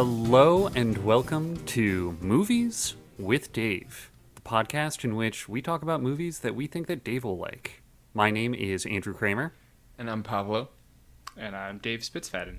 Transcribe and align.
Hello 0.00 0.68
and 0.76 1.04
welcome 1.04 1.56
to 1.64 2.16
Movies 2.20 2.94
with 3.18 3.52
Dave, 3.52 4.12
the 4.36 4.40
podcast 4.40 5.02
in 5.02 5.16
which 5.16 5.48
we 5.48 5.60
talk 5.60 5.82
about 5.82 6.00
movies 6.00 6.38
that 6.38 6.54
we 6.54 6.68
think 6.68 6.86
that 6.86 7.02
Dave 7.02 7.24
will 7.24 7.36
like. 7.36 7.82
My 8.14 8.30
name 8.30 8.54
is 8.54 8.86
Andrew 8.86 9.12
Kramer. 9.12 9.54
And 9.98 10.08
I'm 10.08 10.22
Pablo. 10.22 10.68
And 11.36 11.56
I'm 11.56 11.78
Dave 11.78 12.02
Spitzfaden. 12.02 12.58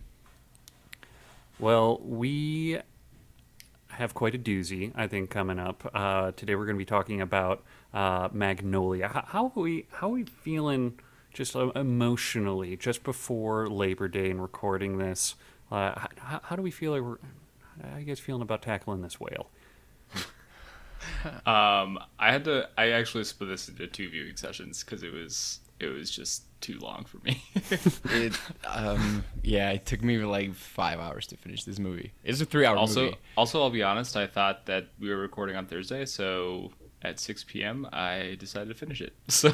Well, 1.57 2.01
we 2.03 2.79
have 3.87 4.13
quite 4.13 4.35
a 4.35 4.37
doozy, 4.37 4.91
I 4.93 5.07
think, 5.07 5.29
coming 5.29 5.59
up. 5.59 5.89
Uh, 5.93 6.33
today 6.33 6.55
we're 6.55 6.65
going 6.65 6.75
to 6.75 6.77
be 6.77 6.83
talking 6.83 7.21
about 7.21 7.63
uh, 7.93 8.27
Magnolia. 8.33 9.07
How, 9.07 9.23
how 9.25 9.45
are 9.55 9.61
we? 9.61 9.87
How 9.93 10.07
are 10.07 10.15
we 10.15 10.25
feeling? 10.25 10.99
Just 11.33 11.55
uh, 11.55 11.69
emotionally, 11.69 12.75
just 12.75 13.03
before 13.03 13.69
Labor 13.69 14.09
Day 14.09 14.29
and 14.29 14.41
recording 14.41 14.97
this, 14.97 15.35
uh, 15.71 16.07
how, 16.17 16.41
how 16.43 16.55
do 16.55 16.61
we 16.61 16.71
feel? 16.71 16.91
Like 16.91 17.01
we're, 17.01 17.17
how 17.83 17.95
are 17.95 17.99
you 17.99 18.05
guys 18.05 18.19
feeling 18.19 18.41
about 18.41 18.61
tackling 18.61 19.01
this 19.01 19.19
whale? 19.19 19.49
Um, 21.45 21.97
I 22.19 22.31
had 22.31 22.43
to. 22.45 22.69
I 22.77 22.89
actually 22.91 23.23
split 23.23 23.49
this 23.49 23.69
into 23.69 23.87
two 23.87 24.09
viewing 24.09 24.35
sessions 24.35 24.83
because 24.83 25.01
it 25.01 25.13
was 25.13 25.59
it 25.79 25.87
was 25.87 26.11
just 26.11 26.43
too 26.61 26.77
long 26.79 27.05
for 27.05 27.19
me. 27.19 27.41
It, 28.11 28.37
um, 28.67 29.23
yeah, 29.43 29.71
it 29.71 29.85
took 29.85 30.03
me 30.03 30.17
like 30.19 30.53
five 30.53 30.99
hours 30.99 31.27
to 31.27 31.37
finish 31.37 31.63
this 31.63 31.79
movie. 31.79 32.11
It's 32.23 32.41
a 32.41 32.45
three-hour 32.45 32.75
also, 32.75 33.05
movie. 33.05 33.17
also, 33.37 33.61
I'll 33.61 33.69
be 33.69 33.83
honest. 33.83 34.17
I 34.17 34.27
thought 34.27 34.65
that 34.65 34.87
we 34.99 35.09
were 35.09 35.17
recording 35.17 35.55
on 35.55 35.67
Thursday, 35.67 36.05
so 36.05 36.71
at 37.01 37.19
6 37.19 37.45
p.m. 37.45 37.87
I 37.93 38.35
decided 38.39 38.67
to 38.69 38.75
finish 38.75 39.01
it. 39.01 39.13
So 39.29 39.53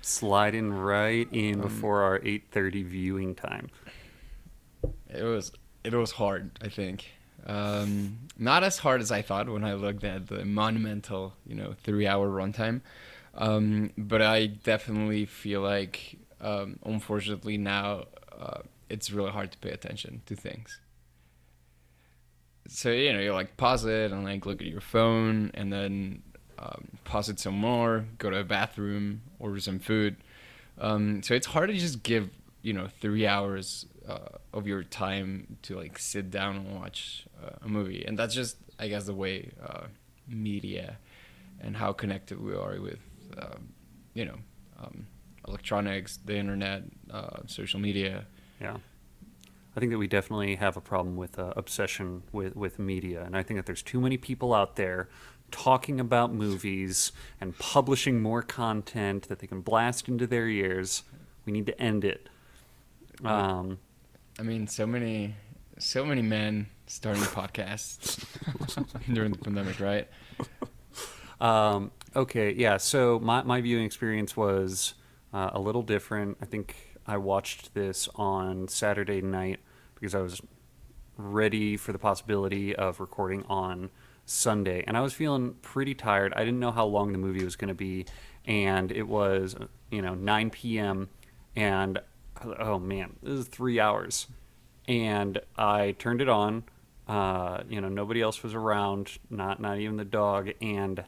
Sliding 0.00 0.72
right 0.72 1.28
in 1.32 1.60
before 1.60 2.02
our 2.02 2.18
8:30 2.20 2.84
viewing 2.84 3.34
time. 3.34 3.70
It 5.08 5.22
was 5.22 5.52
it 5.84 5.94
was 5.94 6.12
hard. 6.12 6.58
I 6.60 6.68
think 6.68 7.06
um, 7.46 8.18
not 8.38 8.62
as 8.62 8.78
hard 8.78 9.00
as 9.00 9.10
I 9.10 9.22
thought 9.22 9.48
when 9.48 9.64
I 9.64 9.74
looked 9.74 10.04
at 10.04 10.28
the 10.28 10.44
monumental, 10.44 11.34
you 11.44 11.54
know, 11.54 11.74
three-hour 11.82 12.28
runtime. 12.28 12.82
Um, 13.34 13.90
but 13.96 14.22
I 14.22 14.46
definitely 14.46 15.24
feel 15.26 15.60
like, 15.62 16.18
um, 16.40 16.78
unfortunately, 16.84 17.56
now 17.56 18.04
uh, 18.38 18.60
it's 18.88 19.10
really 19.10 19.30
hard 19.30 19.52
to 19.52 19.58
pay 19.58 19.70
attention 19.70 20.22
to 20.26 20.36
things. 20.36 20.78
So 22.68 22.90
you 22.90 23.12
know, 23.12 23.18
you 23.18 23.32
like 23.32 23.56
pause 23.56 23.84
it 23.84 24.12
and 24.12 24.24
like 24.24 24.46
look 24.46 24.60
at 24.60 24.68
your 24.68 24.80
phone, 24.80 25.50
and 25.54 25.72
then 25.72 26.22
um, 26.62 26.88
pause 27.04 27.28
it 27.28 27.40
some 27.40 27.54
more, 27.54 28.06
go 28.18 28.30
to 28.30 28.38
a 28.38 28.44
bathroom, 28.44 29.22
order 29.38 29.58
some 29.60 29.78
food. 29.78 30.16
Um, 30.78 31.22
so 31.22 31.34
it's 31.34 31.46
hard 31.46 31.68
to 31.70 31.76
just 31.76 32.02
give 32.02 32.30
you 32.62 32.72
know 32.72 32.88
three 33.00 33.26
hours 33.26 33.86
uh, 34.08 34.38
of 34.52 34.66
your 34.66 34.84
time 34.84 35.58
to 35.62 35.76
like 35.76 35.98
sit 35.98 36.30
down 36.30 36.56
and 36.56 36.80
watch 36.80 37.26
uh, 37.42 37.56
a 37.62 37.68
movie, 37.68 38.04
and 38.06 38.18
that's 38.18 38.34
just 38.34 38.56
I 38.78 38.88
guess 38.88 39.04
the 39.04 39.14
way 39.14 39.50
uh, 39.64 39.86
media 40.28 40.98
and 41.60 41.76
how 41.76 41.92
connected 41.92 42.40
we 42.40 42.54
are 42.54 42.80
with 42.80 42.98
um, 43.38 43.72
you 44.14 44.24
know 44.24 44.36
um, 44.80 45.06
electronics, 45.46 46.18
the 46.24 46.36
internet, 46.36 46.84
uh, 47.10 47.40
social 47.46 47.80
media. 47.80 48.26
Yeah. 48.60 48.76
I 49.74 49.80
think 49.80 49.90
that 49.90 49.98
we 49.98 50.06
definitely 50.06 50.56
have 50.56 50.76
a 50.76 50.82
problem 50.82 51.16
with 51.16 51.38
uh, 51.38 51.54
obsession 51.56 52.22
with, 52.30 52.54
with 52.54 52.78
media. 52.78 53.22
And 53.24 53.34
I 53.36 53.42
think 53.42 53.58
that 53.58 53.64
there's 53.64 53.82
too 53.82 54.00
many 54.00 54.18
people 54.18 54.52
out 54.52 54.76
there 54.76 55.08
talking 55.52 56.00
about 56.00 56.34
movies 56.34 57.12
and 57.40 57.56
publishing 57.58 58.20
more 58.20 58.42
content 58.42 59.28
that 59.28 59.38
they 59.38 59.46
can 59.46 59.60
blast 59.60 60.08
into 60.08 60.26
their 60.26 60.48
ears. 60.48 61.04
We 61.46 61.52
need 61.52 61.66
to 61.66 61.80
end 61.80 62.04
it. 62.04 62.28
Um, 63.24 63.78
I 64.38 64.42
mean, 64.42 64.66
so 64.66 64.86
many, 64.86 65.34
so 65.78 66.04
many 66.04 66.22
men 66.22 66.66
starting 66.86 67.22
podcasts 67.22 68.24
during 69.14 69.32
the 69.32 69.38
pandemic, 69.38 69.78
right? 69.78 70.08
Um, 71.40 71.90
okay, 72.14 72.52
yeah. 72.52 72.76
So 72.76 73.18
my, 73.20 73.42
my 73.42 73.60
viewing 73.60 73.84
experience 73.84 74.36
was 74.36 74.94
uh, 75.32 75.50
a 75.52 75.60
little 75.60 75.82
different. 75.82 76.38
I 76.40 76.46
think 76.46 76.76
I 77.06 77.16
watched 77.16 77.74
this 77.74 78.08
on 78.14 78.68
Saturday 78.68 79.20
night 79.20 79.60
because 79.94 80.14
I 80.14 80.20
was 80.20 80.40
ready 81.16 81.76
for 81.76 81.92
the 81.92 81.98
possibility 81.98 82.74
of 82.74 83.00
recording 83.00 83.44
on 83.48 83.90
Sunday, 84.24 84.84
and 84.86 84.96
I 84.96 85.00
was 85.00 85.12
feeling 85.12 85.54
pretty 85.62 85.94
tired. 85.94 86.32
I 86.34 86.40
didn't 86.40 86.60
know 86.60 86.72
how 86.72 86.86
long 86.86 87.12
the 87.12 87.18
movie 87.18 87.44
was 87.44 87.56
going 87.56 87.68
to 87.68 87.74
be, 87.74 88.06
and 88.44 88.90
it 88.92 89.08
was 89.08 89.56
you 89.90 90.02
know 90.02 90.14
9 90.14 90.50
p.m. 90.50 91.08
and 91.56 92.00
oh 92.58 92.78
man, 92.78 93.16
this 93.22 93.38
is 93.40 93.48
three 93.48 93.80
hours, 93.80 94.26
and 94.88 95.40
I 95.56 95.92
turned 95.92 96.20
it 96.20 96.28
on. 96.28 96.64
Uh, 97.08 97.62
you 97.68 97.80
know, 97.80 97.88
nobody 97.88 98.22
else 98.22 98.42
was 98.42 98.54
around, 98.54 99.18
not 99.28 99.60
not 99.60 99.78
even 99.78 99.96
the 99.96 100.04
dog, 100.04 100.50
and 100.60 101.04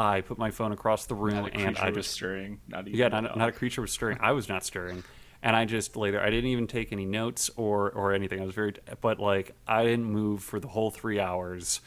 I 0.00 0.22
put 0.22 0.38
my 0.38 0.50
phone 0.50 0.72
across 0.72 1.04
the 1.06 1.14
room 1.14 1.48
and 1.52 1.76
I 1.76 1.90
was 1.90 2.06
just 2.06 2.12
stirring. 2.12 2.60
Not 2.68 2.88
even 2.88 2.98
yeah, 2.98 3.08
not, 3.08 3.36
not 3.36 3.48
a 3.50 3.52
creature 3.52 3.82
was 3.82 3.92
stirring. 3.92 4.16
I 4.20 4.32
was 4.32 4.48
not 4.48 4.64
stirring, 4.64 5.04
and 5.42 5.54
I 5.54 5.66
just 5.66 5.94
lay 5.94 6.10
there. 6.10 6.22
I 6.22 6.30
didn't 6.30 6.48
even 6.50 6.66
take 6.66 6.90
any 6.90 7.04
notes 7.04 7.50
or 7.56 7.90
or 7.90 8.14
anything. 8.14 8.40
I 8.40 8.46
was 8.46 8.54
very, 8.54 8.74
but 9.02 9.20
like 9.20 9.54
I 9.66 9.84
didn't 9.84 10.06
move 10.06 10.42
for 10.42 10.58
the 10.58 10.68
whole 10.68 10.90
three 10.90 11.20
hours, 11.20 11.82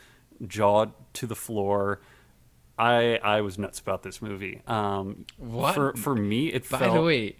jaw 0.47 0.87
to 1.13 1.27
the 1.27 1.35
floor. 1.35 2.01
I 2.77 3.19
I 3.23 3.41
was 3.41 3.57
nuts 3.57 3.79
about 3.79 4.03
this 4.03 4.21
movie. 4.21 4.61
Um, 4.67 5.25
What? 5.37 5.75
for 5.75 5.93
for 5.93 6.15
me? 6.15 6.47
It 6.47 6.69
By 6.69 6.79
felt 6.79 6.93
the 6.95 7.01
way, 7.01 7.35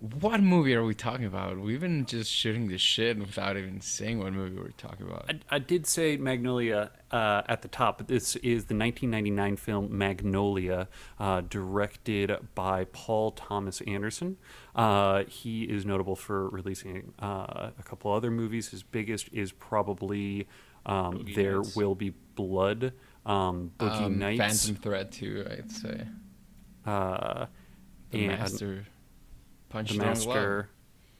what 0.00 0.40
movie 0.40 0.74
are 0.76 0.84
we 0.84 0.94
talking 0.94 1.24
about? 1.24 1.58
We've 1.58 1.80
been 1.80 2.06
just 2.06 2.30
shooting 2.30 2.68
the 2.68 2.78
shit 2.78 3.18
without 3.18 3.56
even 3.56 3.80
saying 3.80 4.20
what 4.20 4.32
movie 4.32 4.56
we're 4.56 4.70
talking 4.70 5.06
about. 5.06 5.24
I, 5.28 5.56
I 5.56 5.58
did 5.58 5.86
say 5.88 6.16
Magnolia 6.16 6.92
uh, 7.10 7.42
at 7.48 7.62
the 7.62 7.68
top, 7.68 7.98
but 7.98 8.06
this 8.06 8.36
is 8.36 8.66
the 8.66 8.76
1999 8.76 9.56
film 9.56 9.98
Magnolia, 9.98 10.86
uh, 11.18 11.40
directed 11.40 12.30
by 12.54 12.84
Paul 12.92 13.32
Thomas 13.32 13.80
Anderson. 13.88 14.36
Uh, 14.76 15.24
he 15.24 15.64
is 15.64 15.84
notable 15.84 16.14
for 16.14 16.48
releasing 16.50 17.12
uh, 17.20 17.70
a 17.76 17.82
couple 17.84 18.12
other 18.12 18.30
movies. 18.30 18.68
His 18.68 18.84
biggest 18.84 19.28
is 19.32 19.50
probably 19.50 20.46
um, 20.86 21.18
Boogie 21.18 21.34
There 21.34 21.60
Will 21.74 21.96
Be 21.96 22.14
Blood, 22.48 22.92
um, 23.26 23.72
Boogie 23.80 24.02
Um, 24.02 24.18
Nights, 24.20 24.38
Phantom 24.68 24.80
Thread 24.80 25.10
too, 25.10 25.44
I'd 25.50 25.72
say. 25.72 26.06
uh, 26.86 27.46
The 28.12 28.18
and 28.26 28.28
Master, 28.28 28.86
Punch 29.70 29.88
The 29.90 29.94
Drunk 29.96 30.08
Master, 30.16 30.68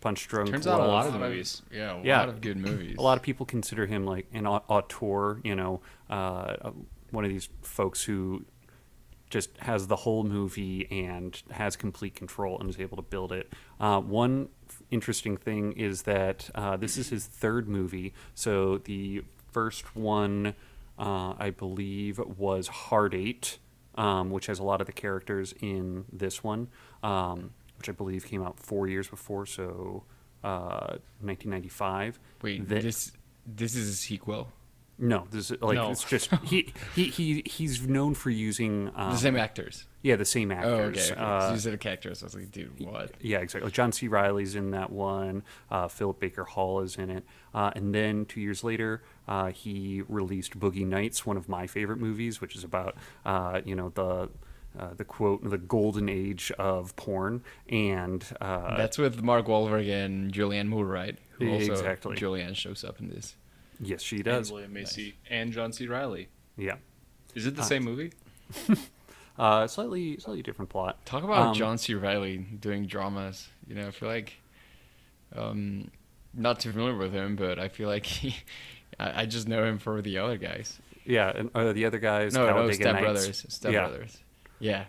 Punch 0.01 0.29
Drunk 0.29 0.51
Turns 0.51 0.67
out 0.69 0.79
a 0.81 0.85
lot 0.87 1.07
of 1.09 1.13
the 1.13 1.19
movies. 1.19 1.63
Yeah, 1.73 1.95
a 2.01 2.03
Yeah. 2.05 2.21
lot 2.21 2.29
of 2.29 2.41
good 2.41 2.57
movies. 2.57 2.97
a 2.97 3.03
lot 3.03 3.17
of 3.19 3.23
people 3.25 3.45
consider 3.45 3.87
him 3.87 4.07
like 4.07 4.27
an 4.33 4.47
auteur, 4.47 5.41
you 5.43 5.57
know, 5.57 5.81
uh, 6.09 6.71
one 7.11 7.25
of 7.25 7.31
these 7.31 7.49
folks 7.63 8.05
who 8.05 8.45
just 9.29 9.55
has 9.59 9.89
the 9.89 9.97
whole 9.97 10.23
movie 10.25 10.87
and 10.91 11.43
has 11.51 11.75
complete 11.77 12.15
control 12.15 12.59
and 12.61 12.71
is 12.71 12.79
able 12.81 12.97
to 12.97 13.03
build 13.03 13.33
it. 13.33 13.53
Uh, 13.81 14.01
one 14.01 14.49
f- 14.71 14.83
interesting 14.91 15.37
thing 15.37 15.73
is 15.73 16.03
that 16.03 16.49
uh, 16.55 16.77
this 16.79 16.97
is 16.97 17.11
his 17.11 17.27
third 17.27 17.69
movie. 17.69 18.15
So 18.35 18.79
the 18.79 19.25
first 19.53 19.95
one, 19.97 20.55
uh, 20.99 21.35
I 21.39 21.51
believe, 21.51 22.19
was 22.19 22.69
Hard 22.69 23.15
Eight, 23.15 23.59
um, 23.95 24.31
which 24.31 24.47
has 24.47 24.59
a 24.59 24.65
lot 24.65 24.81
of 24.81 24.87
the 24.87 24.93
characters 24.93 25.55
in 25.61 26.05
this 26.13 26.43
one, 26.43 26.69
um, 27.03 27.51
which 27.77 27.89
I 27.89 27.93
believe 27.93 28.27
came 28.27 28.43
out 28.43 28.59
four 28.59 28.89
years 28.89 29.09
before, 29.09 29.47
so 29.47 30.05
uh, 30.45 30.99
1995. 31.21 32.19
Wait, 32.43 32.69
this 32.69 33.13
this 33.47 33.75
is 33.75 33.89
a 33.89 33.95
sequel. 33.95 34.53
No, 35.01 35.27
this 35.31 35.51
like 35.61 35.77
No. 35.77 35.91
it's 35.93 36.03
just 36.05 36.31
he, 36.45 36.73
he 36.95 37.05
he 37.05 37.43
he's 37.47 37.87
known 37.87 38.15
for 38.15 38.31
using 38.31 38.91
um, 38.97 39.13
the 39.13 39.17
same 39.19 39.37
actors. 39.37 39.87
yeah 40.03 40.17
the 40.17 40.25
same 40.25 40.51
Oh, 40.51 40.55
actors. 40.55 41.11
okay. 41.11 41.13
okay. 41.13 41.21
Uh, 41.21 41.41
so 41.49 41.53
you 41.55 41.59
said 41.61 41.73
the 41.75 41.79
characters. 41.79 42.23
I 42.23 42.27
was 42.27 42.35
like, 42.35 42.51
dude, 42.51 42.81
what? 42.81 43.13
yeah, 43.21 43.39
exactly. 43.39 43.71
John 43.71 43.93
C. 43.93 44.09
Reilly's 44.09 44.57
in 44.57 44.73
that 44.73 44.91
one. 44.91 45.45
Uh, 45.71 45.87
Philip 45.87 46.19
Baker 46.19 46.45
Hall 46.45 46.81
is 46.81 46.97
in 46.97 47.11
it. 47.11 47.25
Uh, 47.55 47.71
and 47.77 47.95
then 47.95 48.25
two 48.27 48.41
years 48.41 48.65
later, 48.65 49.03
uh, 49.29 49.47
he 49.53 50.03
released 50.09 50.59
Boogie 50.59 50.87
Nights, 50.87 51.25
one 51.25 51.37
of 51.37 51.49
my 51.49 51.67
favorite 51.69 51.99
movies, 52.01 52.41
which 52.41 52.57
is 52.57 52.65
about 52.65 52.97
uh, 53.25 53.61
you 53.65 53.77
know 53.77 53.91
the 53.91 54.29
uh, 54.79 54.95
the 54.97 55.05
quote 55.05 55.49
the 55.49 55.59
golden 55.59 56.09
age 56.09 56.51
of 56.59 56.95
porn 56.97 57.43
and 57.69 58.25
uh, 58.41 58.77
That's 58.77 58.99
with 58.99 59.23
Mark 59.23 59.47
Wahlberg 59.47 59.89
and 59.89 60.33
Julianne 60.33 60.67
Moore, 60.69 60.85
right? 60.87 61.17
Who 61.39 61.53
also 61.53 61.73
Exactly. 61.73 62.17
Julianne 62.17 62.57
shows 62.57 62.83
up 62.85 62.99
in 63.01 63.09
this. 63.11 63.37
Yes, 63.81 64.03
she 64.03 64.17
And 64.17 64.25
does. 64.25 64.51
William 64.53 64.73
Macy 64.73 65.17
and 65.31 65.53
John 65.53 65.73
C. 65.73 65.87
Reilly. 65.87 66.29
Yeah, 66.57 66.77
Is 67.35 67.47
it 67.47 67.55
the 67.55 67.63
Uh, 67.63 67.65
same 67.65 67.85
movie? 67.85 68.13
uh, 69.39 69.67
slightly 69.67 70.19
slightly 70.19 70.43
different 70.43 70.71
plot. 70.71 71.05
Talk 71.07 71.23
about 71.23 71.49
Um, 71.49 71.55
John 71.55 71.79
C. 71.79 71.95
Reilly 71.95 72.39
doing 72.39 72.87
dramas. 72.87 73.49
You 73.67 73.75
know, 73.77 73.87
I 73.87 73.91
feel 73.91 74.09
like, 74.09 74.35
um, 75.37 75.91
not 76.35 76.61
too 76.61 76.73
familiar 76.73 76.97
with 76.97 77.13
him, 77.13 77.37
but 77.37 77.59
I 77.59 77.69
feel 77.69 77.89
like 77.89 78.07
he, 78.07 78.37
I, 78.99 79.23
I 79.23 79.27
just 79.27 79.47
know 79.49 79.65
him 79.65 79.79
for 79.79 80.03
the 80.03 80.19
other 80.19 80.37
guys. 80.39 80.79
Yeah, 81.05 81.33
and 81.35 81.51
uh, 81.55 81.73
the 81.73 81.85
other 81.87 81.99
guys, 81.99 82.35
no, 82.35 82.47
no, 82.47 82.71
Step 82.73 82.93
Nights. 82.95 83.03
Brothers. 83.05 83.47
Step 83.49 83.73
Yeah. 83.73 83.89
Brothers. 83.89 84.19
Yeah. 84.59 84.85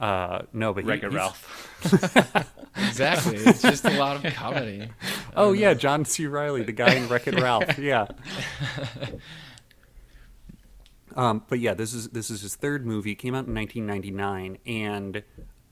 Uh, 0.00 0.42
no, 0.52 0.72
but 0.72 0.84
Wreck-It 0.84 1.12
Ralph. 1.12 2.46
Exactly. 2.76 3.36
It's 3.36 3.62
just 3.70 3.84
a 3.84 3.98
lot 3.98 4.24
of 4.24 4.32
comedy. 4.34 4.88
Oh 5.34 5.52
yeah, 5.52 5.74
John 5.74 6.04
C. 6.04 6.26
Reilly, 6.26 6.62
the 6.62 6.72
guy 6.72 6.94
in 6.94 7.08
Wreck 7.08 7.26
It 7.26 7.34
Ralph. 7.40 7.78
Yeah. 7.78 8.06
Um, 11.16 11.42
but 11.48 11.58
yeah, 11.58 11.74
this 11.74 11.92
is 11.92 12.08
this 12.10 12.30
is 12.30 12.42
his 12.42 12.54
third 12.54 12.86
movie. 12.86 13.12
It 13.12 13.16
Came 13.16 13.34
out 13.34 13.46
in 13.46 13.54
1999, 13.54 14.58
and 14.66 15.22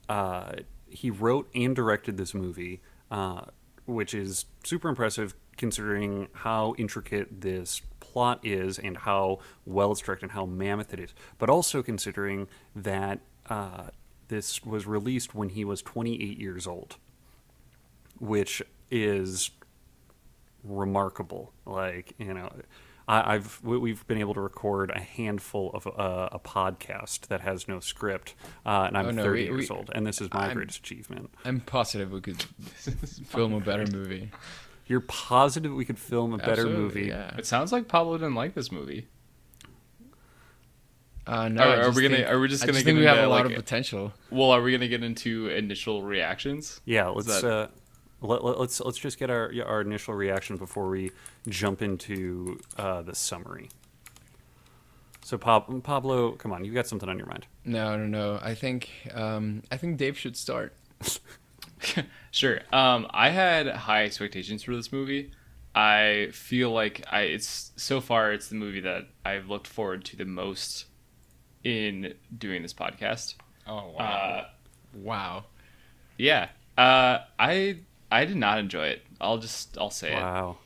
uh, 0.09 0.53
he 0.89 1.11
wrote 1.11 1.49
and 1.55 1.75
directed 1.75 2.17
this 2.17 2.35
movie, 2.35 2.83
uh, 3.11 3.43
which 3.87 4.15
is 4.15 4.47
super 4.65 4.89
impressive 4.89 5.35
considering 5.57 6.29
how 6.33 6.75
intricate 6.79 7.41
this 7.41 7.83
plot 8.01 8.41
is 8.45 8.79
and 8.79 8.97
how 8.99 9.39
well 9.67 9.93
it's 9.93 10.01
directed 10.01 10.27
and 10.27 10.33
how 10.33 10.47
mammoth 10.47 10.93
it 10.93 11.01
is. 11.01 11.15
But 11.39 11.51
also 11.51 11.83
considering 11.83 12.49
that 12.75 13.21
uh, 13.49 13.89
this 14.29 14.65
was 14.65 14.87
released 14.87 15.35
when 15.35 15.49
he 15.51 15.65
was 15.65 15.83
28 15.83 16.39
years 16.39 16.67
old, 16.67 16.97
which 18.19 18.63
is 18.91 19.51
remarkable. 20.65 21.53
Like 21.67 22.13
you 22.19 22.35
know, 22.35 22.51
I, 23.07 23.35
I've 23.35 23.61
we- 23.63 23.79
we've 23.79 24.07
been 24.07 24.19
able 24.19 24.35
to 24.35 24.41
record 24.41 24.91
a 24.91 25.01
handful 25.01 25.71
of 25.75 25.87
uh, 25.87 26.29
a 26.33 26.39
podcast 26.39 27.29
that 27.29 27.41
has 27.43 27.69
no 27.69 27.81
script, 27.81 28.35
uh, 28.67 28.85
and 28.89 28.97
I'm 28.99 29.07
Oh, 29.07 29.11
no, 29.11 29.23
30 29.25 29.41
we- 29.41 29.47
years 29.59 29.71
we- 29.71 29.77
old, 29.77 29.91
and 29.95 30.07
this 30.07 30.21
is 30.21 30.33
my 30.33 30.47
I'm- 30.47 30.57
greatest 30.57 30.81
achievement. 30.81 31.31
I'm 31.45 31.61
positive 31.61 32.11
we 32.13 32.21
could 32.21 32.43
film 33.27 33.55
a 33.55 33.61
better 33.61 33.87
movie. 33.87 34.31
You're 34.87 35.01
positive 35.01 35.75
we 35.75 35.85
could 35.85 35.99
film 35.99 36.33
a 36.33 36.39
better 36.39 36.65
movie? 36.67 37.07
Yeah. 37.09 37.37
it 37.37 37.45
sounds 37.45 37.73
like 37.73 37.89
Pablo 37.89 38.17
didn't 38.17 38.35
like 38.37 38.55
this 38.55 38.73
movie. 38.73 39.07
Uh, 41.29 41.49
no, 41.49 41.63
Are- 41.63 41.83
are 41.83 41.91
we 41.93 42.03
gonna- 42.03 42.17
think- 42.17 42.29
are 42.29 42.41
we 42.41 42.49
just 42.49 42.63
I 42.65 42.67
gonna 42.67 42.77
think 42.79 42.87
get 42.87 42.97
we 42.97 43.05
have 43.05 43.19
into, 43.19 43.29
a 43.29 43.31
lot 43.31 43.45
like, 43.45 43.53
of 43.57 43.65
potential? 43.65 44.15
Well, 44.31 44.51
are 44.51 44.63
we 44.63 44.73
gonna 44.73 44.89
get 44.89 45.03
into 45.05 45.49
initial 45.49 46.03
reactions? 46.03 46.81
Yeah, 46.87 47.09
let's 47.09 47.27
that- 47.27 47.45
uh, 47.45 47.69
let, 48.23 48.43
let, 48.43 48.59
let's 48.59 48.81
let's 48.81 48.99
just 48.99 49.19
get 49.19 49.29
our 49.31 49.53
our 49.67 49.81
initial 49.83 50.15
reaction 50.15 50.57
before 50.57 50.89
we 50.89 51.11
jump 51.49 51.83
into 51.83 52.59
uh, 52.79 53.03
the 53.03 53.15
summary. 53.15 53.69
So, 55.23 55.37
Pab- 55.37 55.83
Pablo, 55.83 56.33
come 56.33 56.53
on, 56.53 56.65
you 56.65 56.73
got 56.73 56.87
something 56.87 57.09
on 57.09 57.19
your 57.19 57.27
mind? 57.27 57.47
No, 57.65 57.99
no, 57.99 58.07
no. 58.07 58.41
I 58.43 58.55
think 58.55 58.89
um, 59.13 59.63
I 59.71 59.77
think 59.77 59.99
Dave 59.99 60.17
should 60.19 60.37
start. 60.37 60.75
Sure. 62.33 62.61
Um, 62.73 63.07
I 63.11 63.31
had 63.31 63.69
high 63.69 64.05
expectations 64.05 64.63
for 64.65 64.75
this 64.75 64.93
movie. 64.93 65.31
I 65.75 66.29
feel 66.33 66.71
like 66.73 67.05
I 67.11 67.23
it's 67.23 67.71
so 67.77 68.01
far 68.01 68.33
it's 68.33 68.49
the 68.49 68.57
movie 68.57 68.81
that 68.81 69.05
I've 69.25 69.49
looked 69.49 69.67
forward 69.69 70.05
to 70.07 70.17
the 70.17 70.25
most 70.25 70.87
in 71.69 72.15
doing 72.37 72.62
this 72.62 72.73
podcast. 72.75 73.35
Oh 73.67 73.94
Uh, 73.97 74.44
wow. 74.94 75.44
yeah. 76.17 76.49
Uh, 76.76 77.19
I 77.38 77.79
I 78.11 78.25
did 78.25 78.37
not 78.37 78.59
enjoy 78.59 78.87
it. 78.88 79.03
I'll 79.20 79.38
just 79.38 79.76
I'll 79.79 79.91
say 79.91 80.12
it. 80.12 80.20
Wow. 80.20 80.59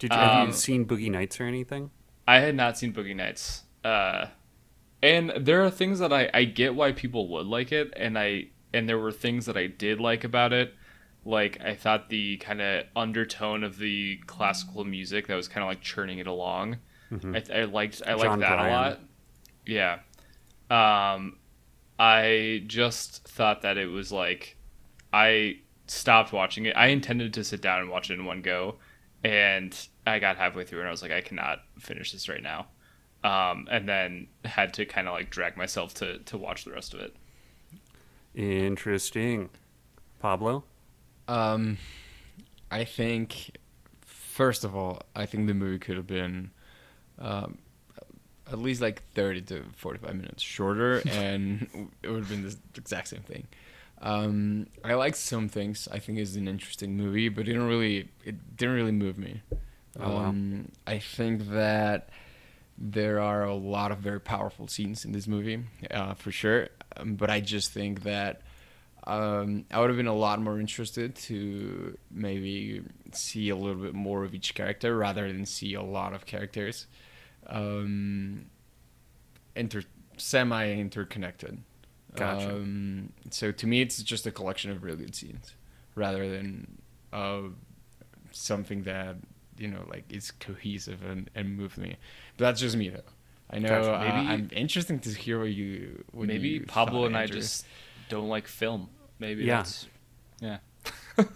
Did 0.00 0.12
you, 0.12 0.18
have 0.18 0.34
you 0.42 0.46
Um, 0.48 0.52
seen 0.52 0.84
Boogie 0.86 1.10
Nights 1.10 1.40
or 1.40 1.44
anything? 1.44 1.90
I 2.26 2.40
had 2.40 2.54
not 2.56 2.76
seen 2.76 2.92
Boogie 2.92 3.14
Nights. 3.14 3.62
Uh, 3.84 4.26
and 5.02 5.30
there 5.38 5.62
are 5.64 5.70
things 5.70 5.98
that 6.00 6.12
I, 6.12 6.30
I 6.34 6.44
get 6.44 6.74
why 6.74 6.92
people 6.92 7.28
would 7.28 7.46
like 7.46 7.70
it, 7.70 7.92
and 7.96 8.18
I 8.18 8.48
and 8.72 8.88
there 8.88 8.98
were 8.98 9.12
things 9.12 9.46
that 9.46 9.56
I 9.56 9.66
did 9.68 10.00
like 10.00 10.24
about 10.24 10.52
it. 10.52 10.74
Like 11.26 11.60
I 11.62 11.74
thought 11.74 12.08
the 12.08 12.38
kind 12.38 12.60
of 12.60 12.84
undertone 12.96 13.62
of 13.62 13.78
the 13.78 14.18
classical 14.26 14.84
music 14.84 15.26
that 15.28 15.34
was 15.36 15.48
kind 15.48 15.62
of 15.62 15.68
like 15.68 15.80
churning 15.80 16.18
it 16.18 16.26
along. 16.26 16.78
I, 17.12 17.42
I 17.54 17.64
liked 17.64 18.02
I 18.06 18.14
liked 18.14 18.24
John 18.24 18.40
that 18.40 18.56
Brion. 18.56 18.72
a 18.72 18.76
lot. 18.76 19.00
Yeah. 19.66 19.98
Um, 20.70 21.36
I 21.98 22.64
just 22.66 23.26
thought 23.28 23.62
that 23.62 23.76
it 23.78 23.86
was 23.86 24.10
like 24.10 24.56
I 25.12 25.58
stopped 25.86 26.32
watching 26.32 26.66
it. 26.66 26.76
I 26.76 26.88
intended 26.88 27.34
to 27.34 27.44
sit 27.44 27.60
down 27.60 27.80
and 27.80 27.90
watch 27.90 28.10
it 28.10 28.14
in 28.14 28.24
one 28.24 28.42
go, 28.42 28.76
and 29.22 29.76
I 30.06 30.18
got 30.18 30.36
halfway 30.36 30.64
through 30.64 30.80
and 30.80 30.88
I 30.88 30.90
was 30.90 31.02
like, 31.02 31.12
I 31.12 31.20
cannot 31.20 31.62
finish 31.78 32.12
this 32.12 32.28
right 32.28 32.42
now. 32.42 32.66
Um, 33.22 33.68
and 33.70 33.88
then 33.88 34.26
had 34.44 34.74
to 34.74 34.84
kind 34.84 35.08
of 35.08 35.14
like 35.14 35.30
drag 35.30 35.56
myself 35.56 35.94
to 35.94 36.18
to 36.18 36.36
watch 36.36 36.64
the 36.64 36.72
rest 36.72 36.92
of 36.94 37.00
it. 37.00 37.16
Interesting. 38.34 39.50
Pablo? 40.18 40.64
Um, 41.28 41.78
I 42.70 42.84
think 42.84 43.56
first 44.02 44.64
of 44.64 44.74
all, 44.74 45.02
I 45.14 45.26
think 45.26 45.46
the 45.46 45.54
movie 45.54 45.78
could 45.78 45.96
have 45.96 46.06
been 46.06 46.50
um, 47.18 47.58
at 48.50 48.58
least 48.58 48.80
like 48.80 49.02
thirty 49.12 49.42
to 49.42 49.64
forty-five 49.76 50.14
minutes 50.14 50.42
shorter, 50.42 51.02
and 51.10 51.90
it 52.02 52.08
would 52.10 52.20
have 52.20 52.28
been 52.28 52.42
the 52.42 52.56
exact 52.76 53.08
same 53.08 53.22
thing. 53.22 53.46
Um, 54.02 54.66
I 54.84 54.94
like 54.94 55.16
some 55.16 55.48
things. 55.48 55.88
I 55.90 55.98
think 55.98 56.18
it's 56.18 56.36
an 56.36 56.48
interesting 56.48 56.96
movie, 56.96 57.28
but 57.28 57.42
it 57.42 57.52
didn't 57.52 57.68
really 57.68 58.08
it 58.24 58.56
didn't 58.56 58.74
really 58.74 58.92
move 58.92 59.18
me. 59.18 59.42
Oh, 59.98 60.10
wow. 60.10 60.24
um, 60.24 60.68
I 60.86 60.98
think 60.98 61.50
that 61.50 62.10
there 62.76 63.20
are 63.20 63.44
a 63.44 63.54
lot 63.54 63.92
of 63.92 63.98
very 63.98 64.20
powerful 64.20 64.66
scenes 64.66 65.04
in 65.04 65.12
this 65.12 65.28
movie, 65.28 65.62
uh, 65.90 66.14
for 66.14 66.32
sure. 66.32 66.68
Um, 66.96 67.14
but 67.14 67.30
I 67.30 67.40
just 67.40 67.72
think 67.72 68.02
that 68.02 68.42
um, 69.06 69.64
I 69.70 69.80
would 69.80 69.90
have 69.90 69.96
been 69.96 70.06
a 70.06 70.14
lot 70.14 70.40
more 70.40 70.58
interested 70.58 71.14
to 71.16 71.96
maybe 72.10 72.82
see 73.12 73.50
a 73.50 73.56
little 73.56 73.80
bit 73.80 73.94
more 73.94 74.24
of 74.24 74.34
each 74.34 74.54
character 74.54 74.96
rather 74.96 75.30
than 75.30 75.46
see 75.46 75.74
a 75.74 75.82
lot 75.82 76.14
of 76.14 76.26
characters 76.26 76.86
um, 77.48 78.46
inter 79.56 79.82
semi 80.16 80.70
interconnected. 80.72 81.58
Gotcha. 82.16 82.48
Um, 82.54 83.12
so 83.30 83.50
to 83.52 83.66
me, 83.66 83.80
it's 83.80 84.02
just 84.02 84.26
a 84.26 84.30
collection 84.30 84.70
of 84.70 84.82
really 84.84 84.98
good 84.98 85.14
scenes 85.14 85.54
rather 85.96 86.28
than 86.30 86.78
uh, 87.12 87.42
something 88.30 88.82
that 88.84 89.16
you 89.58 89.68
know 89.68 89.84
like 89.88 90.04
is 90.12 90.30
cohesive 90.30 91.02
and, 91.02 91.30
and 91.34 91.56
moves 91.56 91.76
me. 91.76 91.96
But 92.36 92.44
that's 92.46 92.60
just 92.60 92.76
me 92.76 92.88
though. 92.88 93.00
I 93.50 93.58
know. 93.58 93.68
Gotcha. 93.68 93.94
uh, 93.94 93.98
Maybe- 94.00 94.28
I'm 94.28 94.48
interesting 94.52 94.98
to 95.00 95.10
hear 95.10 95.38
what 95.40 95.50
you. 95.50 96.04
What 96.12 96.26
Maybe 96.28 96.48
you 96.48 96.60
Pablo 96.66 97.00
thought, 97.02 97.06
and 97.08 97.16
I 97.16 97.26
just 97.26 97.66
don't 98.08 98.28
like 98.28 98.46
film. 98.46 98.88
Maybe 99.18 99.44
Yeah. 99.44 99.56
that's 99.58 99.86
yeah. 100.40 100.58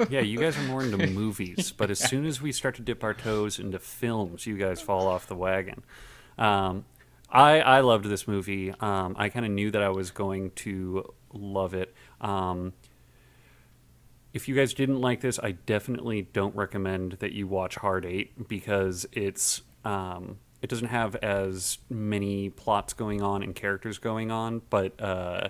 Yeah, 0.08 0.20
you 0.20 0.38
guys 0.38 0.56
are 0.58 0.62
more 0.62 0.82
into 0.82 1.06
movies, 1.10 1.72
but 1.72 1.90
as 1.90 1.98
soon 1.98 2.24
as 2.26 2.40
we 2.40 2.52
start 2.52 2.76
to 2.76 2.82
dip 2.82 3.04
our 3.04 3.14
toes 3.14 3.58
into 3.58 3.78
films, 3.78 4.46
you 4.46 4.56
guys 4.56 4.80
fall 4.80 5.06
off 5.06 5.26
the 5.26 5.36
wagon. 5.36 5.82
Um, 6.36 6.84
I 7.30 7.60
I 7.60 7.80
loved 7.80 8.06
this 8.06 8.26
movie. 8.26 8.72
Um, 8.80 9.14
I 9.18 9.28
kind 9.28 9.44
of 9.44 9.52
knew 9.52 9.70
that 9.70 9.82
I 9.82 9.90
was 9.90 10.10
going 10.10 10.50
to 10.56 11.14
love 11.32 11.74
it. 11.74 11.94
Um, 12.20 12.72
if 14.32 14.48
you 14.48 14.54
guys 14.54 14.74
didn't 14.74 15.00
like 15.00 15.20
this, 15.20 15.38
I 15.38 15.52
definitely 15.52 16.22
don't 16.22 16.54
recommend 16.54 17.12
that 17.20 17.32
you 17.32 17.46
watch 17.46 17.76
Hard 17.76 18.04
Eight 18.04 18.48
because 18.48 19.06
it's 19.12 19.62
um, 19.84 20.38
it 20.62 20.68
doesn't 20.70 20.88
have 20.88 21.16
as 21.16 21.78
many 21.88 22.50
plots 22.50 22.92
going 22.92 23.22
on 23.22 23.42
and 23.42 23.54
characters 23.54 23.98
going 23.98 24.30
on, 24.30 24.62
but 24.70 25.00
uh, 25.00 25.48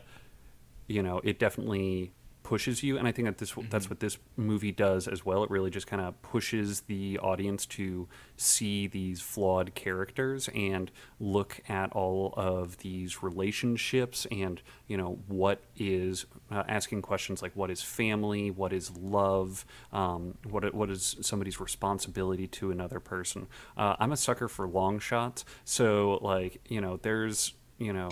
you 0.87 1.03
know 1.03 1.21
it 1.25 1.39
definitely 1.39 2.13
pushes 2.49 2.83
you 2.83 2.97
and 2.97 3.07
i 3.07 3.13
think 3.13 3.27
that 3.27 3.37
this 3.37 3.55
that's 3.69 3.91
what 3.91 4.01
this 4.01 4.17
movie 4.39 4.73
does 4.73 5.09
as 5.09 5.25
well. 5.25 5.45
It 5.45 5.51
really 5.51 5.71
just 5.71 5.87
kind 5.87 6.01
of 6.01 6.21
pushes 6.23 6.83
the 6.83 7.19
audience 7.19 7.67
to 7.67 8.09
see 8.37 8.87
these 8.87 9.21
flawed 9.21 9.75
characters 9.75 10.49
and 10.55 10.91
look 11.21 11.61
at 11.69 11.93
all 11.93 12.33
of 12.37 12.79
these 12.79 13.23
relationships 13.23 14.27
and 14.31 14.63
you 14.87 14.97
know 14.97 15.19
what 15.27 15.63
is 15.77 16.27
uh, 16.51 16.63
asking 16.69 17.03
questions 17.03 17.43
like 17.43 17.53
what 17.55 17.71
is 17.71 17.83
family? 17.83 18.51
What 18.51 18.73
is 18.73 18.97
love? 18.97 19.67
Um, 19.93 20.39
what 20.49 20.73
what 20.73 20.91
is 20.91 21.17
somebody's 21.21 21.61
responsibility 21.61 22.47
to 22.47 22.71
another 22.71 23.01
person? 23.01 23.49
Uh, 23.77 23.97
i'm 23.99 24.13
a 24.13 24.17
sucker 24.17 24.49
for 24.49 24.67
long 24.69 24.99
shots 24.99 25.45
so 25.65 26.19
like 26.23 26.61
you 26.69 26.81
know 26.81 26.99
there's 27.03 27.55
you 27.79 27.93
know 27.93 28.11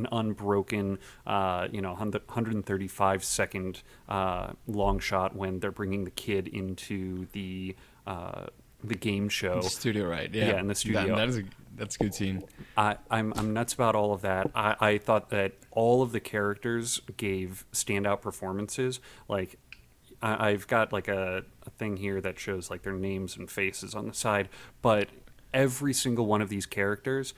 an 0.00 0.08
unbroken, 0.12 0.98
uh, 1.26 1.68
you 1.70 1.80
know, 1.80 1.94
135 1.94 3.24
second 3.24 3.82
uh, 4.08 4.52
long 4.66 4.98
shot 4.98 5.34
when 5.36 5.60
they're 5.60 5.70
bringing 5.70 6.04
the 6.04 6.10
kid 6.10 6.48
into 6.48 7.26
the 7.32 7.76
uh, 8.06 8.46
the 8.82 8.94
game 8.94 9.28
show. 9.28 9.60
Studio, 9.60 10.08
right? 10.08 10.32
Yeah, 10.32 10.46
Yeah, 10.48 10.60
in 10.60 10.66
the 10.66 10.72
That- 10.72 10.76
studio. 10.76 11.16
that 11.16 11.28
is 11.28 11.38
a 11.38 11.42
that's 11.76 11.96
a 11.96 11.98
good 11.98 12.14
scene. 12.14 12.42
I, 12.76 12.96
I'm 13.10 13.32
I'm 13.36 13.52
nuts 13.52 13.72
about 13.74 13.94
all 13.94 14.12
of 14.12 14.22
that. 14.22 14.50
I, 14.54 14.76
I 14.80 14.98
thought 14.98 15.30
that 15.30 15.52
all 15.70 16.02
of 16.02 16.12
the 16.12 16.20
characters 16.20 17.00
gave 17.16 17.64
standout 17.72 18.20
performances. 18.20 19.00
Like 19.28 19.58
I, 20.22 20.50
I've 20.50 20.66
got 20.66 20.92
like 20.92 21.08
a, 21.08 21.44
a 21.66 21.70
thing 21.70 21.96
here 21.96 22.20
that 22.20 22.38
shows 22.38 22.70
like 22.70 22.82
their 22.82 22.92
names 22.94 23.36
and 23.36 23.50
faces 23.50 23.94
on 23.94 24.08
the 24.08 24.14
side, 24.14 24.48
but 24.82 25.08
every 25.54 25.92
single 25.92 26.26
one 26.26 26.40
of 26.42 26.48
these 26.48 26.64
characters 26.66 27.34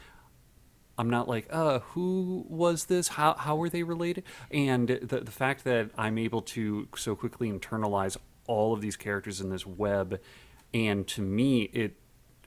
I'm 0.99 1.09
not 1.11 1.27
like, 1.29 1.47
uh, 1.51 1.81
who 1.81 2.45
was 2.49 2.85
this? 2.87 3.09
How 3.09 3.35
how 3.35 3.57
were 3.57 3.69
they 3.71 3.83
related? 3.83 4.25
And 4.51 4.89
the 4.89 5.21
the 5.21 5.33
fact 5.33 5.65
that 5.65 5.91
I'm 5.97 6.19
able 6.19 6.43
to 6.43 6.89
so 6.97 7.15
quickly 7.17 7.51
internalize 7.51 8.17
all 8.47 8.73
of 8.73 8.81
these 8.81 8.97
characters 8.97 9.41
in 9.41 9.51
this 9.51 9.67
web, 9.67 10.21
and 10.75 11.07
to 11.09 11.23
me, 11.23 11.63
it 11.73 11.97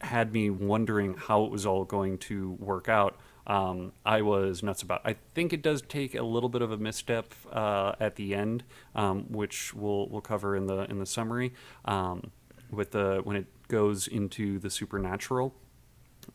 had 0.01 0.31
me 0.33 0.49
wondering 0.49 1.15
how 1.15 1.45
it 1.45 1.51
was 1.51 1.65
all 1.65 1.85
going 1.85 2.17
to 2.19 2.51
work 2.59 2.87
out. 2.89 3.17
um, 3.47 3.91
I 4.05 4.21
was 4.21 4.63
nuts 4.63 4.81
about. 4.81 5.01
I 5.05 5.15
think 5.33 5.53
it 5.53 5.61
does 5.61 5.81
take 5.81 6.15
a 6.15 6.23
little 6.23 6.49
bit 6.49 6.61
of 6.61 6.71
a 6.71 6.77
misstep 6.77 7.33
uh, 7.51 7.93
at 7.99 8.15
the 8.15 8.33
end, 8.33 8.63
um, 8.95 9.25
which 9.31 9.73
we'll 9.73 10.07
we'll 10.09 10.21
cover 10.21 10.55
in 10.55 10.67
the 10.67 10.89
in 10.89 10.99
the 10.99 11.05
summary. 11.05 11.53
Um, 11.85 12.31
with 12.71 12.91
the 12.91 13.21
when 13.23 13.35
it 13.35 13.45
goes 13.67 14.07
into 14.07 14.59
the 14.59 14.69
supernatural, 14.69 15.53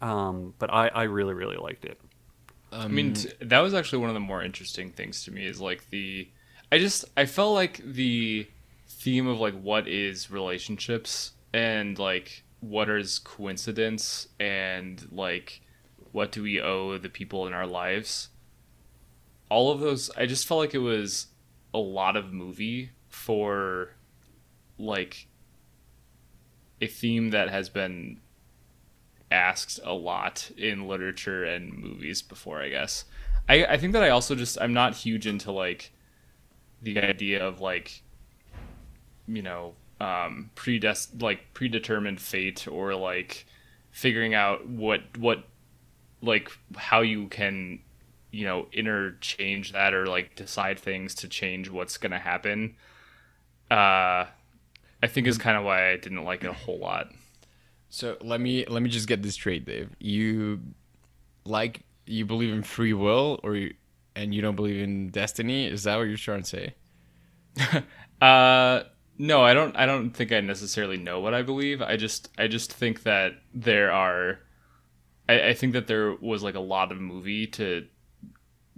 um, 0.00 0.54
but 0.58 0.72
I, 0.72 0.88
I 0.88 1.02
really 1.04 1.34
really 1.34 1.56
liked 1.56 1.84
it. 1.84 2.00
I 2.72 2.86
mean, 2.86 3.14
t- 3.14 3.30
that 3.40 3.60
was 3.60 3.74
actually 3.74 3.98
one 3.98 4.10
of 4.10 4.14
the 4.14 4.20
more 4.20 4.42
interesting 4.42 4.90
things 4.90 5.24
to 5.24 5.32
me 5.32 5.44
is 5.44 5.60
like 5.60 5.90
the 5.90 6.28
I 6.70 6.78
just 6.78 7.04
I 7.16 7.26
felt 7.26 7.54
like 7.54 7.80
the 7.84 8.46
theme 8.88 9.26
of 9.26 9.40
like 9.40 9.60
what 9.60 9.88
is 9.88 10.30
relationships 10.30 11.32
and 11.52 11.98
like 11.98 12.44
what 12.60 12.88
is 12.90 13.18
coincidence 13.18 14.28
and 14.38 15.08
like 15.10 15.62
what 16.12 16.30
do 16.32 16.42
we 16.42 16.60
owe 16.60 16.98
the 16.98 17.08
people 17.08 17.46
in 17.46 17.54
our 17.54 17.66
lives 17.66 18.28
all 19.48 19.72
of 19.72 19.80
those 19.80 20.10
i 20.16 20.26
just 20.26 20.46
felt 20.46 20.60
like 20.60 20.74
it 20.74 20.78
was 20.78 21.28
a 21.72 21.78
lot 21.78 22.16
of 22.16 22.32
movie 22.32 22.90
for 23.08 23.94
like 24.78 25.26
a 26.80 26.86
theme 26.86 27.30
that 27.30 27.48
has 27.48 27.68
been 27.68 28.20
asked 29.30 29.78
a 29.84 29.92
lot 29.92 30.50
in 30.56 30.88
literature 30.88 31.44
and 31.44 31.72
movies 31.72 32.22
before 32.22 32.60
i 32.60 32.68
guess. 32.68 33.04
I 33.48 33.64
i 33.64 33.76
think 33.76 33.92
that 33.92 34.02
i 34.02 34.10
also 34.10 34.34
just 34.34 34.60
i'm 34.60 34.72
not 34.72 34.94
huge 34.94 35.26
into 35.26 35.52
like 35.52 35.92
the 36.82 36.98
idea 37.00 37.44
of 37.44 37.60
like 37.60 38.02
you 39.28 39.42
know 39.42 39.74
um 40.00 40.50
predest 40.54 41.20
like 41.20 41.52
predetermined 41.54 42.20
fate 42.20 42.66
or 42.66 42.94
like 42.94 43.46
figuring 43.90 44.34
out 44.34 44.66
what 44.66 45.02
what 45.18 45.44
like 46.22 46.50
how 46.76 47.00
you 47.00 47.28
can 47.28 47.80
you 48.30 48.46
know 48.46 48.66
interchange 48.72 49.72
that 49.72 49.92
or 49.94 50.06
like 50.06 50.34
decide 50.36 50.78
things 50.78 51.14
to 51.14 51.28
change 51.28 51.68
what's 51.68 51.96
going 51.96 52.12
to 52.12 52.18
happen 52.18 52.76
uh 53.70 54.24
i 55.02 55.06
think 55.06 55.26
is 55.26 55.38
kind 55.38 55.56
of 55.56 55.64
why 55.64 55.90
i 55.90 55.96
didn't 55.96 56.24
like 56.24 56.44
it 56.44 56.50
a 56.50 56.52
whole 56.52 56.78
lot 56.78 57.10
So 57.90 58.16
let 58.22 58.40
me 58.40 58.64
let 58.66 58.82
me 58.82 58.88
just 58.88 59.08
get 59.08 59.22
this 59.22 59.34
straight, 59.34 59.64
Dave. 59.66 59.90
You 59.98 60.60
like 61.44 61.82
you 62.06 62.24
believe 62.24 62.52
in 62.52 62.62
free 62.62 62.92
will, 62.92 63.40
or 63.42 63.56
you, 63.56 63.74
and 64.14 64.34
you 64.34 64.40
don't 64.42 64.56
believe 64.56 64.80
in 64.80 65.10
destiny? 65.10 65.66
Is 65.66 65.82
that 65.84 65.96
what 65.96 66.04
you're 66.04 66.16
trying 66.16 66.42
to 66.42 66.48
say? 66.48 66.74
Uh, 68.20 68.82
no, 69.16 69.42
I 69.42 69.54
don't. 69.54 69.74
I 69.76 69.86
don't 69.86 70.10
think 70.10 70.30
I 70.30 70.40
necessarily 70.40 70.98
know 70.98 71.20
what 71.20 71.32
I 71.32 71.40
believe. 71.40 71.80
I 71.80 71.96
just, 71.96 72.28
I 72.36 72.48
just 72.48 72.70
think 72.70 73.04
that 73.04 73.32
there 73.54 73.90
are. 73.90 74.40
I, 75.26 75.48
I 75.48 75.54
think 75.54 75.72
that 75.72 75.86
there 75.86 76.14
was 76.16 76.42
like 76.42 76.54
a 76.54 76.60
lot 76.60 76.92
of 76.92 77.00
movie 77.00 77.46
to, 77.46 77.86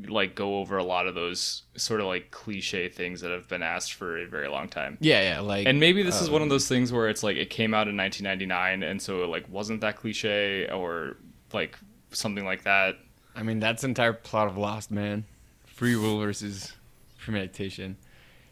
like, 0.08 0.34
go 0.34 0.58
over 0.58 0.76
a 0.78 0.84
lot 0.84 1.06
of 1.06 1.14
those 1.14 1.62
sort 1.76 2.00
of 2.00 2.06
like 2.06 2.30
cliche 2.30 2.88
things 2.88 3.20
that 3.20 3.30
have 3.30 3.48
been 3.48 3.62
asked 3.62 3.94
for 3.94 4.18
a 4.18 4.26
very 4.26 4.48
long 4.48 4.68
time. 4.68 4.98
Yeah, 5.00 5.22
yeah. 5.22 5.40
Like, 5.40 5.66
And 5.66 5.80
maybe 5.80 6.02
this 6.02 6.20
is 6.20 6.30
one 6.30 6.42
of 6.42 6.46
um, 6.46 6.50
those 6.50 6.68
things 6.68 6.92
where 6.92 7.08
it's 7.08 7.22
like 7.22 7.36
it 7.36 7.50
came 7.50 7.74
out 7.74 7.88
in 7.88 7.96
1999, 7.96 8.82
and 8.88 9.00
so 9.00 9.22
it 9.22 9.28
like 9.28 9.48
wasn't 9.48 9.80
that 9.80 9.96
cliche 9.96 10.68
or 10.68 11.16
like 11.52 11.78
something 12.10 12.44
like 12.44 12.64
that. 12.64 12.96
I 13.34 13.42
mean, 13.42 13.60
that's 13.60 13.82
the 13.82 13.88
entire 13.88 14.12
plot 14.12 14.48
of 14.48 14.56
Lost, 14.56 14.90
man. 14.90 15.24
Free 15.64 15.96
will 15.96 16.18
versus 16.20 16.72
premeditation. 17.18 17.96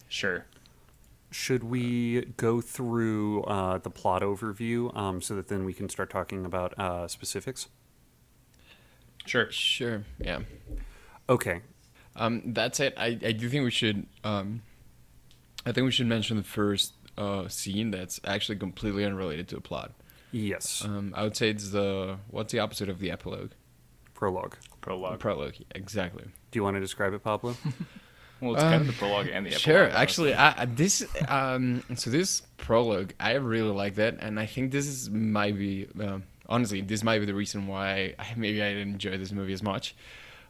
Sure. 0.09 0.47
Should 1.31 1.63
we 1.63 2.23
go 2.37 2.61
through 2.61 3.45
uh, 3.45 3.79
the 3.79 3.91
plot 3.91 4.23
overview 4.23 4.95
um, 4.97 5.23
so 5.23 5.37
that 5.37 5.49
then 5.49 5.65
we 5.65 5.73
can 5.73 5.89
start 5.89 6.11
talking 6.11 6.45
about 6.45 6.77
uh, 6.79 7.07
specifics? 7.07 7.69
Sure. 9.27 9.51
Sure. 9.53 10.03
Yeah. 10.19 10.41
Okay. 11.31 11.61
Um, 12.17 12.43
that's 12.47 12.81
it. 12.81 12.95
I, 12.99 13.19
I 13.25 13.33
do 13.33 13.49
think 13.49 13.65
we 13.65 13.71
should. 13.71 14.07
Um, 14.25 14.63
I 15.65 15.73
think 15.73 15.85
we 15.85 15.91
should 15.93 16.07
mention 16.09 16.37
the 16.37 16.43
first 16.43 16.95
uh, 17.17 17.49
scene 17.49 17.91
that's 17.93 18.21
actually 18.25 18.59
completely 18.59 19.05
unrelated 19.05 19.49
to 19.49 19.55
the 19.55 19.61
plot. 19.61 19.93
Yes. 20.33 20.83
Um, 20.85 21.15
I 21.17 21.23
would 21.23 21.37
say 21.37 21.51
it's 21.51 21.71
the 21.71 22.17
what's 22.31 22.53
the 22.53 22.59
opposite 22.59 22.89
of 22.89 22.99
the 22.99 23.11
epilogue? 23.11 23.53
Prologue. 24.15 24.57
Prologue. 24.81 25.19
Prologue. 25.19 25.55
Exactly. 25.75 26.25
Do 26.51 26.59
you 26.59 26.63
want 26.65 26.75
to 26.77 26.81
describe 26.81 27.15
it, 27.15 27.23
Pablo? 27.23 27.57
Well, 28.43 28.55
it's 28.55 28.63
kind 28.63 28.81
of 28.81 28.87
the 28.87 28.95
prologue 28.95 29.27
and 29.31 29.45
the 29.45 29.51
epilogue. 29.51 29.61
Sure. 29.61 29.91
Actually, 29.91 30.33
I, 30.33 30.63
I- 30.63 30.65
this 30.65 31.07
um, 31.29 31.83
so 31.95 32.09
this 32.09 32.41
prologue, 32.57 33.13
I 33.21 33.33
really 33.35 33.71
like 33.71 33.97
that, 33.97 34.17
and 34.21 34.41
I 34.41 34.47
think 34.47 34.73
this 34.73 34.87
is 34.87 35.11
might 35.11 35.59
be 35.59 35.87
um 36.03 36.23
honestly 36.49 36.81
this 36.81 37.05
might 37.05 37.19
be 37.19 37.27
the 37.27 37.35
reason 37.35 37.67
why 37.67 38.15
I, 38.19 38.33
maybe 38.39 38.63
I 38.63 38.73
didn't 38.73 38.95
enjoy 38.95 39.19
this 39.19 39.31
movie 39.31 39.53
as 39.53 39.63
much. 39.63 39.95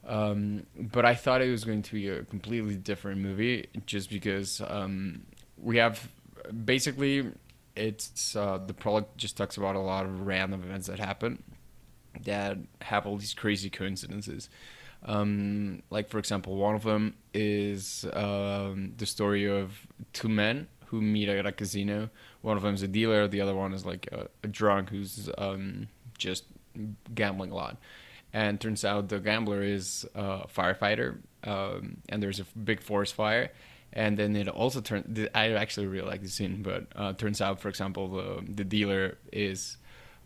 Um, 0.07 0.67
but 0.77 1.05
I 1.05 1.15
thought 1.15 1.43
it 1.43 1.51
was 1.51 1.65
going 1.65 1.83
to 1.83 1.93
be 1.93 2.09
a 2.09 2.25
completely 2.25 2.77
different 2.77 3.21
movie, 3.21 3.69
just 3.87 4.11
because 4.11 4.61
um, 4.67 5.23
we 5.59 5.77
have 5.77 6.11
basically 6.65 7.31
it's 7.77 8.35
uh, 8.35 8.59
the 8.59 8.75
prologue 8.75 9.07
just 9.17 9.37
talks 9.37 9.57
about 9.57 9.77
a 9.77 9.81
lot 9.81 10.05
of 10.05 10.27
random 10.27 10.63
events 10.63 10.87
that 10.87 10.99
happen 10.99 11.43
that 12.25 12.59
have 12.83 13.07
all 13.07 13.17
these 13.17 13.35
crazy 13.35 13.71
coincidences. 13.71 14.49
Um, 15.05 15.83
like 15.91 16.09
for 16.09 16.19
example, 16.19 16.57
one 16.57 16.75
of 16.75 16.83
them 16.83 17.15
is 17.33 18.05
um, 18.13 18.93
the 18.97 19.07
story 19.07 19.49
of 19.49 19.87
two 20.13 20.29
men 20.29 20.69
who 20.87 21.01
meet 21.01 21.29
at 21.29 21.47
a 21.47 21.53
casino. 21.53 22.11
One 22.43 22.57
of 22.57 22.63
them 22.63 22.75
is 22.75 22.83
a 22.83 22.89
dealer. 22.89 23.29
The 23.29 23.41
other 23.41 23.55
one 23.55 23.73
is 23.73 23.87
like 23.87 24.09
a, 24.13 24.29
a 24.43 24.49
drunk 24.49 24.91
who's 24.91 25.31
um, 25.39 25.89
just 26.19 26.45
gambling 27.15 27.51
a 27.51 27.55
lot. 27.55 27.77
And 28.33 28.61
turns 28.61 28.85
out 28.85 29.09
the 29.09 29.19
gambler 29.19 29.63
is 29.63 30.07
a 30.15 30.47
firefighter, 30.47 31.19
um, 31.45 31.97
and 32.09 32.23
there's 32.23 32.39
a 32.39 32.45
big 32.57 32.81
forest 32.81 33.15
fire. 33.15 33.51
And 33.93 34.17
then 34.17 34.37
it 34.37 34.47
also 34.47 34.81
turns. 34.81 35.27
I 35.35 35.51
actually 35.51 35.89
really 35.89 36.07
like 36.07 36.23
the 36.23 36.29
scene, 36.29 36.63
but 36.63 36.87
uh, 36.95 37.13
turns 37.15 37.41
out, 37.41 37.59
for 37.59 37.69
example, 37.69 38.09
the 38.09 38.45
the 38.49 38.63
dealer 38.63 39.19
is 39.33 39.77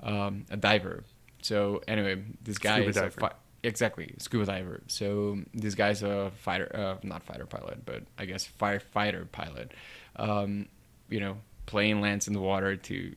um, 0.03 0.45
a 0.51 0.57
diver. 0.57 1.05
So 1.41 1.83
anyway, 1.89 2.23
this 2.43 2.59
guy 2.59 2.77
Scuba 2.77 2.91
is 2.91 2.97
a 2.97 3.11
fi- 3.11 3.33
exactly 3.63 4.15
scuba 4.19 4.45
diver. 4.45 4.83
So 4.87 5.39
this 5.55 5.75
guy's 5.75 6.03
a 6.03 6.31
fighter, 6.37 6.71
uh, 6.75 6.97
not 7.03 7.23
fighter 7.23 7.47
pilot, 7.47 7.85
but 7.85 8.03
I 8.19 8.27
guess 8.27 8.49
firefighter 8.61 9.31
pilot. 9.33 9.73
Um, 10.17 10.69
you 11.09 11.21
know, 11.21 11.39
plane 11.67 12.01
lands 12.01 12.29
in 12.29 12.35
the 12.35 12.41
water 12.41 12.77
to 12.77 13.15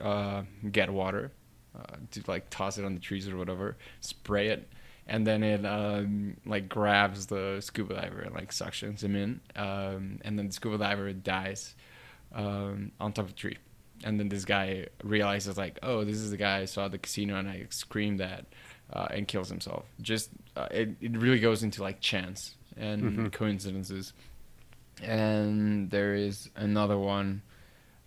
uh, 0.00 0.42
get 0.70 0.90
water, 0.90 1.32
uh, 1.78 1.96
to 2.10 2.22
like 2.26 2.50
toss 2.50 2.78
it 2.78 2.84
on 2.84 2.94
the 2.94 3.00
trees 3.00 3.28
or 3.28 3.36
whatever, 3.36 3.76
spray 4.00 4.48
it, 4.48 4.68
and 5.06 5.26
then 5.26 5.42
it 5.42 5.64
um, 5.64 6.36
like 6.46 6.68
grabs 6.68 7.26
the 7.26 7.58
scuba 7.60 7.94
diver 7.94 8.20
and 8.20 8.34
like 8.34 8.50
suctions 8.50 9.02
him 9.02 9.16
in, 9.16 9.40
um, 9.56 10.18
and 10.24 10.38
then 10.38 10.46
the 10.46 10.52
scuba 10.52 10.78
diver 10.78 11.12
dies 11.12 11.74
um, 12.34 12.92
on 13.00 13.12
top 13.12 13.26
of 13.26 13.30
a 13.32 13.34
tree. 13.34 13.58
And 14.04 14.18
then 14.18 14.28
this 14.28 14.44
guy 14.44 14.88
realizes 15.04 15.56
like, 15.56 15.78
oh, 15.82 16.04
this 16.04 16.16
is 16.16 16.30
the 16.30 16.36
guy 16.36 16.58
I 16.58 16.64
saw 16.64 16.86
at 16.86 16.90
the 16.92 16.98
casino, 16.98 17.36
and 17.36 17.48
I 17.48 17.66
screamed 17.70 18.20
at, 18.20 18.46
uh, 18.92 19.06
and 19.10 19.28
kills 19.28 19.48
himself. 19.48 19.84
Just 20.00 20.30
uh, 20.56 20.66
it, 20.70 20.96
it 21.00 21.16
really 21.16 21.38
goes 21.38 21.62
into 21.62 21.82
like 21.82 22.00
chance 22.00 22.56
and 22.76 23.32
coincidences. 23.32 24.12
And 25.02 25.90
there 25.90 26.14
is 26.14 26.50
another 26.56 26.98
one 26.98 27.42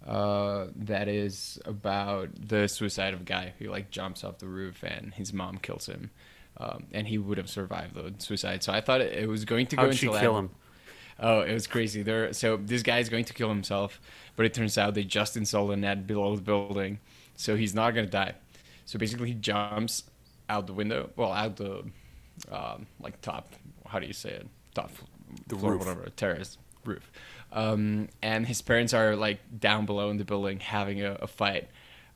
uh, 0.05 0.67
that 0.75 1.07
is 1.07 1.59
about 1.65 2.29
the 2.35 2.67
suicide 2.67 3.13
of 3.13 3.21
a 3.21 3.24
guy 3.24 3.53
who 3.59 3.65
like 3.69 3.89
jumps 3.91 4.24
off 4.24 4.38
the 4.39 4.47
roof 4.47 4.83
and 4.83 5.13
his 5.13 5.33
mom 5.33 5.57
kills 5.57 5.88
him. 5.88 6.12
Um, 6.57 6.85
and 6.93 7.05
he 7.05 7.17
would 7.17 7.38
have 7.38 7.50
survived 7.50 7.95
the 7.95 8.13
suicide. 8.19 8.63
So 8.63 8.71
I 8.71 8.79
thought 8.79 9.01
it, 9.01 9.12
it 9.13 9.27
was 9.27 9.43
going 9.43 9.67
to 9.67 9.75
go 9.75 9.81
How'd 9.81 9.91
into 9.91 9.97
she 10.00 10.07
that- 10.07 10.21
kill 10.21 10.38
him? 10.38 10.50
Oh, 11.19 11.41
it 11.41 11.53
was 11.53 11.65
crazy. 11.67 12.01
There, 12.01 12.33
so 12.33 12.57
this 12.57 12.81
guy 12.83 13.00
is 13.00 13.07
going 13.07 13.24
to 13.25 13.33
kill 13.33 13.47
himself, 13.50 14.01
but 14.35 14.45
it 14.45 14.53
turns 14.53 14.77
out 14.77 14.93
they 14.95 15.03
just 15.05 15.38
installed 15.38 15.71
a 15.71 15.77
net 15.77 16.05
below 16.05 16.35
the 16.35 16.41
building, 16.41 17.00
so 17.38 17.55
he's 17.55 17.74
not 17.74 17.91
gonna 17.91 18.05
die. 18.07 18.33
So 18.85 19.00
basically, 19.00 19.29
he 19.29 19.33
jumps 19.33 20.03
out 20.50 20.67
the 20.67 20.74
window, 20.74 21.09
well, 21.15 21.31
out 21.31 21.55
the 21.55 21.85
um, 22.51 22.88
like 23.00 23.21
top. 23.21 23.53
How 23.88 24.00
do 24.00 24.07
you 24.07 24.13
say 24.13 24.31
it? 24.31 24.47
Top 24.74 24.91
The 25.47 25.55
floor, 25.55 25.71
roof. 25.74 25.85
whatever, 25.85 26.09
terrace 26.17 26.57
roof. 26.83 27.09
Um, 27.55 28.09
and 28.21 28.45
his 28.45 28.62
parents 28.62 28.93
are 28.93 29.15
like 29.15 29.39
down 29.59 29.88
below 29.88 30.12
in 30.12 30.17
the 30.17 30.25
building 30.25 30.59
having 30.59 31.01
a, 31.01 31.13
a 31.13 31.27
fight 31.27 31.69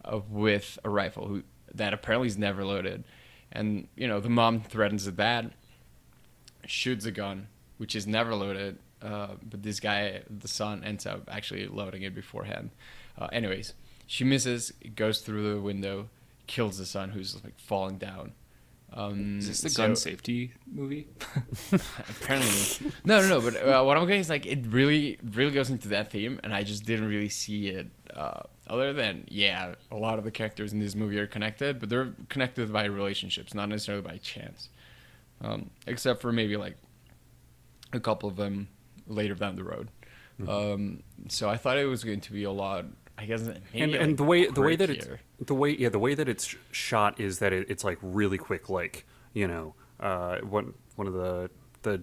uh, 0.05 0.19
with 0.29 0.77
a 0.83 0.89
rifle 0.89 1.27
who 1.27 1.43
that 1.73 1.93
apparently 1.93 2.27
is 2.27 2.37
never 2.37 2.63
loaded. 2.63 3.05
And 3.51 3.87
you 3.95 4.07
know 4.07 4.19
the 4.19 4.29
mom 4.29 4.61
threatens 4.61 5.05
the 5.05 5.11
dad, 5.11 5.51
shoots 6.67 7.05
a 7.05 7.11
gun 7.11 7.47
which 7.79 7.95
is 7.95 8.05
never 8.05 8.35
loaded. 8.35 8.77
Uh, 9.01 9.29
but 9.41 9.63
this 9.63 9.79
guy, 9.79 10.21
the 10.29 10.47
son, 10.47 10.83
ends 10.83 11.05
up 11.05 11.23
actually 11.31 11.65
loading 11.67 12.03
it 12.03 12.13
beforehand. 12.13 12.69
Uh, 13.17 13.27
anyways, 13.31 13.73
she 14.05 14.25
misses, 14.25 14.73
goes 14.95 15.21
through 15.21 15.55
the 15.55 15.61
window, 15.61 16.09
kills 16.45 16.77
the 16.77 16.85
son 16.85 17.11
who's 17.11 17.41
like 17.41 17.57
falling 17.57 17.97
down. 17.97 18.33
Um, 18.91 19.37
Is 19.37 19.47
this 19.47 19.61
the 19.61 19.69
so- 19.69 19.83
gun 19.83 19.95
safety 19.95 20.53
movie? 20.71 21.07
apparently 21.71 22.91
no 23.05 23.21
no 23.21 23.27
no 23.27 23.41
but 23.41 23.55
uh, 23.55 23.83
what 23.83 23.97
i'm 23.97 24.05
getting 24.05 24.21
is 24.21 24.29
like 24.29 24.45
it 24.45 24.65
really 24.67 25.19
really 25.23 25.51
goes 25.51 25.69
into 25.69 25.89
that 25.89 26.11
theme 26.11 26.39
and 26.43 26.53
i 26.53 26.63
just 26.63 26.85
didn't 26.85 27.07
really 27.07 27.29
see 27.29 27.67
it 27.67 27.87
uh, 28.15 28.41
other 28.67 28.91
than 28.91 29.25
yeah 29.27 29.75
a 29.91 29.95
lot 29.95 30.17
of 30.17 30.23
the 30.23 30.31
characters 30.31 30.73
in 30.73 30.79
this 30.79 30.95
movie 30.95 31.19
are 31.19 31.27
connected 31.27 31.79
but 31.79 31.89
they're 31.89 32.13
connected 32.29 32.73
by 32.73 32.85
relationships 32.85 33.53
not 33.53 33.69
necessarily 33.69 34.01
by 34.01 34.17
chance 34.17 34.69
um, 35.41 35.69
except 35.87 36.21
for 36.21 36.31
maybe 36.31 36.57
like 36.57 36.75
a 37.93 37.99
couple 37.99 38.29
of 38.29 38.35
them 38.35 38.67
later 39.07 39.35
down 39.35 39.55
the 39.55 39.63
road. 39.63 39.89
Mm-hmm. 40.39 40.49
Um, 40.49 41.03
so 41.27 41.49
I 41.49 41.57
thought 41.57 41.77
it 41.77 41.85
was 41.85 42.03
going 42.03 42.21
to 42.21 42.31
be 42.31 42.43
a 42.43 42.51
lot. 42.51 42.85
I 43.19 43.25
guess 43.25 43.41
and, 43.41 43.91
like 43.91 44.01
and 44.01 44.17
the 44.17 44.23
way 44.23 44.47
the 44.47 44.61
way 44.61 44.75
that 44.77 44.89
it's 44.89 45.07
the 45.45 45.53
way 45.53 45.71
yeah 45.71 45.89
the 45.89 45.99
way 45.99 46.13
that 46.15 46.29
it's 46.29 46.55
shot 46.71 47.19
is 47.19 47.39
that 47.39 47.51
it, 47.53 47.69
it's 47.69 47.83
like 47.83 47.97
really 48.01 48.37
quick 48.37 48.69
like 48.69 49.05
you 49.33 49.47
know 49.47 49.75
uh 49.99 50.37
one 50.39 50.73
one 50.95 51.05
of 51.07 51.13
the 51.13 51.49
the 51.81 52.01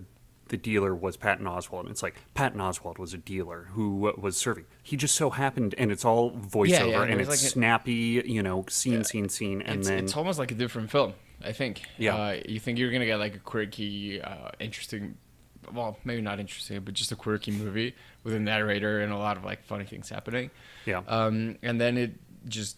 the 0.49 0.57
dealer 0.57 0.95
was 0.95 1.17
Patton 1.17 1.45
Oswalt 1.47 1.81
and 1.81 1.89
it's 1.91 2.03
like 2.05 2.15
Patton 2.35 2.61
Oswalt 2.61 2.99
was 2.99 3.13
a 3.15 3.19
dealer 3.19 3.69
who 3.73 4.13
was 4.19 4.37
serving 4.37 4.67
he 4.83 4.97
just 4.97 5.15
so 5.15 5.31
happened 5.31 5.75
and 5.79 5.91
it's 5.91 6.05
all 6.05 6.31
voiceover 6.33 6.69
Yeah, 6.69 6.85
yeah, 6.85 7.03
and 7.03 7.15
it 7.15 7.21
it's 7.21 7.29
like 7.31 7.39
a- 7.39 7.43
snappy 7.43 8.23
you 8.25 8.43
know 8.43 8.65
scene 8.69 8.93
Yeah. 8.99 9.03
scene 9.03 9.29
scene 9.29 9.63
and 9.63 9.79
it's, 9.81 9.89
then 9.89 10.05
it's 10.05 10.17
almost 10.17 10.39
like 10.39 10.51
a 10.53 10.55
different 10.55 10.91
film. 10.91 11.15
I 11.45 11.53
think. 11.53 11.83
Yeah. 11.99 12.17
Uh, 12.17 12.41
you 12.49 12.59
think 12.59 12.79
you're 12.79 12.91
gonna 12.91 13.05
get 13.05 13.19
like 13.19 13.35
a 13.35 13.39
quirky, 13.39 14.23
uh, 14.23 14.49
interesting, 14.59 15.19
well, 15.73 15.99
maybe 16.05 16.23
not 16.23 16.41
interesting, 16.41 16.81
but 16.81 16.95
just 16.95 17.13
a 17.13 17.17
quirky 17.17 17.51
movie 17.51 17.95
with 18.25 18.35
a 18.35 18.41
narrator 18.41 19.01
and 19.01 19.13
a 19.13 19.17
lot 19.19 19.37
of 19.37 19.45
like 19.45 19.65
funny 19.65 19.85
things 19.85 20.09
happening. 20.09 20.51
yeah 20.85 21.03
Um, 21.09 21.57
and 21.63 21.81
then 21.81 21.97
it 21.97 22.15
just, 22.49 22.77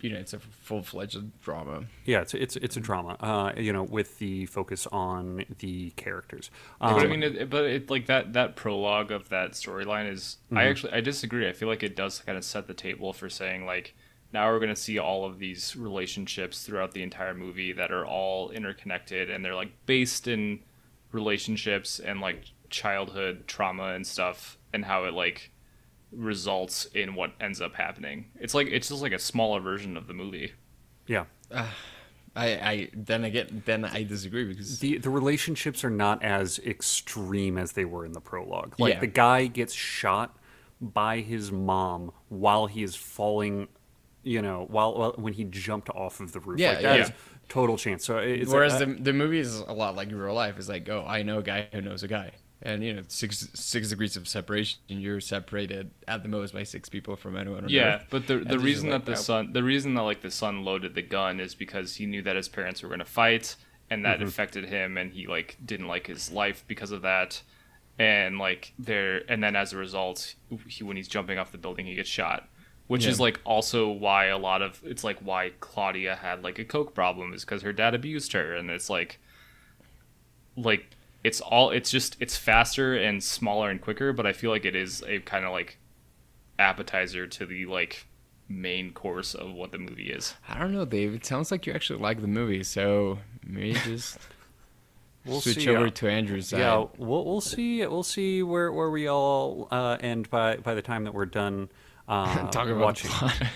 you 0.00 0.10
know, 0.10 0.18
it's 0.18 0.32
a 0.34 0.38
full 0.38 0.82
fledged 0.82 1.40
drama. 1.42 1.84
yeah 2.04 2.20
it's 2.20 2.34
it's 2.34 2.56
it's 2.56 2.76
a 2.76 2.80
drama 2.80 3.16
uh 3.20 3.52
you 3.56 3.72
know 3.72 3.82
with 3.82 4.18
the 4.18 4.44
focus 4.46 4.86
on 4.92 5.44
the 5.60 5.90
characters 5.96 6.50
but 6.80 6.86
I 7.00 7.04
Um, 7.04 7.10
mean, 7.10 7.22
it, 7.22 7.36
it- 7.36 7.50
but 7.50 7.64
it 7.64 7.90
like 7.90 8.06
that 8.06 8.32
that 8.34 8.54
prologue 8.56 9.10
of 9.10 9.28
that 9.30 9.52
storyline 9.52 10.10
is. 10.12 10.36
Mm-hmm. 10.46 10.58
I 10.58 10.64
actually 10.66 10.92
I 10.92 11.00
disagree. 11.00 11.48
I 11.48 11.52
feel 11.52 11.68
like 11.68 11.82
it 11.82 11.96
does 11.96 12.18
kind 12.20 12.36
of 12.38 12.44
set 12.44 12.66
the 12.66 12.74
table 12.74 13.12
for 13.12 13.28
saying 13.30 13.64
like 13.66 13.94
now 14.32 14.50
we're 14.50 14.58
gonna 14.60 14.74
see 14.76 14.98
all 14.98 15.24
of 15.24 15.38
these 15.38 15.74
relationships 15.76 16.64
throughout 16.64 16.92
the 16.92 17.02
entire 17.02 17.34
movie 17.34 17.72
that 17.72 17.90
are 17.92 18.04
all 18.04 18.50
interconnected 18.50 19.30
and 19.30 19.44
they're 19.44 19.54
like 19.54 19.72
based 19.86 20.26
in 20.28 20.60
relationships 21.14 21.98
and 21.98 22.20
like 22.20 22.44
childhood 22.70 23.44
trauma 23.46 23.94
and 23.94 24.06
stuff 24.06 24.58
and 24.72 24.84
how 24.84 25.04
it 25.04 25.14
like 25.14 25.50
results 26.12 26.84
in 26.86 27.14
what 27.14 27.32
ends 27.40 27.60
up 27.60 27.74
happening. 27.74 28.26
It's 28.38 28.54
like 28.54 28.68
it's 28.68 28.88
just 28.88 29.02
like 29.02 29.12
a 29.12 29.18
smaller 29.18 29.60
version 29.60 29.96
of 29.96 30.06
the 30.06 30.14
movie. 30.14 30.52
yeah 31.06 31.24
uh, 31.50 31.66
I, 32.36 32.46
I 32.46 32.88
then 32.94 33.22
again, 33.24 33.62
then 33.64 33.84
I 33.84 34.02
disagree 34.02 34.44
because 34.44 34.80
the 34.80 34.98
the 34.98 35.10
relationships 35.10 35.84
are 35.84 35.90
not 35.90 36.22
as 36.22 36.58
extreme 36.60 37.56
as 37.58 37.72
they 37.72 37.84
were 37.84 38.04
in 38.04 38.12
the 38.12 38.20
prologue. 38.20 38.74
Like 38.78 38.94
Yeah. 38.94 39.00
the 39.00 39.06
guy 39.06 39.46
gets 39.46 39.72
shot 39.72 40.36
by 40.80 41.20
his 41.20 41.52
mom 41.52 42.10
while 42.28 42.66
he 42.66 42.82
is 42.82 42.96
falling, 42.96 43.68
you 44.24 44.42
know, 44.42 44.66
while, 44.68 44.94
while 44.98 45.12
when 45.16 45.32
he 45.34 45.44
jumped 45.44 45.88
off 45.90 46.18
of 46.20 46.32
the 46.32 46.40
roof. 46.40 46.58
Yeah, 46.58 46.70
like 46.72 46.82
that 46.82 46.96
yeah. 46.98 47.04
is 47.04 47.12
total 47.54 47.76
chance. 47.78 48.04
So 48.04 48.18
it's 48.18 48.50
whereas 48.50 48.80
like, 48.80 48.96
the 48.96 49.04
the 49.04 49.12
movie 49.12 49.38
is 49.38 49.60
a 49.60 49.72
lot 49.72 49.94
like 49.94 50.10
real 50.10 50.34
life. 50.34 50.58
It's 50.58 50.68
like, 50.68 50.88
oh, 50.88 51.04
I 51.06 51.22
know 51.22 51.38
a 51.38 51.42
guy 51.42 51.68
who 51.72 51.80
knows 51.80 52.02
a 52.02 52.08
guy, 52.08 52.32
and 52.62 52.82
you 52.82 52.94
know, 52.94 53.02
six 53.06 53.48
six 53.54 53.90
degrees 53.90 54.16
of 54.16 54.26
separation. 54.26 54.80
You're 54.88 55.20
separated 55.20 55.90
at 56.08 56.22
the 56.22 56.28
most 56.28 56.52
by 56.52 56.64
six 56.64 56.88
people 56.88 57.14
from 57.14 57.36
anyone. 57.36 57.64
On 57.64 57.70
Yeah, 57.70 57.96
Earth. 57.96 58.06
but 58.10 58.26
the 58.26 58.38
And 58.38 58.48
the 58.48 58.58
reason 58.58 58.90
just 58.90 59.04
that 59.04 59.10
like, 59.10 59.16
the 59.18 59.22
son 59.22 59.52
the 59.52 59.62
reason 59.62 59.94
that 59.94 60.02
like 60.02 60.22
the 60.22 60.32
son 60.32 60.64
loaded 60.64 60.94
the 60.94 61.02
gun 61.02 61.38
is 61.38 61.54
because 61.54 61.96
he 61.96 62.06
knew 62.06 62.22
that 62.22 62.34
his 62.34 62.48
parents 62.48 62.82
were 62.82 62.88
going 62.88 62.98
to 62.98 63.04
fight 63.04 63.56
and 63.88 64.04
that 64.04 64.18
mm-hmm. 64.18 64.28
affected 64.28 64.64
him 64.66 64.98
and 64.98 65.12
he 65.12 65.26
like 65.26 65.56
didn't 65.64 65.86
like 65.86 66.08
his 66.08 66.32
life 66.32 66.64
because 66.66 66.90
of 66.90 67.02
that 67.02 67.42
and 67.98 68.38
like 68.38 68.72
there 68.78 69.22
and 69.28 69.42
then 69.44 69.54
as 69.54 69.72
a 69.72 69.76
result 69.76 70.34
he 70.66 70.82
when 70.82 70.96
he's 70.96 71.06
jumping 71.06 71.38
off 71.38 71.52
the 71.52 71.58
building 71.58 71.86
he 71.86 71.94
gets 71.94 72.08
shot 72.08 72.48
which 72.86 73.06
is 73.06 73.18
like 73.18 73.40
also 73.44 73.88
why 73.88 74.26
a 74.26 74.38
lot 74.38 74.62
of 74.62 74.80
it's 74.84 75.04
like 75.04 75.18
why 75.20 75.52
Claudia 75.60 76.16
had 76.16 76.42
like 76.42 76.58
a 76.58 76.64
coke 76.64 76.94
problem 76.94 77.32
is 77.32 77.44
because 77.44 77.62
her 77.62 77.72
dad 77.72 77.94
abused 77.94 78.32
her 78.32 78.54
and 78.54 78.70
it's 78.70 78.90
like 78.90 79.18
like 80.56 80.86
it's 81.22 81.40
all 81.40 81.70
it's 81.70 81.90
just 81.90 82.16
it's 82.20 82.36
faster 82.36 82.94
and 82.94 83.22
smaller 83.22 83.70
and 83.70 83.80
quicker 83.80 84.12
but 84.12 84.26
I 84.26 84.32
feel 84.32 84.50
like 84.50 84.64
it 84.64 84.76
is 84.76 85.02
a 85.06 85.20
kind 85.20 85.44
of 85.44 85.52
like 85.52 85.78
appetizer 86.58 87.26
to 87.26 87.46
the 87.46 87.66
like 87.66 88.06
main 88.48 88.92
course 88.92 89.34
of 89.34 89.52
what 89.52 89.72
the 89.72 89.78
movie 89.78 90.10
is. 90.10 90.34
I 90.48 90.58
don't 90.58 90.72
know, 90.72 90.84
Dave. 90.84 91.14
It 91.14 91.24
sounds 91.24 91.50
like 91.50 91.66
you 91.66 91.72
actually 91.72 92.00
like 92.00 92.20
the 92.20 92.28
movie, 92.28 92.62
so 92.62 93.18
maybe 93.44 93.72
just 93.84 94.18
we'll 95.24 95.40
switch 95.40 95.56
see, 95.56 95.68
over 95.68 95.86
uh, 95.86 95.90
to 95.90 96.08
Andrew's 96.08 96.48
side. 96.48 96.60
yeah, 96.60 96.84
we'll 96.96 97.24
we'll 97.24 97.40
see 97.40 97.84
we'll 97.86 98.02
see 98.02 98.42
where 98.42 98.72
where 98.72 98.90
we 98.90 99.08
all 99.08 99.68
uh, 99.70 99.96
end 100.00 100.30
by 100.30 100.56
by 100.56 100.74
the 100.74 100.82
time 100.82 101.04
that 101.04 101.14
we're 101.14 101.26
done. 101.26 101.68
Uh, 102.08 102.48
Talk 102.50 102.68
about 102.68 102.80
watching. 102.80 103.10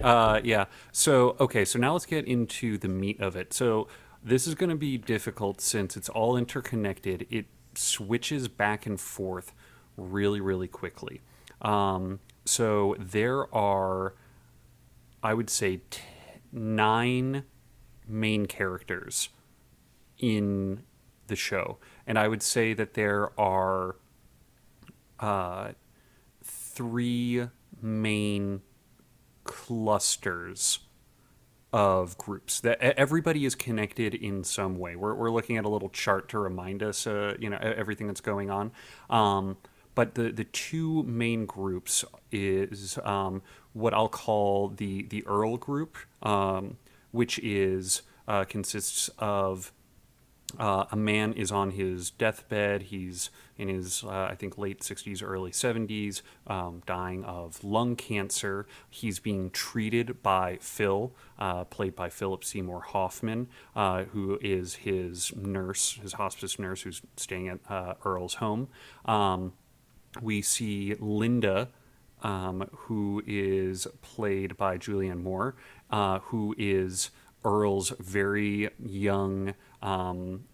Uh, 0.00 0.40
yeah. 0.42 0.64
So 0.90 1.36
okay. 1.38 1.64
So 1.64 1.78
now 1.78 1.92
let's 1.92 2.04
get 2.04 2.26
into 2.26 2.76
the 2.76 2.88
meat 2.88 3.20
of 3.20 3.36
it. 3.36 3.54
So 3.54 3.86
this 4.24 4.46
is 4.46 4.54
going 4.56 4.70
to 4.70 4.76
be 4.76 4.98
difficult 4.98 5.60
since 5.60 5.96
it's 5.96 6.08
all 6.08 6.36
interconnected. 6.36 7.26
It 7.30 7.46
switches 7.74 8.48
back 8.48 8.86
and 8.86 9.00
forth 9.00 9.54
really, 9.96 10.40
really 10.40 10.66
quickly. 10.66 11.20
Um, 11.62 12.20
so 12.44 12.96
there 12.98 13.54
are, 13.54 14.14
I 15.22 15.32
would 15.34 15.48
say, 15.48 15.80
t- 15.90 16.02
nine 16.52 17.44
main 18.06 18.46
characters 18.46 19.28
in 20.18 20.82
the 21.28 21.36
show, 21.36 21.78
and 22.06 22.18
I 22.18 22.28
would 22.28 22.42
say 22.42 22.74
that 22.74 22.94
there 22.94 23.38
are 23.40 23.96
uh, 25.20 25.72
three 26.42 27.48
main 27.84 28.62
clusters 29.44 30.80
of 31.72 32.16
groups 32.16 32.60
that 32.60 32.80
everybody 32.80 33.44
is 33.44 33.54
connected 33.54 34.14
in 34.14 34.44
some 34.44 34.78
way. 34.78 34.96
We're, 34.96 35.14
we're 35.14 35.30
looking 35.30 35.56
at 35.56 35.64
a 35.64 35.68
little 35.68 35.90
chart 35.90 36.28
to 36.30 36.38
remind 36.38 36.82
us, 36.82 37.06
uh, 37.06 37.34
you 37.38 37.50
know, 37.50 37.58
everything 37.60 38.06
that's 38.06 38.20
going 38.20 38.50
on. 38.50 38.72
Um, 39.10 39.56
but 39.94 40.14
the, 40.14 40.30
the 40.32 40.44
two 40.44 41.02
main 41.02 41.46
groups 41.46 42.04
is 42.32 42.98
um, 43.04 43.42
what 43.72 43.92
I'll 43.92 44.08
call 44.08 44.68
the 44.68 45.02
the 45.02 45.26
Earl 45.26 45.56
group, 45.56 45.96
um, 46.22 46.78
which 47.10 47.38
is 47.40 48.02
uh, 48.26 48.44
consists 48.44 49.10
of 49.18 49.72
uh, 50.58 50.84
a 50.90 50.96
man 50.96 51.32
is 51.32 51.52
on 51.52 51.72
his 51.72 52.10
deathbed. 52.10 52.82
He's 52.82 53.30
in 53.56 53.68
his, 53.68 54.02
uh, 54.04 54.28
I 54.30 54.34
think, 54.34 54.58
late 54.58 54.80
60s, 54.80 55.22
early 55.22 55.50
70s, 55.50 56.22
um, 56.46 56.82
dying 56.86 57.24
of 57.24 57.62
lung 57.62 57.96
cancer. 57.96 58.66
He's 58.90 59.18
being 59.18 59.50
treated 59.50 60.22
by 60.22 60.58
Phil, 60.60 61.12
uh, 61.38 61.64
played 61.64 61.94
by 61.94 62.08
Philip 62.08 62.44
Seymour 62.44 62.80
Hoffman, 62.80 63.48
uh, 63.76 64.04
who 64.04 64.38
is 64.42 64.74
his 64.76 65.34
nurse, 65.36 65.98
his 66.02 66.14
hospice 66.14 66.58
nurse, 66.58 66.82
who's 66.82 67.02
staying 67.16 67.48
at 67.48 67.60
uh, 67.68 67.94
Earl's 68.04 68.34
home. 68.34 68.68
Um, 69.04 69.52
we 70.20 70.42
see 70.42 70.94
Linda, 70.98 71.68
um, 72.22 72.68
who 72.72 73.22
is 73.26 73.86
played 74.02 74.56
by 74.56 74.78
Julianne 74.78 75.22
Moore, 75.22 75.54
uh, 75.90 76.20
who 76.20 76.54
is 76.58 77.10
Earl's 77.44 77.90
very 78.00 78.70
young, 78.78 79.54
um, 79.82 80.44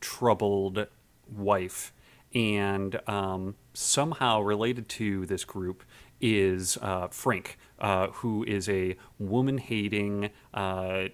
troubled 0.00 0.86
wife. 1.28 1.92
And 2.36 3.00
um, 3.08 3.54
somehow 3.72 4.42
related 4.42 4.90
to 4.90 5.24
this 5.24 5.46
group 5.46 5.82
is 6.20 6.76
uh, 6.82 7.08
Frank, 7.08 7.56
uh, 7.78 8.08
who 8.08 8.44
is 8.44 8.68
a 8.68 8.96
woman 9.18 9.56
hating, 9.56 10.28
uh, 10.52 11.08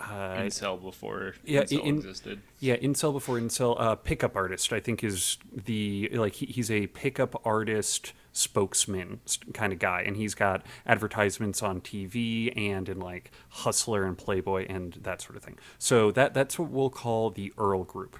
incel 0.00 0.80
before 0.80 1.34
yeah, 1.44 1.62
incel 1.62 1.84
in- 1.84 1.96
existed. 1.96 2.40
yeah, 2.60 2.76
incel 2.76 3.12
before 3.12 3.38
incel. 3.40 3.74
Uh, 3.76 3.96
pickup 3.96 4.36
artist, 4.36 4.72
I 4.72 4.78
think, 4.78 5.02
is 5.02 5.38
the 5.52 6.08
like 6.12 6.34
he, 6.34 6.46
he's 6.46 6.70
a 6.70 6.86
pickup 6.86 7.40
artist 7.44 8.12
spokesman 8.32 9.18
kind 9.52 9.72
of 9.72 9.80
guy, 9.80 10.02
and 10.02 10.16
he's 10.16 10.36
got 10.36 10.64
advertisements 10.86 11.60
on 11.60 11.80
TV 11.80 12.56
and 12.56 12.88
in 12.88 13.00
like 13.00 13.32
Hustler 13.48 14.04
and 14.04 14.16
Playboy 14.16 14.66
and 14.68 14.92
that 15.02 15.20
sort 15.20 15.36
of 15.36 15.42
thing. 15.42 15.58
So 15.76 16.12
that 16.12 16.34
that's 16.34 16.56
what 16.56 16.70
we'll 16.70 16.90
call 16.90 17.30
the 17.30 17.52
Earl 17.58 17.82
group. 17.82 18.16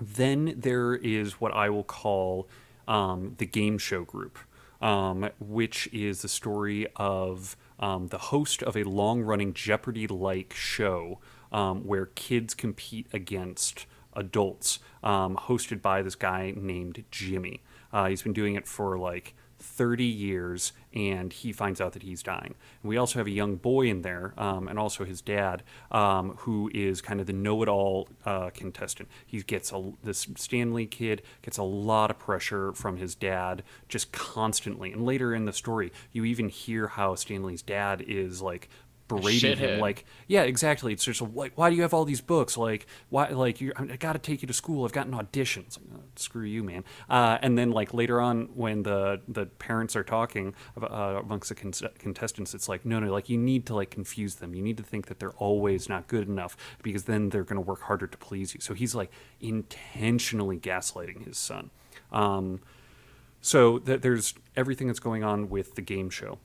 Then 0.00 0.54
there 0.56 0.94
is 0.94 1.40
what 1.40 1.52
I 1.52 1.70
will 1.70 1.84
call 1.84 2.48
um, 2.86 3.34
the 3.38 3.46
game 3.46 3.78
show 3.78 4.04
group, 4.04 4.38
um, 4.80 5.30
which 5.40 5.88
is 5.92 6.22
the 6.22 6.28
story 6.28 6.86
of 6.96 7.56
um, 7.78 8.08
the 8.08 8.18
host 8.18 8.62
of 8.62 8.76
a 8.76 8.84
long 8.84 9.22
running 9.22 9.52
Jeopardy 9.52 10.06
like 10.06 10.54
show 10.54 11.18
um, 11.52 11.86
where 11.86 12.06
kids 12.06 12.54
compete 12.54 13.06
against 13.12 13.86
adults, 14.14 14.78
um, 15.02 15.36
hosted 15.36 15.82
by 15.82 16.02
this 16.02 16.14
guy 16.14 16.52
named 16.56 17.04
Jimmy. 17.10 17.62
Uh, 17.92 18.08
he's 18.08 18.22
been 18.22 18.32
doing 18.32 18.54
it 18.54 18.66
for 18.66 18.98
like 18.98 19.34
30 19.58 20.04
years 20.04 20.72
and 20.96 21.30
he 21.30 21.52
finds 21.52 21.78
out 21.78 21.92
that 21.92 22.02
he's 22.02 22.22
dying. 22.22 22.54
And 22.82 22.88
we 22.88 22.96
also 22.96 23.18
have 23.18 23.26
a 23.26 23.30
young 23.30 23.56
boy 23.56 23.86
in 23.86 24.00
there 24.00 24.32
um, 24.38 24.66
and 24.66 24.78
also 24.78 25.04
his 25.04 25.20
dad 25.20 25.62
um, 25.92 26.30
who 26.38 26.70
is 26.72 27.02
kind 27.02 27.20
of 27.20 27.26
the 27.26 27.34
know-it-all 27.34 28.08
uh, 28.24 28.48
contestant. 28.54 29.10
He 29.26 29.42
gets 29.42 29.72
a, 29.72 29.92
this 30.02 30.26
Stanley 30.36 30.86
kid 30.86 31.20
gets 31.42 31.58
a 31.58 31.62
lot 31.62 32.10
of 32.10 32.18
pressure 32.18 32.72
from 32.72 32.96
his 32.96 33.14
dad 33.14 33.62
just 33.88 34.10
constantly. 34.10 34.90
And 34.90 35.04
later 35.04 35.34
in 35.34 35.44
the 35.44 35.52
story, 35.52 35.92
you 36.12 36.24
even 36.24 36.48
hear 36.48 36.88
how 36.88 37.14
Stanley's 37.14 37.62
dad 37.62 38.02
is 38.08 38.40
like 38.40 38.70
berating 39.08 39.56
him 39.56 39.80
like 39.80 40.04
yeah 40.26 40.42
exactly. 40.42 40.92
It's 40.92 41.04
just 41.04 41.20
like 41.20 41.52
why 41.56 41.70
do 41.70 41.76
you 41.76 41.82
have 41.82 41.94
all 41.94 42.04
these 42.04 42.20
books? 42.20 42.56
Like 42.56 42.86
why 43.08 43.28
like 43.28 43.60
you 43.60 43.72
i 43.76 43.96
gotta 43.96 44.18
take 44.18 44.42
you 44.42 44.48
to 44.48 44.54
school. 44.54 44.84
I've 44.84 44.92
got 44.92 45.06
an 45.06 45.14
audition 45.14 45.64
it's 45.66 45.78
like, 45.78 45.86
oh, 45.94 46.02
screw 46.16 46.44
you 46.44 46.62
man. 46.62 46.84
Uh, 47.08 47.38
and 47.42 47.56
then 47.58 47.70
like 47.70 47.94
later 47.94 48.20
on 48.20 48.46
when 48.54 48.82
the 48.82 49.20
the 49.28 49.46
parents 49.46 49.96
are 49.96 50.04
talking 50.04 50.54
uh, 50.80 51.20
amongst 51.22 51.48
the 51.48 51.54
con- 51.54 51.72
contestants 51.98 52.54
it's 52.54 52.68
like 52.68 52.84
no 52.84 52.98
no 53.00 53.10
like 53.10 53.28
you 53.28 53.38
need 53.38 53.66
to 53.66 53.74
like 53.74 53.90
confuse 53.90 54.36
them. 54.36 54.54
You 54.54 54.62
need 54.62 54.76
to 54.76 54.82
think 54.82 55.06
that 55.06 55.18
they're 55.18 55.30
always 55.32 55.88
not 55.88 56.06
good 56.08 56.28
enough 56.28 56.56
because 56.82 57.04
then 57.04 57.30
they're 57.30 57.44
going 57.44 57.56
to 57.56 57.66
work 57.66 57.82
harder 57.82 58.06
to 58.06 58.18
please 58.18 58.54
you. 58.54 58.60
So 58.60 58.74
he's 58.74 58.94
like 58.94 59.10
intentionally 59.40 60.58
gaslighting 60.58 61.24
his 61.24 61.38
son. 61.38 61.70
Um, 62.12 62.60
so 63.40 63.78
th- 63.78 64.00
there's 64.00 64.34
everything 64.56 64.86
that's 64.86 65.00
going 65.00 65.22
on 65.22 65.48
with 65.48 65.74
the 65.74 65.82
game 65.82 66.10
show 66.10 66.38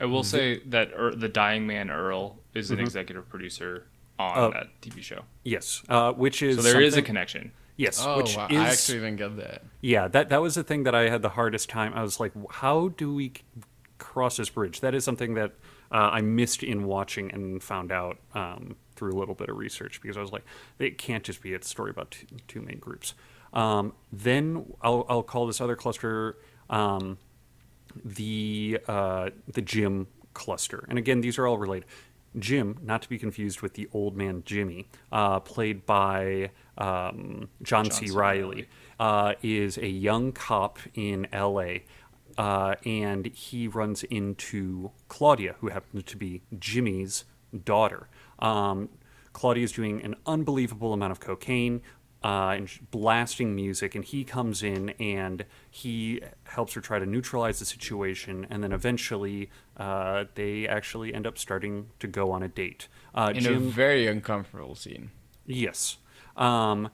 I 0.00 0.06
will 0.06 0.24
say 0.24 0.60
that 0.66 0.92
er, 0.98 1.14
the 1.14 1.28
Dying 1.28 1.66
Man 1.66 1.90
Earl 1.90 2.38
is 2.54 2.70
an 2.70 2.80
executive 2.80 3.28
producer 3.28 3.86
on 4.18 4.38
Oh. 4.38 4.50
that 4.52 4.68
TV 4.80 5.02
show, 5.02 5.22
yes 5.42 5.82
uh, 5.88 6.12
which 6.12 6.42
is 6.42 6.56
so 6.56 6.62
there 6.62 6.80
is 6.80 6.94
a 6.94 6.96
something- 6.96 7.04
connection. 7.06 7.52
yes 7.76 8.00
Oh, 8.04 8.16
which 8.18 8.36
wow. 8.36 8.46
is 8.48 8.58
I 8.58 8.68
actually 8.68 8.98
didn't 8.98 9.16
get 9.16 9.36
that. 9.38 9.62
Yeah, 9.80 10.08
that 10.08 10.28
that 10.28 10.40
was 10.42 10.54
the 10.54 10.62
thing 10.64 10.84
that 10.84 10.94
I 10.94 11.08
had 11.08 11.22
the 11.22 11.30
hardest 11.30 11.68
time. 11.68 11.92
I 11.94 12.02
was 12.02 12.20
like, 12.20 12.32
how 12.50 12.88
do 12.88 13.12
we 13.14 13.30
c- 13.30 13.42
cross 13.98 14.36
this 14.36 14.50
bridge? 14.50 14.80
That 14.80 14.94
is 14.94 15.04
something 15.04 15.34
that 15.34 15.52
uh, 15.92 16.10
I 16.12 16.20
missed 16.20 16.62
in 16.62 16.84
watching 16.84 17.32
and 17.32 17.62
found 17.62 17.90
out 17.92 18.18
um, 18.34 18.76
through 18.96 19.12
a 19.12 19.18
little 19.18 19.34
bit 19.34 19.48
of 19.48 19.56
research 19.56 20.00
because 20.00 20.16
I 20.16 20.20
was 20.20 20.32
like, 20.32 20.44
it 20.78 20.98
can't 20.98 21.22
just 21.24 21.40
be 21.42 21.54
a 21.54 21.62
story 21.62 21.90
about 21.90 22.10
two, 22.12 22.26
two 22.48 22.60
main 22.60 22.78
groups. 22.78 23.14
Um, 23.52 23.92
then 24.12 24.72
I'll, 24.82 25.04
I'll 25.08 25.22
call 25.22 25.46
this 25.46 25.60
other 25.60 25.76
cluster 25.76 26.36
um, 26.70 27.18
the 28.04 28.80
uh, 28.88 29.30
the 29.52 29.62
Jim 29.62 30.06
cluster, 30.32 30.84
and 30.88 30.98
again, 30.98 31.20
these 31.20 31.38
are 31.38 31.46
all 31.46 31.58
related. 31.58 31.86
Jim, 32.38 32.78
not 32.82 33.00
to 33.02 33.08
be 33.08 33.18
confused 33.18 33.60
with 33.60 33.74
the 33.74 33.88
old 33.92 34.16
man 34.16 34.42
Jimmy, 34.44 34.88
uh, 35.12 35.38
played 35.40 35.86
by 35.86 36.50
um, 36.76 37.48
John, 37.62 37.90
C. 37.90 38.08
C. 38.08 38.12
Reilly, 38.12 38.66
uh, 38.98 39.34
is 39.42 39.78
a 39.78 39.86
young 39.86 40.32
cop 40.32 40.78
in 40.94 41.28
L.A. 41.32 41.84
Uh, 42.36 42.74
and 42.84 43.26
he 43.26 43.68
runs 43.68 44.02
into 44.04 44.90
Claudia, 45.08 45.54
who 45.60 45.68
happens 45.68 46.02
to 46.04 46.16
be 46.16 46.42
Jimmy's 46.58 47.24
daughter. 47.64 48.08
Um, 48.40 48.88
Claudia 49.32 49.64
is 49.64 49.72
doing 49.72 50.02
an 50.02 50.16
unbelievable 50.26 50.92
amount 50.92 51.12
of 51.12 51.20
cocaine 51.20 51.82
uh, 52.24 52.54
and 52.56 52.70
blasting 52.90 53.54
music, 53.54 53.94
and 53.94 54.04
he 54.04 54.24
comes 54.24 54.62
in 54.62 54.90
and 54.98 55.44
he 55.70 56.22
helps 56.44 56.72
her 56.72 56.80
try 56.80 56.98
to 56.98 57.04
neutralize 57.04 57.58
the 57.58 57.66
situation, 57.66 58.46
and 58.48 58.64
then 58.64 58.72
eventually 58.72 59.50
uh, 59.76 60.24
they 60.34 60.66
actually 60.66 61.12
end 61.12 61.26
up 61.26 61.36
starting 61.36 61.90
to 62.00 62.06
go 62.06 62.32
on 62.32 62.42
a 62.42 62.48
date. 62.48 62.88
Uh, 63.14 63.32
In 63.34 63.46
a 63.46 63.58
very 63.58 64.06
uncomfortable 64.06 64.74
scene. 64.74 65.10
Yes. 65.46 65.98
Um, 66.36 66.88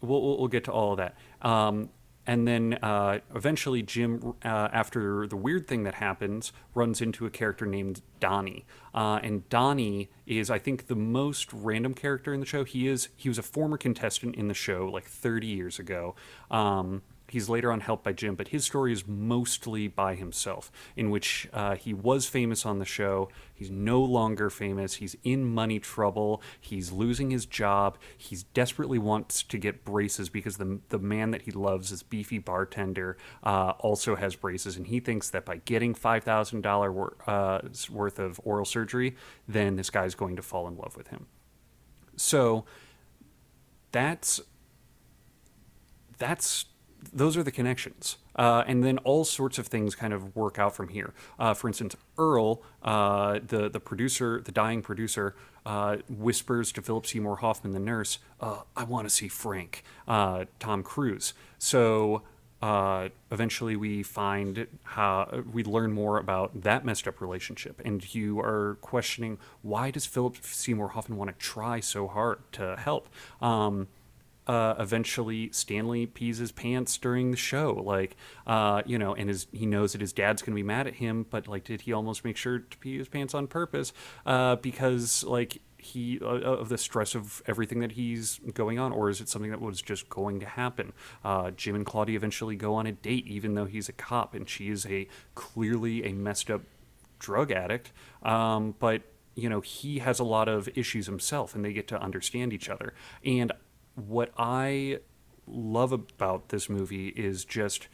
we'll, 0.00 0.20
we'll, 0.20 0.38
we'll 0.38 0.48
get 0.48 0.64
to 0.64 0.72
all 0.72 0.92
of 0.92 0.98
that. 0.98 1.16
Um, 1.40 1.90
and 2.28 2.46
then 2.46 2.74
uh, 2.82 3.20
eventually, 3.34 3.82
Jim, 3.82 4.34
uh, 4.44 4.68
after 4.70 5.26
the 5.26 5.36
weird 5.36 5.66
thing 5.66 5.84
that 5.84 5.94
happens, 5.94 6.52
runs 6.74 7.00
into 7.00 7.24
a 7.24 7.30
character 7.30 7.64
named 7.64 8.02
Donnie. 8.20 8.66
Uh, 8.94 9.18
and 9.22 9.48
Donnie 9.48 10.10
is, 10.26 10.50
I 10.50 10.58
think, 10.58 10.88
the 10.88 10.94
most 10.94 11.50
random 11.54 11.94
character 11.94 12.34
in 12.34 12.40
the 12.40 12.46
show. 12.46 12.64
He 12.64 12.86
is 12.86 13.08
he 13.16 13.30
was 13.30 13.38
a 13.38 13.42
former 13.42 13.78
contestant 13.78 14.36
in 14.36 14.46
the 14.46 14.54
show 14.54 14.90
like 14.92 15.06
30 15.06 15.46
years 15.46 15.78
ago. 15.78 16.16
Um, 16.50 17.00
He's 17.30 17.48
later 17.48 17.70
on 17.70 17.80
helped 17.80 18.04
by 18.04 18.12
Jim, 18.12 18.34
but 18.34 18.48
his 18.48 18.64
story 18.64 18.92
is 18.92 19.06
mostly 19.06 19.86
by 19.86 20.14
himself, 20.14 20.72
in 20.96 21.10
which 21.10 21.48
uh, 21.52 21.76
he 21.76 21.92
was 21.92 22.26
famous 22.26 22.64
on 22.64 22.78
the 22.78 22.84
show. 22.84 23.28
He's 23.54 23.70
no 23.70 24.00
longer 24.00 24.48
famous. 24.48 24.94
He's 24.94 25.16
in 25.24 25.44
money 25.44 25.78
trouble. 25.78 26.42
He's 26.60 26.90
losing 26.90 27.30
his 27.30 27.44
job. 27.44 27.98
He's 28.16 28.44
desperately 28.44 28.98
wants 28.98 29.42
to 29.42 29.58
get 29.58 29.84
braces 29.84 30.28
because 30.28 30.56
the 30.56 30.80
the 30.88 30.98
man 30.98 31.30
that 31.32 31.42
he 31.42 31.50
loves, 31.50 31.90
this 31.90 32.02
beefy 32.02 32.38
bartender, 32.38 33.16
uh, 33.42 33.72
also 33.78 34.16
has 34.16 34.34
braces, 34.34 34.76
and 34.76 34.86
he 34.86 35.00
thinks 35.00 35.28
that 35.30 35.44
by 35.44 35.56
getting 35.56 35.94
five 35.94 36.24
thousand 36.24 36.62
dollar 36.62 37.12
uh, 37.26 37.60
worth 37.90 38.18
of 38.18 38.40
oral 38.44 38.64
surgery, 38.64 39.16
then 39.46 39.76
this 39.76 39.90
guy's 39.90 40.14
going 40.14 40.36
to 40.36 40.42
fall 40.42 40.66
in 40.66 40.76
love 40.76 40.96
with 40.96 41.08
him. 41.08 41.26
So 42.16 42.64
that's 43.92 44.40
that's 46.18 46.66
those 47.12 47.36
are 47.36 47.42
the 47.42 47.52
connections. 47.52 48.16
Uh, 48.36 48.62
and 48.66 48.84
then 48.84 48.98
all 48.98 49.24
sorts 49.24 49.58
of 49.58 49.66
things 49.66 49.94
kind 49.94 50.12
of 50.12 50.34
work 50.36 50.58
out 50.58 50.74
from 50.74 50.88
here. 50.88 51.12
Uh, 51.38 51.54
for 51.54 51.66
instance, 51.68 51.96
Earl, 52.16 52.62
uh, 52.82 53.40
the 53.44 53.68
the 53.68 53.80
producer, 53.80 54.40
the 54.40 54.52
dying 54.52 54.80
producer, 54.80 55.34
uh, 55.66 55.96
whispers 56.08 56.70
to 56.72 56.82
Philip 56.82 57.06
Seymour 57.06 57.36
Hoffman, 57.36 57.72
the 57.72 57.80
nurse, 57.80 58.18
uh, 58.40 58.60
"I 58.76 58.84
want 58.84 59.08
to 59.08 59.14
see 59.14 59.28
Frank, 59.28 59.82
uh, 60.06 60.44
Tom 60.60 60.82
Cruise." 60.82 61.34
So 61.58 62.22
eventually, 63.30 63.76
we 63.76 64.02
find 64.02 64.66
how 64.82 65.42
we 65.52 65.62
learn 65.64 65.92
more 65.92 66.18
about 66.18 66.62
that 66.62 66.84
messed 66.84 67.06
up 67.08 67.20
relationship, 67.20 67.80
and 67.84 68.14
you 68.14 68.40
are 68.40 68.76
questioning 68.80 69.38
why 69.62 69.90
does 69.90 70.06
Philip 70.06 70.36
Seymour 70.42 70.88
Hoffman 70.88 71.18
want 71.18 71.30
to 71.30 71.36
try 71.44 71.80
so 71.80 72.06
hard 72.06 72.38
to 72.52 72.76
help. 72.76 73.08
Um, 73.40 73.88
uh, 74.48 74.74
eventually 74.78 75.50
Stanley 75.52 76.06
pees 76.06 76.38
his 76.38 76.50
pants 76.50 76.96
during 76.96 77.30
the 77.30 77.36
show, 77.36 77.82
like 77.84 78.16
uh, 78.46 78.82
you 78.86 78.98
know, 78.98 79.14
and 79.14 79.28
his 79.28 79.46
he 79.52 79.66
knows 79.66 79.92
that 79.92 80.00
his 80.00 80.12
dad's 80.12 80.42
gonna 80.42 80.56
be 80.56 80.62
mad 80.62 80.86
at 80.86 80.94
him, 80.94 81.26
but 81.28 81.46
like, 81.46 81.64
did 81.64 81.82
he 81.82 81.92
almost 81.92 82.24
make 82.24 82.36
sure 82.36 82.58
to 82.60 82.78
pee 82.78 82.96
his 82.98 83.08
pants 83.08 83.34
on 83.34 83.46
purpose? 83.46 83.92
Uh, 84.24 84.56
because 84.56 85.22
like 85.24 85.60
he 85.76 86.18
uh, 86.20 86.26
of 86.26 86.68
the 86.70 86.78
stress 86.78 87.14
of 87.14 87.42
everything 87.46 87.80
that 87.80 87.92
he's 87.92 88.40
going 88.54 88.78
on, 88.78 88.90
or 88.90 89.10
is 89.10 89.20
it 89.20 89.28
something 89.28 89.50
that 89.50 89.60
was 89.60 89.82
just 89.82 90.08
going 90.08 90.40
to 90.40 90.46
happen? 90.46 90.92
Uh, 91.22 91.50
Jim 91.50 91.74
and 91.74 91.84
Claudia 91.86 92.16
eventually 92.16 92.56
go 92.56 92.74
on 92.74 92.86
a 92.86 92.92
date, 92.92 93.26
even 93.26 93.54
though 93.54 93.66
he's 93.66 93.88
a 93.88 93.92
cop 93.92 94.34
and 94.34 94.48
she 94.48 94.70
is 94.70 94.86
a 94.86 95.06
clearly 95.34 96.04
a 96.04 96.12
messed 96.12 96.50
up 96.50 96.62
drug 97.18 97.52
addict. 97.52 97.92
Um, 98.22 98.74
but 98.78 99.02
you 99.34 99.48
know, 99.48 99.60
he 99.60 100.00
has 100.00 100.18
a 100.18 100.24
lot 100.24 100.48
of 100.48 100.68
issues 100.76 101.06
himself, 101.06 101.54
and 101.54 101.64
they 101.64 101.72
get 101.72 101.86
to 101.88 102.00
understand 102.00 102.52
each 102.52 102.68
other. 102.68 102.92
And 103.24 103.52
what 104.06 104.32
I 104.38 104.98
love 105.46 105.92
about 105.92 106.50
this 106.50 106.68
movie 106.68 107.08
is 107.08 107.44
just 107.44 107.88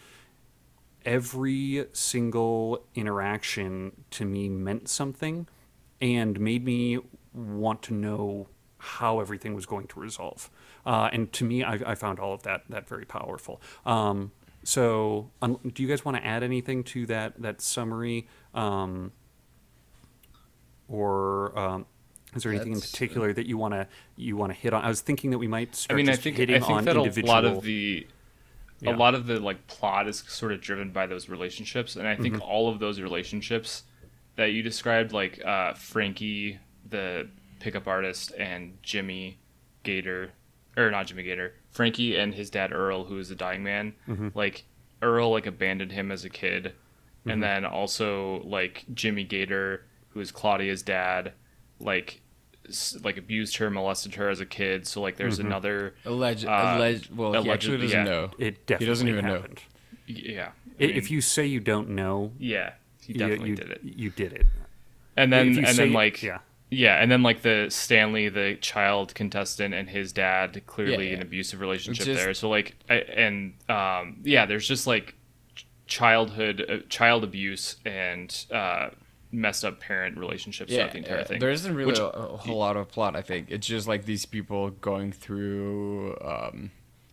every 1.04 1.86
single 1.92 2.84
interaction 2.94 4.04
to 4.10 4.24
me 4.24 4.48
meant 4.48 4.88
something 4.88 5.46
and 6.00 6.40
made 6.40 6.64
me 6.64 6.98
want 7.32 7.82
to 7.82 7.94
know 7.94 8.48
how 8.78 9.20
everything 9.20 9.54
was 9.54 9.66
going 9.66 9.86
to 9.86 10.00
resolve. 10.00 10.50
Uh, 10.84 11.08
and 11.12 11.32
to 11.32 11.44
me, 11.44 11.62
I, 11.64 11.80
I 11.86 11.94
found 11.94 12.18
all 12.18 12.34
of 12.34 12.42
that 12.42 12.64
that 12.68 12.88
very 12.88 13.04
powerful. 13.06 13.60
Um, 13.86 14.32
so, 14.62 15.30
um, 15.42 15.58
do 15.74 15.82
you 15.82 15.88
guys 15.88 16.04
want 16.04 16.16
to 16.16 16.24
add 16.24 16.42
anything 16.42 16.84
to 16.84 17.06
that 17.06 17.40
that 17.40 17.60
summary, 17.60 18.28
um, 18.54 19.12
or 20.88 21.58
um, 21.58 21.86
is 22.34 22.42
there 22.42 22.52
anything 22.52 22.72
in 22.72 22.80
particular 22.80 23.32
that 23.32 23.46
you 23.46 23.56
want 23.58 23.74
to 23.74 23.86
you 24.16 24.36
want 24.36 24.52
to 24.52 24.58
hit 24.58 24.72
on? 24.72 24.84
I 24.84 24.88
was 24.88 25.00
thinking 25.00 25.30
that 25.30 25.38
we 25.38 25.46
might 25.48 25.74
Start 25.74 25.94
I 25.94 25.96
mean, 25.96 26.08
I 26.08 26.16
think 26.16 26.36
I 26.40 26.46
think 26.58 26.84
that 26.84 26.96
a 26.96 27.26
lot 27.26 27.44
of 27.44 27.62
the 27.62 28.06
Yeah. 28.80 28.94
a 28.94 28.96
lot 28.96 29.14
of 29.14 29.26
the 29.26 29.40
like 29.40 29.66
plot 29.66 30.08
is 30.08 30.18
sort 30.26 30.52
of 30.52 30.60
driven 30.60 30.90
by 30.90 31.06
those 31.06 31.28
relationships, 31.28 31.96
and 31.96 32.06
I 32.08 32.16
think 32.16 32.34
Mm-hmm. 32.34 32.42
all 32.42 32.68
of 32.68 32.78
those 32.80 33.00
relationships 33.00 33.84
that 34.36 34.46
you 34.52 34.62
described, 34.62 35.12
like 35.12 35.40
uh, 35.44 35.74
Frankie, 35.74 36.58
the 36.90 37.28
pickup 37.60 37.86
artist, 37.86 38.32
and 38.36 38.76
Jimmy 38.82 39.38
Gator, 39.84 40.32
or 40.76 40.90
not 40.90 41.06
Jimmy 41.06 41.22
Gator, 41.22 41.54
Frankie 41.70 42.16
and 42.16 42.34
his 42.34 42.50
dad 42.50 42.72
Earl, 42.72 43.04
who 43.04 43.18
is 43.18 43.30
a 43.30 43.34
dying 43.36 43.62
man, 43.62 43.94
Mm-hmm. 44.08 44.28
like 44.34 44.64
Earl 45.02 45.30
like 45.30 45.46
abandoned 45.46 45.92
him 45.92 46.10
as 46.10 46.24
a 46.24 46.30
kid, 46.30 46.72
and 47.26 47.42
then 47.42 47.64
also 47.64 48.42
like 48.44 48.84
Jimmy 48.92 49.24
Gator, 49.24 49.84
who 50.10 50.20
is 50.20 50.30
Claudia's 50.32 50.82
dad, 50.82 51.32
like 51.78 52.20
like 53.02 53.16
abused 53.16 53.56
her, 53.58 53.70
molested 53.70 54.14
her 54.16 54.28
as 54.28 54.40
a 54.40 54.46
kid. 54.46 54.86
So 54.86 55.00
like 55.02 55.16
there's 55.16 55.38
another 55.38 55.94
Alleged, 56.04 56.46
Uh, 56.46 56.74
alleged. 56.76 57.14
Well, 57.14 57.42
he 57.42 57.50
actually 57.50 57.78
doesn't 57.78 57.90
yeah. 57.98 58.04
know. 58.04 58.30
it 58.38 58.66
definitely 58.66 58.86
he 58.86 58.90
doesn't 58.90 59.08
even 59.08 59.24
know. 59.26 59.34
happened. 59.34 59.62
yeah. 60.06 60.50
I- 60.80 60.84
if 60.84 61.10
you 61.10 61.20
say 61.20 61.46
you 61.46 61.60
don't 61.60 61.90
know, 61.90 62.32
yeah, 62.38 62.72
he 63.00 63.12
you- 63.12 63.18
definitely 63.18 63.50
you, 63.50 63.56
did 63.56 63.70
it. 63.70 63.80
You 63.82 64.10
did 64.10 64.32
it. 64.32 64.46
And 65.16 65.32
then 65.32 65.48
if 65.50 65.56
you 65.56 65.58
and 65.66 65.68
say- 65.76 65.84
then 65.84 65.92
like 65.92 66.22
yeah. 66.22 66.38
yeah, 66.70 67.00
and 67.00 67.10
then 67.12 67.22
like 67.22 67.42
the 67.42 67.66
Stanley, 67.70 68.28
the 68.28 68.56
child 68.60 69.14
contestant, 69.14 69.72
and 69.74 69.88
his 69.90 70.12
dad 70.12 70.60
clearly 70.66 71.08
Yeah, 71.10 71.16
an 71.16 71.22
abusive 71.22 71.60
relationship 71.60 72.06
Just- 72.06 72.20
there. 72.24 72.34
So 72.34 72.48
like, 72.48 72.74
I, 72.90 72.94
and 72.94 73.54
um, 73.68 74.16
yeah, 74.24 74.46
there's 74.46 74.66
just 74.66 74.86
like 74.86 75.14
childhood, 75.86 76.64
uh, 76.68 76.78
child 76.88 77.24
abuse, 77.24 77.76
and 77.84 78.34
uh, 78.50 78.88
messed 79.34 79.64
up 79.64 79.80
parent 79.80 80.16
relationships 80.16 80.70
Yeah, 80.70 80.78
throughout 80.78 80.92
the 80.92 80.98
entire 80.98 81.18
yeah. 81.18 81.24
thing. 81.24 81.38
there 81.40 81.50
isn't 81.50 81.74
really 81.74 81.90
Which- 81.92 81.98
a, 81.98 82.08
a 82.10 82.36
whole 82.36 82.58
lot 82.58 82.76
of 82.76 82.88
plot. 82.88 83.16
I 83.16 83.22
think 83.22 83.50
it's 83.50 83.66
just 83.66 83.86
like 83.88 84.04
these 84.04 84.24
people 84.26 84.70
going 84.70 85.12
through, 85.12 86.16
um, 86.22 86.70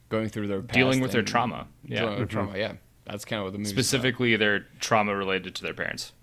going 0.09 0.29
through 0.29 0.47
their 0.47 0.61
past 0.61 0.73
Dealing 0.73 0.99
with 1.01 1.11
their 1.11 1.23
trauma. 1.23 1.67
Yeah. 1.83 2.01
dealing 2.01 2.19
with 2.19 2.29
trauma. 2.29 2.57
Yeah, 2.57 2.73
that's 3.05 3.25
kind 3.25 3.39
of 3.39 3.45
what 3.45 3.53
the 3.53 3.59
movie 3.59 3.69
specifically 3.71 4.35
their 4.35 4.61
trauma 4.79 5.15
related 5.15 5.55
to 5.55 5.63
their 5.63 5.73
parents. 5.73 6.13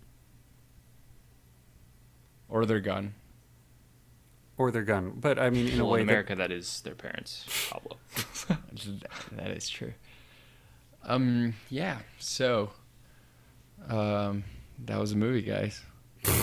or 2.48 2.64
their 2.64 2.80
gun. 2.80 3.14
or 4.56 4.70
their 4.70 4.82
gun. 4.82 5.12
But 5.20 5.38
I 5.38 5.50
mean, 5.50 5.68
in 5.68 5.80
a 5.80 5.84
way, 5.84 6.00
in 6.00 6.06
that- 6.06 6.12
America, 6.12 6.34
that 6.36 6.50
is 6.50 6.80
their 6.82 6.94
parents, 6.94 7.44
Pablo. 7.70 7.96
that 9.36 9.50
is 9.50 9.68
true. 9.68 9.92
Um, 11.04 11.54
yeah. 11.70 11.98
So, 12.18 12.70
um, 13.88 14.44
that 14.84 14.98
was 14.98 15.12
a 15.12 15.16
movie, 15.16 15.42
guys. 15.42 15.80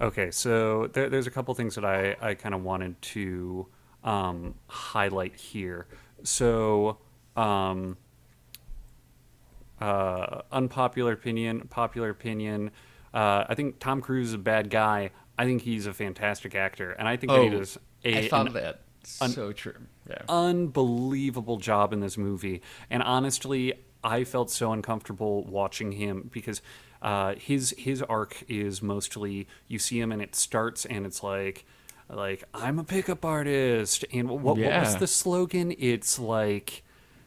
Okay, 0.00 0.30
so 0.30 0.86
there, 0.92 1.10
there's 1.10 1.26
a 1.26 1.30
couple 1.30 1.52
things 1.54 1.74
that 1.74 1.84
I, 1.84 2.14
I 2.20 2.34
kind 2.34 2.54
of 2.54 2.62
wanted 2.62 3.02
to 3.02 3.66
um, 4.04 4.54
highlight 4.68 5.34
here. 5.34 5.88
So, 6.22 6.98
um, 7.36 7.96
uh, 9.80 10.42
unpopular 10.52 11.12
opinion, 11.14 11.62
popular 11.68 12.10
opinion. 12.10 12.70
Uh, 13.12 13.44
I 13.48 13.56
think 13.56 13.80
Tom 13.80 14.00
Cruise 14.00 14.28
is 14.28 14.34
a 14.34 14.38
bad 14.38 14.70
guy. 14.70 15.10
I 15.36 15.44
think 15.46 15.62
he's 15.62 15.86
a 15.86 15.92
fantastic 15.92 16.54
actor, 16.54 16.92
and 16.92 17.08
I 17.08 17.16
think 17.16 17.32
that 17.32 17.42
he 17.42 17.48
Oh, 17.48 17.58
does 17.58 17.78
a, 18.04 18.18
I 18.26 18.28
thought 18.28 18.46
an 18.46 18.52
that 18.54 18.82
un- 19.20 19.30
so 19.30 19.52
true. 19.52 19.74
Yeah. 20.08 20.22
unbelievable 20.28 21.56
job 21.56 21.92
in 21.92 21.98
this 21.98 22.16
movie. 22.16 22.62
And 22.88 23.02
honestly, 23.02 23.74
I 24.04 24.22
felt 24.22 24.48
so 24.52 24.72
uncomfortable 24.72 25.42
watching 25.44 25.90
him 25.90 26.30
because 26.32 26.62
uh, 27.02 27.34
his 27.36 27.74
his 27.78 28.02
arc 28.02 28.42
is 28.48 28.82
mostly 28.82 29.46
you 29.68 29.78
see 29.78 30.00
him 30.00 30.10
and 30.12 30.20
it 30.22 30.34
starts 30.34 30.84
and 30.84 31.06
it's 31.06 31.22
like 31.22 31.64
like 32.10 32.44
I'm 32.54 32.78
a 32.78 32.84
pickup 32.84 33.24
artist 33.24 34.04
and 34.12 34.28
what, 34.28 34.40
what 34.40 34.58
was 34.58 34.96
the 34.96 35.06
slogan? 35.06 35.74
It's 35.78 36.18
like 36.18 36.82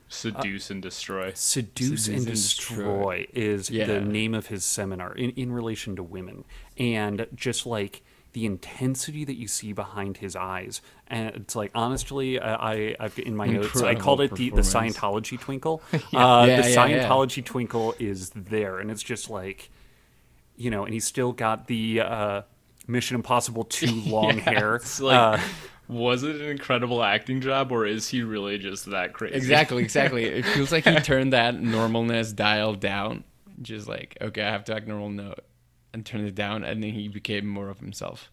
Seduce 0.10 0.70
and 0.70 0.82
destroy. 0.82 1.32
seduce, 1.36 2.04
Seduce 2.04 2.08
and 2.10 2.18
and 2.18 2.26
destroy 2.26 3.28
is 3.34 3.70
Yeah. 3.70 3.86
the 3.86 4.02
name 4.02 4.34
of 4.34 4.48
his 4.48 4.66
seminar 4.66 5.14
in, 5.14 5.30
in 5.32 5.54
relation 5.54 5.96
to 5.96 6.04
women 6.04 6.44
and 6.78 7.28
just 7.34 7.66
like 7.66 8.04
the 8.34 8.46
intensity 8.46 9.26
that 9.26 9.36
you 9.38 9.48
see 9.48 9.74
behind 9.74 10.18
his 10.18 10.36
eyes 10.36 10.82
and 11.08 11.36
it's 11.36 11.56
like 11.56 11.72
honestly 11.76 12.40
i 12.40 12.96
i've 13.00 13.18
in 13.20 13.36
my 13.36 13.48
notes 13.48 13.84
i 13.84 13.94
called 13.96 14.22
it 14.22 14.36
the, 14.36 14.50
the 14.52 14.62
scientology 14.62 15.40
twinkle 15.40 15.82
uh, 16.16 16.46
Yeah, 16.46 16.56
the 16.56 16.62
yeah, 16.62 16.86
yeah. 16.86 17.08
scientology 17.08 17.44
twinkle 17.44 17.96
is 18.00 18.30
there 18.32 18.80
and 18.80 18.90
it's 18.90 19.04
just 19.04 19.30
like 19.30 19.70
you 20.56 20.70
know 20.70 20.84
and 20.86 20.94
he's 20.94 21.06
still 21.06 21.32
got 21.32 21.68
the 21.68 22.02
uh 22.02 22.42
mission 22.88 23.16
impossible 23.16 23.64
2 23.64 24.02
long 24.06 24.38
Yeah, 24.38 24.40
hair 24.40 24.76
it's 24.76 25.00
like, 25.00 25.18
uh, 25.18 25.38
was 25.88 26.24
it 26.24 26.36
an 26.38 26.48
incredible 26.50 27.04
acting 27.04 27.42
job, 27.42 27.72
or 27.72 27.86
is 27.86 28.08
he 28.08 28.24
really 28.24 28.58
just 28.58 28.86
that 28.92 29.14
crazy? 29.14 29.36
Exactly, 29.36 29.84
exactly. 29.84 30.26
It 30.26 30.46
feels 30.46 30.72
like 30.72 30.86
he 30.86 30.96
turned 31.02 31.34
that 31.34 31.56
normalness 31.56 32.36
dial 32.36 32.76
down. 32.76 33.24
Just 33.62 33.88
like, 33.88 34.18
okay, 34.22 34.42
I 34.42 34.50
have 34.52 34.64
to 34.66 34.76
act 34.76 34.88
normal 34.88 35.10
no 35.10 35.36
and 35.94 36.06
turn 36.06 36.26
it 36.26 36.36
down 36.36 36.64
and 36.64 36.84
then 36.84 36.92
he 36.92 37.08
became 37.08 37.46
more 37.48 37.70
of 37.70 37.80
himself. 37.80 38.32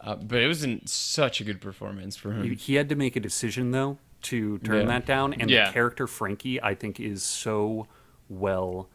Uh, 0.00 0.16
but 0.16 0.42
it 0.42 0.46
was 0.46 0.62
in 0.64 0.86
such 0.86 1.40
a 1.40 1.44
good 1.44 1.60
performance 1.60 2.16
for 2.16 2.32
him. 2.32 2.54
he 2.56 2.74
had 2.74 2.88
to 2.90 2.94
make 2.96 3.16
a 3.16 3.20
decision 3.20 3.70
though 3.70 3.98
to 4.22 4.58
turn 4.58 4.80
Yeah. 4.82 4.86
that 4.86 5.06
down, 5.06 5.34
and 5.34 5.50
Yeah. 5.50 5.66
the 5.66 5.72
character 5.72 6.06
Frankie, 6.06 6.60
I 6.62 6.74
think, 6.74 6.98
is 7.00 7.22
so 7.22 7.86
well 8.28 8.88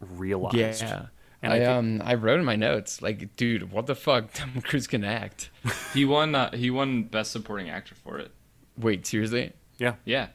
realized. 0.00 0.82
Yeah. 0.82 1.06
and 1.40 1.52
I, 1.52 1.56
I, 1.56 1.58
think, 1.60 1.68
um 1.70 2.02
I 2.04 2.14
wrote 2.14 2.38
in 2.38 2.44
my 2.44 2.56
notes 2.56 3.02
like, 3.02 3.34
dude, 3.36 3.70
what 3.72 3.86
the 3.86 3.94
fuck? 3.94 4.32
Tom 4.34 4.60
Cruise 4.62 4.86
can 4.86 5.04
act. 5.04 5.50
He 5.94 6.04
won. 6.04 6.34
Uh, 6.34 6.50
he 6.56 6.70
won 6.70 7.04
Best 7.04 7.30
Supporting 7.32 7.68
Actor 7.68 7.94
for 7.96 8.18
it. 8.18 8.30
Wait, 8.78 9.04
seriously? 9.06 9.52
yeah, 9.78 9.94
Yeah, 10.04 10.28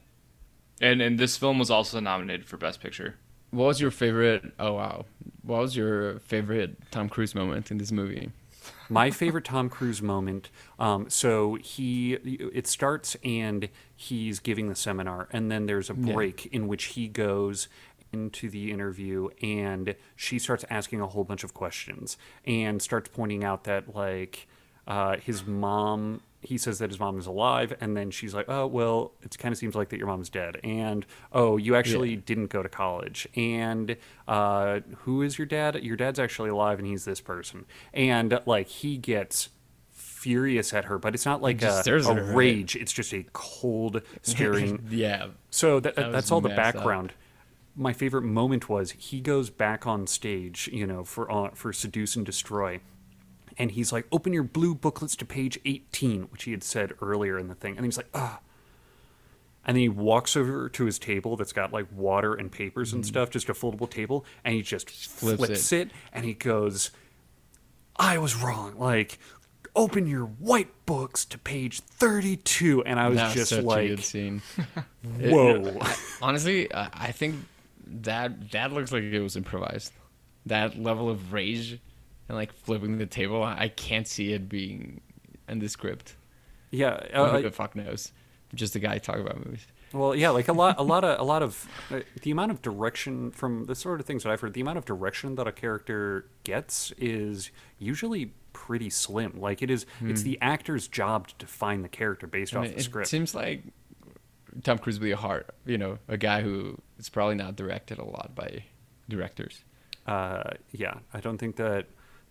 and 0.81 1.01
and 1.01 1.17
this 1.19 1.35
film 1.37 1.57
was 1.59 1.71
also 1.71 1.99
nominated 1.99 2.45
for 2.45 2.57
Best 2.57 2.79
Picture. 2.81 3.15
What 3.51 3.65
was 3.65 3.81
your 3.81 3.91
favorite? 3.91 4.53
Oh 4.59 4.73
wow, 4.73 5.05
what 5.43 5.59
was 5.61 5.75
your 5.75 6.19
favorite 6.19 6.77
Tom 6.91 7.09
Cruise 7.09 7.33
moment 7.35 7.71
in 7.71 7.77
this 7.77 7.91
movie? 7.91 8.31
my 8.89 9.11
favorite 9.11 9.43
Tom 9.45 9.69
Cruise 9.69 10.01
moment. 10.01 10.49
Um, 10.79 11.09
so 11.09 11.55
he, 11.55 12.13
it 12.13 12.67
starts 12.67 13.15
and 13.23 13.67
he's 13.95 14.39
giving 14.39 14.69
the 14.69 14.75
seminar, 14.75 15.27
and 15.31 15.51
then 15.51 15.65
there's 15.65 15.89
a 15.89 15.93
Yeah. 15.93 16.13
break 16.13 16.45
in 16.47 16.67
which 16.67 16.85
he 16.85 17.07
goes 17.09 17.67
into 18.13 18.49
the 18.49 18.71
interview 18.71 19.27
and 19.41 19.93
she 20.15 20.39
starts 20.39 20.63
asking 20.69 21.01
a 21.01 21.07
whole 21.07 21.25
bunch 21.25 21.43
of 21.43 21.53
questions 21.53 22.17
and 22.45 22.81
starts 22.81 23.09
pointing 23.13 23.43
out 23.43 23.65
that 23.65 23.93
like 23.93 24.47
uh, 24.87 25.17
his 25.17 25.45
mom 25.45 26.21
he 26.41 26.57
says 26.57 26.79
that 26.79 26.89
his 26.89 26.99
mom 26.99 27.17
is 27.17 27.25
alive 27.25 27.73
and 27.81 27.97
then 27.97 28.11
she's 28.11 28.33
like 28.33 28.45
oh 28.47 28.65
well 28.67 29.11
it 29.23 29.35
kind 29.37 29.51
of 29.51 29.57
seems 29.57 29.75
like 29.75 29.89
that 29.89 29.97
your 29.97 30.07
mom's 30.07 30.29
dead 30.29 30.59
and 30.63 31.05
oh 31.33 31.57
you 31.57 31.75
actually 31.75 32.11
Yeah. 32.11 32.19
didn't 32.25 32.47
go 32.47 32.61
to 32.63 32.69
college 32.69 33.27
and 33.35 33.97
uh, 34.27 34.81
who 34.99 35.21
is 35.23 35.37
your 35.39 35.47
dad 35.47 35.83
your 35.83 35.95
dad's 35.97 36.19
actually 36.19 36.49
alive 36.49 36.77
and 36.79 36.87
he's 36.87 37.05
this 37.05 37.19
person 37.21 37.65
and 37.93 38.39
like 38.45 38.67
he 38.67 38.97
gets 38.97 39.49
furious 39.91 40.73
at 40.73 40.85
her 40.85 40.97
but 40.97 41.13
it's 41.13 41.25
not 41.25 41.41
like 41.41 41.61
a, 41.61 41.67
a 41.67 41.83
her, 41.83 42.13
right? 42.13 42.35
rage 42.35 42.75
it's 42.75 42.91
just 42.93 43.13
a 43.13 43.25
cold 43.33 44.01
staring 44.21 44.85
yeah. 44.89 45.27
so 45.49 45.79
that, 45.79 45.95
That 45.95 46.11
that's 46.11 46.31
all 46.31 46.41
the 46.41 46.49
messed 46.49 46.59
up. 46.59 46.73
background. 46.75 47.13
My 47.75 47.93
favorite 47.93 48.23
moment 48.23 48.69
was 48.69 48.91
he 48.91 49.21
goes 49.21 49.51
back 49.51 49.85
on 49.85 50.07
stage, 50.07 50.67
you 50.73 50.87
know, 50.87 51.03
for 51.03 51.31
uh, 51.31 51.51
for 51.53 51.71
seduce 51.71 52.15
and 52.15 52.25
destroy, 52.25 52.79
and 53.57 53.71
he's 53.71 53.91
like, 53.91 54.05
"Open 54.11 54.33
your 54.33 54.43
blue 54.43 54.75
booklets 54.75 55.15
to 55.17 55.25
page 55.25 55.59
18," 55.65 56.23
which 56.23 56.43
he 56.43 56.51
had 56.51 56.63
said 56.63 56.93
earlier 57.01 57.37
in 57.39 57.47
the 57.47 57.55
thing, 57.55 57.75
and 57.77 57.85
he's 57.85 57.97
like, 57.97 58.09
"Ah." 58.13 58.39
And 59.65 59.75
then 59.75 59.81
he 59.81 59.89
walks 59.89 60.37
over 60.37 60.69
to 60.69 60.85
his 60.85 60.97
table 60.97 61.35
that's 61.35 61.51
got 61.51 61.73
like 61.73 61.87
water 61.91 62.33
and 62.33 62.49
papers 62.51 62.93
and 62.93 63.05
stuff, 63.05 63.29
just 63.29 63.49
a 63.49 63.53
foldable 63.53 63.89
table, 63.89 64.23
and 64.45 64.55
he 64.55 64.61
just 64.61 64.89
flips 64.89 65.37
flips, 65.45 65.71
it. 65.73 65.91
and 66.13 66.23
he 66.23 66.33
goes, 66.33 66.91
"I 67.97 68.17
was 68.17 68.35
wrong." 68.35 68.77
Like, 68.77 69.19
open 69.75 70.07
your 70.07 70.23
white 70.25 70.69
books 70.85 71.25
to 71.25 71.37
page 71.37 71.81
32, 71.81 72.83
and 72.85 72.97
I 72.99 73.09
was 73.09 73.17
That 73.17 73.25
was 73.25 73.33
just 73.35 73.49
such 73.49 73.59
a 73.63 73.67
like, 73.67 73.87
good 73.89 74.03
scene. 74.03 74.41
It- 75.19 75.31
"Whoa." 75.33 75.79
Honestly, 76.21 76.73
I 76.73 76.89
I 76.93 77.11
think 77.11 77.35
that 77.85 78.51
that 78.51 78.71
looks 78.71 78.91
like 78.93 79.03
it 79.03 79.19
was 79.19 79.35
improvised. 79.35 79.91
That 80.45 80.81
level 80.81 81.09
of 81.09 81.33
rage 81.33 81.79
and 82.27 82.37
like 82.37 82.53
flipping 82.53 82.97
the 82.97 83.05
table, 83.05 83.43
I 83.43 83.69
can't 83.69 84.07
see 84.07 84.33
it 84.33 84.47
being 84.49 85.01
in 85.47 85.59
the 85.59 85.69
script. 85.69 86.15
yeah, 86.71 87.05
Who 87.13 87.21
uh, 87.21 87.41
the 87.41 87.51
fuck 87.51 87.75
knows? 87.75 88.11
Just 88.55 88.75
a 88.75 88.79
guy 88.79 88.97
talking 88.97 89.21
about 89.21 89.43
movies. 89.45 89.67
Well, 89.93 90.13
yeah, 90.15 90.29
like 90.31 90.47
a 90.47 90.53
lot, 90.53 90.75
a 90.77 90.83
lot 90.93 91.03
of, 91.03 91.19
a 91.19 91.23
lot 91.23 91.41
of 91.43 91.67
uh, 91.91 91.99
the 92.21 92.31
amount 92.31 92.51
of 92.51 92.61
direction 92.61 93.31
from 93.31 93.65
the 93.65 93.75
sort 93.75 93.99
of 93.99 94.05
things 94.05 94.23
that 94.23 94.31
I've 94.31 94.41
heard. 94.41 94.53
The 94.53 94.61
amount 94.61 94.77
of 94.77 94.85
direction 94.85 95.35
that 95.35 95.47
a 95.47 95.51
character 95.51 96.29
gets 96.43 96.91
is 96.97 97.51
usually 97.77 98.33
pretty 98.53 98.89
slim. 98.89 99.39
Like 99.39 99.61
it 99.61 99.69
is, 99.69 99.85
it's 100.01 100.23
the 100.23 100.37
actor's 100.41 100.87
job 100.87 101.27
to 101.27 101.35
define 101.37 101.81
the 101.83 101.89
character 101.89 102.25
based 102.27 102.53
I 102.53 102.57
off 102.59 102.63
mean, 102.63 102.71
the 102.73 102.79
it 102.79 102.83
script. 102.83 103.07
seems 103.07 103.35
like 103.35 103.63
Tom 104.63 104.77
Cruise 104.77 104.99
would 104.99 105.05
be 105.05 105.11
a 105.11 105.17
heart, 105.17 105.53
you 105.65 105.77
know, 105.77 105.99
a 106.07 106.17
guy 106.17 106.41
who 106.41 106.77
is 106.97 107.09
probably 107.09 107.35
not 107.35 107.55
directed 107.55 107.97
a 107.99 108.03
lot 108.05 108.31
by 108.35 108.63
directors. 109.07 109.63
uh, 110.05 110.51
yeah, 110.71 110.95
I 111.13 111.19
don't 111.19 111.37
think 111.37 111.57
that 111.57 111.85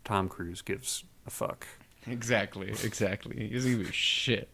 Tom 0.06 0.30
Cruise 0.30 0.62
gives 0.62 1.04
a 1.26 1.30
fuck. 1.30 1.66
Exactly, 2.06 2.68
exactly. 2.84 3.36
He 3.48 3.54
doesn't 3.54 3.78
give 3.78 3.88
a 3.88 3.92
shit. 3.92 4.48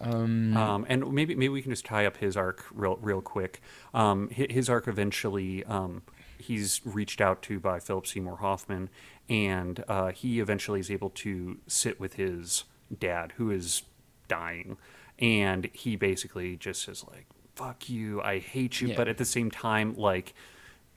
Um, 0.00 0.56
Um, 0.56 0.86
and 0.88 1.12
maybe 1.12 1.34
maybe 1.34 1.48
we 1.48 1.62
can 1.62 1.70
just 1.72 1.84
tie 1.84 2.06
up 2.06 2.18
his 2.18 2.36
arc 2.36 2.64
real 2.72 2.96
real 3.00 3.20
quick. 3.22 3.60
Um, 3.94 4.30
hi- 4.36 4.48
his 4.50 4.68
arc 4.68 4.86
eventually, 4.88 5.64
um, 5.64 6.02
he's 6.38 6.80
reached 6.84 7.20
out 7.20 7.40
to 7.42 7.58
by 7.60 7.78
Philip 7.80 8.06
Seymour 8.06 8.36
Hoffman, 8.38 8.90
and 9.28 9.82
uh, 9.88 10.10
he 10.10 10.40
eventually 10.40 10.80
is 10.80 10.90
able 10.90 11.10
to 11.10 11.58
sit 11.66 11.98
with 12.00 12.14
his 12.14 12.64
dad, 12.98 13.32
who 13.36 13.50
is 13.50 13.82
dying, 14.28 14.76
and 15.18 15.70
he 15.72 15.94
basically 15.96 16.56
just 16.56 16.82
says 16.82 17.04
like, 17.08 17.26
"Fuck 17.54 17.88
you, 17.88 18.20
I 18.22 18.40
hate 18.40 18.80
you," 18.80 18.88
Yeah. 18.88 18.96
but 18.96 19.08
at 19.08 19.16
the 19.18 19.24
same 19.24 19.50
time, 19.50 19.94
like. 19.96 20.34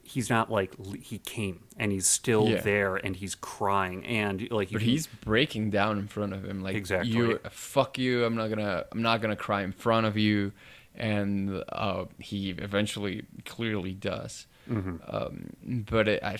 He's 0.07 0.29
not 0.29 0.51
like 0.51 0.71
he 1.01 1.17
came 1.17 1.63
and 1.77 1.91
he's 1.91 2.07
still 2.07 2.47
Yeah. 2.47 2.61
there 2.61 2.95
and 2.95 3.15
he's 3.15 3.35
crying 3.35 4.05
and 4.05 4.49
like 4.51 4.71
you 4.71 4.75
but 4.77 4.83
he's 4.83 5.07
breaking 5.07 5.71
down 5.71 5.97
in 5.99 6.07
front 6.07 6.31
of 6.33 6.45
him 6.45 6.61
like 6.61 6.75
Exactly. 6.75 7.11
you 7.11 7.39
fuck 7.49 7.97
you 7.97 8.23
i'm 8.23 8.35
not 8.35 8.49
gonna 8.49 8.85
i'm 8.91 9.01
not 9.01 9.21
gonna 9.21 9.35
cry 9.35 9.63
in 9.63 9.71
front 9.71 10.05
of 10.05 10.15
you 10.15 10.51
and 10.95 11.63
uh, 11.69 12.05
he 12.19 12.51
eventually 12.51 13.25
clearly 13.45 13.93
does 13.93 14.47
Mm-hmm. 14.69 14.95
um, 15.15 15.85
but 15.91 16.07
it, 16.07 16.23
I 16.23 16.37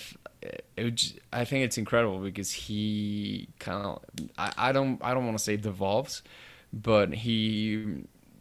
it, 0.76 0.94
j- 0.96 1.18
I 1.32 1.44
think 1.44 1.64
it's 1.64 1.78
incredible 1.78 2.18
because 2.18 2.50
he 2.50 3.48
kind 3.60 3.84
of 3.86 4.02
I, 4.36 4.52
I 4.68 4.72
don't 4.72 5.00
I 5.04 5.14
don't 5.14 5.24
want 5.26 5.38
to 5.38 5.44
say 5.44 5.56
devolves 5.56 6.22
but 6.72 7.14
he 7.14 7.84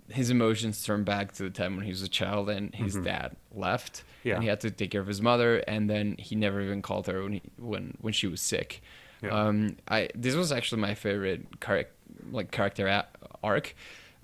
his 0.10 0.30
emotions 0.30 0.84
turn 0.84 1.04
back 1.04 1.32
to 1.34 1.44
the 1.44 1.50
time 1.50 1.76
when 1.76 1.86
he 1.86 1.92
was 1.92 2.02
a 2.04 2.08
child 2.08 2.50
and 2.50 2.74
his 2.76 2.96
dad 2.96 3.36
left 3.54 4.04
Mm-hmm. 4.04 4.28
Yeah. 4.30 4.34
and 4.36 4.44
he 4.44 4.50
had 4.50 4.60
to 4.62 4.72
take 4.72 4.90
care 4.92 5.02
of 5.02 5.08
his 5.08 5.22
mother 5.22 5.58
and 5.68 5.88
then 5.90 6.16
he 6.18 6.36
never 6.36 6.60
even 6.62 6.82
called 6.82 7.06
her 7.08 7.22
when 7.24 7.34
he, 7.34 7.42
when 7.58 7.96
when 8.02 8.12
she 8.14 8.26
was 8.28 8.42
sick 8.42 8.82
Yeah. 9.22 9.30
um 9.30 9.78
i 9.88 10.10
this 10.16 10.34
was 10.36 10.52
actually 10.52 10.82
my 10.82 10.96
favorite 10.96 11.46
char- 11.62 11.86
like 12.32 12.50
character 12.52 12.88
a- 12.88 13.08
arc 13.44 13.76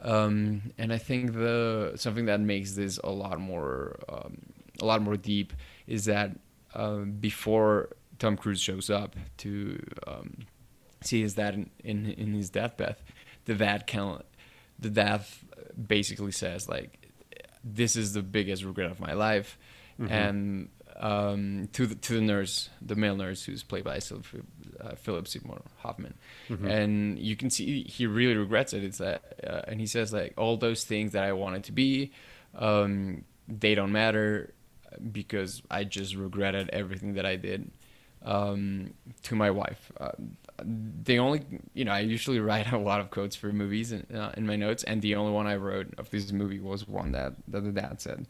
um 0.02 0.72
and 0.80 0.92
i 0.92 0.98
think 0.98 1.34
the 1.34 1.94
something 1.96 2.26
that 2.26 2.40
makes 2.40 2.74
this 2.74 2.98
a 3.04 3.12
lot 3.12 3.40
more 3.40 4.00
um, 4.10 4.38
a 4.82 4.86
lot 4.86 5.02
more 5.04 5.18
deep 5.18 5.54
is 5.86 6.06
that 6.06 6.32
um, 6.74 7.12
before 7.20 7.90
Tom 8.18 8.38
Cruise 8.38 8.62
shows 8.62 8.90
up 8.90 9.16
to 9.38 9.80
um, 10.08 10.38
see 11.02 11.22
his 11.22 11.34
dad 11.36 11.54
in, 11.54 11.70
in 11.84 12.06
in 12.12 12.34
his 12.34 12.50
deathbed, 12.50 12.96
the 13.46 13.54
dad 13.56 13.86
can 13.88 14.24
the 14.80 14.90
dad 14.90 15.22
basically 15.88 16.32
says 16.32 16.68
like, 16.70 17.08
"This 17.64 17.96
is 17.96 18.14
the 18.14 18.22
biggest 18.22 18.64
regret 18.64 18.92
of 18.92 19.00
my 19.00 19.14
life," 19.14 19.58
and 20.10 20.70
um, 21.00 21.70
to 21.74 21.86
the 21.88 21.96
to 21.96 22.14
the 22.16 22.22
nurse, 22.22 22.70
the 22.82 22.96
male 22.96 23.16
nurse 23.16 23.44
who's 23.44 23.64
played 23.64 23.84
by 23.84 24.00
Philip, 24.00 24.26
uh, 24.80 24.96
Philip 24.96 25.28
Seymour 25.28 25.62
Hoffman, 25.78 26.14
and 26.70 27.20
you 27.20 27.36
can 27.36 27.50
see 27.50 27.84
he 27.84 28.06
really 28.06 28.36
regrets 28.36 28.74
it. 28.74 28.84
It's 28.84 28.98
that, 29.00 29.22
uh, 29.46 29.62
and 29.68 29.80
he 29.80 29.88
says 29.88 30.14
like 30.14 30.34
all 30.38 30.58
those 30.58 30.84
things 30.84 31.14
that 31.14 31.24
I 31.24 31.34
wanted 31.34 31.64
to 31.66 31.72
be, 31.72 32.12
um, 32.56 33.24
they 33.48 33.76
don't 33.76 33.92
matter 33.92 34.54
because 35.12 35.62
I 35.72 35.86
just 35.86 36.16
regretted 36.16 36.70
everything 36.70 37.14
that 37.16 37.26
I 37.26 37.36
did. 37.38 37.72
Um, 38.24 38.94
to 39.24 39.36
my 39.36 39.50
wife, 39.50 39.92
uh, 40.00 40.12
the 40.66 41.20
only 41.20 41.42
you 41.74 41.86
know 41.86 41.92
I 41.92 42.00
usually 42.00 42.40
write 42.40 42.72
a 42.74 42.78
lot 42.78 43.02
of 43.02 43.10
quotes 43.10 43.36
for 43.36 43.52
movies 43.52 43.92
in, 43.92 44.06
uh, 44.16 44.34
in 44.38 44.46
my 44.46 44.56
notes, 44.56 44.84
and 44.84 45.02
the 45.02 45.16
only 45.16 45.32
one 45.32 45.48
I 45.48 45.56
wrote 45.56 45.94
of 45.98 46.10
this 46.10 46.32
movie 46.32 46.60
was 46.60 46.88
one 46.88 47.12
that 47.14 47.34
that 47.48 47.64
the 47.64 47.72
dad 47.72 48.02
said 48.02 48.28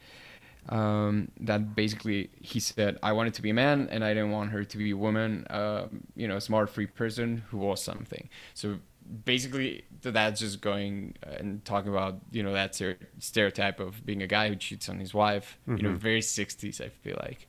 um, 0.69 1.29
that 1.39 1.75
basically 1.75 2.29
he 2.39 2.59
said 2.59 2.97
I 3.01 3.13
wanted 3.13 3.33
to 3.35 3.41
be 3.41 3.49
a 3.49 3.53
man 3.53 3.87
and 3.91 4.03
I 4.03 4.13
didn't 4.13 4.31
want 4.31 4.51
her 4.51 4.63
to 4.63 4.77
be 4.77 4.91
a 4.91 4.97
woman, 4.97 5.45
uh, 5.49 5.87
you 6.15 6.27
know, 6.27 6.37
a 6.37 6.41
smart, 6.41 6.69
free 6.69 6.85
person 6.85 7.43
who 7.49 7.57
was 7.57 7.81
something. 7.81 8.29
So 8.53 8.77
basically, 9.25 9.83
the 10.01 10.11
dad's 10.11 10.39
just 10.39 10.61
going 10.61 11.15
and 11.23 11.63
talking 11.65 11.89
about 11.89 12.19
you 12.31 12.43
know 12.43 12.53
that 12.53 12.73
stere- 12.73 12.97
stereotype 13.19 13.79
of 13.79 14.05
being 14.05 14.21
a 14.21 14.27
guy 14.27 14.49
who 14.49 14.55
cheats 14.55 14.87
on 14.87 14.99
his 14.99 15.13
wife. 15.13 15.57
You 15.77 15.83
know, 15.83 15.95
very 15.95 16.21
'60s, 16.21 16.79
I 16.79 16.89
feel 16.89 17.17
like, 17.21 17.47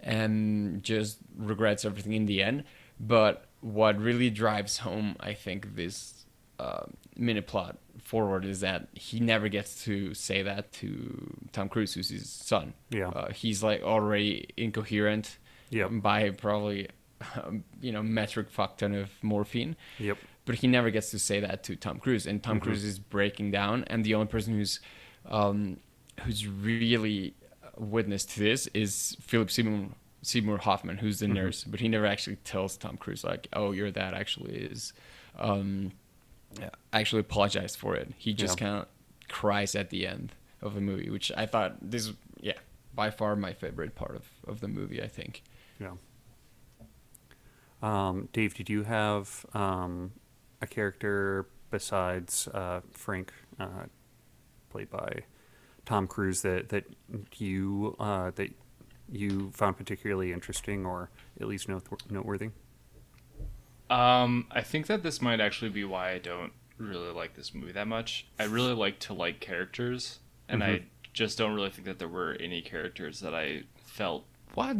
and 0.00 0.82
just 0.82 1.18
regrets 1.36 1.84
everything 1.84 2.12
in 2.12 2.26
the 2.26 2.42
end. 2.42 2.64
But 3.00 3.45
what 3.60 3.98
really 3.98 4.30
drives 4.30 4.78
home, 4.78 5.16
I 5.20 5.32
think, 5.34 5.74
this 5.76 6.24
uh, 6.58 6.84
minute 7.16 7.46
plot 7.46 7.78
forward 8.02 8.44
is 8.44 8.60
that 8.60 8.88
he 8.94 9.20
never 9.20 9.48
gets 9.48 9.84
to 9.84 10.14
say 10.14 10.42
that 10.42 10.72
to 10.72 11.36
Tom 11.52 11.68
Cruise, 11.68 11.94
who's 11.94 12.08
his 12.10 12.28
son. 12.30 12.72
Yeah. 12.90 13.08
Uh, 13.08 13.32
he's 13.32 13.62
like 13.62 13.82
already 13.82 14.48
incoherent 14.56 15.38
Yep. 15.70 15.90
by 15.94 16.30
probably, 16.30 16.88
um, 17.42 17.64
you 17.80 17.90
know, 17.90 18.02
metric 18.02 18.50
fuck 18.50 18.78
ton 18.78 18.94
of 18.94 19.10
morphine. 19.22 19.74
Yep. 19.98 20.18
But 20.44 20.54
he 20.56 20.68
never 20.68 20.90
gets 20.90 21.10
to 21.10 21.18
say 21.18 21.40
that 21.40 21.64
to 21.64 21.74
Tom 21.74 21.98
Cruise, 21.98 22.24
and 22.26 22.40
Tom 22.40 22.60
Cruise 22.60 22.84
is 22.84 23.00
breaking 23.00 23.50
down, 23.50 23.82
and 23.88 24.04
the 24.04 24.14
only 24.14 24.28
person 24.28 24.54
who's, 24.54 24.78
um, 25.28 25.78
who's 26.22 26.46
really 26.46 27.34
witness 27.76 28.24
to 28.26 28.40
this 28.40 28.68
is 28.68 29.16
Philip 29.20 29.50
Seymour 29.50 29.88
Seymour 30.26 30.58
Hoffman, 30.58 30.98
who's 30.98 31.20
the 31.20 31.28
nurse, 31.28 31.62
but 31.64 31.78
he 31.80 31.88
never 31.88 32.04
actually 32.06 32.36
tells 32.36 32.76
Tom 32.76 32.96
Cruise 32.96 33.22
like, 33.24 33.46
"Oh, 33.52 33.70
your 33.72 33.90
dad 33.90 34.12
actually 34.14 34.56
is." 34.56 34.92
Um, 35.38 35.92
actually 36.92 37.20
apologized 37.20 37.78
for 37.78 37.94
it. 37.94 38.12
He 38.16 38.32
just 38.32 38.58
Yeah. 38.60 38.66
kind 38.66 38.78
of 38.82 38.88
cries 39.28 39.74
at 39.74 39.90
the 39.90 40.06
end 40.06 40.32
of 40.62 40.74
the 40.74 40.80
movie, 40.80 41.10
which 41.10 41.30
I 41.36 41.44
thought 41.46 41.76
this, 41.80 42.06
is 42.06 42.14
yeah, 42.40 42.58
by 42.94 43.10
far 43.10 43.36
my 43.36 43.52
favorite 43.52 43.94
part 43.94 44.16
of, 44.16 44.24
of 44.46 44.60
the 44.60 44.68
movie. 44.68 45.02
I 45.02 45.08
think. 45.08 45.42
Yeah. 45.78 45.92
Um, 47.82 48.28
Dave, 48.32 48.54
did 48.54 48.68
you 48.70 48.84
have 48.84 49.44
um, 49.54 50.12
a 50.62 50.66
character 50.66 51.46
besides 51.70 52.48
uh, 52.48 52.80
Frank, 52.92 53.32
uh, 53.60 53.84
played 54.70 54.90
by 54.90 55.20
Tom 55.84 56.06
Cruise, 56.06 56.40
that 56.42 56.70
that 56.70 56.84
you 57.36 57.94
uh, 58.00 58.30
that 58.36 58.50
you 59.10 59.50
found 59.52 59.76
particularly 59.76 60.32
interesting 60.32 60.84
or 60.86 61.10
at 61.40 61.46
least 61.48 61.68
noteworthy? 61.68 62.50
Um, 63.88 64.46
I 64.50 64.62
think 64.62 64.86
that 64.88 65.02
this 65.02 65.22
might 65.22 65.40
actually 65.40 65.70
be 65.70 65.84
why 65.84 66.10
I 66.12 66.18
don't 66.18 66.52
really 66.78 67.12
like 67.12 67.34
this 67.34 67.54
movie 67.54 67.72
that 67.72 67.86
much. 67.86 68.26
I 68.38 68.44
really 68.44 68.72
like 68.72 68.98
to 69.00 69.14
like 69.14 69.40
characters, 69.40 70.18
and 70.48 70.62
I 70.62 70.82
just 71.12 71.38
don't 71.38 71.54
really 71.54 71.70
think 71.70 71.86
that 71.86 71.98
there 71.98 72.08
were 72.08 72.36
any 72.40 72.62
characters 72.62 73.20
that 73.20 73.34
I 73.34 73.62
felt 73.84 74.24
What, 74.54 74.76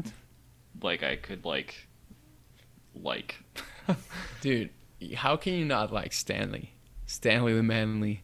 like 0.83 1.03
I 1.03 1.17
could 1.17 1.45
like 1.45 1.89
like. 2.95 3.37
dude? 4.41 4.71
How 5.15 5.37
can 5.37 5.55
you 5.55 5.65
not 5.65 5.93
like 5.93 6.12
Stanley? 6.12 6.73
Stanley 7.07 7.53
the 7.55 7.62
Manly. 7.62 8.23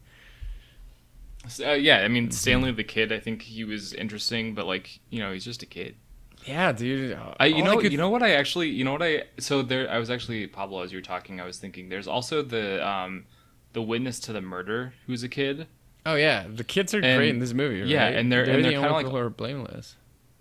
So, 1.48 1.70
uh, 1.70 1.74
yeah, 1.74 1.98
I 1.98 2.08
mean 2.08 2.30
Stanley 2.30 2.70
the 2.72 2.84
kid. 2.84 3.12
I 3.12 3.18
think 3.18 3.42
he 3.42 3.64
was 3.64 3.92
interesting, 3.94 4.54
but 4.54 4.66
like 4.66 5.00
you 5.10 5.18
know, 5.20 5.32
he's 5.32 5.44
just 5.44 5.62
a 5.62 5.66
kid. 5.66 5.96
Yeah, 6.44 6.72
dude. 6.72 7.16
I, 7.38 7.46
you 7.46 7.56
All 7.56 7.64
know, 7.64 7.78
could- 7.78 7.92
you 7.92 7.98
know 7.98 8.10
what 8.10 8.22
I 8.22 8.32
actually, 8.32 8.68
you 8.70 8.82
know 8.84 8.92
what 8.92 9.02
I. 9.02 9.24
So 9.38 9.62
there, 9.62 9.88
I 9.90 9.98
was 9.98 10.10
actually 10.10 10.46
Pablo 10.48 10.82
as 10.82 10.90
you 10.92 10.98
were 10.98 11.02
talking. 11.02 11.40
I 11.40 11.44
was 11.44 11.58
thinking, 11.58 11.88
there's 11.88 12.08
also 12.08 12.42
the 12.42 12.86
um, 12.86 13.26
the 13.74 13.82
witness 13.82 14.18
to 14.20 14.32
the 14.32 14.40
murder 14.40 14.92
who's 15.06 15.22
a 15.22 15.28
kid, 15.28 15.66
Oh 16.04 16.14
yeah, 16.16 16.46
the 16.52 16.64
kids 16.64 16.94
are 16.94 17.00
And- 17.00 17.16
great 17.18 17.30
in 17.30 17.38
this 17.38 17.52
movie. 17.54 17.88
yeah, 17.88 18.06
and 18.08 18.30
they're- 18.32 18.44
they're 18.44 18.56
and 18.56 18.64
they're 18.64 18.72
only 18.78 18.82
kinda 18.82 18.92
like- 18.94 19.06
who 19.06 19.16
are 19.16 19.30
blameless. 19.30 19.96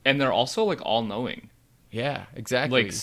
and 0.05 0.19
they're 0.19 0.33
also 0.33 0.63
like 0.63 0.81
all 0.83 1.03
knowing. 1.03 1.49
Yeah, 1.91 2.25
exactly. 2.35 2.83
Like, 2.85 2.93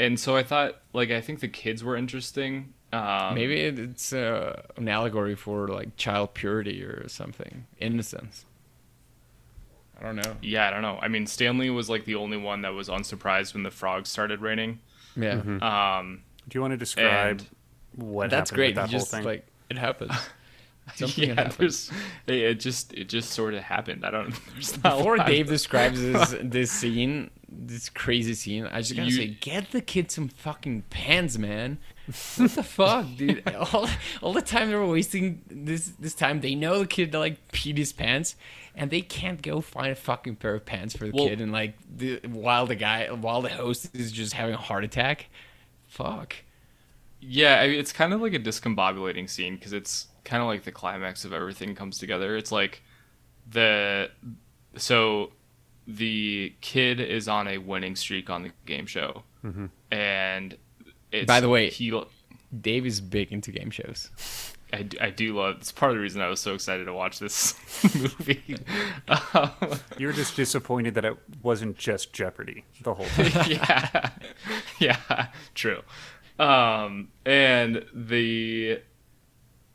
and 0.00 0.18
so 0.18 0.34
I 0.36 0.42
thought, 0.42 0.80
like, 0.92 1.10
I 1.10 1.20
think 1.20 1.40
the 1.40 1.48
kids 1.48 1.84
were 1.84 1.96
interesting. 1.96 2.72
Um, 2.92 3.34
Maybe 3.34 3.60
it's 3.60 4.12
uh, 4.12 4.62
an 4.76 4.88
allegory 4.88 5.34
for 5.34 5.68
like 5.68 5.96
child 5.96 6.32
purity 6.34 6.82
or 6.82 7.06
something, 7.08 7.66
innocence. 7.78 8.46
I 10.00 10.04
don't 10.04 10.16
know. 10.16 10.36
Yeah, 10.42 10.68
I 10.68 10.70
don't 10.70 10.82
know. 10.82 10.98
I 11.02 11.08
mean, 11.08 11.26
Stanley 11.26 11.70
was 11.70 11.90
like 11.90 12.04
the 12.04 12.14
only 12.14 12.36
one 12.36 12.62
that 12.62 12.72
was 12.72 12.88
unsurprised 12.88 13.52
when 13.54 13.62
the 13.62 13.70
frogs 13.70 14.08
started 14.08 14.40
raining. 14.40 14.78
Yeah, 15.16 15.40
Um, 15.60 16.22
Do 16.48 16.56
you 16.56 16.60
want 16.60 16.70
to 16.72 16.76
describe 16.76 17.42
what 17.96 18.30
that's 18.30 18.50
happened 18.50 18.56
great. 18.56 18.68
with 18.68 18.74
that 18.76 18.86
He 18.90 18.92
whole 18.96 19.00
just 19.00 19.10
thing? 19.10 19.24
like 19.24 19.46
it 19.68 19.76
happens. 19.78 20.12
Something 20.94 21.28
yeah, 21.28 21.34
happens. 21.34 21.56
there's, 21.56 21.90
it, 22.28 22.34
it 22.36 22.60
just 22.60 22.94
it 22.94 23.08
just 23.10 23.30
sort 23.30 23.52
of 23.54 23.62
happened. 23.62 24.04
I 24.06 24.10
don't. 24.10 24.30
There's 24.54 24.82
not 24.82 24.96
Before. 24.98 25.18
Dave 25.18 25.46
describes 25.48 26.00
this 26.00 26.34
this 26.42 26.70
scene, 26.72 27.30
this 27.48 27.88
crazy 27.88 28.34
scene, 28.34 28.66
I 28.66 28.80
just 28.80 28.94
gotta 28.96 29.08
You- 29.10 29.16
say, 29.16 29.26
get 29.40 29.70
the 29.70 29.80
kid 29.80 30.10
some 30.10 30.28
fucking 30.28 30.82
pants, 30.90 31.38
man. 31.38 31.78
What 32.36 32.50
the 32.52 32.62
fuck, 32.62 33.06
dude? 33.16 33.46
All, 33.48 33.88
all 34.22 34.32
the 34.32 34.42
time 34.42 34.68
they 34.70 34.74
were 34.76 34.86
wasting 34.86 35.42
this 35.48 35.92
this 35.98 36.14
time. 36.14 36.40
They 36.40 36.54
know 36.54 36.78
the 36.78 36.86
kid 36.86 37.12
like 37.14 37.50
peed 37.52 37.76
his 37.78 37.92
pants, 37.92 38.36
and 38.74 38.90
they 38.90 39.00
can't 39.02 39.40
go 39.42 39.60
find 39.60 39.92
a 39.92 39.94
fucking 39.94 40.36
pair 40.36 40.54
of 40.54 40.64
pants 40.66 40.96
for 40.96 41.06
the 41.06 41.12
Well- 41.12 41.28
kid. 41.28 41.40
And 41.40 41.52
like 41.52 41.74
the 41.94 42.20
while 42.28 42.66
the 42.66 42.74
guy 42.76 43.10
while 43.10 43.42
the 43.42 43.48
host 43.50 43.94
is 43.94 44.12
just 44.12 44.32
having 44.34 44.54
a 44.54 44.58
heart 44.58 44.84
attack. 44.84 45.26
Fuck. 45.86 46.36
Yeah, 47.20 47.60
I 47.60 47.68
mean, 47.68 47.80
it's 47.80 47.92
kind 47.92 48.12
of 48.12 48.20
like 48.20 48.32
a 48.34 48.38
discombobulating 48.38 49.28
scene 49.28 49.56
because 49.56 49.72
it's 49.72 50.06
kind 50.24 50.40
of 50.42 50.46
like 50.48 50.62
the 50.64 50.70
climax 50.72 51.24
of 51.24 51.32
everything 51.32 51.74
comes 51.74 51.98
together. 51.98 52.36
It's 52.36 52.52
like 52.52 52.82
the 53.50 54.10
so 54.76 55.32
the 55.88 56.52
kid 56.60 57.00
is 57.00 57.26
on 57.28 57.48
a 57.48 57.58
winning 57.58 57.96
streak 57.96 58.28
on 58.30 58.42
the 58.44 58.50
game 58.66 58.86
show, 58.86 59.22
and 59.90 60.56
it's, 61.10 61.26
By 61.26 61.40
the 61.40 61.48
way- 61.48 61.70
he 61.70 61.98
Dave 62.60 62.86
is 62.86 63.00
big 63.00 63.32
into 63.32 63.50
game 63.50 63.70
shows. 63.70 64.10
I 64.70 64.82
do 65.08 65.34
love. 65.34 65.56
It's 65.60 65.72
part 65.72 65.92
of 65.92 65.96
the 65.96 66.02
reason 66.02 66.20
I 66.20 66.28
was 66.28 66.40
so 66.40 66.52
excited 66.52 66.84
to 66.84 66.92
watch 66.92 67.18
this 67.20 67.54
movie. 67.94 68.56
Um, 69.08 69.50
You're 69.96 70.12
just 70.12 70.36
disappointed 70.36 70.94
that 70.96 71.06
it 71.06 71.16
wasn't 71.42 71.78
just 71.78 72.12
Jeopardy 72.12 72.64
the 72.82 72.92
whole 72.92 73.06
time. 73.06 73.50
yeah, 73.50 74.10
yeah, 74.78 75.26
true. 75.54 75.80
Um, 76.38 77.08
and 77.24 77.82
the 77.94 78.82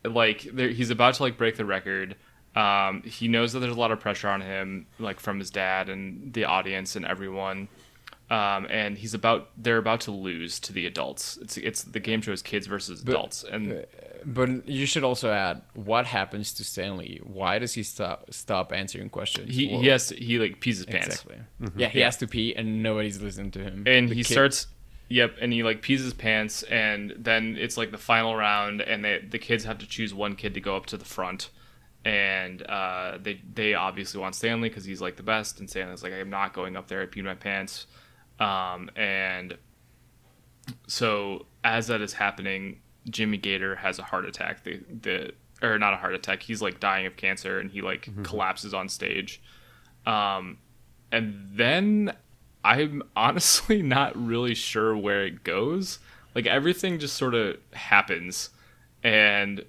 like, 0.04 0.42
there, 0.52 0.68
he's 0.68 0.90
about 0.90 1.14
to 1.14 1.24
like 1.24 1.36
break 1.36 1.56
the 1.56 1.64
record. 1.64 2.14
Um, 2.56 3.02
he 3.02 3.26
knows 3.28 3.52
that 3.52 3.60
there's 3.60 3.74
a 3.76 3.78
lot 3.80 3.90
of 3.90 4.00
pressure 4.00 4.28
on 4.28 4.40
him, 4.40 4.86
like 4.98 5.18
from 5.20 5.38
his 5.38 5.50
dad 5.50 5.88
and 5.88 6.32
the 6.32 6.44
audience 6.44 6.94
and 6.96 7.04
everyone. 7.04 7.68
Um, 8.30 8.66
and 8.70 8.96
he's 8.96 9.12
about 9.12 9.50
they're 9.56 9.76
about 9.76 10.00
to 10.02 10.10
lose 10.10 10.58
to 10.60 10.72
the 10.72 10.86
adults. 10.86 11.36
It's 11.42 11.56
it's 11.58 11.82
the 11.82 12.00
game 12.00 12.22
show 12.22 12.32
is 12.32 12.40
kids 12.42 12.66
versus 12.66 13.02
adults, 13.02 13.44
and 13.44 13.84
But 14.24 14.66
you 14.66 14.86
should 14.86 15.04
also 15.04 15.30
add 15.30 15.60
what 15.74 16.06
happens 16.06 16.54
to 16.54 16.64
Stanley. 16.64 17.20
Why 17.22 17.58
does 17.58 17.74
he 17.74 17.82
stop 17.82 18.32
stop 18.32 18.72
answering 18.72 19.10
questions? 19.10 19.54
he 19.54 19.68
Well, 19.68 19.80
he 19.82 19.88
has 19.88 20.06
to, 20.08 20.16
he 20.16 20.38
like 20.38 20.60
pees 20.60 20.78
his 20.78 20.86
pants. 20.86 21.08
exactly. 21.08 21.36
Yeah, 21.76 21.88
he 21.88 21.98
Yeah. 21.98 22.04
has 22.06 22.16
to 22.18 22.26
pee, 22.26 22.54
and 22.56 22.82
nobody's 22.82 23.20
listening 23.20 23.50
to 23.52 23.58
him. 23.58 23.84
and 23.86 24.08
The 24.08 24.14
he 24.14 24.22
kid- 24.24 24.32
starts 24.32 24.68
yep 25.10 25.36
and 25.38 25.52
he 25.52 25.62
like 25.62 25.82
pees 25.82 26.02
his 26.02 26.14
pants 26.14 26.62
and 26.62 27.12
then 27.18 27.56
it's 27.58 27.76
like 27.76 27.90
the 27.90 27.98
final 27.98 28.34
round 28.34 28.80
and 28.80 29.04
they, 29.04 29.18
the 29.18 29.38
kids 29.38 29.64
have 29.64 29.76
to 29.78 29.86
choose 29.86 30.14
one 30.14 30.34
kid 30.34 30.54
to 30.54 30.60
go 30.62 30.76
up 30.76 30.86
to 30.86 30.96
the 30.96 31.04
front 31.04 31.50
and 32.04 32.62
uh, 32.62 33.18
they 33.20 33.40
they 33.54 33.74
obviously 33.74 34.20
want 34.20 34.34
stanley 34.34 34.68
because 34.68 34.84
he's 34.84 35.00
like 35.00 35.16
the 35.16 35.22
best 35.22 35.60
and 35.60 35.70
stanley's 35.70 36.02
like 36.02 36.12
i'm 36.12 36.30
not 36.30 36.52
going 36.52 36.76
up 36.76 36.88
there. 36.88 37.00
I 37.02 37.06
peed 37.06 37.24
my 37.24 37.34
pants. 37.34 37.86
Um, 38.40 38.90
and 38.96 39.56
so 40.86 41.46
as 41.62 41.86
that 41.86 42.00
is 42.00 42.12
happening 42.14 42.80
jimmy 43.08 43.36
gator 43.36 43.76
has 43.76 43.98
a 43.98 44.02
heart 44.02 44.24
attack. 44.24 44.64
The 44.64 44.80
the 45.02 45.32
or 45.62 45.78
not 45.78 45.94
a 45.94 45.96
heart 45.96 46.14
attack. 46.14 46.42
He's 46.42 46.60
like 46.60 46.80
dying 46.80 47.06
of 47.06 47.16
cancer 47.16 47.58
and 47.58 47.70
he 47.70 47.82
like 47.82 48.08
collapses 48.22 48.74
on 48.74 48.88
stage. 48.88 49.40
Um, 50.06 50.58
and 51.12 51.48
then 51.52 52.14
I'm 52.64 53.02
honestly 53.16 53.82
not 53.96 54.16
really 54.16 54.54
sure 54.54 54.96
where 54.96 55.24
it 55.24 55.44
goes. 55.44 55.98
Like 56.34 56.46
everything 56.46 56.98
just 56.98 57.16
sort 57.16 57.34
of 57.34 57.58
happens, 57.72 58.50
and 59.04 59.64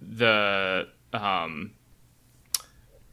the 0.00 0.88
um, 1.12 1.72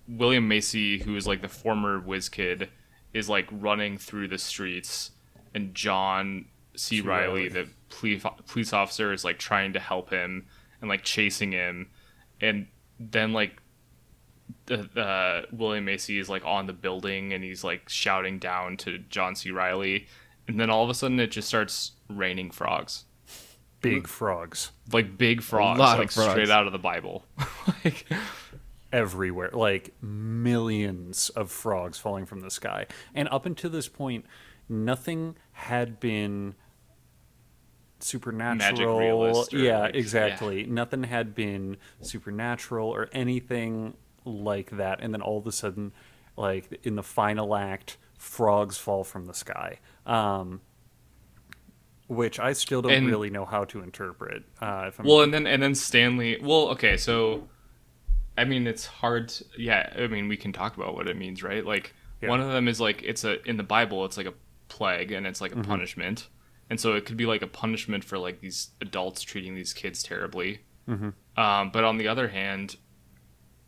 William 0.07 0.47
Macy, 0.47 0.99
who 0.99 1.15
is 1.15 1.27
like 1.27 1.41
the 1.41 1.47
former 1.47 1.99
whiz 1.99 2.29
kid, 2.29 2.69
is 3.13 3.29
like 3.29 3.47
running 3.51 3.97
through 3.97 4.27
the 4.27 4.37
streets, 4.37 5.11
and 5.53 5.73
John 5.73 6.45
C. 6.75 7.01
Reilly, 7.01 7.49
the 7.49 7.67
police 7.89 8.23
police 8.47 8.73
officer, 8.73 9.11
is 9.13 9.23
like 9.23 9.39
trying 9.39 9.73
to 9.73 9.79
help 9.79 10.09
him 10.09 10.47
and 10.81 10.89
like 10.89 11.03
chasing 11.03 11.51
him, 11.51 11.89
and 12.39 12.67
then 12.99 13.33
like 13.33 13.61
the 14.67 14.83
uh, 14.99 15.45
William 15.51 15.85
Macy 15.85 16.19
is 16.19 16.29
like 16.29 16.45
on 16.45 16.67
the 16.67 16.73
building 16.73 17.33
and 17.33 17.43
he's 17.43 17.63
like 17.63 17.89
shouting 17.89 18.39
down 18.39 18.77
to 18.77 18.99
John 19.09 19.35
C. 19.35 19.51
Reilly, 19.51 20.07
and 20.47 20.59
then 20.59 20.69
all 20.69 20.83
of 20.83 20.89
a 20.89 20.93
sudden 20.93 21.19
it 21.19 21.31
just 21.31 21.47
starts 21.47 21.93
raining 22.09 22.51
frogs, 22.51 23.05
Big 23.82 24.07
frogs 24.07 24.71
like 24.91 25.17
big 25.17 25.41
frogs, 25.41 25.80
lot 25.80 25.93
of 25.93 25.99
like 25.99 26.11
frogs. 26.11 26.32
straight 26.32 26.49
out 26.49 26.65
of 26.65 26.73
the 26.73 26.80
Bible. 26.80 27.25
like, 27.84 28.05
everywhere, 28.91 29.49
like 29.53 29.93
millions 30.01 31.30
of 31.30 31.51
frogs 31.51 31.97
falling 31.97 32.25
from 32.25 32.41
the 32.41 32.51
sky. 32.51 32.86
And 33.13 33.28
up 33.30 33.45
until 33.45 33.69
this 33.69 33.88
point, 33.88 34.25
nothing 34.69 35.36
had 35.51 35.99
been 35.99 36.55
supernatural. 37.99 38.97
realist 38.97 39.53
or, 39.53 39.57
yeah, 39.57 39.80
like, 39.80 39.93
yeah. 39.93 39.99
exactly. 39.99 40.65
Nothing 40.65 41.03
had 41.03 41.36
been 41.36 41.78
supernatural 42.01 42.89
or 42.89 43.09
anything 43.11 43.95
like 44.23 44.71
that. 44.71 44.99
And 45.01 45.13
then 45.13 45.21
all 45.21 45.38
of 45.38 45.47
a 45.47 45.51
sudden, 45.51 45.91
like 46.36 46.80
in 46.84 46.95
the 46.95 47.03
final 47.03 47.55
act, 47.55 47.97
frogs 48.17 48.78
fall 48.78 49.03
from 49.03 49.25
the 49.25 49.34
sky. 49.34 49.80
Um, 50.05 50.61
which 52.08 52.39
I 52.39 52.53
still 52.53 52.82
don't 52.82 52.91
And- 52.91 53.08
really 53.08 53.30
know 53.30 53.45
how 53.45 53.66
to 53.66 53.82
interpret. 53.82 54.43
Uh, 54.62 54.86
if 54.88 54.99
I'm, 54.99 55.05
well, 55.05 55.22
and 55.22 55.34
then 55.34 55.45
and 55.47 55.62
then 55.62 55.76
Stanley. 55.76 56.38
Well, 56.41 56.70
okay, 56.70 56.97
so 56.97 57.47
I 58.38 58.45
mean 58.45 58.68
it's 58.68 58.86
hard. 58.86 59.30
To, 59.30 59.45
yeah, 59.58 59.93
I 59.97 60.08
mean 60.08 60.28
we 60.28 60.38
can 60.38 60.53
talk 60.53 60.78
about 60.78 60.95
what 60.95 61.08
it 61.08 61.18
means, 61.18 61.43
right? 61.43 61.66
Like 61.66 61.93
Yeah. 62.22 62.30
one 62.30 62.39
of 62.41 62.49
them 62.51 62.68
is 62.68 62.80
like 62.80 63.03
it's 63.03 63.24
a 63.24 63.41
in 63.47 63.58
the 63.58 63.64
Bible 63.64 64.05
it's 64.05 64.18
like 64.18 64.28
a 64.28 64.34
plague 64.70 65.12
and 65.12 65.26
it's 65.28 65.41
like 65.41 65.51
a 65.51 65.55
Mm-hmm. 65.55 65.70
punishment, 65.72 66.28
and 66.70 66.80
so 66.80 66.93
it 66.95 67.05
could 67.05 67.18
be 67.18 67.26
like 67.26 67.41
a 67.41 67.47
punishment 67.47 68.03
for 68.03 68.18
like 68.18 68.39
these 68.41 68.70
adults 68.82 69.22
treating 69.22 69.55
these 69.55 69.74
kids 69.74 70.03
terribly. 70.03 70.60
Mm-hmm. 70.88 71.10
Um, 71.39 71.72
but 71.72 71.84
on 71.84 71.97
the 71.97 72.08
other 72.08 72.30
hand, 72.30 72.78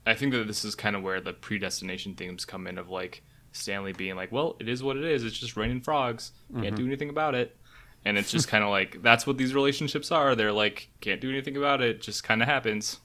I 0.06 0.14
think 0.16 0.32
that 0.34 0.48
this 0.48 0.64
is 0.64 0.76
kind 0.76 0.96
of 0.96 1.04
where 1.04 1.20
the 1.22 1.34
predestination 1.34 2.16
themes 2.16 2.46
come 2.46 2.66
in 2.68 2.78
of 2.78 2.90
like 2.90 3.22
Stanley 3.52 3.92
being 3.94 4.16
like, 4.16 4.32
well, 4.32 4.56
it 4.60 4.70
is 4.70 4.82
what 4.82 4.96
it 4.98 5.04
is. 5.04 5.24
It's 5.26 5.38
just 5.38 5.58
raining 5.58 5.82
frogs. 5.82 6.32
Mm-hmm. 6.52 6.64
Can't 6.64 6.76
do 6.76 6.86
anything 6.86 7.10
about 7.10 7.36
it. 7.36 7.58
And 8.06 8.18
it's 8.18 8.32
just 8.32 8.48
kind 8.48 8.64
of 8.64 8.70
like 8.70 9.02
that's 9.02 9.28
what 9.28 9.38
these 9.38 9.54
relationships 9.54 10.12
are. 10.12 10.36
They're 10.36 10.52
like 10.52 10.90
can't 11.02 11.20
do 11.20 11.30
anything 11.30 11.58
about 11.58 11.82
it. 11.82 12.02
Just 12.02 12.24
kind 12.24 12.42
of 12.42 12.48
happens. 12.48 13.00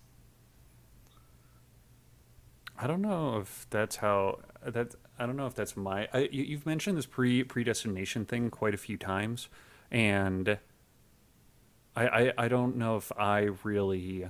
I 2.79 2.87
don't 2.87 3.03
know 3.03 3.39
if 3.39 3.67
that's 3.71 3.97
how 3.97 4.41
that. 4.65 4.95
I 5.19 5.27
don't 5.27 5.37
know 5.37 5.47
if 5.47 5.55
that's 5.55 5.77
my. 5.77 6.09
I, 6.13 6.29
you, 6.33 6.43
you've 6.43 6.67
mentioned 6.67 6.99
this 6.99 7.07
pre 7.07 7.45
predestination 7.45 8.25
thing 8.25 8.51
quite 8.51 8.75
a 8.75 8.79
few 8.79 8.97
times, 8.97 9.49
and 9.91 10.59
I, 11.95 12.07
I 12.07 12.33
I 12.39 12.49
don't 12.49 12.77
know 12.77 12.97
if 12.97 13.13
I 13.17 13.51
really 13.63 14.29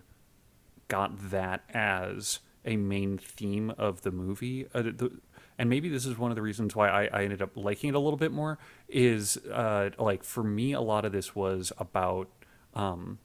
got 0.89 1.31
that 1.31 1.65
as 1.73 2.41
a 2.65 2.77
main 2.77 3.19
theme 3.19 3.71
of 3.79 4.03
the 4.03 4.11
movie. 4.11 4.67
Uh, 4.75 4.83
the, 4.83 5.13
and 5.59 5.71
maybe 5.71 5.89
this 5.89 6.07
is 6.07 6.19
one 6.19 6.31
of 6.31 6.35
the 6.37 6.43
reasons 6.43 6.75
why 6.75 6.89
I, 6.89 7.05
I 7.13 7.25
ended 7.25 7.41
up 7.41 7.57
liking 7.57 7.91
it 7.91 7.95
a 7.95 7.99
little 7.99 8.17
bit 8.17 8.33
more. 8.33 8.59
Is 8.89 9.37
uh, 9.53 9.91
like 9.99 10.25
for 10.25 10.43
me, 10.43 10.73
a 10.73 10.81
lot 10.81 11.05
of 11.05 11.13
this 11.13 11.35
was 11.35 11.73
about 11.79 12.29
um, 12.75 13.19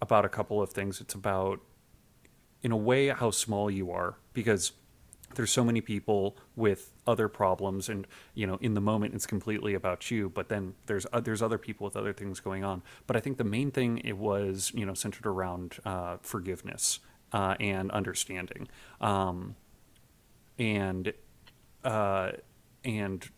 about 0.00 0.24
a 0.24 0.28
couple 0.28 0.62
of 0.62 0.70
things. 0.70 1.00
It's 1.00 1.14
about 1.14 1.60
in 2.62 2.72
a 2.72 2.76
way 2.76 3.08
how 3.08 3.30
small 3.30 3.70
you 3.70 3.90
are 3.90 4.16
because 4.32 4.72
there's 5.34 5.50
so 5.50 5.64
many 5.64 5.80
people 5.80 6.36
with 6.56 6.92
other 7.06 7.28
problems 7.28 7.88
and 7.88 8.06
you 8.34 8.46
know 8.46 8.58
in 8.60 8.74
the 8.74 8.80
moment 8.80 9.14
it's 9.14 9.26
completely 9.26 9.74
about 9.74 10.10
you 10.10 10.28
but 10.28 10.48
then 10.48 10.74
there's 10.86 11.06
uh, 11.12 11.20
there's 11.20 11.40
other 11.40 11.58
people 11.58 11.84
with 11.84 11.96
other 11.96 12.12
things 12.12 12.40
going 12.40 12.64
on 12.64 12.82
but 13.06 13.16
i 13.16 13.20
think 13.20 13.38
the 13.38 13.44
main 13.44 13.70
thing 13.70 13.98
it 13.98 14.16
was 14.16 14.72
you 14.74 14.84
know 14.84 14.94
centered 14.94 15.26
around 15.26 15.78
uh, 15.84 16.16
forgiveness 16.20 16.98
uh, 17.32 17.54
and 17.60 17.90
understanding 17.92 18.68
um, 19.00 19.54
and 20.60 21.12
uh, 21.82 22.32
and 22.84 23.28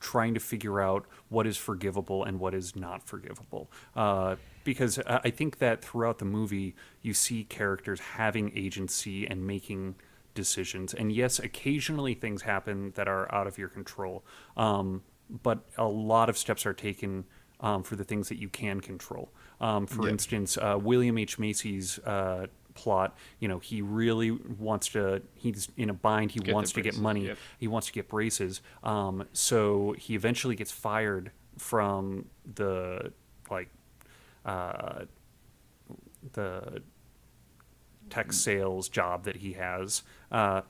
trying 0.00 0.34
to 0.34 0.40
figure 0.40 0.80
out 0.80 1.06
what 1.28 1.46
is 1.46 1.56
forgivable 1.56 2.24
and 2.24 2.38
what 2.38 2.54
is 2.54 2.76
not 2.76 3.02
forgivable. 3.02 3.70
Uh, 3.96 4.36
because 4.64 5.00
I 5.06 5.30
think 5.30 5.58
that 5.58 5.82
throughout 5.82 6.18
the 6.18 6.24
movie, 6.24 6.76
you 7.00 7.14
see 7.14 7.42
characters 7.42 7.98
having 7.98 8.52
agency 8.56 9.26
and 9.26 9.44
making 9.44 9.96
decisions. 10.34 10.94
And 10.94 11.10
yes, 11.10 11.40
occasionally 11.40 12.14
things 12.14 12.42
happen 12.42 12.92
that 12.94 13.08
are 13.08 13.32
out 13.34 13.48
of 13.48 13.58
your 13.58 13.68
control, 13.68 14.24
um, 14.56 15.02
but 15.42 15.64
a 15.76 15.88
lot 15.88 16.28
of 16.28 16.38
steps 16.38 16.64
are 16.64 16.74
taken 16.74 17.24
um, 17.58 17.82
for 17.82 17.96
the 17.96 18.04
things 18.04 18.28
that 18.28 18.38
you 18.38 18.48
can 18.48 18.80
control. 18.80 19.30
Um, 19.60 19.86
for 19.86 20.06
Yeah. 20.06 20.12
instance, 20.12 20.56
uh, 20.58 20.78
William 20.80 21.18
H. 21.18 21.38
Macy's. 21.38 21.98
Uh, 22.00 22.46
plot 22.74 23.16
you 23.38 23.48
know 23.48 23.58
he 23.58 23.82
really 23.82 24.30
wants 24.30 24.88
to 24.88 25.22
he's 25.34 25.68
in 25.76 25.90
a 25.90 25.94
bind 25.94 26.30
he 26.30 26.40
the 26.40 26.52
wants 26.52 26.72
to 26.72 26.80
get 26.80 26.96
money 26.96 27.26
yep. 27.26 27.38
he 27.58 27.68
wants 27.68 27.86
to 27.86 27.92
get 27.92 28.08
braces. 28.08 28.60
Um, 28.82 29.26
so 29.32 29.94
he 29.98 30.14
eventually 30.14 30.56
gets 30.56 30.72
fired 30.72 31.30
from 31.58 32.26
the 32.54 33.12
like 33.50 33.68
uh, 34.44 35.04
the 36.32 36.82
tech 38.10 38.32
sales 38.32 38.88
job 38.88 39.24
that 39.24 39.36
he 39.36 39.54
has. 39.54 40.02
Uh, 40.30 40.62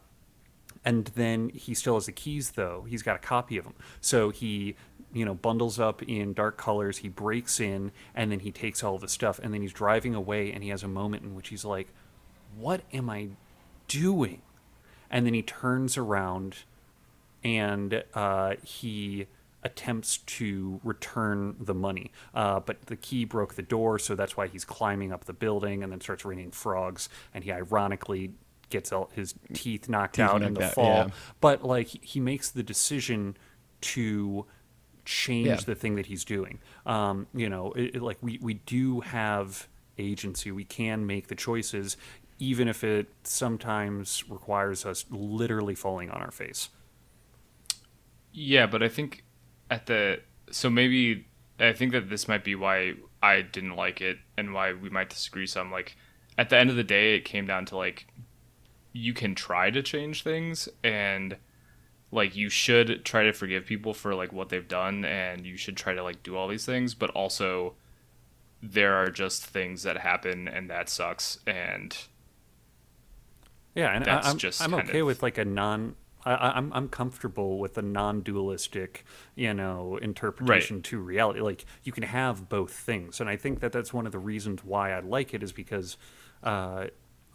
and 0.84 1.06
then 1.14 1.50
he 1.50 1.74
still 1.74 1.94
has 1.94 2.06
the 2.06 2.12
keys 2.12 2.52
though 2.52 2.84
he's 2.88 3.02
got 3.02 3.14
a 3.14 3.18
copy 3.18 3.56
of 3.56 3.64
them 3.64 3.74
so 4.00 4.30
he 4.30 4.74
you 5.12 5.24
know 5.24 5.34
bundles 5.34 5.78
up 5.78 6.02
in 6.02 6.32
dark 6.32 6.56
colors 6.56 6.98
he 6.98 7.08
breaks 7.08 7.60
in 7.60 7.92
and 8.14 8.32
then 8.32 8.40
he 8.40 8.50
takes 8.50 8.82
all 8.82 8.98
the 8.98 9.08
stuff 9.08 9.38
and 9.42 9.52
then 9.52 9.60
he's 9.62 9.72
driving 9.72 10.14
away 10.14 10.50
and 10.52 10.62
he 10.62 10.70
has 10.70 10.82
a 10.82 10.88
moment 10.88 11.22
in 11.22 11.34
which 11.34 11.48
he's 11.48 11.64
like 11.64 11.88
what 12.56 12.82
am 12.92 13.10
i 13.10 13.28
doing 13.88 14.40
and 15.10 15.26
then 15.26 15.34
he 15.34 15.42
turns 15.42 15.96
around 15.96 16.56
and 17.44 18.02
uh, 18.14 18.54
he 18.64 19.26
attempts 19.62 20.18
to 20.18 20.80
return 20.82 21.56
the 21.60 21.74
money. 21.74 22.10
Uh, 22.34 22.60
but 22.60 22.86
the 22.86 22.96
key 22.96 23.24
broke 23.24 23.54
the 23.54 23.62
door, 23.62 23.98
so 23.98 24.14
that's 24.14 24.36
why 24.36 24.46
he's 24.46 24.64
climbing 24.64 25.12
up 25.12 25.24
the 25.24 25.32
building 25.32 25.82
and 25.82 25.92
then 25.92 26.00
starts 26.00 26.24
raining 26.24 26.50
frogs. 26.50 27.08
And 27.34 27.44
he 27.44 27.52
ironically 27.52 28.32
gets 28.70 28.92
all 28.92 29.10
his 29.14 29.34
teeth 29.52 29.88
knocked 29.88 30.14
Teeth 30.14 30.24
out 30.24 30.42
in 30.42 30.54
the 30.54 30.64
out, 30.64 30.74
fall. 30.74 30.84
yeah. 30.86 31.08
But 31.40 31.64
like 31.64 31.88
he 31.88 32.20
makes 32.20 32.50
the 32.50 32.62
decision 32.62 33.36
to 33.82 34.46
change 35.04 35.46
Yeah. 35.48 35.56
the 35.56 35.74
thing 35.74 35.96
that 35.96 36.06
he's 36.06 36.24
doing. 36.24 36.60
Um, 36.86 37.26
you 37.34 37.48
know, 37.48 37.72
it, 37.72 37.96
it- 37.96 38.02
like 38.02 38.18
we 38.22 38.38
we 38.42 38.54
do 38.54 39.00
have 39.00 39.68
agency. 39.98 40.50
We 40.52 40.64
can 40.64 41.06
make 41.06 41.28
the 41.28 41.34
choices, 41.34 41.96
even 42.38 42.68
if 42.68 42.82
it 42.84 43.08
sometimes 43.24 44.24
requires 44.28 44.84
us 44.86 45.04
literally 45.10 45.74
falling 45.74 46.10
on 46.10 46.22
our 46.22 46.30
face. 46.30 46.68
Yeah, 48.32 48.66
but 48.66 48.82
I 48.82 48.88
think 48.88 49.24
at 49.70 49.86
the 49.86 50.20
so 50.50 50.70
maybe 50.70 51.26
I 51.60 51.72
think 51.72 51.92
that 51.92 52.08
this 52.08 52.28
might 52.28 52.44
be 52.44 52.54
why 52.54 52.94
I 53.22 53.42
didn't 53.42 53.76
like 53.76 54.00
it 54.00 54.18
and 54.36 54.52
why 54.54 54.72
we 54.72 54.90
might 54.90 55.10
disagree 55.10 55.46
some. 55.46 55.70
Like 55.70 55.96
at 56.38 56.48
the 56.50 56.56
end 56.56 56.70
of 56.70 56.76
the 56.76 56.84
day, 56.84 57.14
it 57.16 57.24
came 57.24 57.46
down 57.46 57.66
to 57.66 57.76
like 57.76 58.06
you 58.92 59.12
can 59.14 59.34
try 59.34 59.70
to 59.70 59.82
change 59.82 60.22
things 60.22 60.68
and 60.84 61.36
like 62.12 62.36
you 62.36 62.48
should 62.48 63.04
try 63.04 63.24
to 63.24 63.32
forgive 63.32 63.66
people 63.66 63.94
for 63.94 64.14
like 64.14 64.32
what 64.32 64.50
they've 64.50 64.68
done 64.68 65.04
and 65.04 65.44
you 65.46 65.56
should 65.56 65.76
try 65.76 65.94
to 65.94 66.02
like 66.02 66.22
do 66.22 66.36
all 66.36 66.46
these 66.46 66.64
things, 66.66 66.94
but 66.94 67.10
also 67.10 67.74
there 68.62 68.94
are 68.94 69.10
just 69.10 69.44
things 69.44 69.82
that 69.82 69.96
happen 69.96 70.46
and 70.46 70.70
that 70.70 70.88
sucks 70.88 71.38
and 71.46 71.96
Yeah, 73.74 73.90
and 73.94 74.04
That's 74.04 74.26
I, 74.26 74.30
I'm 74.30 74.38
just 74.38 74.60
I'm 74.62 74.74
okay 74.74 75.00
of- 75.00 75.06
with 75.06 75.22
like 75.22 75.38
a 75.38 75.44
non. 75.44 75.96
I, 76.24 76.34
I- 76.34 76.56
I'm 76.56 76.72
I'm 76.74 76.88
comfortable 76.88 77.58
with 77.58 77.76
a 77.78 77.82
non-dualistic, 77.82 79.04
you 79.34 79.54
know, 79.54 79.96
interpretation 79.96 80.82
to 80.82 80.98
reality. 81.00 81.40
Like 81.40 81.64
you 81.82 81.90
can 81.92 82.02
have 82.04 82.48
both 82.48 82.72
things, 82.72 83.20
and 83.20 83.28
I 83.28 83.36
think 83.36 83.60
that 83.60 83.72
that's 83.72 83.92
one 83.92 84.06
of 84.06 84.12
the 84.12 84.18
reasons 84.18 84.62
why 84.62 84.92
I 84.92 85.00
like 85.00 85.32
it 85.34 85.42
is 85.42 85.50
because 85.52 85.96
uh, 86.44 86.88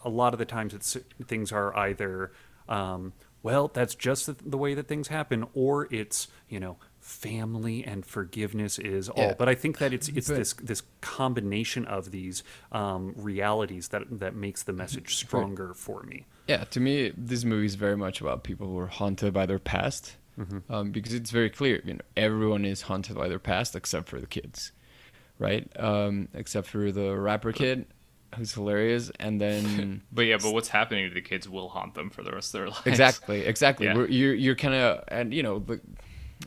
a 0.06 0.10
lot 0.10 0.34
of 0.34 0.40
the 0.40 0.46
times 0.46 0.74
it's 0.74 0.96
things 1.26 1.52
are 1.52 1.76
either 1.76 2.32
um, 2.70 3.14
well 3.48 3.66
that's 3.78 3.96
just 3.96 4.26
the, 4.28 4.36
the 4.54 4.58
way 4.58 4.74
that 4.76 4.88
things 4.88 5.08
happen, 5.08 5.40
or 5.54 5.88
it's 5.94 6.28
you 6.50 6.60
know 6.60 6.78
family 7.00 7.86
and 7.86 8.06
forgiveness 8.06 8.78
is 8.80 9.08
all. 9.10 9.24
Yeah. 9.24 9.34
But 9.38 9.48
I 9.48 9.56
think 9.56 9.78
that 9.78 9.94
it's 9.94 10.08
it's 10.10 10.28
But- 10.28 10.38
this 10.38 10.54
this 10.72 10.82
combination 11.02 11.86
of 11.86 12.12
these 12.12 12.44
um, 12.72 13.14
realities 13.16 13.88
that 13.90 14.04
that 14.20 14.36
makes 14.36 14.64
the 14.64 14.74
message 14.74 15.16
stronger 15.16 15.74
for 15.74 16.04
me. 16.04 16.26
Yeah, 16.48 16.64
to 16.76 16.80
me, 16.80 17.12
this 17.18 17.44
movie 17.44 17.66
is 17.66 17.76
very 17.76 17.98
much 17.98 18.22
about 18.22 18.44
people 18.44 18.68
who 18.68 18.78
are 18.80 18.88
haunted 18.88 19.34
by 19.34 19.46
their 19.46 19.60
past, 19.60 20.16
um, 20.70 20.92
because 20.92 21.14
it's 21.14 21.32
very 21.32 21.50
clear. 21.50 21.82
You 21.86 21.96
know, 21.96 22.06
everyone 22.16 22.64
is 22.66 22.82
haunted 22.84 23.16
by 23.16 23.28
their 23.28 23.40
past 23.40 23.76
except 23.76 24.08
for 24.10 24.20
the 24.22 24.28
kids, 24.28 24.72
right? 25.40 25.68
Um, 25.78 26.28
except 26.34 26.68
for 26.68 26.92
the 26.92 27.18
rapper 27.18 27.52
kid, 27.52 27.86
who's 28.36 28.54
hilarious, 28.54 29.12
and 29.20 29.40
then 29.42 30.02
But 30.12 30.24
yeah, 30.24 30.38
but 30.42 30.54
what's 30.54 30.70
happening 30.70 31.08
to 31.08 31.14
the 31.14 31.22
kids 31.22 31.48
will 31.50 31.70
haunt 31.70 31.94
them 31.96 32.10
for 32.10 32.24
the 32.24 32.32
rest 32.32 32.54
of 32.54 32.60
their 32.60 32.70
lives. 32.70 32.82
exactly, 32.86 33.42
exactly. 33.46 33.86
Yeah. 33.88 33.96
We're, 33.96 34.08
you're 34.08 34.34
you're 34.34 34.56
kind 34.56 34.74
of 34.76 35.04
and 35.08 35.34
you 35.34 35.44
know 35.44 35.60
the 35.60 35.80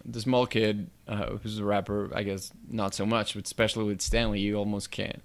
the 0.05 0.21
small 0.21 0.47
kid 0.47 0.89
uh, 1.09 1.37
who's 1.43 1.59
a 1.59 1.65
rapper, 1.65 2.11
I 2.15 2.23
guess 2.23 2.53
not 2.69 2.95
so 2.95 3.05
much, 3.05 3.35
but 3.35 3.45
especially 3.45 3.85
with 3.85 4.01
Stanley, 4.01 4.41
you 4.41 4.57
almost 4.57 4.91
can't. 4.93 5.21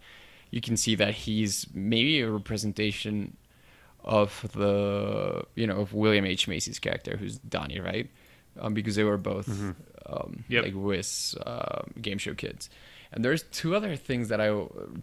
You 0.49 0.59
can 0.61 0.75
see 0.77 0.95
that 0.95 1.13
he's 1.13 1.67
maybe 1.73 2.21
a 2.21 2.29
representation 2.31 3.37
of 4.03 4.45
the 4.53 5.43
you 5.55 5.67
know 5.67 5.77
of 5.77 5.93
William 5.93 6.25
H 6.25 6.47
Macy's 6.47 6.79
character, 6.79 7.17
who's 7.17 7.37
Donnie, 7.39 7.79
right? 7.79 8.09
Um, 8.59 8.73
because 8.73 8.95
they 8.95 9.03
were 9.03 9.17
both 9.17 9.49
um, 10.05 10.45
Yep. 10.47 10.63
like 10.63 10.73
Wiz 10.75 11.35
uh, 11.45 11.81
game 12.01 12.17
show 12.17 12.33
kids. 12.33 12.69
And 13.15 13.23
there's 13.23 13.43
two 13.43 13.75
other 13.75 13.95
things 13.95 14.27
that 14.27 14.41
I, 14.41 14.47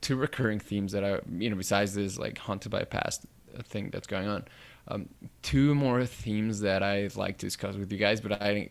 two 0.02 0.16
recurring 0.16 0.60
themes 0.60 0.92
that 0.92 1.02
I, 1.02 1.20
you 1.36 1.48
know, 1.50 1.56
besides 1.56 1.94
this 1.94 2.18
like 2.18 2.38
haunted 2.38 2.70
by 2.70 2.84
past 2.84 3.24
thing 3.64 3.90
that's 3.90 4.06
going 4.06 4.28
on, 4.28 4.44
um, 4.88 5.08
two 5.40 5.74
more 5.74 6.04
themes 6.04 6.60
that 6.60 6.82
I'd 6.82 7.16
like 7.16 7.38
to 7.38 7.46
discuss 7.46 7.74
with 7.74 7.90
you 7.90 7.98
guys, 7.98 8.20
but 8.20 8.40
I 8.42 8.52
didn't, 8.52 8.70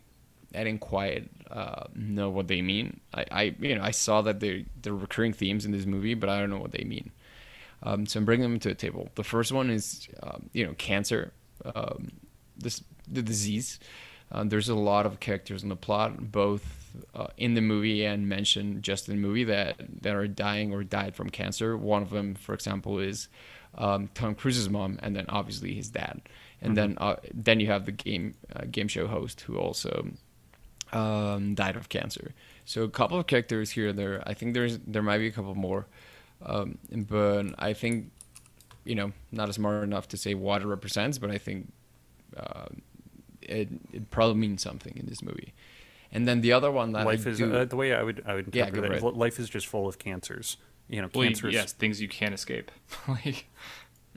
I 0.53 0.63
didn't 0.63 0.81
quite 0.81 1.29
uh, 1.49 1.85
know 1.95 2.29
what 2.29 2.47
they 2.47 2.61
mean. 2.61 2.99
I, 3.13 3.25
I, 3.31 3.55
you 3.59 3.75
know, 3.75 3.83
I 3.83 3.91
saw 3.91 4.21
that 4.21 4.39
they're, 4.39 4.61
they're 4.81 4.93
recurring 4.93 5.33
themes 5.33 5.65
in 5.65 5.71
this 5.71 5.85
movie, 5.85 6.13
but 6.13 6.29
I 6.29 6.39
don't 6.39 6.51
know 6.51 6.59
what 6.59 6.73
they 6.73 6.83
mean. 6.83 7.11
Um, 7.83 8.05
so 8.05 8.19
I'm 8.19 8.25
bringing 8.25 8.43
them 8.43 8.59
to 8.59 8.69
the 8.69 8.75
table. 8.75 9.09
The 9.15 9.23
first 9.23 9.51
one 9.51 9.71
is, 9.71 10.07
um, 10.21 10.49
you 10.53 10.65
know, 10.65 10.73
cancer, 10.77 11.33
um, 11.73 12.11
this 12.57 12.83
the 13.07 13.21
disease. 13.21 13.79
Uh, 14.31 14.43
there's 14.43 14.69
a 14.69 14.75
lot 14.75 15.05
of 15.05 15.19
characters 15.19 15.63
in 15.63 15.69
the 15.69 15.75
plot, 15.75 16.31
both 16.31 16.80
uh, 17.13 17.27
in 17.37 17.53
the 17.53 17.61
movie 17.61 18.05
and 18.05 18.27
mentioned 18.27 18.83
just 18.83 19.07
in 19.07 19.15
the 19.15 19.21
movie 19.21 19.43
that 19.45 19.75
that 20.01 20.15
are 20.15 20.27
dying 20.27 20.73
or 20.73 20.83
died 20.83 21.15
from 21.15 21.29
cancer. 21.29 21.77
One 21.77 22.01
of 22.01 22.09
them, 22.09 22.35
for 22.35 22.53
example, 22.53 22.99
is 22.99 23.27
um, 23.75 24.09
Tom 24.13 24.35
Cruise's 24.35 24.69
mom, 24.69 24.99
and 25.01 25.15
then 25.15 25.25
obviously 25.29 25.73
his 25.73 25.89
dad. 25.89 26.21
And 26.61 26.77
then 26.77 26.97
uh, 26.99 27.15
then 27.33 27.59
you 27.59 27.67
have 27.67 27.85
the 27.85 27.91
game 27.91 28.35
uh, 28.55 28.65
game 28.69 28.87
show 28.87 29.07
host 29.07 29.41
who 29.41 29.57
also 29.57 30.11
um, 30.93 31.55
died 31.55 31.75
of 31.75 31.89
cancer. 31.89 32.33
So 32.65 32.83
a 32.83 32.89
couple 32.89 33.17
of 33.19 33.27
characters 33.27 33.71
here 33.71 33.89
and 33.89 33.97
there. 33.97 34.23
I 34.27 34.33
think 34.33 34.53
there's 34.53 34.77
there 34.79 35.01
might 35.01 35.17
be 35.17 35.27
a 35.27 35.31
couple 35.31 35.55
more, 35.55 35.87
um, 36.45 36.77
but 36.91 37.47
I 37.57 37.73
think 37.73 38.11
you 38.85 38.95
know 38.95 39.11
not 39.31 39.49
as 39.49 39.55
smart 39.55 39.83
enough 39.83 40.07
to 40.09 40.17
say 40.17 40.35
what 40.35 40.61
it 40.61 40.67
represents, 40.67 41.17
but 41.17 41.31
I 41.31 41.39
think 41.39 41.71
uh, 42.37 42.67
it 43.41 43.69
it 43.91 44.11
probably 44.11 44.35
means 44.35 44.61
something 44.61 44.95
in 44.95 45.07
this 45.07 45.23
movie. 45.23 45.53
And 46.12 46.28
then 46.28 46.41
the 46.41 46.51
other 46.51 46.72
one 46.72 46.91
that 46.91 47.05
life 47.05 47.26
I 47.26 47.30
is 47.32 47.38
do, 47.38 47.53
uh, 47.53 47.66
the 47.66 47.76
way 47.76 47.93
I 47.93 48.03
would 48.03 48.24
I 48.26 48.36
would 48.36 48.53
Yeah, 48.53 48.66
interpret 48.66 48.91
that. 48.91 48.99
for 49.01 49.09
it. 49.09 49.16
Life 49.16 49.39
is 49.39 49.49
just 49.49 49.68
full 49.68 49.88
of 49.88 49.97
cancers. 49.97 50.57
You 50.89 51.01
know, 51.01 51.09
Well, 51.16 51.24
cancer. 51.26 51.49
yes, 51.49 51.72
things 51.72 52.01
you 52.01 52.09
can't 52.09 52.34
escape. 52.34 52.70
like 53.07 53.45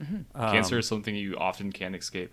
um, 0.01 0.27
cancer 0.35 0.79
is 0.79 0.89
something 0.89 1.15
you 1.15 1.37
often 1.37 1.71
can't 1.71 1.95
escape. 1.95 2.33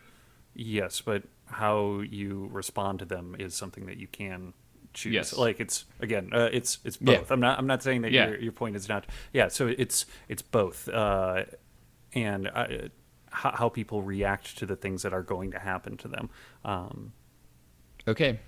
Yes, 0.56 1.00
but 1.02 1.24
how 1.46 2.00
you 2.00 2.50
respond 2.52 3.00
to 3.00 3.06
them 3.06 3.36
is 3.38 3.54
something 3.54 3.86
that 3.86 3.98
you 3.98 4.08
can 4.08 4.54
choose. 4.94 5.14
Yes. 5.14 5.38
Like 5.38 5.60
it's 5.60 5.86
again, 6.00 6.32
uh, 6.34 6.50
it's 6.52 6.80
it's 6.84 6.98
Yeah. 7.00 7.18
both. 7.20 7.32
I'm 7.32 7.40
not 7.40 7.60
I'm 7.60 7.68
not 7.68 7.84
saying 7.84 8.02
that 8.02 8.12
Yeah. 8.12 8.30
your 8.30 8.40
your 8.40 8.52
point 8.52 8.76
is 8.76 8.90
not. 8.90 9.06
Yeah, 9.32 9.48
so 9.50 9.68
it's 9.68 10.06
it's 10.28 10.42
both. 10.42 10.90
Uh, 10.90 11.44
and 12.14 12.48
uh, 12.48 12.68
how, 13.30 13.52
how 13.52 13.70
people 13.70 14.02
react 14.02 14.58
to 14.58 14.66
the 14.66 14.76
things 14.76 15.04
that 15.04 15.14
are 15.14 15.22
going 15.24 15.52
to 15.52 15.60
happen 15.60 15.98
to 15.98 16.08
them. 16.08 16.30
Um, 16.66 17.14
Okay. 18.08 18.40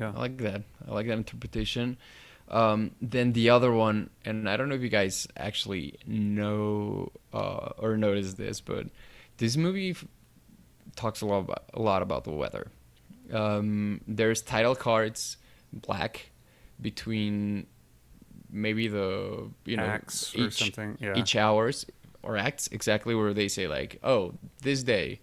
Yeah. 0.00 0.12
I 0.14 0.18
like 0.20 0.38
that. 0.38 0.62
I 0.86 0.92
like 0.92 1.06
that 1.06 1.18
interpretation. 1.18 1.96
Um, 2.48 2.92
then 3.00 3.32
the 3.32 3.50
other 3.50 3.72
one, 3.72 4.10
and 4.24 4.48
I 4.48 4.56
don't 4.56 4.68
know 4.68 4.74
if 4.74 4.82
you 4.82 4.88
guys 4.88 5.26
actually 5.36 5.98
know 6.06 7.10
uh, 7.32 7.70
or 7.78 7.96
notice 7.96 8.34
this, 8.34 8.60
but 8.60 8.86
this 9.38 9.56
movie 9.56 9.90
f- 9.90 10.04
talks 10.96 11.22
a 11.22 11.26
lot 11.26 11.38
about, 11.38 11.64
a 11.72 11.80
lot 11.80 12.02
about 12.02 12.24
the 12.24 12.32
weather. 12.32 12.68
Um, 13.32 14.02
there's 14.06 14.42
title 14.42 14.74
cards, 14.74 15.38
black, 15.72 16.30
between 16.80 17.66
maybe 18.50 18.88
the 18.88 19.48
you 19.64 19.76
know 19.76 19.84
Acts 19.84 20.36
or 20.36 20.50
something, 20.50 20.98
yeah. 21.00 21.16
each 21.16 21.36
hours 21.36 21.86
or 22.22 22.36
acts 22.36 22.68
exactly 22.68 23.14
where 23.14 23.32
they 23.34 23.48
say 23.48 23.66
like 23.66 23.98
oh 24.02 24.34
this 24.62 24.82
day 24.82 25.20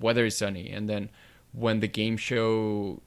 weather 0.00 0.26
is 0.26 0.36
sunny 0.36 0.70
and 0.70 0.88
then 0.88 1.10
when 1.52 1.80
the 1.80 1.88
game 1.88 2.16
show 2.16 3.00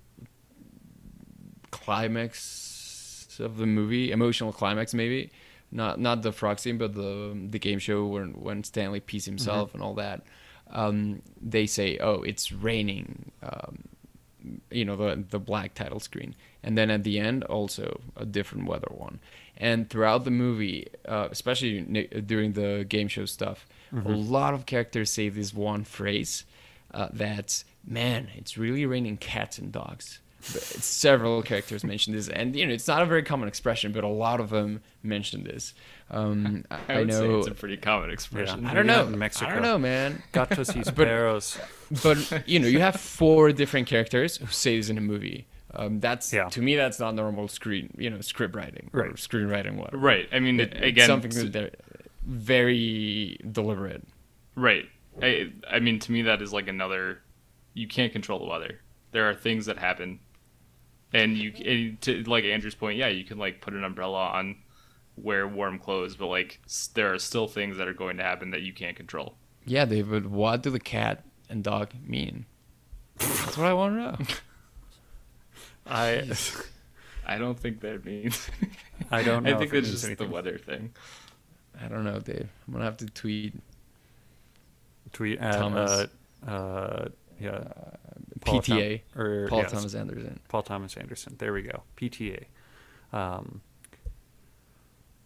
climax 1.83 3.37
of 3.39 3.57
the 3.57 3.65
movie 3.65 4.11
emotional 4.11 4.51
climax 4.53 4.93
maybe. 4.93 5.31
Not 5.71 5.99
not 5.99 6.21
the 6.21 6.31
frog 6.31 6.59
scene 6.59 6.77
but 6.77 6.93
the 6.95 7.37
the 7.49 7.59
game 7.59 7.79
show 7.79 8.05
when 8.05 8.31
when 8.33 8.63
stanley 8.63 8.99
pees 8.99 9.25
himself 9.25 9.73
and 9.73 9.81
all 9.81 9.93
that. 9.95 10.21
Um, 10.69 11.21
they 11.41 11.65
say 11.65 11.97
oh 11.99 12.21
it's 12.23 12.51
raining 12.51 13.31
um, 13.43 13.83
you 14.69 14.85
know 14.85 14.95
the 14.95 15.23
the 15.29 15.39
black 15.39 15.73
title 15.73 15.99
screen. 15.99 16.35
And 16.63 16.77
then 16.77 16.91
at 16.91 17.03
the 17.03 17.19
end 17.19 17.43
also 17.45 18.01
a 18.15 18.25
different 18.25 18.67
weather 18.67 18.91
one. 18.91 19.19
And 19.57 19.89
throughout 19.89 20.23
the 20.25 20.31
movie 20.31 20.87
uh, 21.07 21.27
especially 21.31 21.81
during 22.25 22.53
the 22.53 22.85
game 22.87 23.07
show 23.07 23.25
stuff 23.25 23.65
a 23.93 23.95
lot 24.09 24.53
of 24.53 24.65
characters 24.65 25.09
say 25.11 25.29
this 25.29 25.53
one 25.53 25.83
phrase 25.83 26.45
uh, 26.93 27.09
that's 27.13 27.65
man 27.85 28.29
it's 28.35 28.57
really 28.57 28.85
raining 28.85 29.17
cats 29.17 29.57
and 29.57 29.71
dogs 29.71 30.19
several 30.43 31.41
characters 31.41 31.83
mention 31.83 32.13
this 32.13 32.27
and 32.29 32.55
you 32.55 32.65
know 32.65 32.73
it's 32.73 32.87
not 32.87 33.01
a 33.01 33.05
very 33.05 33.23
common 33.23 33.47
expression 33.47 33.91
but 33.91 34.03
a 34.03 34.07
lot 34.07 34.39
of 34.39 34.49
them 34.49 34.81
mention 35.03 35.43
this 35.43 35.73
um, 36.09 36.65
I, 36.69 36.75
I, 36.75 36.93
I 36.95 36.99
would 36.99 37.13
say 37.13 37.19
know 37.27 37.37
it's 37.39 37.47
a 37.47 37.51
pretty 37.53 37.77
common 37.77 38.09
expression. 38.11 38.65
I 38.65 38.73
don't 38.73 38.85
know 38.87 39.07
in 39.07 39.17
Mexico. 39.17 39.49
I 39.49 39.53
don't 39.53 39.61
know 39.61 39.77
man 39.77 40.21
Gatos 40.33 40.75
y 40.75 40.83
But- 40.85 40.95
perros. 40.95 41.57
but 42.03 42.43
you 42.47 42.59
know 42.59 42.67
you 42.67 42.79
have 42.79 42.95
four 42.99 43.51
different 43.51 43.87
characters 43.87 44.37
who 44.37 44.47
say 44.47 44.77
this 44.77 44.89
in 44.89 44.97
a 44.97 45.01
movie 45.01 45.47
um, 45.73 45.99
that's 46.01 46.33
Yeah. 46.33 46.49
to 46.49 46.61
me 46.61 46.75
that's 46.75 46.99
not 46.99 47.15
normal 47.15 47.47
screen 47.47 47.93
you 47.97 48.09
know 48.09 48.19
script 48.21 48.55
writing 48.55 48.89
or 48.93 49.01
Right. 49.03 49.13
screenwriting 49.13 49.75
whatever 49.77 49.97
Right. 49.97 50.27
I 50.33 50.39
mean, 50.39 50.59
It- 50.59 50.73
it's 50.73 50.85
again, 50.85 51.07
something 51.07 51.31
s- 51.31 51.49
that 51.51 51.75
very 52.25 53.37
deliberate 53.51 54.03
Right. 54.55 54.85
I, 55.21 55.51
I 55.69 55.79
mean, 55.79 55.99
to 55.99 56.11
me, 56.11 56.21
that 56.23 56.41
is 56.41 56.51
like 56.51 56.67
another. 56.67 57.19
You 57.73 57.87
can't 57.87 58.11
control 58.11 58.39
the 58.39 58.45
weather. 58.45 58.79
There 59.11 59.29
are 59.29 59.33
things 59.33 59.65
that 59.67 59.77
happen, 59.77 60.19
and 61.13 61.37
you 61.37 61.51
and 61.65 62.01
to 62.01 62.23
like 62.23 62.43
Andrew's 62.45 62.75
point, 62.75 62.97
yeah, 62.97 63.07
you 63.07 63.23
can 63.23 63.37
like 63.37 63.61
put 63.61 63.73
an 63.73 63.83
umbrella 63.83 64.27
on, 64.29 64.55
wear 65.17 65.47
warm 65.47 65.77
clothes, 65.79 66.15
but 66.15 66.27
like 66.27 66.59
there 66.93 67.13
are 67.13 67.19
still 67.19 67.47
things 67.47 67.77
that 67.77 67.87
are 67.87 67.93
going 67.93 68.17
to 68.17 68.23
happen 68.23 68.51
that 68.51 68.61
you 68.61 68.73
can't 68.73 68.95
control. 68.95 69.35
yeah 69.65 69.85
david 69.85 70.25
what 70.25 70.63
do 70.63 70.69
the 70.71 70.79
cat 70.79 71.23
and 71.49 71.63
dog 71.63 71.91
mean 72.03 72.45
that's 73.17 73.55
what 73.57 73.67
i 73.67 73.73
want 73.73 73.93
to 73.93 73.99
know 74.01 74.17
I 75.85 76.27
I 77.27 77.37
don't 77.37 77.59
think 77.59 77.81
that 77.81 78.03
means. 78.05 78.49
I 79.11 79.21
don't 79.23 79.43
know. 79.45 79.55
I 79.55 79.57
think 79.59 79.69
if 79.69 79.73
it 79.73 79.81
that's 79.81 79.91
just 79.91 80.05
anything. 80.05 80.27
the 80.27 80.33
weather 80.33 80.57
thing. 80.57 80.93
i 81.79 81.87
don't 81.87 82.03
know 82.03 82.19
dave 82.19 82.49
i'm 82.65 82.73
gonna 82.73 82.85
have 82.85 82.97
to 82.97 83.05
tweet 83.07 83.53
Tweet 85.13 85.39
at 85.39 85.55
uh, 85.61 86.07
uh, 86.47 87.09
yeah, 87.39 87.63
Paul 88.41 88.61
pta 88.61 89.01
or 89.15 89.47
paul 89.47 89.63
thomas 89.65 89.95
anderson 89.95 90.39
Paul 90.47 90.63
Thomas 90.63 90.97
Anderson. 90.97 91.35
There 91.37 91.53
we 91.53 91.61
go. 91.61 91.83
PTA. 91.95 92.45
Um, 93.13 93.61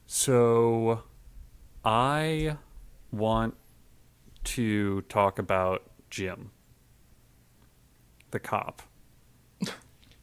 so 0.06 1.02
I 1.84 2.58
want 3.12 3.56
to 4.44 5.02
talk 5.04 5.40
about 5.40 5.84
Jim, 6.10 6.52
the 8.32 8.40
cop. 8.40 8.84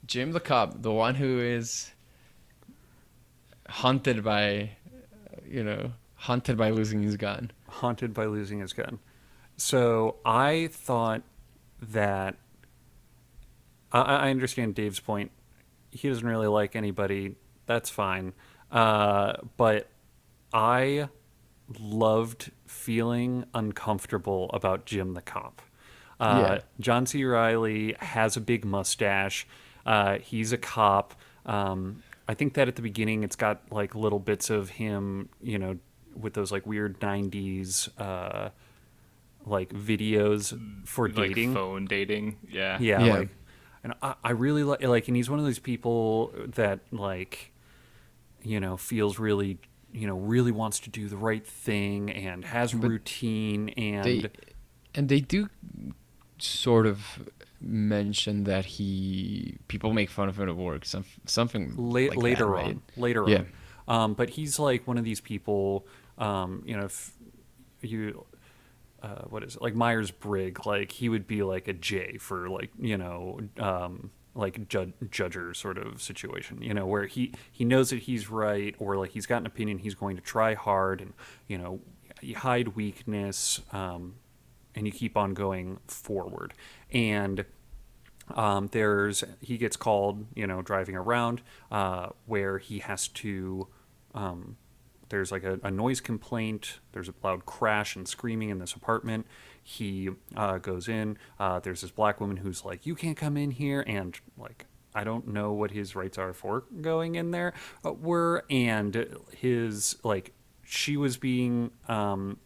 jim 0.07 0.32
the 0.32 0.40
cop 0.40 0.82
the 0.82 0.93
one 0.93 1.14
who 1.14 1.40
is 1.40 1.93
hunted 3.68 4.22
by 4.22 4.70
you 5.49 5.64
know 5.64 5.93
hunted 6.14 6.57
by 6.57 6.70
losing 6.70 7.03
his 7.03 7.16
gun 7.16 7.51
haunted 7.68 8.12
by 8.14 8.26
losing 8.26 8.61
his 8.61 8.72
gun. 8.72 8.99
So 9.57 10.16
I 10.24 10.68
thought 10.70 11.22
that 11.80 12.36
I, 13.93 14.01
I 14.01 14.30
understand 14.30 14.74
Dave's 14.74 15.01
point. 15.01 15.30
He 15.90 16.09
doesn't 16.09 16.26
really 16.26 16.47
like 16.47 16.74
anybody. 16.76 17.36
That's 17.66 17.90
fine. 17.90 18.32
Uh, 18.70 19.34
but 19.57 19.88
I 20.53 21.09
loved 21.78 22.51
feeling 22.66 23.45
uncomfortable 23.55 24.51
about 24.53 24.86
Jim 24.86 25.14
the 25.14 25.22
cop. 25.22 25.62
Uh, 26.18 26.38
Yeah. 26.55 26.59
John 26.80 27.07
C. 27.07 27.24
Reilly 27.24 27.95
has 28.01 28.36
a 28.36 28.40
big 28.40 28.64
mustache. 28.64 29.47
Uh, 29.84 30.18
he's 30.18 30.53
a 30.53 30.59
cop. 30.59 31.14
Um, 31.45 32.03
I 32.28 32.34
think 32.34 32.55
that 32.55 32.68
at 32.68 32.76
the 32.76 32.82
beginning 32.82 33.24
it's 33.24 33.36
got 33.36 33.61
like 33.70 33.95
little 33.95 34.20
bits 34.20 34.49
of 34.49 34.70
him, 34.70 35.28
you 35.43 35.59
know, 35.59 35.78
with 36.14 36.34
those 36.34 36.53
like 36.53 36.66
weird 36.66 37.01
'90s 37.01 37.88
uh, 38.01 38.51
like 39.45 39.70
videos 39.70 40.57
for 40.86 41.09
Like 41.09 41.16
dating. 41.28 41.55
phone 41.55 41.86
dating. 41.86 42.38
Yeah. 42.49 42.78
Yeah, 42.80 43.05
Yeah. 43.05 43.12
like 43.14 43.28
and 43.85 43.95
I, 44.03 44.14
I 44.22 44.30
really 44.30 44.64
like 44.64 44.83
like, 44.83 45.09
and 45.09 45.16
he's 45.16 45.28
one 45.30 45.39
of 45.39 45.45
those 45.45 45.59
people 45.59 46.33
that 46.47 46.80
like, 46.91 47.53
you 48.43 48.61
know, 48.61 48.76
feels 48.76 49.18
really, 49.18 49.59
you 49.93 50.07
know, 50.07 50.16
really 50.16 50.53
wants 50.53 50.80
to 50.80 50.91
do 50.91 51.09
the 51.09 51.16
right 51.16 51.47
thing 51.47 52.11
and 52.11 52.45
has 52.45 52.72
But 52.72 52.89
routine 52.89 53.70
and 53.70 54.05
They 54.05 54.30
and 54.95 55.09
they 55.09 55.20
do 55.20 55.49
sort 56.39 56.87
of 56.87 57.28
mention 57.61 58.45
that 58.45 58.64
he 58.64 59.57
people 59.68 59.93
make 59.93 60.11
fun 60.11 60.28
of 60.28 60.39
him 60.39 60.49
at 60.49 60.57
work. 60.57 60.85
Some 60.85 61.05
something 61.26 61.74
La- 61.76 61.93
like 61.93 62.11
that, 62.11 62.18
later 62.18 62.47
right? 62.47 62.66
on, 62.66 62.83
later 62.97 63.28
Yeah. 63.28 63.39
on. 63.39 63.47
Um, 63.89 64.14
but 64.14 64.30
he's 64.30 64.59
like 64.59 64.87
one 64.87 64.99
of 64.99 65.05
these 65.05 65.20
people. 65.20 65.87
Um, 66.18 66.62
you 66.66 66.76
know, 66.76 66.85
if 66.85 67.12
you, 67.80 68.24
uh, 69.03 69.22
what 69.28 69.42
is 69.42 69.57
it 69.57 69.62
like 69.62 69.74
Myers 69.74 70.11
Briggs? 70.11 70.64
Like 70.64 70.92
he 70.92 71.09
would 71.09 71.26
be 71.26 71.42
like 71.42 71.68
a 71.68 71.72
J 71.72 72.18
for 72.18 72.48
like 72.48 72.70
you 72.78 72.96
know, 72.96 73.40
um, 73.59 74.11
like 74.34 74.68
jud- 74.68 74.94
judger 75.07 75.55
sort 75.55 75.76
of 75.76 76.00
situation. 76.00 76.62
You 76.62 76.72
know, 76.74 76.86
where 76.86 77.07
he 77.07 77.32
he 77.50 77.64
knows 77.64 77.90
that 77.90 78.00
he's 78.00 78.30
right, 78.30 78.74
or 78.78 78.96
like 78.96 79.11
he's 79.11 79.26
got 79.26 79.38
an 79.38 79.46
opinion, 79.46 79.78
he's 79.78 79.94
going 79.94 80.16
to 80.16 80.22
try 80.22 80.55
hard, 80.55 81.00
and 81.00 81.14
you 81.48 81.59
know, 81.59 81.80
you 82.20 82.36
hide 82.36 82.68
weakness, 82.68 83.61
um, 83.72 84.14
and 84.74 84.86
you 84.86 84.92
keep 84.92 85.16
on 85.16 85.34
going 85.34 85.80
forward, 85.88 86.55
and 86.92 87.44
um, 88.34 88.68
there's 88.68 89.24
he 89.40 89.59
gets 89.59 89.76
called, 89.76 90.26
you 90.34 90.46
know, 90.46 90.62
driving 90.62 90.94
around 90.94 91.42
uh, 91.70 92.11
where 92.26 92.59
he 92.59 92.78
has 92.78 93.09
to. 93.09 93.68
Um, 94.14 94.57
there's 95.13 95.31
like 95.31 95.45
a, 95.45 95.61
a 95.63 95.71
noise 95.71 96.01
complaint. 96.01 96.81
There's 96.93 97.11
a 97.11 97.15
loud 97.23 97.45
crash 97.45 97.97
and 97.97 98.09
screaming 98.09 98.49
in 98.49 98.59
this 98.59 98.73
apartment. 98.73 99.27
He 99.63 100.09
uh, 100.35 100.57
goes 100.57 100.89
in. 100.89 101.19
Uh, 101.39 101.61
there's 101.61 101.83
this 101.83 101.91
black 101.91 102.19
woman 102.19 102.39
who's 102.39 102.65
like, 102.65 102.87
"You 102.87 102.95
can't 102.95 103.17
come 103.17 103.37
in 103.37 103.51
here," 103.51 103.85
and 103.87 104.19
like, 104.39 104.65
I 104.95 105.05
don't 105.05 105.29
know 105.29 105.53
what 105.53 105.71
his 105.71 105.95
rights 105.95 106.17
are 106.17 106.33
for 106.33 106.65
going 106.81 107.17
in 107.17 107.31
there. 107.31 107.53
Uh, 107.85 107.93
were 107.93 108.47
and 108.49 109.07
his 109.37 109.97
like, 110.03 110.33
she 110.65 110.97
was 110.97 111.19
being. 111.19 111.73
Um, 111.89 112.39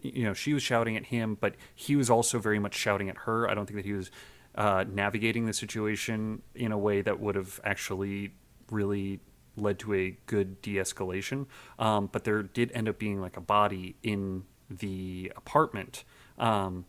you 0.00 0.24
know, 0.24 0.34
she 0.34 0.52
was 0.52 0.62
shouting 0.62 0.96
at 0.96 1.06
him, 1.06 1.36
but 1.40 1.54
he 1.74 1.94
was 1.94 2.10
also 2.10 2.38
very 2.40 2.58
much 2.58 2.74
shouting 2.74 3.08
at 3.08 3.18
her. 3.18 3.48
I 3.48 3.54
don't 3.54 3.66
think 3.66 3.76
that 3.76 3.84
he 3.84 3.92
was 3.92 4.10
uh, 4.54 4.84
navigating 4.88 5.46
the 5.46 5.52
situation 5.52 6.42
in 6.54 6.72
a 6.72 6.78
way 6.78 7.02
that 7.02 7.20
would 7.20 7.34
have 7.36 7.60
actually 7.64 8.32
really 8.70 9.20
led 9.56 9.78
to 9.80 9.92
a 9.94 10.16
good 10.26 10.62
de-escalation. 10.62 11.46
Um, 11.78 12.08
but 12.10 12.24
there 12.24 12.42
did 12.42 12.70
end 12.72 12.88
up 12.88 12.98
being 12.98 13.20
like 13.20 13.36
a 13.36 13.40
body 13.40 13.96
in 14.02 14.44
the 14.70 15.30
apartment, 15.36 16.04
um, 16.38 16.86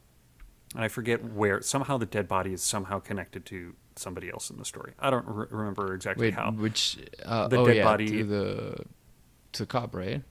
and 0.75 0.83
I 0.83 0.87
forget 0.87 1.23
where. 1.33 1.61
Somehow 1.61 1.97
the 1.97 2.05
dead 2.05 2.27
body 2.27 2.53
is 2.53 2.63
somehow 2.63 2.99
connected 2.99 3.45
to 3.47 3.75
somebody 3.95 4.29
else 4.31 4.49
in 4.49 4.57
the 4.57 4.65
story. 4.65 4.93
I 4.99 5.09
don't 5.09 5.25
re- 5.27 5.45
remember 5.51 5.93
exactly 5.93 6.27
Wait, 6.27 6.33
how. 6.33 6.51
which 6.51 6.97
uh, 7.25 7.47
The 7.47 7.57
oh 7.57 7.65
dead 7.67 7.75
yeah, 7.77 7.83
body- 7.83 8.07
to 8.09 8.23
the 8.23 8.75
to 9.53 9.63
the 9.63 9.67
cop, 9.67 9.93
right? 9.93 10.23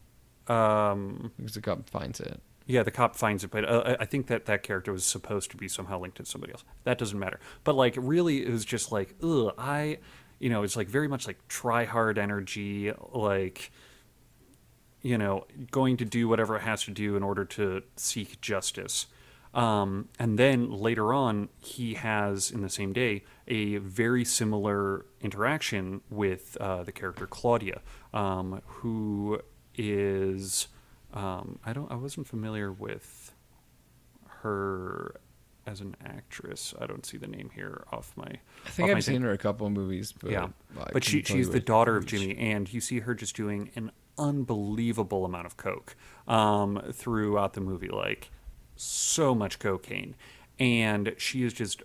Um, 0.49 1.31
Because 1.37 1.55
the 1.55 1.61
cop 1.61 1.89
finds 1.89 2.19
it. 2.21 2.41
Yeah, 2.67 2.83
the 2.85 2.91
cop 2.91 3.17
finds 3.17 3.45
it, 3.45 3.51
but 3.51 3.65
uh, 3.69 3.97
I 4.01 4.05
think 4.05 4.29
that 4.29 4.47
that 4.47 4.63
character 4.63 4.93
was 4.93 5.05
supposed 5.05 5.51
to 5.51 5.57
be 5.57 5.69
somehow 5.69 5.99
linked 6.01 6.17
to 6.19 6.25
somebody 6.25 6.53
else. 6.53 6.65
That 6.85 6.97
doesn't 6.97 7.19
matter. 7.19 7.39
But 7.65 7.75
like, 7.75 7.95
really, 7.99 8.45
it 8.47 8.51
was 8.51 8.65
just 8.65 8.91
like, 8.93 9.15
ugh, 9.23 9.53
I, 9.59 9.99
you 10.43 10.51
know, 10.51 10.65
it's 10.65 10.77
like 10.77 10.89
very 10.89 11.07
much 11.07 11.29
like 11.29 11.47
try 11.47 11.85
hard 11.85 12.19
energy, 12.19 12.93
like, 13.13 13.71
you 15.01 15.17
know, 15.17 15.47
going 15.71 15.97
to 15.99 16.05
do 16.05 16.27
whatever 16.27 16.57
it 16.57 16.63
has 16.63 16.83
to 16.83 16.91
do 16.91 17.17
in 17.17 17.23
order 17.23 17.45
to 17.45 17.85
seek 17.95 18.41
justice. 18.41 19.07
Um, 19.55 20.09
and 20.19 20.41
then 20.41 20.73
later 20.73 21.13
on, 21.15 21.49
he 21.61 21.95
has 21.95 22.51
in 22.51 22.61
the 22.61 22.69
same 22.69 22.93
day 22.93 23.23
a 23.47 23.77
very 23.77 24.25
similar 24.25 25.07
interaction 25.21 26.01
with 26.11 26.57
uh, 26.61 26.83
the 26.83 26.91
character 26.91 27.29
Claudia, 27.29 27.81
um, 28.13 28.63
who 28.67 29.41
is 29.77 30.67
um, 31.15 31.61
I 31.65 31.73
don't 31.73 31.91
I 31.93 31.95
wasn't 31.95 32.27
familiar 32.27 32.73
with 32.73 33.33
her 34.41 35.21
as 35.67 35.81
an 35.81 35.97
actress. 36.05 36.75
I 36.81 36.87
don't 36.87 37.05
see 37.07 37.17
the 37.17 37.27
name 37.27 37.51
here 37.55 37.85
off 37.93 38.13
my. 38.17 38.25
I 38.67 38.71
think 38.71 38.91
I've 38.91 38.97
thing. 38.97 39.15
seen 39.15 39.23
her 39.23 39.33
a 39.33 39.39
couple 39.39 39.67
of 39.67 39.73
movies, 39.73 40.13
but 40.13 40.31
Yeah, 40.31 40.49
I 40.79 40.91
but 40.93 41.05
she 41.05 41.23
she's 41.23 41.51
the 41.51 41.61
daughter 41.61 41.97
of. 41.97 42.07
Jimmy, 42.07 42.37
and 42.37 42.73
you 42.73 42.81
see 42.81 43.01
her 43.01 43.15
just 43.15 43.37
doing 43.37 43.71
an 43.77 43.91
unbelievable 44.19 45.25
amount 45.25 45.47
of 45.47 45.57
coke 45.57 45.97
um, 46.29 46.83
throughout 46.93 47.55
the 47.55 47.61
movie, 47.61 47.89
like 47.89 48.31
so 48.77 49.35
much 49.35 49.59
cocaine, 49.59 50.15
and 50.59 51.15
she 51.19 51.43
is 51.45 51.53
just 51.53 51.83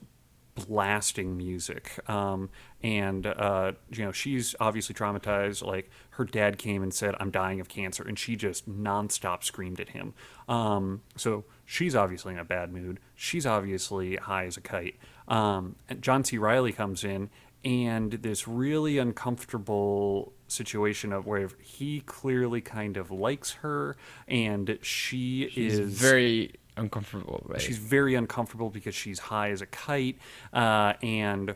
blasting 0.55 1.38
music. 1.38 1.99
Um, 2.09 2.49
and 2.84 3.25
uh, 3.25 3.73
you 3.91 4.05
know 4.05 4.11
she's 4.11 4.55
obviously 4.59 4.93
traumatized. 4.95 5.65
Like 5.65 5.89
her 6.11 6.25
dad 6.25 6.57
came 6.57 6.84
and 6.84 6.93
said, 6.93 7.15
"I'm 7.19 7.32
dying 7.32 7.59
of 7.59 7.69
cancer," 7.69 8.03
and 8.03 8.17
she 8.17 8.36
just 8.36 8.69
nonstop 8.69 9.43
screamed 9.43 9.80
at 9.80 9.89
him. 9.89 10.13
Um, 10.47 11.01
so 11.15 11.45
she's 11.65 11.95
obviously 11.95 12.34
in 12.34 12.39
a 12.39 12.45
bad 12.45 12.71
mood. 12.71 12.99
She's 13.15 13.45
obviously 13.45 14.15
high 14.17 14.45
as 14.45 14.57
a 14.57 14.61
kite. 14.61 14.95
Um, 15.28 15.75
and 15.89 16.01
John 16.01 16.23
C. 16.23 16.38
Reilly 16.38 16.71
comes 16.71 17.03
in 17.03 17.30
and 17.65 18.11
this 18.13 18.47
really 18.47 18.97
uncomfortable 18.97 20.32
situation 20.47 21.11
of 21.11 21.25
where 21.25 21.49
he 21.61 22.01
clearly 22.01 22.61
kind 22.61 22.97
of 22.97 23.11
likes 23.11 23.51
her 23.51 23.97
and 24.28 24.78
she 24.82 25.49
She's 25.51 25.80
is 25.80 25.99
very 25.99 26.53
uncomfortable, 26.78 27.43
right? 27.45 27.59
she's 27.59 27.78
very 27.78 28.15
uncomfortable 28.15 28.69
because 28.69 28.95
she's 28.95 29.19
high 29.19 29.49
as 29.49 29.61
a 29.61 29.65
kite 29.65 30.17
uh, 30.53 30.93
and 31.01 31.55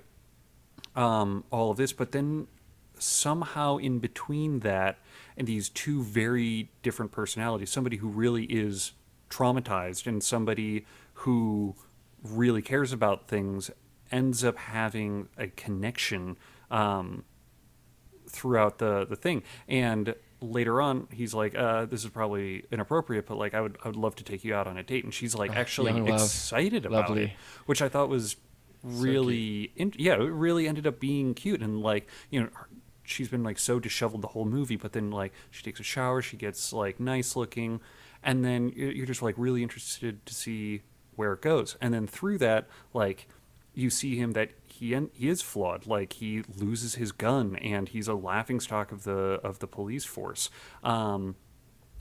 um, 0.95 1.43
all 1.51 1.71
of 1.71 1.77
this 1.77 1.93
but 1.93 2.11
then 2.11 2.47
somehow 2.97 3.77
in 3.77 3.99
between 3.99 4.59
that 4.59 4.99
and 5.35 5.47
these 5.47 5.69
two 5.69 6.03
very 6.03 6.69
different 6.83 7.11
personalities 7.11 7.69
somebody 7.69 7.97
who 7.97 8.07
really 8.07 8.43
is 8.45 8.91
traumatized 9.29 10.05
and 10.05 10.23
somebody 10.23 10.85
who 11.13 11.75
really 12.23 12.61
cares 12.61 12.91
about 12.93 13.27
things 13.27 13.71
ends 14.11 14.43
up 14.43 14.57
having 14.57 15.29
a 15.37 15.47
connection 15.47 16.37
um, 16.69 17.23
throughout 18.27 18.77
the 18.77 19.05
the 19.05 19.15
thing. 19.15 19.43
And 19.67 20.15
later 20.41 20.81
on 20.81 21.07
he's 21.11 21.33
like 21.33 21.55
uh, 21.55 21.85
this 21.85 22.03
is 22.03 22.09
probably 22.09 22.65
inappropriate 22.71 23.27
but 23.27 23.37
like 23.37 23.53
I 23.53 23.61
would 23.61 23.77
I 23.83 23.87
would 23.87 23.95
love 23.95 24.15
to 24.15 24.23
take 24.23 24.43
you 24.43 24.53
out 24.53 24.67
on 24.67 24.77
a 24.77 24.83
date. 24.83 25.03
And 25.03 25.13
she's 25.13 25.35
like 25.35 25.51
Oh, 25.51 25.55
actually 25.55 26.11
excited 26.11 26.85
about 26.85 27.09
Lovely. 27.09 27.23
it 27.25 27.31
which 27.65 27.81
I 27.81 27.89
thought 27.89 28.09
was 28.09 28.35
really 28.83 29.71
in, 29.75 29.93
yeah 29.97 30.13
it 30.13 30.31
really 30.31 30.67
ended 30.67 30.87
up 30.87 30.99
being 30.99 31.33
cute 31.33 31.61
and 31.61 31.81
like 31.81 32.07
you 32.29 32.41
know 32.41 32.49
she's 33.03 33.29
been 33.29 33.43
like 33.43 33.59
so 33.59 33.79
disheveled 33.79 34.21
the 34.21 34.29
whole 34.29 34.45
movie 34.45 34.75
but 34.75 34.93
then 34.93 35.11
like 35.11 35.33
she 35.49 35.61
takes 35.63 35.79
a 35.79 35.83
shower 35.83 36.21
she 36.21 36.37
gets 36.37 36.71
like 36.73 36.99
nice 36.99 37.35
looking 37.35 37.79
and 38.23 38.45
then 38.45 38.69
you're 38.75 39.05
just 39.05 39.21
like 39.21 39.35
really 39.37 39.63
interested 39.63 40.25
to 40.25 40.33
see 40.33 40.81
where 41.15 41.33
it 41.33 41.41
goes. 41.41 41.77
And 41.81 41.93
then 41.93 42.07
through 42.07 42.37
that 42.39 42.67
like 42.93 43.27
you 43.73 43.89
see 43.89 44.17
him 44.17 44.33
that 44.33 44.51
he 44.65 44.97
he 45.13 45.29
is 45.29 45.41
flawed 45.41 45.87
like 45.87 46.13
he 46.13 46.43
loses 46.57 46.95
his 46.95 47.11
gun 47.11 47.55
and 47.57 47.89
he's 47.89 48.07
a 48.07 48.13
laughing 48.13 48.59
stock 48.59 48.91
of 48.91 49.03
the 49.03 49.39
of 49.43 49.59
the 49.59 49.67
police 49.67 50.05
force. 50.05 50.49
Um 50.83 51.35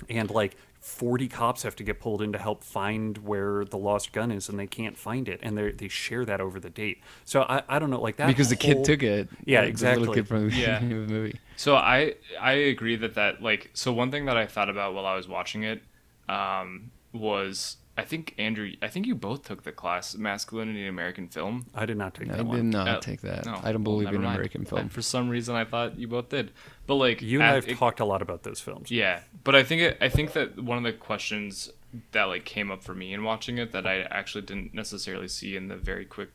and 0.09 0.31
like 0.31 0.57
40 0.81 1.29
cops 1.29 1.63
have 1.63 1.77
to 1.77 1.85
get 1.85 2.01
pulled 2.01 2.23
in 2.23 2.33
to 2.33 2.39
help 2.39 2.65
find 2.65 3.19
where 3.19 3.65
the 3.67 3.77
lost 3.77 4.13
gun 4.13 4.31
is 4.33 4.49
and 4.49 4.59
they 4.59 4.67
can't 4.67 4.97
find 4.97 5.29
it 5.29 5.39
and 5.43 5.57
they 5.57 5.73
they 5.73 5.89
share 5.89 6.25
that 6.25 6.41
over 6.41 6.59
the 6.59 6.71
date 6.71 7.03
so 7.27 7.43
i 7.43 7.63
i 7.69 7.79
don't 7.79 7.91
know 7.91 8.01
like 8.01 8.17
that 8.17 8.29
because 8.29 8.49
the 8.49 8.57
kid 8.57 8.83
took 8.83 9.03
it. 9.03 9.29
Yeah, 9.45 9.61
the 9.63 9.69
exactly. 9.69 10.01
little 10.01 10.15
kid 10.15 10.27
from 10.27 10.49
the 10.49 10.57
Yeah. 10.57 10.79
beginning 10.79 10.99
of 11.03 11.09
the 11.09 11.15
movie. 11.15 11.39
So 11.57 11.77
I 11.77 12.15
I 12.41 12.53
agree 12.53 12.97
that 12.97 13.15
that 13.15 13.43
like 13.43 13.71
so 13.75 13.93
one 13.93 14.11
thing 14.11 14.25
that 14.25 14.37
I 14.39 14.47
thought 14.47 14.71
about 14.71 14.95
while 14.95 15.05
I 15.07 15.15
was 15.15 15.29
watching 15.29 15.63
it 15.65 15.83
um, 16.29 16.91
was 17.13 17.77
I 18.01 18.05
think 18.05 18.35
Andrew 18.39 18.73
I 18.83 18.89
think 18.89 19.07
you 19.07 19.15
both 19.15 19.45
took 19.45 19.63
the 19.63 19.73
class 19.73 20.15
masculinity 20.17 20.83
in 20.83 20.89
American 20.89 21.29
film. 21.29 21.67
i 21.75 21.87
did 21.87 21.97
not 21.97 22.15
take 22.15 22.29
that. 22.29 22.35
I 22.35 22.37
that 22.39 22.43
did 22.45 22.49
one 22.49 22.71
not 22.71 22.89
Oh, 22.89 23.01
take 23.01 23.21
that. 23.23 23.47
no. 23.47 23.61
I 23.63 23.73
don't 23.73 23.83
believe 23.85 24.07
never 24.07 24.17
in 24.17 24.23
mind. 24.23 24.35
American 24.37 24.65
film. 24.65 24.81
And 24.83 24.93
for 24.93 25.03
some 25.03 25.29
reason 25.29 25.55
I 25.55 25.65
thought 25.65 25.99
you 25.99 26.09
both 26.09 26.29
did. 26.31 26.53
But 26.87 26.97
like 26.97 27.23
you 27.23 27.41
and 27.41 27.51
I've 27.51 27.69
it- 27.69 27.79
talked 27.79 28.01
a 28.01 28.05
lot 28.05 28.23
about 28.23 28.43
those 28.43 28.61
films 28.61 28.91
Yeah, 28.91 29.21
but 29.45 29.55
I 29.55 29.63
think 29.63 29.83
it, 29.83 29.99
I 30.01 30.09
think 30.09 30.33
that 30.33 30.63
one 30.63 30.79
of 30.79 30.85
the 30.85 30.93
questions 30.93 31.71
that 32.13 32.25
like 32.25 32.45
came 32.45 32.71
up 32.71 32.83
for 32.85 32.95
me 32.95 33.13
in 33.13 33.25
watching 33.25 33.59
it 33.59 33.73
that 33.73 33.87
I 33.87 34.03
actually 34.03 34.43
didn't 34.43 34.75
necessarily 34.75 35.29
see 35.29 35.57
in 35.57 35.69
the 35.69 35.77
very 35.77 36.05
quick 36.05 36.31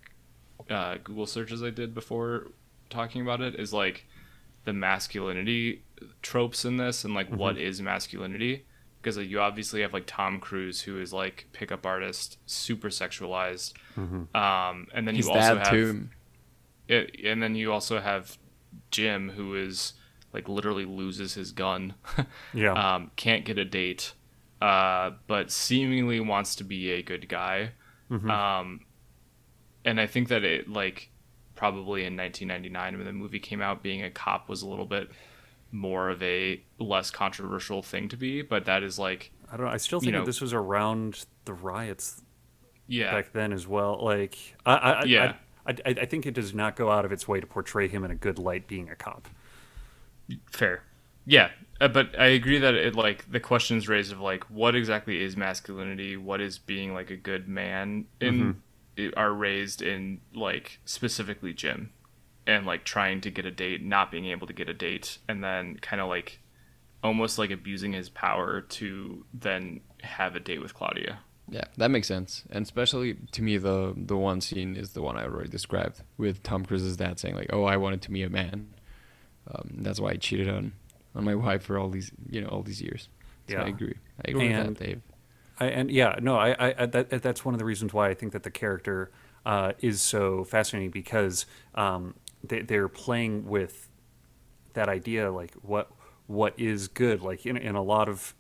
uh, 0.70 0.96
Google 1.04 1.26
searches 1.26 1.62
I 1.64 1.70
did 1.70 1.94
before 1.94 2.48
talking 2.90 3.22
about 3.22 3.40
it 3.42 3.56
is 3.56 3.72
like 3.74 4.06
the 4.66 4.74
masculinity 4.74 5.84
tropes 6.22 6.66
in 6.66 6.78
this 6.78 7.04
and 7.04 7.14
like 7.14 7.30
what 7.30 7.58
is 7.58 7.82
masculinity 7.82 8.66
because 9.06 9.18
like, 9.18 9.30
you 9.30 9.40
obviously 9.40 9.82
have 9.82 9.94
like 9.94 10.06
Tom 10.08 10.40
Cruise 10.40 10.82
who 10.82 11.00
is 11.00 11.14
like 11.14 11.46
pickup 11.54 11.86
artist 11.86 12.40
super 12.48 12.90
sexualized 12.90 13.74
um 14.36 14.88
and 14.96 15.08
then 15.08 15.14
His 15.14 15.28
you 15.28 15.32
also 15.32 15.58
have 15.60 15.70
too. 15.70 16.10
it, 16.88 17.16
and 17.24 17.42
then 17.42 17.54
you 17.54 17.72
also 17.72 18.00
have 18.00 18.36
Jim 18.90 19.30
who 19.30 19.54
is 19.54 19.94
like 20.34 20.50
literally 20.50 20.86
loses 20.86 21.36
his 21.36 21.52
gun 21.52 21.94
yeah 22.54 22.96
um, 22.96 23.12
can't 23.16 23.46
get 23.46 23.60
a 23.60 23.64
date, 23.64 24.14
uh, 24.60 25.12
but 25.28 25.52
seemingly 25.52 26.20
wants 26.20 26.56
to 26.56 26.64
be 26.64 26.92
a 26.92 27.04
good 27.04 27.30
guy. 27.30 27.72
Mm-hmm. 28.12 28.30
Um, 28.30 28.82
and 29.86 30.02
I 30.02 30.08
think 30.08 30.30
that 30.30 30.44
it 30.44 30.68
like 30.68 31.10
probably 31.56 32.06
in 32.06 32.18
1999 32.18 32.98
when 32.98 33.06
the 33.06 33.14
movie 33.14 33.40
came 33.40 33.62
out, 33.62 33.84
being 33.84 34.04
a 34.04 34.10
cop 34.10 34.50
was 34.50 34.62
a 34.64 34.68
little 34.68 34.86
bit 34.86 35.10
more 35.72 36.10
of 36.10 36.22
a 36.24 36.62
less 36.80 37.12
controversial 37.12 37.82
thing 37.82 38.08
to 38.10 38.18
be. 38.18 38.42
But 38.42 38.66
that 38.66 38.84
is 38.84 38.98
like, 39.00 39.32
I 39.52 39.58
don't 39.58 39.66
know. 39.66 39.72
I 39.72 39.78
still 39.78 39.98
You 39.98 40.02
think 40.06 40.14
that 40.14 40.20
know- 40.20 40.26
this 40.26 40.42
was 40.42 40.54
around 40.54 41.26
the 41.46 41.54
riots 41.54 42.22
yeah, 42.88 43.12
back 43.12 43.32
then 43.34 43.52
as 43.54 43.68
well. 43.68 44.00
Like, 44.04 44.38
I, 44.66 44.74
I, 44.76 44.92
I- 44.92 45.04
Yeah. 45.06 45.34
I, 45.68 45.72
I, 45.72 45.76
I 46.02 46.06
think 46.06 46.26
it 46.28 46.36
does 46.36 46.54
not 46.54 46.76
go 46.76 46.92
out 46.92 47.06
of 47.06 47.12
its 47.12 47.28
way 47.28 47.40
to 47.40 47.48
portray 47.48 47.88
him 47.88 48.04
in 48.04 48.12
a 48.12 48.16
good 48.16 48.38
light 48.38 48.68
being 48.68 48.90
a 48.90 48.96
cop. 48.96 49.28
fair. 50.52 50.84
Yeah, 51.28 51.50
uh, 51.82 51.88
but 51.88 52.18
I 52.20 52.28
agree 52.28 52.60
that 52.60 52.76
it 52.76 52.94
like 52.96 53.32
the 53.32 53.40
questions 53.40 53.88
raised 53.90 54.12
of 54.12 54.20
like 54.20 54.44
what 54.44 54.76
exactly 54.76 55.24
is 55.24 55.36
masculinity, 55.36 56.18
what 56.18 56.40
is 56.40 56.60
being 56.60 56.94
like 56.94 57.10
a 57.10 57.16
good 57.18 57.48
man, 57.48 58.06
in 58.22 58.62
Mm-hmm. 58.96 59.10
are 59.20 59.34
raised 59.34 59.82
in 59.82 60.22
like 60.36 60.80
specifically 60.86 61.52
Jim, 61.52 61.90
and 62.48 62.66
like 62.66 62.84
trying 62.84 63.22
to 63.22 63.32
get 63.32 63.46
a 63.46 63.52
date, 63.52 63.84
not 63.84 64.12
being 64.12 64.26
able 64.26 64.48
to 64.48 64.54
get 64.54 64.70
a 64.70 64.74
date, 64.74 65.18
and 65.28 65.44
then 65.44 65.78
kind 65.82 66.02
of 66.02 66.08
like 66.08 66.40
almost 67.04 67.38
like 67.38 67.52
abusing 67.52 67.94
his 67.94 68.10
power 68.10 68.62
to 68.62 69.26
then 69.34 69.82
have 70.02 70.36
a 70.36 70.40
date 70.40 70.62
with 70.62 70.74
Claudia. 70.74 71.20
Yeah, 71.50 71.66
that 71.78 71.92
makes 71.92 72.08
sense. 72.08 72.44
And 72.50 72.64
especially 72.64 73.16
to 73.34 73.42
me, 73.44 73.58
the 73.58 73.94
the 73.96 74.18
one 74.18 74.42
scene 74.42 74.76
is 74.76 74.92
the 74.94 75.02
one 75.02 75.16
I 75.16 75.26
already 75.26 75.50
described 75.50 76.02
with 76.18 76.42
Tom 76.42 76.66
Cruise's 76.66 76.98
dad 76.98 77.20
saying 77.20 77.36
like, 77.36 77.52
"Oh, 77.54 77.66
I 77.66 77.78
wanted 77.78 78.02
to 78.04 78.12
be 78.12 78.24
a 78.24 78.30
man. 78.30 78.74
Um, 79.54 79.76
that's 79.78 80.00
why 80.00 80.12
I 80.12 80.16
cheated 80.16 80.50
on 80.50 80.74
on 81.14 81.24
my 81.24 81.36
wife 81.36 81.64
for 81.64 81.78
all 81.78 81.90
these 81.90 82.12
you 82.30 82.42
know 82.42 82.48
all 82.48 82.64
these 82.64 82.82
years." 82.82 83.10
So 83.48 83.58
I 83.58 83.68
agree. 83.68 83.94
I 84.26 84.32
agree 84.32 84.48
And- 84.48 84.70
with 84.70 84.78
that, 84.80 84.86
Dave. 84.86 85.02
I, 85.58 85.68
and 85.68 85.90
yeah, 85.90 86.18
no, 86.22 86.36
I, 86.36 86.50
I, 86.50 86.76
I 86.80 86.86
that, 86.88 87.22
that's 87.22 87.46
one 87.46 87.54
of 87.54 87.60
the 87.60 87.66
reasons 87.66 87.94
why 87.94 88.10
I 88.10 88.14
think 88.14 88.34
that 88.34 88.44
the 88.44 88.52
character 88.52 89.10
uh, 89.46 89.72
is 89.80 90.02
so 90.02 90.44
fascinating 90.44 90.90
because 90.92 91.46
um, 91.76 92.16
they, 92.50 92.62
they're 92.62 92.88
playing 92.88 93.48
with 93.48 93.90
that 94.74 94.90
idea, 94.90 95.32
like 95.32 95.54
what 95.62 95.92
what 96.28 96.54
is 96.58 96.88
good, 96.88 97.22
like 97.22 97.46
in, 97.46 97.58
in 97.58 97.76
a 97.76 97.84
lot 97.84 98.10
of 98.10 98.34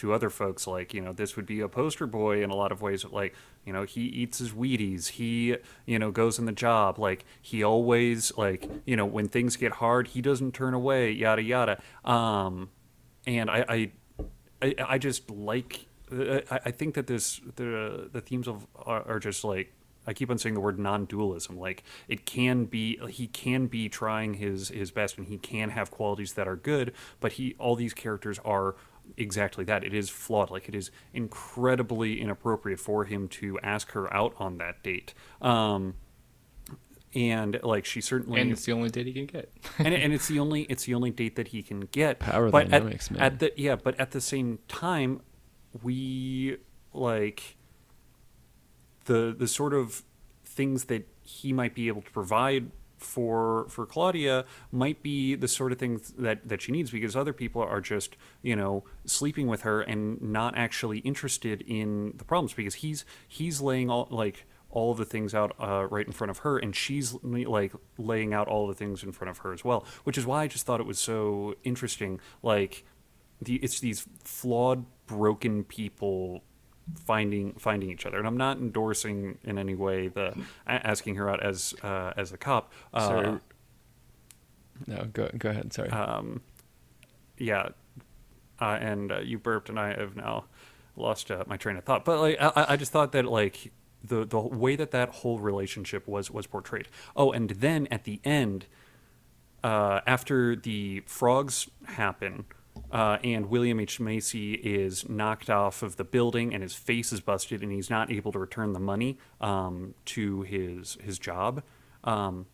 to 0.00 0.14
other 0.14 0.30
folks, 0.30 0.66
like 0.66 0.94
you 0.94 1.00
know, 1.00 1.12
this 1.12 1.36
would 1.36 1.44
be 1.46 1.60
a 1.60 1.68
poster 1.68 2.06
boy 2.06 2.42
in 2.42 2.48
a 2.50 2.54
lot 2.54 2.72
of 2.72 2.80
ways. 2.80 3.04
Like 3.04 3.34
you 3.66 3.72
know, 3.72 3.84
he 3.84 4.02
eats 4.02 4.38
his 4.38 4.52
Wheaties, 4.52 5.08
he 5.08 5.56
you 5.84 5.98
know 5.98 6.10
goes 6.10 6.38
in 6.38 6.46
the 6.46 6.52
job, 6.52 6.98
like 6.98 7.24
he 7.42 7.62
always 7.62 8.36
like 8.38 8.68
you 8.86 8.96
know 8.96 9.04
when 9.04 9.28
things 9.28 9.56
get 9.56 9.72
hard, 9.72 10.08
he 10.08 10.22
doesn't 10.22 10.52
turn 10.52 10.72
away, 10.72 11.10
yada 11.12 11.42
yada. 11.42 11.82
Um, 12.04 12.70
and 13.26 13.50
I, 13.50 13.64
I 13.68 13.90
I, 14.62 14.74
I 14.88 14.98
just 14.98 15.30
like 15.30 15.86
I, 16.10 16.60
I 16.64 16.70
think 16.70 16.94
that 16.94 17.06
this 17.06 17.40
the 17.56 18.08
the 18.10 18.20
themes 18.20 18.48
of 18.48 18.66
are, 18.76 19.06
are 19.06 19.18
just 19.18 19.44
like 19.44 19.72
I 20.10 20.12
keep 20.12 20.28
on 20.28 20.38
saying 20.38 20.56
the 20.56 20.60
word 20.60 20.76
non-dualism. 20.76 21.56
Like 21.56 21.84
it 22.08 22.26
can 22.26 22.64
be 22.64 22.98
he 23.08 23.28
can 23.28 23.68
be 23.68 23.88
trying 23.88 24.34
his 24.34 24.68
his 24.70 24.90
best 24.90 25.16
and 25.18 25.28
he 25.28 25.38
can 25.38 25.70
have 25.70 25.92
qualities 25.92 26.32
that 26.32 26.48
are 26.48 26.56
good, 26.56 26.92
but 27.20 27.34
he 27.34 27.54
all 27.60 27.76
these 27.76 27.94
characters 27.94 28.40
are 28.44 28.74
exactly 29.16 29.64
that. 29.66 29.84
It 29.84 29.94
is 29.94 30.10
flawed. 30.10 30.50
Like 30.50 30.68
it 30.68 30.74
is 30.74 30.90
incredibly 31.14 32.20
inappropriate 32.20 32.80
for 32.80 33.04
him 33.04 33.28
to 33.28 33.60
ask 33.62 33.92
her 33.92 34.12
out 34.12 34.34
on 34.36 34.58
that 34.58 34.82
date. 34.82 35.14
Um, 35.40 35.94
and 37.14 37.60
like 37.62 37.84
she 37.84 38.00
certainly 38.00 38.40
And 38.40 38.50
it's 38.50 38.64
the 38.64 38.72
only 38.72 38.90
date 38.90 39.06
he 39.06 39.12
can 39.12 39.26
get. 39.26 39.52
and, 39.78 39.94
and 39.94 40.12
it's 40.12 40.26
the 40.26 40.40
only 40.40 40.62
it's 40.62 40.86
the 40.86 40.94
only 40.94 41.12
date 41.12 41.36
that 41.36 41.48
he 41.48 41.62
can 41.62 41.82
get. 41.82 42.18
Power 42.18 42.50
but 42.50 42.68
dynamics, 42.68 43.06
at, 43.06 43.12
man. 43.12 43.22
At 43.22 43.38
the 43.38 43.52
yeah, 43.56 43.76
but 43.76 43.98
at 44.00 44.10
the 44.10 44.20
same 44.20 44.58
time, 44.66 45.20
we 45.84 46.56
like 46.92 47.58
the 49.06 49.34
the 49.36 49.48
sort 49.48 49.74
of 49.74 50.02
things 50.44 50.84
that 50.84 51.08
he 51.22 51.52
might 51.52 51.74
be 51.74 51.88
able 51.88 52.02
to 52.02 52.10
provide 52.10 52.70
for 52.98 53.66
for 53.68 53.86
Claudia 53.86 54.44
might 54.70 55.02
be 55.02 55.34
the 55.34 55.48
sort 55.48 55.72
of 55.72 55.78
things 55.78 56.12
that 56.18 56.46
that 56.48 56.60
she 56.60 56.70
needs 56.70 56.90
because 56.90 57.16
other 57.16 57.32
people 57.32 57.62
are 57.62 57.80
just 57.80 58.16
you 58.42 58.54
know 58.54 58.84
sleeping 59.06 59.46
with 59.46 59.62
her 59.62 59.80
and 59.80 60.20
not 60.20 60.56
actually 60.56 60.98
interested 60.98 61.62
in 61.62 62.14
the 62.18 62.24
problems 62.24 62.52
because 62.52 62.76
he's 62.76 63.04
he's 63.26 63.60
laying 63.60 63.88
all 63.90 64.06
like 64.10 64.46
all 64.70 64.94
the 64.94 65.04
things 65.04 65.34
out 65.34 65.52
uh, 65.58 65.86
right 65.90 66.06
in 66.06 66.12
front 66.12 66.30
of 66.30 66.38
her 66.38 66.58
and 66.58 66.76
she's 66.76 67.14
like 67.24 67.72
laying 67.98 68.32
out 68.32 68.46
all 68.46 68.68
the 68.68 68.74
things 68.74 69.02
in 69.02 69.10
front 69.10 69.30
of 69.30 69.38
her 69.38 69.52
as 69.52 69.64
well 69.64 69.84
which 70.04 70.16
is 70.16 70.26
why 70.26 70.44
I 70.44 70.46
just 70.46 70.64
thought 70.66 70.80
it 70.80 70.86
was 70.86 70.98
so 70.98 71.54
interesting. 71.64 72.20
Like 72.42 72.84
the 73.40 73.56
it's 73.56 73.80
these 73.80 74.06
flawed 74.22 74.84
broken 75.06 75.64
people 75.64 76.44
finding 76.94 77.52
finding 77.54 77.90
each 77.90 78.06
other. 78.06 78.18
And 78.18 78.26
i'm 78.26 78.36
not 78.36 78.58
endorsing 78.58 79.38
in 79.44 79.58
any 79.58 79.74
way 79.74 80.08
the 80.08 80.34
asking 80.66 81.16
her 81.16 81.28
out 81.28 81.42
as 81.42 81.74
uh, 81.82 82.12
as 82.16 82.32
a 82.32 82.36
cop. 82.38 82.72
Uh, 82.94 83.38
No, 84.86 85.04
go 85.12 85.28
go 85.36 85.50
ahead. 85.50 85.72
Sorry. 85.72 85.90
um 85.90 86.42
yeah. 87.38 87.70
Uh, 88.60 88.76
and 88.80 89.10
uh, 89.12 89.18
you 89.20 89.38
burped 89.38 89.68
and 89.70 89.78
i 89.80 89.88
have 89.94 90.14
now 90.16 90.44
lost 90.96 91.30
uh, 91.30 91.44
my 91.46 91.56
train 91.56 91.76
of 91.76 91.84
thought. 91.84 92.04
But 92.04 92.20
like 92.20 92.36
I, 92.40 92.66
I- 92.70 92.76
just 92.76 92.92
thought 92.92 93.12
that 93.12 93.24
like 93.24 93.72
the 94.02 94.24
the 94.24 94.40
way 94.40 94.76
that 94.76 94.90
that 94.92 95.08
whole 95.10 95.38
relationship 95.38 96.06
was 96.08 96.30
was 96.30 96.46
portrayed. 96.46 96.88
Oh 97.16 97.32
and 97.32 97.50
then 97.50 97.86
at 97.90 98.04
the 98.04 98.20
end 98.24 98.66
uh, 99.62 100.00
after 100.06 100.56
the 100.56 101.00
frogs 101.06 101.68
happen 101.84 102.44
uh, 102.92 103.18
and 103.22 103.46
William 103.46 103.78
H. 103.78 104.00
Macy 104.00 104.54
is 104.54 105.08
knocked 105.08 105.48
off 105.48 105.82
of 105.82 105.96
the 105.96 106.04
building 106.04 106.52
and 106.52 106.62
his 106.62 106.74
face 106.74 107.12
is 107.12 107.20
busted 107.20 107.62
and 107.62 107.70
he's 107.70 107.88
not 107.90 108.10
able 108.10 108.32
to 108.32 108.38
return 108.38 108.72
the 108.72 108.80
money 108.80 109.18
um, 109.40 109.94
to 110.06 110.42
his 110.42 110.98
his 111.02 111.18
job. 111.18 111.62
Um, 112.02 112.46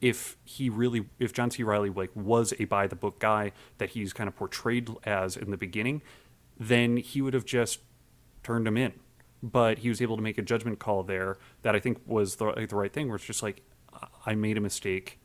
if 0.00 0.36
he 0.44 0.68
really, 0.68 1.08
if 1.18 1.32
John 1.32 1.50
C. 1.50 1.62
Reilly 1.62 1.90
like 1.90 2.10
was 2.14 2.52
a 2.58 2.64
by 2.64 2.86
the 2.86 2.96
book 2.96 3.18
guy 3.20 3.52
that 3.78 3.90
he's 3.90 4.12
kind 4.12 4.28
of 4.28 4.36
portrayed 4.36 4.90
as 5.04 5.36
in 5.36 5.50
the 5.50 5.56
beginning, 5.56 6.02
then 6.58 6.96
he 6.96 7.22
would 7.22 7.34
have 7.34 7.44
just 7.44 7.80
turned 8.42 8.66
him 8.66 8.76
in. 8.76 8.92
But 9.42 9.78
he 9.78 9.88
was 9.88 10.00
able 10.00 10.16
to 10.16 10.22
make 10.22 10.38
a 10.38 10.42
judgment 10.42 10.78
call 10.78 11.02
there 11.02 11.38
that 11.62 11.74
I 11.74 11.80
think 11.80 12.00
was 12.06 12.36
the, 12.36 12.66
the 12.68 12.76
right 12.76 12.92
thing. 12.92 13.08
Where 13.08 13.16
it's 13.16 13.24
just 13.24 13.42
like, 13.42 13.62
I 14.26 14.34
made 14.34 14.56
a 14.56 14.60
mistake. 14.60 15.20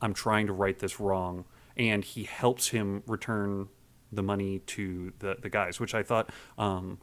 I'm 0.00 0.14
trying 0.14 0.46
to 0.46 0.52
right 0.52 0.78
this 0.78 0.98
wrong, 0.98 1.44
and 1.76 2.04
he 2.04 2.24
helps 2.24 2.68
him 2.68 3.02
return 3.06 3.68
the 4.12 4.22
money 4.22 4.60
to 4.60 5.12
the 5.18 5.36
the 5.40 5.48
guys, 5.48 5.80
which 5.80 5.94
I 5.94 6.02
thought 6.02 6.30
um, 6.58 6.98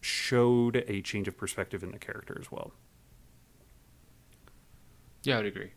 showed 0.00 0.84
a 0.88 1.00
change 1.00 1.28
of 1.28 1.36
perspective 1.36 1.82
in 1.82 1.92
the 1.92 1.98
character 1.98 2.36
as 2.40 2.50
well. 2.50 2.72
Yeah, 5.22 5.34
I 5.34 5.36
would 5.38 5.46
agree. 5.46 5.70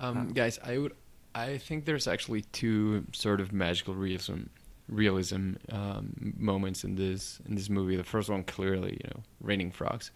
Um, 0.00 0.28
guys, 0.28 0.58
I 0.62 0.76
would, 0.78 0.92
I 1.34 1.56
think 1.56 1.86
there's 1.86 2.06
actually 2.06 2.42
two 2.52 3.06
sort 3.12 3.40
of 3.40 3.52
magical 3.52 3.94
realism, 3.94 4.42
realism 4.88 5.54
um, 5.70 6.34
moments 6.36 6.84
in 6.84 6.94
this 6.94 7.40
in 7.48 7.54
this 7.54 7.70
movie. 7.70 7.96
The 7.96 8.04
first 8.04 8.28
one 8.28 8.44
clearly, 8.44 9.00
you 9.02 9.10
know, 9.10 9.22
raining 9.40 9.70
frogs, 9.70 10.10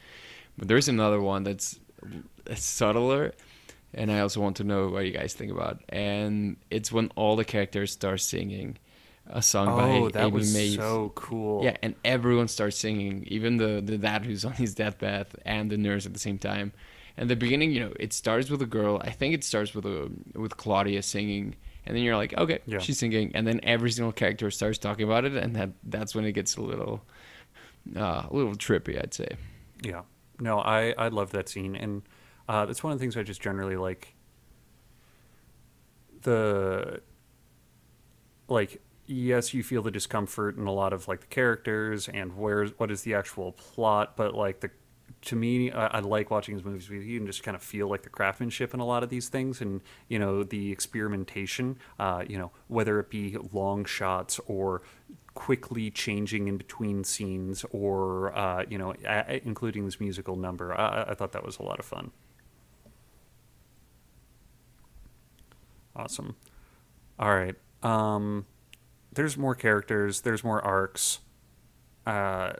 but 0.58 0.68
there's 0.68 0.88
another 0.88 1.20
one 1.22 1.42
that's 1.42 1.80
subtler, 2.54 3.32
and 3.94 4.12
I 4.12 4.20
also 4.20 4.40
want 4.40 4.56
to 4.56 4.64
know 4.64 4.88
what 4.88 5.06
you 5.06 5.12
guys 5.12 5.32
think 5.32 5.50
about. 5.50 5.80
And 5.88 6.56
it's 6.70 6.92
when 6.92 7.10
all 7.16 7.36
the 7.36 7.44
characters 7.44 7.92
start 7.92 8.20
singing 8.20 8.76
a 9.28 9.42
song 9.42 9.68
Oh, 9.68 9.76
by 9.76 10.10
that 10.12 10.26
Amy 10.26 10.32
was 10.32 10.54
Mays. 10.54 10.76
so 10.76 11.12
cool. 11.14 11.64
Yeah, 11.64 11.76
and 11.82 11.94
everyone 12.04 12.48
starts 12.48 12.76
singing, 12.78 13.24
even 13.28 13.56
the 13.58 13.80
the 13.84 13.98
dad 13.98 14.24
who's 14.24 14.44
on 14.44 14.52
his 14.52 14.74
deathbed 14.74 15.26
and 15.44 15.70
the 15.70 15.76
nurse 15.76 16.06
at 16.06 16.12
the 16.14 16.18
same 16.20 16.38
time. 16.38 16.72
And 17.16 17.28
the 17.28 17.36
beginning, 17.36 17.72
you 17.72 17.80
know, 17.80 17.92
it 17.98 18.12
starts 18.12 18.48
with 18.48 18.62
a 18.62 18.66
girl. 18.66 19.00
I 19.04 19.10
think 19.10 19.34
it 19.34 19.42
starts 19.44 19.74
with 19.74 19.84
a 19.86 20.10
with 20.34 20.56
Claudia 20.56 21.02
singing, 21.02 21.56
and 21.84 21.96
then 21.96 22.02
you're 22.04 22.16
like, 22.16 22.32
okay, 22.38 22.60
Yeah. 22.66 22.78
she's 22.78 22.98
singing, 22.98 23.32
and 23.34 23.46
then 23.46 23.60
every 23.64 23.90
single 23.90 24.12
character 24.12 24.50
starts 24.50 24.78
talking 24.78 25.04
about 25.04 25.24
it, 25.24 25.34
and 25.34 25.54
that 25.56 25.70
that's 25.82 26.14
when 26.14 26.24
it 26.24 26.32
gets 26.32 26.56
a 26.56 26.62
little 26.62 27.02
uh, 27.96 28.22
a 28.30 28.34
little 28.34 28.54
trippy, 28.54 29.02
I'd 29.02 29.14
say. 29.14 29.28
Yeah. 29.82 30.02
No, 30.40 30.60
I 30.60 30.94
I 30.96 31.08
love 31.08 31.32
that 31.32 31.48
scene, 31.48 31.74
and 31.74 32.02
uh, 32.48 32.64
that's 32.66 32.82
one 32.84 32.92
of 32.92 32.98
the 32.98 33.02
things 33.02 33.16
I 33.16 33.24
just 33.24 33.40
generally 33.42 33.76
like. 33.76 34.14
The 36.22 37.00
like 38.48 38.80
yes, 39.08 39.54
you 39.54 39.64
feel 39.64 39.82
the 39.82 39.90
discomfort 39.90 40.56
in 40.58 40.66
a 40.68 40.72
lot 40.72 40.92
of 40.92 41.08
like 41.08 41.22
the 41.22 41.26
characters 41.28 42.08
and 42.08 42.36
where's 42.36 42.72
what 42.78 42.90
is 42.92 43.02
the 43.02 43.14
actual 43.14 43.52
plot, 43.52 44.16
but 44.16 44.34
like 44.34 44.60
the 44.60 44.70
to 45.22 45.36
me, 45.36 45.72
I, 45.72 45.86
I 45.88 46.00
like 46.00 46.30
watching 46.30 46.54
his 46.54 46.64
movies 46.64 46.86
because 46.86 47.04
you 47.06 47.18
can 47.18 47.26
just 47.26 47.42
kind 47.42 47.56
of 47.56 47.62
feel 47.62 47.88
like 47.88 48.02
the 48.02 48.10
craftsmanship 48.10 48.74
in 48.74 48.80
a 48.80 48.86
lot 48.86 49.02
of 49.02 49.10
these 49.10 49.28
things, 49.28 49.60
and 49.60 49.80
you 50.08 50.18
know 50.18 50.44
the 50.44 50.72
experimentation. 50.72 51.78
Uh, 51.98 52.24
you 52.28 52.38
know 52.38 52.52
whether 52.68 53.00
it 53.00 53.10
be 53.10 53.36
long 53.52 53.84
shots 53.84 54.40
or 54.46 54.82
quickly 55.34 55.90
changing 55.90 56.48
in 56.48 56.56
between 56.56 57.04
scenes, 57.04 57.64
or 57.72 58.36
uh, 58.38 58.64
you 58.68 58.78
know 58.78 58.94
a- 59.06 59.40
including 59.46 59.86
this 59.86 60.00
musical 60.00 60.36
number. 60.36 60.74
I- 60.78 61.06
I 61.10 61.14
thought 61.14 61.32
that 61.32 61.44
was 61.44 61.58
a 61.58 61.64
lot 61.64 61.80
of 61.80 61.84
fun. 61.86 62.12
Awesome. 65.96 66.36
All 67.18 67.34
right. 67.34 67.56
Um, 67.82 68.46
there's 69.18 69.36
more 69.36 69.56
characters. 69.56 70.20
There's 70.20 70.44
more 70.44 70.64
arcs. 70.64 71.18
Uh, 72.06 72.52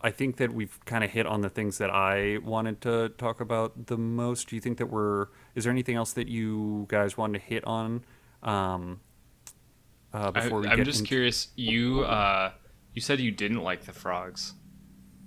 I 0.00 0.10
think 0.12 0.36
that 0.36 0.54
we've 0.54 0.78
kind 0.84 1.02
of 1.02 1.10
hit 1.10 1.26
on 1.26 1.40
the 1.40 1.48
things 1.48 1.78
that 1.78 1.90
I 1.90 2.38
wanted 2.44 2.80
to 2.82 3.08
talk 3.18 3.40
about 3.40 3.88
the 3.88 3.98
most. 3.98 4.48
Do 4.48 4.54
you 4.54 4.60
think 4.60 4.78
that 4.78 4.86
we're? 4.86 5.26
Is 5.56 5.64
there 5.64 5.72
anything 5.72 5.96
else 5.96 6.12
that 6.12 6.28
you 6.28 6.86
guys 6.88 7.18
wanted 7.18 7.40
to 7.40 7.44
hit 7.44 7.64
on? 7.64 8.04
Um, 8.44 9.00
uh, 10.14 10.30
I, 10.36 10.40
before 10.42 10.60
we 10.60 10.68
I'm 10.68 10.84
just 10.84 11.00
into- 11.00 11.08
curious. 11.08 11.48
You 11.56 12.02
uh, 12.04 12.52
you 12.94 13.00
said 13.00 13.18
you 13.18 13.32
didn't 13.32 13.64
like 13.64 13.86
the 13.86 13.92
frogs. 13.92 14.54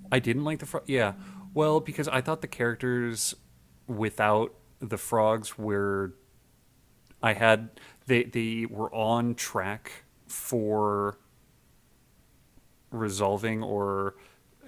I 0.10 0.20
didn't 0.20 0.46
like 0.46 0.60
the 0.60 0.66
frog. 0.66 0.84
Yeah, 0.88 1.16
well, 1.54 1.82
because 1.82 2.08
I 2.08 2.22
thought 2.22 2.40
the 2.40 2.48
characters 2.48 3.36
without 3.88 4.54
the 4.80 4.98
frogs 4.98 5.58
were, 5.58 6.16
I 7.22 7.34
had 7.34 7.72
they 8.06 8.24
they 8.24 8.68
were 8.70 8.90
on 8.96 9.36
track 9.36 10.06
for 10.30 11.18
resolving 12.92 13.64
or 13.64 14.16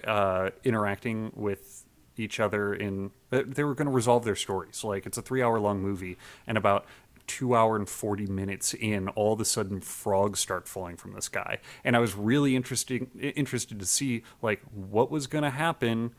uh, 0.04 0.50
interacting 0.64 1.32
with 1.34 1.84
each 2.16 2.38
other 2.40 2.74
in 2.74 3.10
they 3.30 3.64
were 3.64 3.74
going 3.74 3.86
to 3.86 3.92
resolve 3.92 4.24
their 4.24 4.36
stories. 4.36 4.84
Like 4.84 5.06
it's 5.06 5.16
a 5.16 5.22
three 5.22 5.42
hour 5.42 5.58
long 5.58 5.80
movie 5.80 6.18
and 6.46 6.58
about 6.58 6.84
two 7.26 7.54
hour 7.54 7.76
and 7.76 7.88
40 7.88 8.26
minutes 8.26 8.74
in 8.74 9.08
all 9.10 9.32
of 9.32 9.40
a 9.40 9.44
sudden 9.44 9.80
frogs 9.80 10.40
start 10.40 10.68
falling 10.68 10.96
from 10.96 11.12
the 11.14 11.22
sky. 11.22 11.58
And 11.84 11.96
i 11.96 11.98
was 11.98 12.14
really 12.14 12.54
interesting 12.56 13.10
interested 13.18 13.78
to 13.78 13.86
see 13.86 14.22
like 14.42 14.60
what 14.72 15.10
was 15.10 15.26
going 15.26 15.44
to 15.44 15.50
happen 15.50 16.14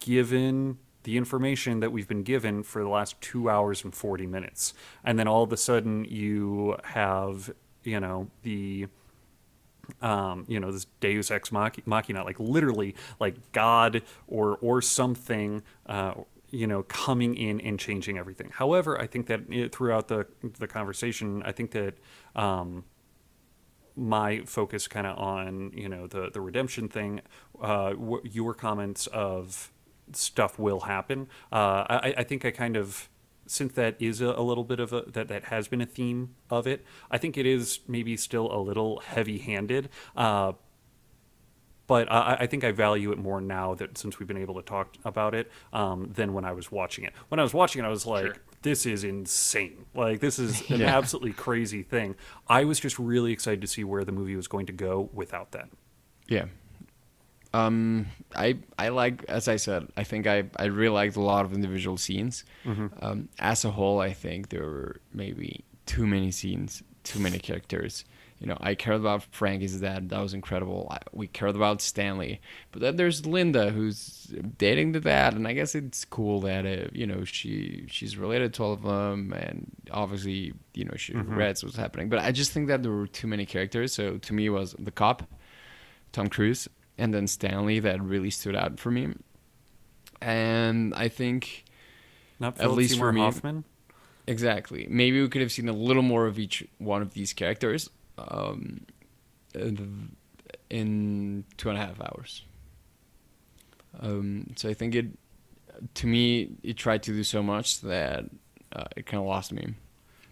given 0.00 0.78
the 1.04 1.16
information 1.18 1.80
that 1.80 1.92
we've 1.92 2.08
been 2.08 2.22
given 2.22 2.62
for 2.62 2.82
the 2.82 2.88
last 2.88 3.20
two 3.20 3.48
hours 3.48 3.84
and 3.84 3.94
40 3.94 4.26
minutes. 4.26 4.72
And 5.04 5.18
then 5.18 5.28
all 5.28 5.42
of 5.42 5.52
a 5.52 5.56
sudden 5.56 6.06
you 6.06 6.76
have 6.82 7.54
you 7.84 8.00
know 8.00 8.28
the 8.42 8.88
um, 10.00 10.44
you 10.48 10.60
know, 10.60 10.72
this 10.72 10.86
Deus 11.00 11.30
ex 11.30 11.52
machina, 11.52 12.24
like 12.24 12.40
literally, 12.40 12.94
like 13.20 13.52
God 13.52 14.02
or 14.26 14.58
or 14.60 14.82
something, 14.82 15.62
uh, 15.86 16.14
you 16.50 16.66
know, 16.66 16.82
coming 16.84 17.36
in 17.36 17.60
and 17.60 17.78
changing 17.78 18.18
everything. 18.18 18.50
However, 18.52 19.00
I 19.00 19.06
think 19.06 19.26
that 19.26 19.72
throughout 19.72 20.08
the 20.08 20.26
the 20.58 20.66
conversation, 20.66 21.42
I 21.44 21.52
think 21.52 21.72
that 21.72 21.94
um, 22.34 22.84
my 23.96 24.40
focus 24.40 24.88
kind 24.88 25.06
of 25.06 25.18
on 25.18 25.72
you 25.74 25.88
know 25.88 26.06
the 26.06 26.30
the 26.32 26.40
redemption 26.40 26.88
thing, 26.88 27.20
uh, 27.60 27.90
w- 27.90 28.22
your 28.24 28.54
comments 28.54 29.06
of 29.08 29.70
stuff 30.12 30.58
will 30.58 30.80
happen. 30.80 31.28
Uh, 31.50 31.84
I, 31.88 32.14
I 32.18 32.24
think 32.24 32.44
I 32.44 32.50
kind 32.50 32.76
of 32.76 33.08
since 33.46 33.72
that 33.74 33.96
is 34.00 34.20
a, 34.20 34.26
a 34.28 34.42
little 34.42 34.64
bit 34.64 34.80
of 34.80 34.92
a 34.92 35.02
that 35.08 35.28
that 35.28 35.44
has 35.44 35.68
been 35.68 35.80
a 35.80 35.86
theme 35.86 36.34
of 36.50 36.66
it. 36.66 36.84
I 37.10 37.18
think 37.18 37.36
it 37.36 37.46
is 37.46 37.80
maybe 37.88 38.16
still 38.16 38.50
a 38.54 38.58
little 38.60 39.00
heavy 39.00 39.38
handed. 39.38 39.88
Uh, 40.16 40.52
but 41.86 42.10
I, 42.10 42.38
I 42.40 42.46
think 42.46 42.64
I 42.64 42.72
value 42.72 43.12
it 43.12 43.18
more 43.18 43.42
now 43.42 43.74
that 43.74 43.98
since 43.98 44.18
we've 44.18 44.26
been 44.26 44.38
able 44.38 44.54
to 44.54 44.62
talk 44.62 44.94
about 45.04 45.34
it 45.34 45.50
um, 45.72 46.10
than 46.14 46.32
when 46.32 46.44
I 46.46 46.52
was 46.52 46.72
watching 46.72 47.04
it. 47.04 47.12
When 47.28 47.38
I 47.38 47.42
was 47.42 47.52
watching 47.52 47.84
it, 47.84 47.86
I 47.86 47.90
was 47.90 48.06
like, 48.06 48.24
Sure. 48.24 48.36
"This 48.62 48.86
is 48.86 49.04
insane! 49.04 49.84
Like 49.94 50.20
this 50.20 50.38
is 50.38 50.62
an 50.70 50.80
Yeah. 50.80 50.96
absolutely 50.96 51.32
crazy 51.34 51.82
thing." 51.82 52.14
I 52.48 52.64
was 52.64 52.80
just 52.80 52.98
really 52.98 53.32
excited 53.32 53.60
to 53.60 53.66
see 53.66 53.84
where 53.84 54.02
the 54.02 54.12
movie 54.12 54.34
was 54.34 54.48
going 54.48 54.64
to 54.66 54.72
go 54.72 55.10
without 55.12 55.52
that. 55.52 55.68
Yeah. 56.26 56.46
Um, 57.54 58.06
I 58.34 58.56
I 58.78 58.88
like 58.88 59.24
as 59.28 59.46
I 59.48 59.56
said, 59.56 59.86
I 59.96 60.04
think 60.04 60.26
I 60.26 60.44
I 60.56 60.64
really 60.66 60.94
liked 60.94 61.16
a 61.16 61.20
lot 61.20 61.44
of 61.44 61.52
individual 61.52 61.96
scenes. 61.96 62.44
Um, 63.04 63.28
as 63.38 63.64
a 63.64 63.70
whole, 63.70 64.00
I 64.00 64.12
think 64.12 64.48
there 64.48 64.64
were 64.64 64.96
maybe 65.12 65.64
too 65.86 66.06
many 66.06 66.30
scenes, 66.32 66.82
too 67.04 67.20
many 67.20 67.38
characters. 67.38 68.04
You 68.40 68.48
know, 68.48 68.58
I 68.60 68.74
cared 68.74 68.96
about 69.00 69.22
Frankie's 69.30 69.80
dad. 69.80 70.08
That 70.10 70.20
was 70.20 70.34
incredible. 70.34 70.88
I, 70.90 70.98
we 71.12 71.26
cared 71.28 71.54
about 71.56 71.80
Stanley, 71.80 72.40
but 72.72 72.82
then 72.82 72.96
there's 72.96 73.24
Linda 73.24 73.70
who's 73.70 74.34
dating 74.58 74.92
the 74.92 75.00
dad, 75.00 75.34
and 75.34 75.46
I 75.46 75.52
guess 75.54 75.74
it's 75.74 76.04
cool 76.04 76.40
that 76.40 76.66
uh, 76.66 76.88
you 76.92 77.06
know 77.06 77.24
she 77.24 77.86
she's 77.88 78.16
related 78.18 78.52
to 78.54 78.62
all 78.64 78.72
of 78.72 78.82
them, 78.82 79.32
and 79.32 79.70
obviously 79.92 80.52
you 80.74 80.84
know 80.84 80.96
she 80.96 81.12
regrets 81.30 81.62
what's 81.62 81.76
happening. 81.76 82.08
But 82.08 82.18
I 82.18 82.32
just 82.32 82.50
think 82.52 82.66
that 82.68 82.82
there 82.82 82.92
were 82.92 83.06
too 83.06 83.28
many 83.28 83.46
characters. 83.46 83.92
So 83.94 84.18
to 84.18 84.32
me, 84.34 84.46
it 84.46 84.50
was 84.50 84.74
the 84.78 84.90
cop, 84.90 85.22
Tom 86.12 86.26
Cruise, 86.28 86.68
and 86.98 87.12
then 87.14 87.26
Stanley 87.26 87.78
that 87.80 88.00
really 88.02 88.30
stood 88.30 88.54
out 88.56 88.78
for 88.78 88.90
me. 88.90 89.08
And 90.20 90.94
I 90.94 91.08
think 91.08 91.64
Not 92.40 92.58
At 92.60 92.72
least 92.72 92.94
Seymour 92.94 93.08
for 93.08 93.12
me- 93.12 93.20
Hoffman. 93.20 93.64
exactly 94.26 94.86
maybe 94.88 95.20
we 95.20 95.28
could 95.28 95.42
have 95.42 95.52
seen 95.52 95.68
a 95.68 95.72
little 95.72 96.02
more 96.02 96.24
of 96.26 96.38
each 96.38 96.66
one 96.78 97.02
of 97.02 97.12
these 97.12 97.34
characters 97.34 97.90
um, 98.16 98.86
in 100.70 101.44
two 101.56 101.68
and 101.68 101.78
a 101.78 101.80
half 101.80 102.00
hours. 102.00 102.42
Um, 104.00 104.52
so 104.56 104.68
I 104.68 104.74
think 104.74 104.94
it, 104.94 105.06
to 105.94 106.06
me, 106.06 106.50
it 106.62 106.76
tried 106.76 107.02
to 107.04 107.12
do 107.12 107.22
so 107.22 107.42
much 107.42 107.80
that 107.82 108.24
uh, 108.72 108.84
it 108.96 109.06
kind 109.06 109.20
of 109.20 109.26
lost 109.26 109.52
me. 109.52 109.74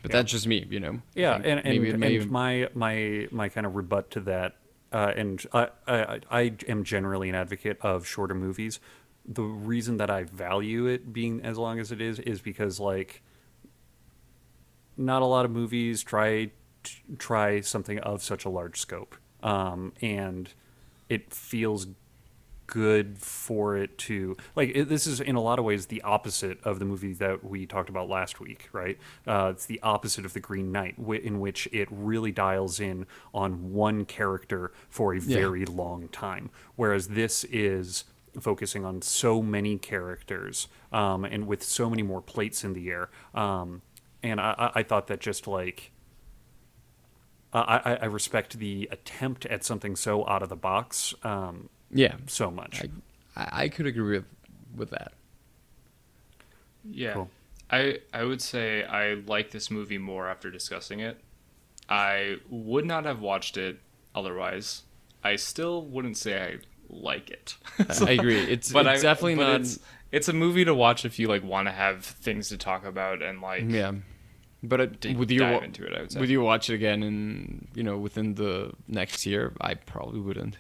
But 0.03 0.11
Yeah. 0.11 0.17
that's 0.17 0.33
just 0.33 0.47
me, 0.49 0.67
you 0.69 0.81
know. 0.81 1.01
Yeah, 1.15 1.37
and 1.37 1.61
and, 1.65 1.65
maybe 2.01 2.17
and 2.19 2.31
my 2.31 2.69
my 2.75 3.29
my 3.31 3.49
kind 3.49 3.67
of 3.67 3.77
rebut 3.77 4.11
to 4.13 4.21
that, 4.23 4.57
uh, 4.93 5.13
and 5.17 5.45
I, 5.53 5.69
I 5.87 6.21
I 6.31 6.53
am 6.69 6.85
generally 6.85 7.29
an 7.29 7.35
advocate 7.35 7.79
of 7.81 8.07
shorter 8.07 8.35
movies. 8.35 8.81
The 9.25 9.43
reason 9.43 9.97
that 9.99 10.11
I 10.11 10.25
value 10.25 10.87
it 10.87 11.13
being 11.13 11.43
as 11.43 11.57
long 11.57 11.79
as 11.79 11.93
it 11.93 12.01
is 12.01 12.19
is 12.19 12.41
because 12.41 12.81
like 12.81 13.23
not 14.97 15.23
a 15.23 15.27
lot 15.27 15.45
of 15.45 15.51
movies 15.51 16.03
try 16.03 16.51
try 17.19 17.61
something 17.61 17.99
of 18.01 18.23
such 18.23 18.45
a 18.45 18.49
large 18.49 18.79
scope, 18.79 19.17
um, 19.43 19.93
and 20.03 20.51
it 21.09 21.33
feels 21.33 21.87
good 22.73 23.19
for 23.19 23.77
it 23.77 23.99
to 23.99 24.35
like 24.57 24.71
it, 24.75 24.89
this 24.89 25.07
is 25.07 25.21
in 25.21 25.37
a 25.37 25.41
lot 25.43 25.59
of 25.59 25.65
ways 25.67 25.87
the 25.89 26.01
opposite 26.01 26.59
of 26.65 26.79
the 26.79 26.87
movie 26.87 27.13
that 27.13 27.45
we 27.45 27.67
talked 27.67 27.91
about 27.91 28.09
last 28.09 28.41
week 28.41 28.67
right 28.73 28.97
uh, 29.27 29.51
it's 29.53 29.67
the 29.67 29.79
opposite 29.83 30.25
of 30.25 30.33
the 30.33 30.41
green 30.41 30.73
knight 30.73 30.97
wi- 30.97 31.23
in 31.23 31.39
which 31.39 31.69
it 31.71 31.87
really 31.91 32.33
dials 32.33 32.81
in 32.81 33.07
on 33.35 33.75
one 33.75 34.07
character 34.07 34.73
for 34.89 35.13
a 35.13 35.21
Yeah. 35.21 35.37
very 35.37 35.67
long 35.67 36.09
time 36.09 36.49
whereas 36.75 37.09
this 37.09 37.45
is 37.45 38.05
focusing 38.41 38.87
on 38.87 39.03
so 39.03 39.43
many 39.43 39.77
characters 39.77 40.67
um, 40.93 41.27
and 41.27 41.47
with 41.47 41.63
so 41.63 41.91
many 41.91 42.03
more 42.03 42.23
plates 42.23 42.65
in 42.65 42.73
the 42.73 42.89
air 42.91 43.11
um, 43.35 43.83
and 44.23 44.41
I, 44.41 44.71
I- 44.77 44.83
thought 44.83 45.09
that 45.09 45.21
just 45.21 45.47
like 45.47 45.93
I, 47.53 47.61
I 47.85 47.95
I 47.97 48.05
respect 48.07 48.59
the 48.59 48.89
attempt 48.91 49.45
at 49.45 49.63
something 49.63 49.95
so 49.95 50.27
out 50.27 50.43
of 50.43 50.49
the 50.49 50.57
box 50.57 51.13
um, 51.23 51.69
yeah, 51.93 52.15
so 52.27 52.51
much. 52.51 52.83
I, 52.83 53.43
I 53.43 53.63
I 53.65 53.69
could 53.69 53.87
agree 53.87 54.19
with 54.19 54.27
with 54.77 54.91
that. 54.91 55.13
Yeah. 56.85 57.15
Cool. 57.15 57.31
I 57.71 57.99
I 58.13 58.25
would 58.25 58.43
say 58.43 58.85
I 58.85 59.15
like 59.15 59.51
this 59.51 59.71
movie 59.71 59.99
more 59.99 60.29
after 60.29 60.51
discussing 60.51 61.01
it. 61.01 61.21
I 61.89 62.37
would 62.51 62.87
not 62.87 63.05
have 63.05 63.21
watched 63.21 63.57
it 63.57 63.81
otherwise. 64.15 64.83
I 65.25 65.37
still 65.37 65.83
wouldn't 65.83 66.17
say 66.17 66.41
I 66.41 66.59
like 66.89 67.31
it. 67.31 67.57
I 67.79 68.11
agree. 68.13 68.39
It's, 68.39 68.73
but 68.73 68.87
it's 68.87 69.01
I, 69.01 69.03
definitely 69.03 69.37
but 69.37 69.49
not. 69.49 69.61
It's, 69.63 69.79
it's 70.11 70.29
a 70.29 70.33
movie 70.33 70.65
to 70.65 70.75
watch 70.75 71.05
if 71.05 71.19
you 71.19 71.29
like 71.29 71.43
want 71.43 71.69
to 71.69 71.73
have 71.73 72.05
things 72.05 72.49
to 72.51 72.59
talk 72.59 72.85
about 72.85 73.23
and 73.23 73.41
like 73.41 73.65
yeah, 73.67 73.93
but 74.63 74.81
it, 74.81 75.01
dig- 75.01 75.17
would 75.17 75.31
you 75.31 75.39
dive 75.39 75.63
into 75.63 75.85
it. 75.87 75.95
I 75.97 76.03
would 76.03 76.13
say. 76.13 76.21
would 76.21 76.29
you 76.29 76.43
watch 76.43 76.69
it 76.69 76.75
again 76.75 77.03
in 77.03 77.69
you 77.75 77.83
know 77.83 77.97
within 77.97 78.35
the 78.35 78.73
next 78.87 79.25
year? 79.25 79.55
I 79.61 79.75
probably 79.75 80.21
wouldn't. 80.21 80.57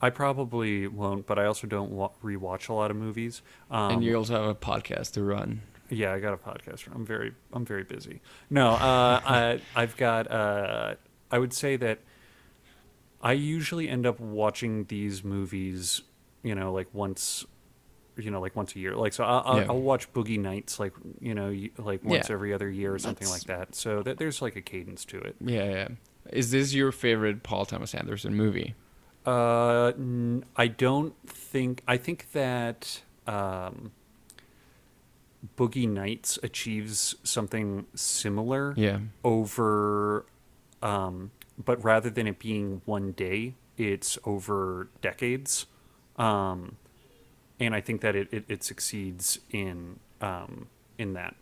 I 0.00 0.10
probably 0.10 0.86
won't, 0.86 1.26
but 1.26 1.38
I 1.38 1.46
also 1.46 1.66
don't 1.66 1.90
wa- 1.90 2.10
rewatch 2.22 2.68
a 2.68 2.72
lot 2.72 2.90
of 2.90 2.96
movies. 2.96 3.42
Um, 3.70 3.92
and 3.94 4.04
you 4.04 4.16
also 4.16 4.34
have 4.34 4.44
a 4.50 4.54
podcast 4.54 5.12
to 5.14 5.22
run. 5.24 5.62
yeah, 5.90 6.12
I 6.12 6.20
got 6.20 6.34
a 6.34 6.36
podcast. 6.36 6.86
I'm 6.94 7.04
very, 7.04 7.32
I'm 7.52 7.64
very 7.64 7.82
busy. 7.84 8.20
No, 8.50 8.68
uh, 8.70 9.20
I, 9.26 9.60
I've 9.74 9.96
got. 9.96 10.30
Uh, 10.30 10.94
I 11.30 11.38
would 11.38 11.52
say 11.52 11.76
that 11.76 11.98
I 13.22 13.32
usually 13.32 13.88
end 13.88 14.06
up 14.06 14.20
watching 14.20 14.84
these 14.84 15.24
movies, 15.24 16.02
you 16.44 16.54
know, 16.54 16.72
like 16.72 16.86
once, 16.92 17.44
you 18.16 18.30
know, 18.30 18.40
like 18.40 18.54
once 18.54 18.76
a 18.76 18.78
year. 18.78 18.94
Like 18.94 19.12
so, 19.12 19.24
I'll, 19.24 19.42
I'll, 19.44 19.56
Yeah. 19.58 19.66
I'll 19.68 19.80
watch 19.80 20.12
Boogie 20.12 20.38
Nights, 20.38 20.78
like 20.78 20.92
you 21.20 21.34
know, 21.34 21.52
like 21.76 22.04
once 22.04 22.28
Yeah. 22.28 22.34
every 22.34 22.54
other 22.54 22.70
year 22.70 22.94
or 22.94 22.98
something 23.00 23.26
That's- 23.26 23.48
like 23.48 23.58
that. 23.68 23.74
So 23.74 24.02
that 24.04 24.18
there's 24.18 24.40
like 24.40 24.54
a 24.56 24.62
cadence 24.62 25.04
to 25.06 25.18
it. 25.18 25.34
Yeah, 25.40 25.64
yeah. 25.64 25.88
Is 26.32 26.50
this 26.52 26.72
your 26.72 26.92
favorite 26.92 27.42
Paul 27.42 27.64
Thomas 27.66 27.94
Anderson 27.94 28.34
movie? 28.34 28.74
Uh, 29.28 29.92
n- 29.98 30.44
I 30.56 30.68
don't 30.68 31.14
think. 31.28 31.82
I 31.86 31.96
think 31.98 32.32
that 32.32 33.02
um, 33.26 33.92
Boogie 35.56 35.88
Nights 35.88 36.38
achieves 36.42 37.14
something 37.22 37.86
similar 37.94 38.72
Yeah. 38.76 39.00
over, 39.22 40.24
um, 40.82 41.30
but 41.62 41.82
rather 41.84 42.08
than 42.10 42.26
it 42.26 42.38
being 42.38 42.80
one 42.86 43.12
day, 43.12 43.54
it's 43.76 44.18
over 44.24 44.88
decades. 45.02 45.66
Um, 46.16 46.76
and 47.60 47.74
I 47.74 47.80
think 47.80 48.00
that 48.00 48.16
it, 48.16 48.28
it, 48.32 48.44
it 48.48 48.64
succeeds 48.64 49.40
in 49.50 49.98
um, 50.20 50.68
in 50.96 51.12
that. 51.12 51.34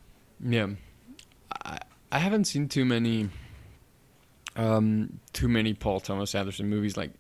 Yeah, 0.45 0.70
I 1.64 1.78
I 2.11 2.18
haven't 2.18 2.45
seen 2.45 2.68
too 2.68 2.84
many, 2.84 3.30
um, 4.57 5.20
too 5.32 5.49
many 5.49 5.72
Paul 5.72 6.01
Thomas 6.01 6.34
Anderson 6.34 6.68
movies. 6.68 6.97
Like, 6.97 7.12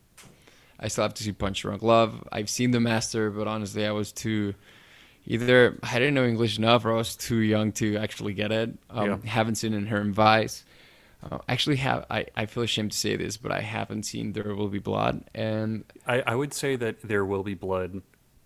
I 0.78 0.88
still 0.88 1.02
have 1.04 1.14
to 1.14 1.22
see 1.22 1.32
Punch 1.32 1.62
Drunk 1.62 1.82
Love. 1.82 2.26
I've 2.32 2.50
seen 2.50 2.70
The 2.70 2.80
Master, 2.80 3.30
but 3.30 3.46
honestly, 3.48 3.86
I 3.86 3.92
was 3.92 4.12
too 4.12 4.54
either 5.26 5.78
I 5.82 5.98
didn't 5.98 6.14
know 6.14 6.24
English 6.26 6.58
enough 6.58 6.84
or 6.84 6.92
I 6.92 6.96
was 6.96 7.16
too 7.16 7.38
young 7.38 7.72
to 7.72 7.96
actually 7.96 8.34
get 8.34 8.52
it. 8.52 8.70
Um, 8.90 9.06
Yeah. 9.10 9.16
Haven't 9.30 9.56
seen 9.56 9.74
Inherent 9.74 10.14
Vice. 10.14 10.64
Uh, 11.22 11.38
actually, 11.48 11.76
have 11.76 12.06
I, 12.10 12.26
I 12.36 12.46
feel 12.46 12.62
ashamed 12.62 12.92
to 12.92 12.98
say 12.98 13.16
this, 13.16 13.36
but 13.36 13.50
I 13.50 13.60
haven't 13.60 14.04
seen 14.04 14.32
There 14.32 14.54
Will 14.54 14.68
Be 14.68 14.78
Blood, 14.78 15.24
and 15.34 15.84
I, 16.06 16.22
I 16.26 16.34
would 16.34 16.52
say 16.52 16.76
that 16.76 17.00
There 17.02 17.24
Will 17.24 17.42
Be 17.42 17.54
Blood 17.54 18.02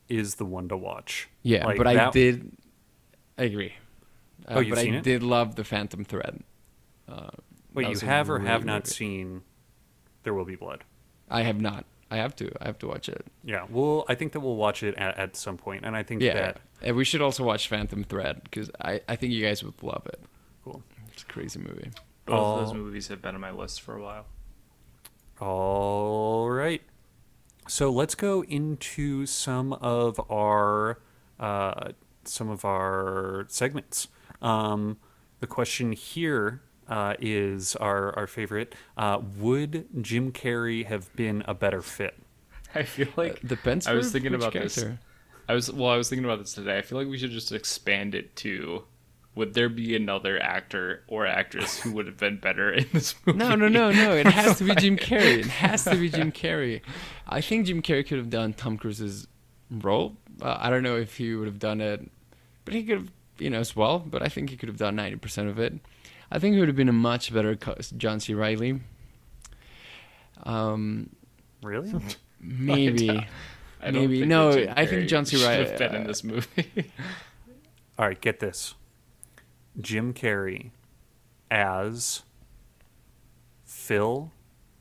is 0.08 0.36
the 0.36 0.44
one 0.46 0.68
to 0.68 0.76
watch. 0.76 1.28
yeah, 1.42 1.66
Like, 1.66 1.76
but 1.76 1.86
I 1.86 2.10
did. 2.10 2.52
I 3.36 3.42
agree. 3.44 3.74
Uh, 4.46 4.54
Oh, 4.56 4.60
you've 4.60 4.74
but 4.76 4.78
I 4.84 4.88
it? 4.88 5.02
did 5.04 5.22
love 5.22 5.56
the 5.56 5.64
Phantom 5.64 6.04
Thread. 6.04 6.42
Uh, 7.08 7.30
Wait, 7.74 7.88
you 7.88 7.98
have 8.06 8.30
or 8.30 8.34
really 8.34 8.46
have 8.48 8.64
not 8.64 8.84
movie. 8.84 8.90
seen 8.94 9.42
There 10.22 10.32
Will 10.34 10.44
Be 10.44 10.56
Blood? 10.56 10.84
I 11.28 11.42
have 11.42 11.60
not. 11.60 11.84
I 12.10 12.16
have 12.16 12.34
to. 12.36 12.50
I 12.60 12.66
have 12.66 12.78
to 12.80 12.88
watch 12.88 13.08
it. 13.08 13.24
Yeah, 13.44 13.66
well, 13.70 14.04
I 14.08 14.14
think 14.16 14.32
that 14.32 14.40
we'll 14.40 14.56
watch 14.56 14.82
it 14.82 14.94
at, 14.96 15.16
at 15.16 15.36
some 15.36 15.56
point, 15.56 15.84
and 15.84 15.94
I 15.96 16.02
think 16.02 16.22
Yeah, 16.22 16.34
that 16.34 16.60
and 16.82 16.96
we 16.96 17.04
should 17.04 17.20
also 17.22 17.44
watch 17.44 17.68
Phantom 17.68 18.02
Thread 18.04 18.42
because 18.44 18.70
I, 18.80 19.00
I 19.08 19.14
think 19.16 19.32
you 19.32 19.44
guys 19.44 19.62
would 19.62 19.80
love 19.82 20.06
it. 20.06 20.20
cool. 20.64 20.82
It's 21.12 21.22
a 21.22 21.26
crazy 21.26 21.58
movie. 21.60 21.90
Both 22.26 22.38
of 22.38 22.58
Oh. 22.58 22.64
those 22.64 22.74
movies 22.74 23.08
have 23.08 23.20
been 23.22 23.34
on 23.34 23.40
my 23.40 23.50
list 23.52 23.80
for 23.82 23.96
a 23.96 24.02
while. 24.02 24.26
All 25.40 26.50
right. 26.50 26.82
So 27.68 27.90
let's 27.90 28.14
go 28.14 28.42
into 28.44 29.26
some 29.26 29.72
of 29.74 30.20
our 30.30 30.98
uh, 31.38 31.92
some 32.24 32.50
of 32.50 32.64
our 32.64 33.46
segments. 33.48 34.08
Um, 34.42 34.98
the 35.40 35.46
question 35.46 35.92
here 35.92 36.62
uh, 36.90 37.14
is 37.20 37.74
our 37.76 38.14
our 38.18 38.26
favorite. 38.26 38.74
Uh, 38.98 39.20
would 39.38 39.86
Jim 40.02 40.32
Carrey 40.32 40.84
have 40.84 41.14
been 41.16 41.42
a 41.48 41.54
better 41.54 41.80
fit? 41.80 42.14
I 42.74 42.82
feel 42.82 43.08
like 43.16 43.40
the 43.40 43.48
Depends. 43.48 43.86
I 43.86 43.94
was 43.94 44.12
thinking 44.12 44.32
which 44.32 44.42
about 44.42 44.52
this. 44.52 44.74
character. 44.74 45.00
I 45.48 45.54
was 45.54 45.72
well. 45.72 45.90
I 45.90 45.96
was 45.96 46.08
thinking 46.10 46.24
about 46.24 46.38
this 46.40 46.52
today. 46.52 46.76
I 46.78 46.82
feel 46.82 46.98
like 46.98 47.08
we 47.08 47.16
should 47.18 47.30
just 47.30 47.50
expand 47.52 48.14
it 48.14 48.36
to: 48.36 48.84
Would 49.34 49.54
there 49.54 49.68
be 49.68 49.96
another 49.96 50.40
actor 50.40 51.02
or 51.08 51.26
actress 51.26 51.80
who 51.80 51.92
would 51.92 52.06
have 52.06 52.16
been 52.18 52.38
better 52.38 52.72
in 52.72 52.86
this 52.92 53.14
movie? 53.26 53.38
No, 53.44 53.54
no, 53.54 53.68
no, 53.68 53.90
no. 53.90 54.12
It 54.12 54.26
has 54.26 54.58
to 54.58 54.64
be 54.64 54.74
Jim 54.76 54.96
Carrey. 55.08 55.38
It 55.40 55.46
has 55.46 55.84
to 55.84 55.96
be 55.96 56.08
Jim 56.08 56.30
Carrey. 56.32 56.82
I 57.28 57.40
think 57.40 57.66
Jim 57.66 57.82
Carrey 57.82 58.06
could 58.06 58.18
have 58.18 58.30
done 58.30 58.52
Tom 58.52 58.76
Cruise's 58.76 59.26
role. 59.70 60.16
Uh, 60.42 60.56
I 60.58 60.70
don't 60.70 60.82
know 60.82 60.96
if 60.96 61.16
he 61.16 61.34
would 61.34 61.46
have 61.46 61.58
done 61.58 61.80
it, 61.80 62.08
but 62.64 62.74
he 62.74 62.84
could 62.84 62.98
have, 62.98 63.10
you 63.38 63.50
know, 63.50 63.58
as 63.58 63.74
well. 63.74 63.98
But 63.98 64.22
I 64.22 64.28
think 64.28 64.50
he 64.50 64.56
could 64.56 64.68
have 64.68 64.78
done 64.78 64.94
ninety 64.96 65.16
percent 65.16 65.48
of 65.48 65.58
it. 65.58 65.74
I 66.30 66.38
think 66.38 66.54
he 66.54 66.60
would 66.60 66.68
have 66.68 66.76
been 66.76 66.88
a 66.88 66.92
much 66.92 67.32
better 67.34 67.56
John 67.96 68.20
C. 68.20 68.34
Reilly. 68.34 68.80
Um, 70.44 71.10
Really? 71.62 71.92
maybe. 72.40 73.10
I 73.82 73.90
Maybe. 73.92 74.26
No, 74.26 74.50
I 74.50 74.84
think 74.86 75.08
John 75.08 75.24
C. 75.24 75.36
should 75.38 75.46
Reilly- 75.48 75.68
have 75.70 75.78
been 75.78 75.94
in 75.94 76.02
uh, 76.04 76.06
this 76.06 76.22
movie. 76.22 76.92
All 77.98 78.06
right, 78.06 78.20
get 78.20 78.38
this. 78.40 78.74
Jim 79.80 80.12
Carrey 80.12 80.70
as 81.50 82.22
Phil 83.64 84.30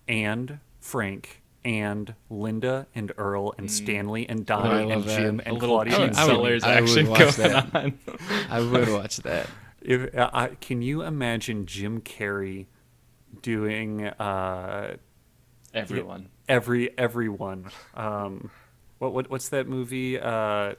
and 0.08 0.60
Frank 0.82 1.42
and 1.64 2.14
Linda 2.30 2.88
and 2.94 3.12
Earl 3.18 3.54
and 3.58 3.72
Stanley 3.72 4.28
and 4.28 4.50
Oh, 4.52 4.56
I 4.56 4.64
Donnie 4.64 4.80
and 4.82 4.90
love 4.90 5.06
that. 5.06 5.18
Jim 5.18 5.40
a 5.40 5.44
and 5.44 5.54
little 5.60 5.76
Claudia. 5.78 5.96
I 5.96 6.00
would- 6.00 6.08
and 6.08 6.16
Sellers 6.18 6.64
action 6.64 7.08
watch 7.08 7.38
going 7.38 7.52
that. 7.52 7.76
on. 7.76 8.00
I 8.50 8.60
would 8.62 8.90
watch 8.90 9.18
that. 9.18 9.48
If, 9.82 10.14
uh, 10.16 10.30
I, 10.34 10.48
can 10.50 10.82
you 10.82 11.02
imagine 11.04 11.66
Jim 11.66 12.02
Carrey 12.02 12.66
doing 13.42 14.06
uh, 14.08 14.98
Everyone. 15.74 16.30
every 16.48 16.98
everyone? 16.98 17.70
Um, 17.94 18.50
what, 18.98 19.14
what 19.14 19.30
what's 19.30 19.50
that 19.50 19.68
movie 19.68 20.20
uh, 20.20 20.74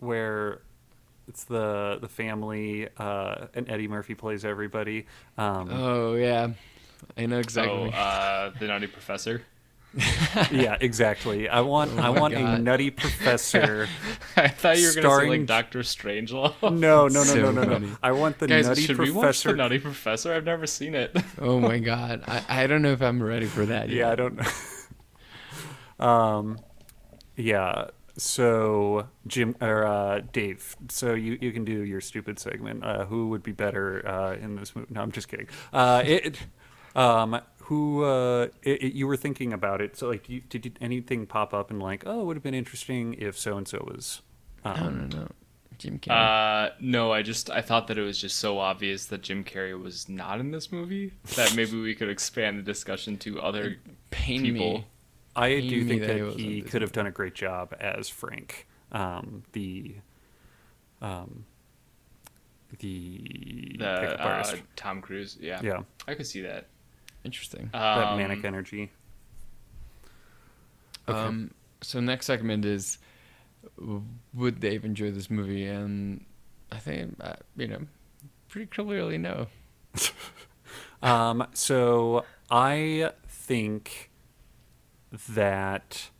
where 0.00 0.60
it's 1.28 1.44
the 1.44 1.98
the 2.00 2.08
family 2.08 2.88
uh, 2.98 3.46
and 3.54 3.70
Eddie 3.70 3.88
Murphy 3.88 4.14
plays 4.14 4.44
everybody? 4.44 5.06
Um, 5.38 5.70
Oh 5.72 6.14
yeah, 6.14 6.48
I 7.16 7.26
know 7.26 7.36
Oh, 7.36 7.40
exactly. 7.40 7.90
uh, 7.94 8.50
the 8.58 8.66
Naughty 8.66 8.88
Professor. 8.88 9.42
yeah, 10.52 10.76
exactly. 10.80 11.48
I 11.48 11.62
want 11.62 11.98
I 11.98 12.08
Oh 12.08 12.12
my 12.14 12.20
want 12.20 12.34
a 12.34 12.58
nutty 12.58 12.90
professor. 12.90 13.88
I 14.36 14.46
thought 14.48 14.78
you 14.78 14.86
were 14.86 14.92
going 14.94 14.94
to 14.94 14.94
say 14.94 15.00
Starring- 15.00 15.30
like 15.30 15.46
Doctor 15.46 15.80
Strangelove. 15.80 16.54
No, 16.62 17.08
no, 17.08 17.08
no, 17.08 17.24
So 17.24 17.34
no, 17.42 17.50
no, 17.50 17.62
no. 17.64 17.72
funny. 17.72 17.90
I 18.02 18.12
want 18.12 18.38
the 18.38 18.46
Guys, 18.46 18.68
nutty 18.68 18.82
should 18.82 18.98
we 18.98 19.10
watch 19.10 19.42
the 19.42 19.52
Nutty 19.54 19.78
Professor? 19.80 20.32
I've 20.32 20.44
never 20.44 20.66
seen 20.66 20.94
it. 20.94 21.16
oh 21.40 21.58
my 21.58 21.78
god, 21.78 22.22
I, 22.28 22.62
I 22.62 22.66
don't 22.68 22.82
know 22.82 22.92
if 22.92 23.02
I'm 23.02 23.20
ready 23.22 23.46
for 23.46 23.66
that. 23.66 23.88
yeah, 23.88 24.10
I 24.10 24.14
don't 24.14 24.36
know. 25.98 26.06
um, 26.06 26.58
yeah. 27.36 27.86
So 28.16 29.08
Jim 29.26 29.56
or 29.60 29.84
uh, 29.86 30.20
Dave. 30.32 30.76
So 30.88 31.14
you 31.14 31.38
you 31.40 31.52
can 31.52 31.64
do 31.64 31.84
your 31.84 32.00
stupid 32.00 32.38
segment. 32.38 32.84
Uh, 32.84 33.06
who 33.06 33.28
would 33.28 33.42
be 33.42 33.52
better 33.52 34.06
uh, 34.06 34.34
in 34.34 34.56
this 34.56 34.76
movie? 34.76 34.88
No, 34.92 35.00
I'm 35.00 35.10
just 35.12 35.28
kidding. 35.28 35.48
Uh, 35.72 36.02
it. 36.04 36.38
Um, 36.94 37.40
who 37.70 38.02
uh, 38.04 38.48
it, 38.64 38.82
it- 38.82 38.92
you 38.94 39.06
were 39.06 39.16
thinking 39.16 39.52
about 39.52 39.80
it? 39.80 39.96
So 39.96 40.08
like, 40.08 40.28
you, 40.28 40.40
did 40.40 40.66
you, 40.66 40.72
anything 40.80 41.24
pop 41.24 41.54
up 41.54 41.70
and 41.70 41.80
like, 41.80 42.02
oh, 42.04 42.20
it 42.20 42.24
would 42.24 42.36
have 42.36 42.42
been 42.42 42.52
interesting 42.52 43.14
if 43.14 43.38
so 43.38 43.56
and 43.56 43.66
so 43.66 43.78
was. 43.86 44.22
Um, 44.64 44.74
No, 44.74 44.90
no, 44.90 45.22
no. 45.22 45.28
Jim 45.78 45.98
Carrey. 46.00 46.66
Uh, 46.68 46.70
no, 46.80 47.10
I 47.12 47.22
just 47.22 47.48
I 47.48 47.62
thought 47.62 47.86
that 47.86 47.96
it 47.96 48.02
was 48.02 48.20
just 48.20 48.36
so 48.38 48.58
obvious 48.58 49.06
that 49.06 49.22
Jim 49.22 49.44
Carrey 49.44 49.80
was 49.80 50.08
not 50.08 50.40
in 50.40 50.50
this 50.50 50.70
movie 50.72 51.12
that 51.36 51.54
maybe 51.56 51.80
we 51.80 51.94
could 51.94 52.10
expand 52.10 52.58
the 52.58 52.62
discussion 52.62 53.16
to 53.18 53.40
other 53.40 53.76
Pain 54.10 54.42
people. 54.42 54.72
me. 54.74 54.86
I 55.36 55.48
Pain 55.48 55.70
do 55.70 55.76
me 55.76 55.84
think 55.88 56.00
that 56.02 56.18
that, 56.18 56.36
he 56.40 56.54
he 56.56 56.62
could 56.62 56.82
have 56.82 56.92
done 56.92 57.06
a 57.06 57.10
great 57.12 57.34
job 57.34 57.74
as 57.80 58.08
Frank, 58.10 58.66
um, 58.92 59.44
the, 59.52 59.94
um, 61.00 61.46
the, 62.78 63.76
The 63.78 63.86
uh. 64.20 64.56
Tom 64.76 65.00
Cruise, 65.00 65.38
yeah, 65.40 65.60
yeah, 65.62 65.82
I 66.06 66.14
could 66.14 66.26
see 66.26 66.42
that. 66.42 66.66
Interesting. 67.24 67.70
that 67.72 68.08
Um, 68.08 68.18
manic 68.18 68.44
energy. 68.44 68.90
okay. 71.08 71.18
Um, 71.18 71.50
so 71.82 72.00
next 72.00 72.26
segment 72.26 72.64
is, 72.64 72.98
w- 73.78 74.04
would 74.34 74.60
Dave 74.60 74.84
enjoy 74.84 75.10
this 75.10 75.30
movie? 75.30 75.66
And 75.66 76.24
I 76.72 76.78
think 76.78 77.16
uh, 77.20 77.34
you 77.56 77.68
know, 77.68 77.86
pretty 78.48 78.66
clearly 78.66 79.18
no. 79.18 79.46
Um, 81.02 81.46
so 81.54 82.24
I 82.50 83.12
think 83.26 84.10
that 85.30 86.10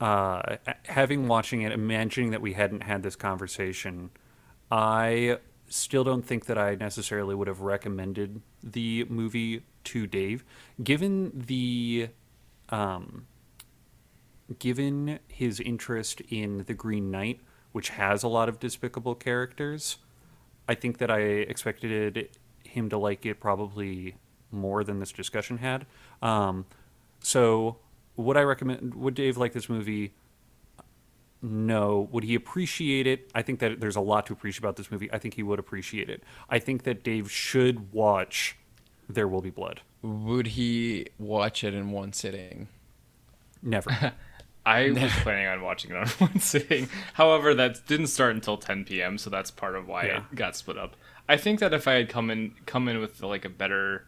uh, 0.00 0.56
having 0.86 1.28
watching 1.28 1.62
it, 1.62 1.72
imagining 1.72 2.30
that 2.32 2.40
we 2.42 2.54
hadn't 2.54 2.82
had 2.82 3.02
this 3.04 3.14
conversation, 3.16 4.10
I 4.70 5.38
still 5.74 6.04
don't 6.04 6.24
think 6.24 6.46
that 6.46 6.56
I 6.56 6.76
necessarily 6.76 7.34
would 7.34 7.48
have 7.48 7.60
recommended 7.60 8.40
the 8.62 9.04
movie 9.08 9.64
to 9.84 10.06
Dave, 10.06 10.44
given 10.82 11.32
the 11.34 12.08
um, 12.68 13.26
given 14.58 15.18
his 15.26 15.58
interest 15.60 16.20
in 16.28 16.64
the 16.66 16.74
Green 16.74 17.10
Knight, 17.10 17.40
which 17.72 17.90
has 17.90 18.22
a 18.22 18.28
lot 18.28 18.48
of 18.48 18.60
despicable 18.60 19.14
characters. 19.14 19.98
I 20.68 20.74
think 20.74 20.98
that 20.98 21.10
I 21.10 21.18
expected 21.18 22.28
him 22.62 22.88
to 22.88 22.96
like 22.96 23.26
it 23.26 23.40
probably 23.40 24.14
more 24.50 24.84
than 24.84 25.00
this 25.00 25.12
discussion 25.12 25.58
had. 25.58 25.86
Um, 26.22 26.66
so, 27.20 27.78
would 28.16 28.36
I 28.36 28.42
recommend? 28.42 28.94
Would 28.94 29.14
Dave 29.14 29.36
like 29.36 29.52
this 29.52 29.68
movie? 29.68 30.14
No. 31.46 32.08
Would 32.10 32.24
he 32.24 32.34
appreciate 32.34 33.06
it? 33.06 33.30
I 33.34 33.42
think 33.42 33.58
that 33.60 33.78
there's 33.80 33.96
a 33.96 34.00
lot 34.00 34.24
to 34.26 34.32
appreciate 34.32 34.60
about 34.60 34.76
this 34.76 34.90
movie. 34.90 35.10
I 35.12 35.18
think 35.18 35.34
he 35.34 35.42
would 35.42 35.58
appreciate 35.58 36.08
it. 36.08 36.22
I 36.48 36.58
think 36.58 36.84
that 36.84 37.04
Dave 37.04 37.30
should 37.30 37.92
watch 37.92 38.56
There 39.08 39.28
Will 39.28 39.42
Be 39.42 39.50
Blood. 39.50 39.82
Would 40.00 40.48
he 40.48 41.08
watch 41.18 41.62
it 41.62 41.74
in 41.74 41.90
one 41.90 42.12
sitting? 42.14 42.68
Never. 43.62 43.90
I 44.66 44.90
was 44.90 45.12
planning 45.22 45.46
on 45.46 45.60
watching 45.60 45.90
it 45.90 45.96
on 45.98 46.06
one 46.18 46.40
sitting. 46.40 46.88
However, 47.12 47.52
that 47.54 47.86
didn't 47.86 48.06
start 48.06 48.34
until 48.34 48.56
10 48.56 48.86
p.m., 48.86 49.18
so 49.18 49.28
that's 49.28 49.50
part 49.50 49.76
of 49.76 49.86
why 49.86 50.06
Yeah. 50.06 50.16
it 50.30 50.34
got 50.34 50.56
split 50.56 50.78
up. 50.78 50.96
I 51.28 51.36
think 51.36 51.60
that 51.60 51.74
if 51.74 51.86
I 51.86 51.92
had 51.92 52.08
come 52.08 52.30
in 52.30 52.54
come 52.64 52.88
in 52.88 52.98
with 53.00 53.22
like 53.22 53.44
a 53.44 53.50
better 53.50 54.06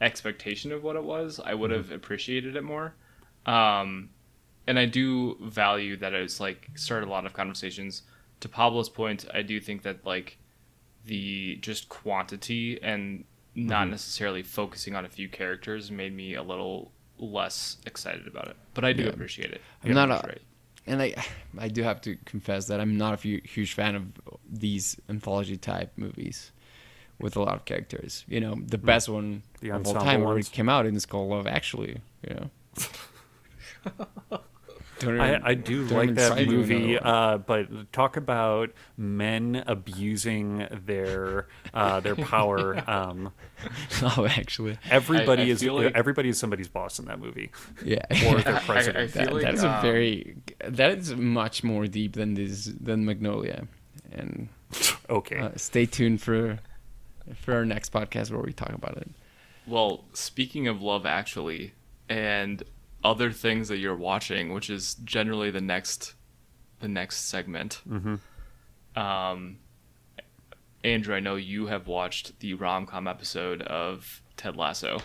expectation 0.00 0.72
of 0.72 0.82
what 0.82 0.96
it 0.96 1.04
was, 1.04 1.40
I 1.42 1.54
would 1.54 1.70
have 1.70 1.90
appreciated 1.90 2.56
it 2.56 2.62
more. 2.64 2.94
Um, 3.46 4.10
and 4.66 4.78
I 4.78 4.86
do 4.86 5.36
value 5.40 5.96
that 5.98 6.12
it's 6.12 6.40
like 6.40 6.70
started 6.74 7.06
a 7.06 7.10
lot 7.10 7.26
of 7.26 7.32
conversations. 7.32 8.02
To 8.40 8.48
Pablo's 8.48 8.88
point, 8.88 9.24
I 9.32 9.42
do 9.42 9.60
think 9.60 9.82
that 9.82 10.04
like 10.04 10.38
the 11.04 11.56
just 11.56 11.88
quantity 11.88 12.82
and 12.82 13.24
not 13.54 13.82
mm-hmm. 13.82 13.92
necessarily 13.92 14.42
focusing 14.42 14.94
on 14.94 15.04
a 15.04 15.08
few 15.08 15.28
characters 15.28 15.90
made 15.90 16.14
me 16.14 16.34
a 16.34 16.42
little 16.42 16.92
less 17.18 17.78
excited 17.86 18.26
about 18.26 18.48
it. 18.48 18.56
But 18.74 18.84
I 18.84 18.92
do 18.92 19.04
Yeah. 19.04 19.10
appreciate 19.10 19.52
it. 19.52 19.62
I'm 19.82 19.94
not 19.94 20.10
a- 20.10 20.26
right. 20.26 20.42
And 20.88 21.02
I, 21.02 21.14
I 21.58 21.68
do 21.68 21.82
have 21.82 22.00
to 22.02 22.16
confess 22.26 22.66
that 22.66 22.80
I'm 22.80 22.96
not 22.96 23.14
a 23.14 23.16
huge 23.16 23.72
fan 23.72 23.96
of 23.96 24.04
these 24.48 25.00
anthology 25.08 25.56
type 25.56 25.92
movies, 25.96 26.52
with 27.18 27.36
a 27.36 27.40
lot 27.40 27.54
of 27.54 27.64
characters. 27.64 28.24
You 28.28 28.40
know, 28.40 28.54
the 28.54 28.78
mm. 28.78 28.84
best 28.84 29.08
one 29.08 29.42
The 29.60 29.70
of 29.70 29.74
all 29.74 29.78
ensemble 29.80 30.04
time 30.04 30.20
already 30.22 30.36
ones. 30.38 30.48
came 30.48 30.68
out, 30.68 30.86
and 30.86 30.96
it's 30.96 31.06
called 31.06 31.30
Love 31.30 31.46
Actually. 31.46 32.00
You 32.28 32.34
know. 32.34 32.50
Don't 34.98 35.14
even- 35.16 35.20
I, 35.20 35.48
I 35.50 35.54
do 35.54 35.86
don't 35.86 35.98
like 35.98 36.14
that 36.14 36.46
movie, 36.46 36.98
uh, 36.98 37.38
but 37.38 37.92
talk 37.92 38.16
about 38.16 38.70
men 38.96 39.62
abusing 39.66 40.66
their 40.86 41.46
uh, 41.74 42.00
their 42.00 42.16
power. 42.16 42.82
Um, 42.88 43.32
Love 44.02 44.26
Actually. 44.38 44.78
everybody 44.90 45.42
I 45.42 45.46
is 45.46 45.62
like- 45.64 45.94
everybody 45.94 46.28
is 46.30 46.38
somebody's 46.38 46.68
boss 46.68 46.98
in 46.98 47.04
that 47.06 47.18
movie, 47.20 47.50
Yeah. 47.84 47.98
or 48.26 48.40
their 48.40 48.54
I- 48.54 48.56
I 48.56 48.60
president. 48.60 49.12
That- 49.14 49.32
like, 49.32 49.42
that 49.42 49.54
is 49.54 49.62
a 49.64 49.70
um, 49.70 49.82
very 49.82 50.36
that 50.64 50.90
is 50.98 51.14
much 51.14 51.62
more 51.64 51.86
deep 51.86 52.14
than 52.14 52.34
this 52.34 52.66
than 52.80 53.04
Magnolia, 53.04 53.66
and 54.12 54.48
okay, 55.10 55.38
uh, 55.38 55.50
stay 55.56 55.84
tuned 55.86 56.22
for 56.22 56.58
for 57.34 57.54
our 57.54 57.64
next 57.64 57.92
podcast 57.92 58.30
where 58.30 58.40
we 58.40 58.52
talk 58.52 58.70
about 58.72 58.96
it. 58.98 59.10
Well, 59.66 60.04
speaking 60.12 60.68
of 60.68 60.80
Love 60.80 61.04
Actually 61.06 61.72
and 62.08 62.62
other 63.06 63.30
things 63.30 63.68
that 63.68 63.78
you're 63.78 63.96
watching, 63.96 64.52
which 64.52 64.68
is 64.68 64.94
generally 65.04 65.50
the 65.50 65.60
next 65.60 66.14
the 66.80 66.88
next 66.88 67.28
segment. 67.28 67.80
Mm-hmm. 67.88 69.00
Um, 69.00 69.58
Andrew, 70.84 71.14
I 71.14 71.20
know 71.20 71.36
you 71.36 71.66
have 71.66 71.86
watched 71.86 72.40
the 72.40 72.54
rom 72.54 72.84
com 72.86 73.06
episode 73.06 73.62
of 73.62 74.22
Ted 74.36 74.56
Lasso. 74.56 74.98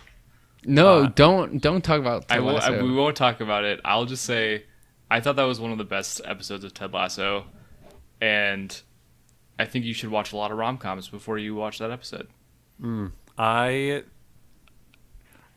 No, 0.66 1.04
Uh, 1.04 1.12
don't 1.16 1.62
don't 1.62 1.84
talk 1.84 2.00
about. 2.00 2.26
I 2.30 2.36
Ted 2.36 2.44
will, 2.44 2.58
I, 2.58 2.82
we 2.82 2.94
won't 2.94 3.16
talk 3.16 3.40
about 3.40 3.64
it. 3.64 3.80
I'll 3.86 4.06
just 4.06 4.26
say 4.26 4.66
I 5.10 5.20
thought 5.22 5.36
that 5.36 5.44
was 5.44 5.60
one 5.60 5.72
of 5.72 5.78
the 5.78 5.86
best 5.98 6.22
episodes 6.26 6.64
of 6.64 6.74
Ted 6.74 6.94
Lasso, 6.94 7.46
and 8.20 8.82
I 9.60 9.66
think 9.66 9.86
you 9.86 9.94
should 9.94 10.10
watch 10.10 10.34
a 10.34 10.38
lot 10.38 10.52
of 10.52 10.58
rom 10.58 10.78
coms 10.78 11.08
before 11.08 11.38
you 11.38 11.56
watch 11.56 11.78
that 11.80 11.92
episode. 11.92 12.28
I 13.38 14.04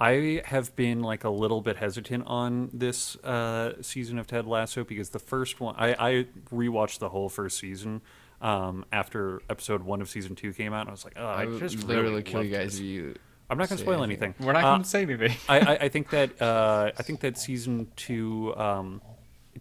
I 0.04 0.42
have 0.44 0.74
been 0.76 1.00
like 1.02 1.24
a 1.24 1.30
little 1.30 1.60
bit 1.60 1.76
hesitant 1.76 2.24
on 2.26 2.70
this 2.72 3.16
uh, 3.24 3.80
season 3.80 4.18
of 4.18 4.26
Ted 4.26 4.46
Lasso 4.46 4.84
because 4.84 5.10
the 5.10 5.18
first 5.18 5.60
one 5.60 5.74
I, 5.78 5.94
I 5.94 6.26
rewatched 6.52 6.98
the 6.98 7.08
whole 7.08 7.28
first 7.28 7.58
season 7.58 8.02
um, 8.40 8.84
after 8.92 9.40
episode 9.48 9.82
one 9.82 10.02
of 10.02 10.08
season 10.10 10.34
two 10.34 10.52
came 10.52 10.72
out. 10.72 10.80
And 10.82 10.88
I 10.90 10.92
was 10.92 11.04
like, 11.04 11.14
oh, 11.16 11.24
I, 11.26 11.42
I 11.42 11.58
just 11.58 11.84
literally 11.84 12.10
really 12.10 12.22
kill 12.22 12.42
you 12.44 12.50
guys 12.54 12.72
this. 12.72 12.80
if 12.80 12.84
you. 12.84 13.14
I'm 13.48 13.58
not 13.58 13.68
going 13.68 13.76
to 13.78 13.82
spoil 13.84 14.02
anything. 14.02 14.30
anything. 14.30 14.46
We're 14.46 14.52
not 14.52 14.64
Uh, 14.64 14.70
going 14.72 14.82
to 14.82 14.88
say 14.88 15.02
anything. 15.02 15.32
I, 15.48 15.58
I, 15.60 15.72
I 15.84 15.88
think 15.94 16.10
that 16.10 16.40
uh, 16.42 16.90
I 16.98 17.02
think 17.02 17.20
that 17.20 17.38
season 17.38 17.88
two 17.96 18.54
um, 18.56 19.00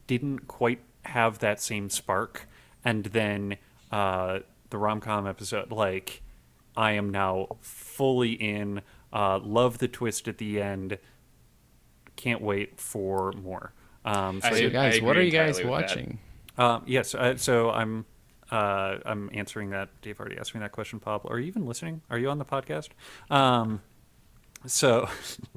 didn't 0.07 0.47
quite 0.47 0.79
have 1.03 1.39
that 1.39 1.61
same 1.61 1.89
spark, 1.89 2.47
and 2.83 3.05
then 3.05 3.57
uh, 3.91 4.39
the 4.69 4.77
rom 4.77 4.99
com 4.99 5.27
episode, 5.27 5.71
like 5.71 6.21
I 6.75 6.93
am 6.93 7.11
now 7.11 7.57
fully 7.61 8.31
in. 8.33 8.81
Uh, 9.13 9.39
love 9.39 9.77
the 9.77 9.87
twist 9.87 10.27
at 10.27 10.39
the 10.39 10.59
end. 10.61 10.97
Can't 12.15 12.41
wait 12.41 12.79
for 12.79 13.31
more. 13.33 13.73
Um, 14.03 14.41
so 14.41 14.47
I- 14.49 14.59
So 14.59 14.69
guys, 14.69 15.01
what 15.01 15.15
are 15.15 15.21
you 15.23 15.31
guys 15.31 15.59
entirely 15.59 15.79
with 15.79 15.87
that. 15.87 15.95
watching? 15.97 16.19
um, 16.57 16.83
yes, 16.85 17.15
uh, 17.15 17.35
so 17.37 17.69
I'm 17.71 18.05
uh, 18.51 18.97
I'm 19.05 19.29
answering 19.33 19.69
that. 19.71 19.89
Dave 20.01 20.19
already 20.19 20.37
asked 20.37 20.53
me 20.53 20.59
that 20.61 20.71
question. 20.71 20.99
Pablo, 20.99 21.31
are 21.31 21.39
you 21.39 21.47
even 21.47 21.65
listening? 21.65 22.01
Are 22.09 22.17
you 22.19 22.29
on 22.29 22.37
the 22.37 22.45
podcast? 22.45 22.89
Um, 23.31 23.81
so, 24.67 25.07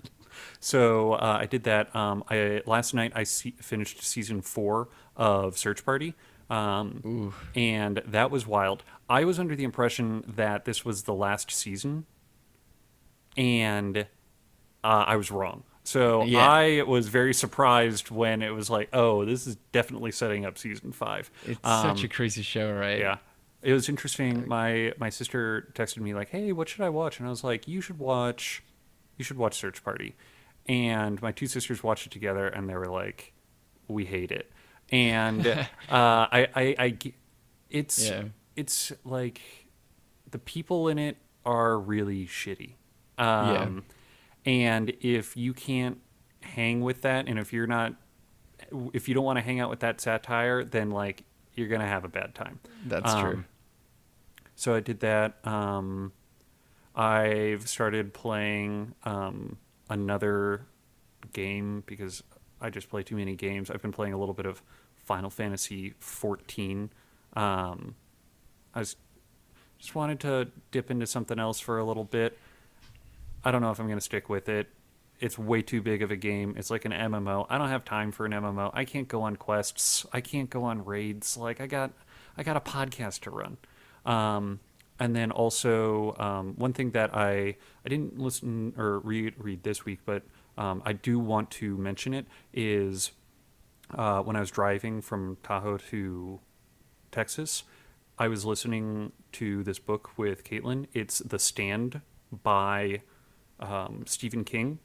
so 0.60 1.12
uh, 1.14 1.38
I 1.40 1.46
did 1.46 1.64
that. 1.64 1.94
Um, 1.94 2.24
I 2.30 2.62
last 2.66 2.94
night 2.94 3.12
I 3.14 3.24
se- 3.24 3.54
finished 3.60 4.02
season 4.02 4.40
four 4.40 4.88
of 5.16 5.58
Search 5.58 5.84
Party, 5.84 6.14
um, 6.50 7.34
and 7.54 8.02
that 8.06 8.30
was 8.30 8.46
wild. 8.46 8.82
I 9.08 9.24
was 9.24 9.38
under 9.38 9.54
the 9.56 9.64
impression 9.64 10.24
that 10.26 10.64
this 10.64 10.84
was 10.84 11.02
the 11.02 11.14
last 11.14 11.50
season, 11.50 12.06
and 13.36 13.98
uh, 13.98 15.04
I 15.06 15.16
was 15.16 15.30
wrong. 15.30 15.64
So 15.84 16.24
Yeah. 16.24 16.48
I 16.48 16.82
was 16.82 17.08
very 17.08 17.32
surprised 17.34 18.10
when 18.10 18.42
it 18.42 18.50
was 18.50 18.68
like, 18.68 18.88
oh, 18.92 19.24
this 19.24 19.46
is 19.46 19.56
definitely 19.72 20.10
setting 20.12 20.44
up 20.44 20.58
season 20.58 20.92
five. 20.92 21.30
It's 21.44 21.60
Um, 21.64 21.96
such 21.96 22.04
a 22.04 22.08
crazy 22.08 22.42
show, 22.42 22.72
right? 22.72 22.98
yeah. 22.98 23.18
It 23.62 23.72
was 23.72 23.88
interesting. 23.88 24.46
My 24.46 24.92
my 24.98 25.08
sister 25.10 25.72
texted 25.74 25.98
me 25.98 26.14
like, 26.14 26.28
"Hey, 26.28 26.52
what 26.52 26.68
should 26.68 26.82
I 26.82 26.88
watch?" 26.88 27.18
And 27.18 27.26
I 27.26 27.30
was 27.30 27.42
like, 27.42 27.66
"You 27.66 27.80
should 27.80 27.98
watch, 27.98 28.62
you 29.16 29.24
should 29.24 29.38
watch 29.38 29.54
Search 29.58 29.82
Party." 29.82 30.14
And 30.66 31.20
my 31.22 31.32
two 31.32 31.46
sisters 31.46 31.82
watched 31.82 32.06
it 32.06 32.12
together, 32.12 32.46
and 32.46 32.68
they 32.68 32.74
were 32.76 32.86
like, 32.86 33.32
"We 33.88 34.04
hate 34.04 34.30
it." 34.30 34.52
And 34.92 35.44
uh, 35.46 35.66
I, 35.90 36.48
I, 36.54 36.74
I 36.78 36.98
it's 37.70 38.08
Yeah. 38.08 38.24
it's 38.54 38.92
like 39.04 39.40
the 40.30 40.38
people 40.38 40.86
in 40.88 40.98
it 40.98 41.16
are 41.44 41.76
really 41.78 42.26
shitty. 42.26 42.74
Um, 43.18 43.84
And 44.44 44.90
if 45.00 45.36
you 45.36 45.52
can't 45.52 45.98
hang 46.40 46.80
with 46.80 47.02
that, 47.02 47.26
and 47.28 47.38
if 47.38 47.52
you're 47.52 47.66
not, 47.66 47.94
if 48.92 49.08
you 49.08 49.14
don't 49.14 49.24
want 49.24 49.38
to 49.38 49.42
hang 49.42 49.58
out 49.60 49.70
with 49.70 49.80
that 49.80 50.00
satire, 50.00 50.62
then 50.64 50.90
like 50.90 51.24
you're 51.54 51.68
gonna 51.68 51.86
have 51.86 52.04
a 52.04 52.08
bad 52.08 52.34
time. 52.34 52.60
That's 52.86 53.12
true. 53.14 53.30
Um, 53.32 53.44
So 54.54 54.74
I 54.74 54.80
did 54.80 55.00
that. 55.00 55.44
Um, 55.46 56.12
I've 56.94 57.68
started 57.68 58.14
playing 58.14 58.94
um, 59.04 59.58
another 59.90 60.66
game 61.32 61.82
because 61.86 62.22
I 62.60 62.70
just 62.70 62.88
play 62.88 63.02
too 63.02 63.16
many 63.16 63.34
games. 63.34 63.70
I've 63.70 63.82
been 63.82 63.92
playing 63.92 64.14
a 64.14 64.18
little 64.18 64.32
bit 64.34 64.46
of 64.46 64.62
Final 65.04 65.28
Fantasy 65.28 65.92
14. 65.98 66.90
Um, 67.34 67.96
I 68.74 68.78
was 68.78 68.96
just 69.78 69.94
wanted 69.94 70.20
to 70.20 70.48
dip 70.70 70.90
into 70.90 71.06
something 71.06 71.38
else 71.38 71.60
for 71.60 71.78
a 71.78 71.84
little 71.84 72.04
bit. 72.04 72.38
I 73.46 73.52
don't 73.52 73.62
know 73.62 73.70
if 73.70 73.78
I'm 73.78 73.86
going 73.86 73.96
to 73.96 74.04
stick 74.04 74.28
with 74.28 74.48
it. 74.48 74.66
It's 75.20 75.38
way 75.38 75.62
too 75.62 75.80
big 75.80 76.02
of 76.02 76.10
a 76.10 76.16
game. 76.16 76.56
It's 76.58 76.68
like 76.68 76.84
an 76.84 76.90
MMO. 76.90 77.46
I 77.48 77.58
don't 77.58 77.68
have 77.68 77.84
time 77.84 78.10
for 78.10 78.26
an 78.26 78.32
MMO. 78.32 78.72
I 78.74 78.84
can't 78.84 79.06
go 79.06 79.22
on 79.22 79.36
quests. 79.36 80.04
I 80.12 80.20
can't 80.20 80.50
go 80.50 80.64
on 80.64 80.84
raids. 80.84 81.36
Like 81.36 81.60
I 81.60 81.68
got 81.68 81.92
I 82.36 82.42
got 82.42 82.56
a 82.56 82.60
podcast 82.60 83.20
to 83.20 83.30
run. 83.30 83.56
Um, 84.04 84.58
and 84.98 85.14
then 85.14 85.30
also 85.30 86.16
um, 86.18 86.54
one 86.56 86.72
thing 86.72 86.90
that 86.90 87.14
I 87.14 87.54
I 87.84 87.88
didn't 87.88 88.18
listen 88.18 88.74
or 88.76 88.98
read 88.98 89.34
read 89.38 89.62
this 89.62 89.84
week, 89.84 90.00
but 90.04 90.24
um, 90.58 90.82
I 90.84 90.92
do 90.92 91.20
want 91.20 91.52
to 91.52 91.78
mention 91.78 92.14
it 92.14 92.26
is 92.52 93.12
uh, 93.94 94.22
when 94.22 94.34
I 94.34 94.40
was 94.40 94.50
driving 94.50 95.00
from 95.00 95.36
Tahoe 95.44 95.78
to 95.90 96.40
Texas, 97.12 97.62
I 98.18 98.26
was 98.26 98.44
listening 98.44 99.12
to 99.32 99.62
this 99.62 99.78
book 99.78 100.18
with 100.18 100.42
Caitlin. 100.42 100.88
It's 100.92 101.20
The 101.20 101.38
Stand 101.38 102.00
by 102.42 103.02
um, 103.60 104.04
Stephen 104.06 104.44
King, 104.44 104.78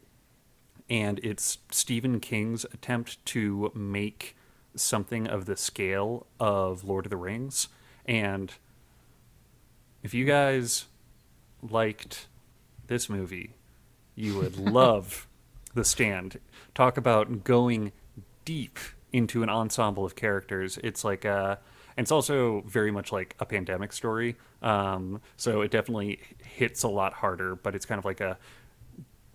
and 0.89 1.19
it's 1.23 1.59
Stephen 1.71 2.19
King's 2.19 2.65
attempt 2.65 3.23
to 3.27 3.71
make 3.73 4.35
something 4.75 5.27
of 5.27 5.45
the 5.45 5.57
scale 5.57 6.27
of 6.39 6.83
Lord 6.83 7.05
of 7.05 7.09
the 7.09 7.17
Rings. 7.17 7.67
And 8.05 8.51
if 10.03 10.13
you 10.13 10.25
guys 10.25 10.85
liked 11.61 12.27
this 12.87 13.09
movie, 13.09 13.55
you 14.15 14.37
would 14.37 14.57
love 14.71 15.27
The 15.73 15.85
Stand. 15.85 16.39
Talk 16.73 16.97
about 16.97 17.43
going 17.43 17.91
deep 18.45 18.79
into 19.11 19.43
an 19.43 19.49
ensemble 19.49 20.05
of 20.05 20.15
characters. 20.15 20.79
It's 20.83 21.03
like 21.03 21.25
a, 21.25 21.59
and 21.97 22.05
it's 22.05 22.11
also 22.11 22.61
very 22.61 22.91
much 22.91 23.11
like 23.11 23.35
a 23.39 23.45
pandemic 23.45 23.93
story. 23.93 24.35
Um, 24.61 25.21
so 25.37 25.61
it 25.61 25.71
definitely 25.71 26.19
hits 26.43 26.83
a 26.83 26.87
lot 26.87 27.13
harder, 27.13 27.55
but 27.55 27.75
it's 27.75 27.85
kind 27.85 27.99
of 27.99 28.05
like 28.05 28.21
a 28.21 28.37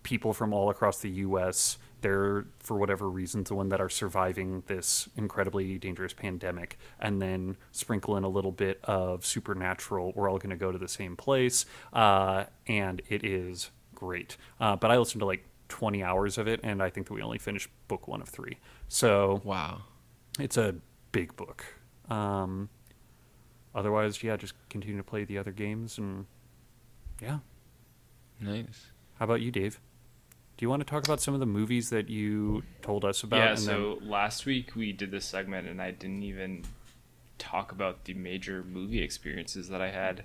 people 0.07 0.33
from 0.33 0.53
all 0.53 0.70
across 0.70 1.01
the 1.01 1.11
U.S. 1.11 1.78
They're, 2.01 2.47
for 2.61 2.77
whatever 2.78 3.11
reason 3.11 3.43
the 3.43 3.57
one 3.57 3.70
that 3.70 3.81
are 3.81 3.89
surviving 3.89 4.62
this 4.69 5.09
incredibly 5.16 5.78
dangerous 5.78 6.12
pandemic, 6.12 6.78
and 7.01 7.20
then 7.20 7.57
sprinkle 7.73 8.16
in 8.16 8.23
a 8.23 8.28
little 8.28 8.53
bit 8.53 8.78
of 8.85 9.27
supernatural. 9.27 10.12
We're 10.15 10.31
all 10.31 10.39
going 10.39 10.51
to 10.51 10.57
go 10.57 10.70
to 10.70 10.78
the 10.78 10.87
same 10.87 11.16
place, 11.16 11.66
uh, 11.93 12.45
and 12.69 13.03
it 13.09 13.24
is 13.24 13.70
great. 13.97 14.37
Uh, 14.61 14.77
but 14.77 14.93
I 14.93 14.97
listened 14.99 15.19
to 15.23 15.27
like 15.27 15.45
20 15.70 16.05
hours 16.05 16.39
of 16.39 16.47
it, 16.47 16.61
and 16.62 16.81
I 16.81 16.89
think 16.89 17.09
that 17.09 17.15
we 17.15 17.20
only 17.23 17.39
finished 17.39 17.69
book 17.89 18.07
one 18.07 18.23
of 18.23 18.28
three. 18.28 18.59
So 18.87 19.41
Wow. 19.43 19.83
it's 20.39 20.57
a 20.57 20.77
big 21.11 21.35
book. 21.35 21.65
Um, 22.09 22.69
otherwise, 23.74 24.23
yeah, 24.23 24.37
just 24.37 24.55
continue 24.69 24.99
to 24.99 25.03
play 25.03 25.24
the 25.24 25.37
other 25.39 25.51
games, 25.51 25.99
and 25.99 26.27
yeah. 27.20 27.39
Nice. 28.41 28.93
How 29.19 29.24
about 29.24 29.41
you, 29.41 29.51
Dave? 29.51 29.81
Do 30.57 30.65
you 30.65 30.70
want 30.70 30.81
to 30.81 30.87
talk 30.91 31.05
about 31.05 31.20
some 31.20 31.35
of 31.35 31.41
the 31.41 31.47
movies 31.47 31.91
that 31.91 32.09
you 32.09 32.62
told 32.81 33.05
us 33.05 33.23
about? 33.23 33.37
yeah, 33.39 33.55
so 33.57 33.99
last 34.01 34.47
week 34.47 34.74
we 34.74 34.93
did 34.93 35.11
this 35.11 35.27
segment 35.27 35.69
and 35.69 35.83
I 35.83 35.91
didn't 35.91 36.23
even 36.23 36.65
talk 37.39 37.73
about 37.73 38.05
the 38.05 38.15
major 38.15 38.65
movie 38.65 39.03
experiences 39.03 39.69
that 39.69 39.83
I 39.83 39.91
had. 39.91 40.24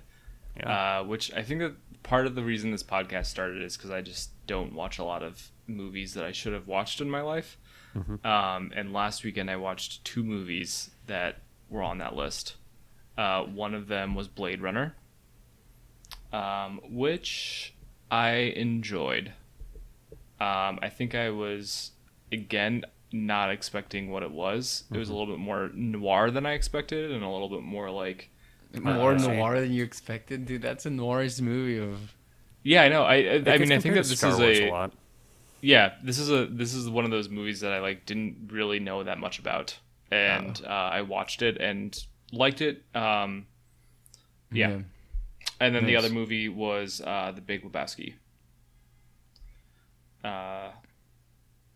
yeah. 0.56 1.00
Uh, 1.00 1.04
which 1.04 1.32
I 1.34 1.42
think 1.42 1.60
that 1.60 1.74
part 2.02 2.26
of 2.26 2.34
the 2.34 2.42
reason 2.42 2.70
this 2.70 2.82
podcast 2.82 3.26
started 3.26 3.62
is 3.62 3.76
because 3.76 3.90
I 3.90 4.00
just 4.00 4.30
don't 4.46 4.72
watch 4.74 4.98
a 4.98 5.04
lot 5.04 5.22
of 5.22 5.50
movies 5.66 6.14
that 6.14 6.24
I 6.24 6.32
should 6.32 6.52
have 6.54 6.66
watched 6.66 7.00
in 7.02 7.10
my 7.10 7.20
life. 7.20 7.58
Um, 8.24 8.72
and 8.74 8.90
last 8.94 9.22
weekend 9.22 9.50
I 9.50 9.56
watched 9.56 10.02
two 10.02 10.22
movies 10.24 10.90
that 11.08 11.40
were 11.68 11.82
on 11.82 11.98
that 11.98 12.16
list. 12.16 12.56
Uh, 13.18 13.42
one 13.42 13.74
of 13.74 13.86
them 13.88 14.14
was 14.14 14.28
Blade 14.28 14.62
Runner. 14.62 14.94
um, 16.32 16.80
which 16.90 17.74
I 18.10 18.30
enjoyed. 18.56 19.32
Um, 20.40 20.78
I 20.82 20.88
think 20.88 21.14
I 21.14 21.30
was 21.30 21.92
again 22.32 22.84
not 23.12 23.50
expecting 23.50 24.10
what 24.10 24.22
it 24.22 24.30
was. 24.30 24.84
It 24.92 24.96
was 24.98 25.08
a 25.08 25.12
little 25.12 25.26
bit 25.34 25.38
more 25.38 25.70
noir 25.74 26.30
than 26.30 26.46
I 26.46 26.52
expected, 26.52 27.10
and 27.10 27.22
a 27.22 27.28
little 27.28 27.48
bit 27.48 27.62
more 27.62 27.90
like 27.90 28.30
More 28.80 29.12
Uh, 29.12 29.18
noir 29.18 29.60
than 29.60 29.72
you 29.72 29.84
expected, 29.84 30.46
dude. 30.46 30.62
That's 30.62 30.86
a 30.86 30.90
noirish 30.90 31.40
movie 31.40 31.78
of. 31.78 32.14
yeah. 32.62 32.82
I 32.82 32.88
know. 32.88 33.02
I 33.04 33.14
I, 33.16 33.54
I 33.54 33.58
mean 33.58 33.70
I 33.72 33.78
think 33.78 33.94
that 33.94 34.04
this 34.06 34.18
Star 34.18 34.30
is 34.30 34.38
Wars 34.38 34.58
a, 34.60 34.70
lot. 34.70 34.92
yeah 35.60 35.92
this 36.02 36.18
is 36.18 36.30
a 36.30 36.46
this 36.46 36.72
is 36.74 36.88
one 36.88 37.04
of 37.04 37.10
those 37.10 37.28
movies 37.28 37.60
that 37.60 37.72
I 37.72 37.80
like 37.80 38.06
didn't 38.06 38.48
really 38.50 38.80
know 38.80 39.04
that 39.04 39.18
much 39.18 39.38
about, 39.38 39.78
and 40.10 40.60
uh, 40.64 40.68
I 40.68 41.02
watched 41.02 41.42
it 41.42 41.58
and 41.60 41.94
liked 42.32 42.60
it. 42.62 42.82
Um, 42.94 43.46
yeah. 44.50 44.78
And 45.60 45.74
then 45.74 45.84
the 45.86 45.96
other 45.96 46.08
movie 46.10 46.48
was 46.48 47.00
uh, 47.04 47.30
The 47.34 47.40
Big 47.40 47.62
Lebowski, 47.62 48.14
uh, 50.24 50.70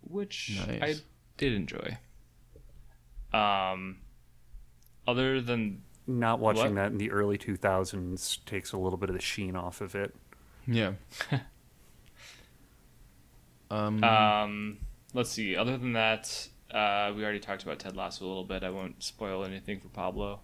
which 0.02 0.58
I 0.68 0.94
did 1.36 1.52
enjoy. 1.52 1.98
Um, 3.32 3.98
other 5.06 5.40
than 5.40 5.82
Not 6.06 6.38
watching 6.38 6.62
What? 6.62 6.74
that 6.76 6.92
in 6.92 6.98
the 6.98 7.10
early 7.10 7.38
2000s 7.38 8.44
takes 8.46 8.72
a 8.72 8.78
little 8.78 8.96
bit 8.96 9.10
of 9.10 9.16
the 9.16 9.22
sheen 9.22 9.56
off 9.56 9.80
of 9.80 9.94
it. 9.94 10.14
Yeah. 10.66 10.92
um, 13.70 14.02
um, 14.02 14.78
let's 15.14 15.30
see. 15.30 15.56
Other 15.56 15.76
than 15.76 15.92
that, 15.94 16.48
uh, 16.70 17.12
we 17.14 17.22
already 17.24 17.40
talked 17.40 17.62
about 17.62 17.78
Ted 17.78 17.96
Lasso 17.96 18.24
a 18.24 18.28
little 18.28 18.44
bit. 18.44 18.62
I 18.62 18.70
won't 18.70 19.02
spoil 19.02 19.44
anything 19.44 19.80
for 19.80 19.88
Pablo. 19.88 20.40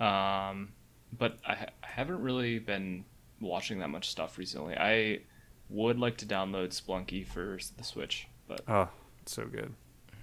Um, 0.00 0.72
but 1.16 1.38
I, 1.46 1.54
ha- 1.54 1.66
I 1.82 1.86
haven't 1.86 2.20
really 2.20 2.58
been 2.58 3.04
watching 3.40 3.78
that 3.80 3.90
much 3.90 4.10
stuff 4.10 4.38
recently. 4.38 4.74
I 4.76 5.20
would 5.68 5.98
like 5.98 6.16
to 6.18 6.26
download 6.26 6.68
Spelunky 6.68 7.26
for 7.26 7.58
the 7.76 7.84
Switch, 7.84 8.28
but 8.48 8.62
Oh, 8.68 8.88
it's 9.22 9.32
so 9.34 9.46
good. 9.46 9.74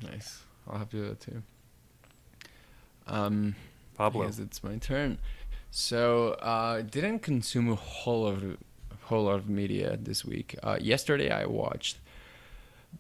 nice. 0.02 0.44
I'll 0.70 0.78
have 0.80 0.90
to 0.92 0.98
do 0.98 1.08
that 1.10 1.20
too. 1.20 1.44
Um, 3.08 3.56
Pablo. 3.96 4.26
I 4.26 4.28
it's 4.28 4.64
my 4.64 4.78
turn. 4.78 5.18
So, 5.72 6.34
uh, 6.34 6.82
didn't 6.82 7.20
consume 7.20 7.72
a 7.72 7.76
whole 7.76 8.24
lot 8.24 8.34
of 8.44 8.58
whole 9.06 9.26
lot 9.26 9.36
of 9.36 9.50
media 9.50 9.98
this 9.98 10.24
week. 10.24 10.56
Uh, 10.64 10.78
yesterday, 10.80 11.30
I 11.30 11.46
watched 11.46 11.98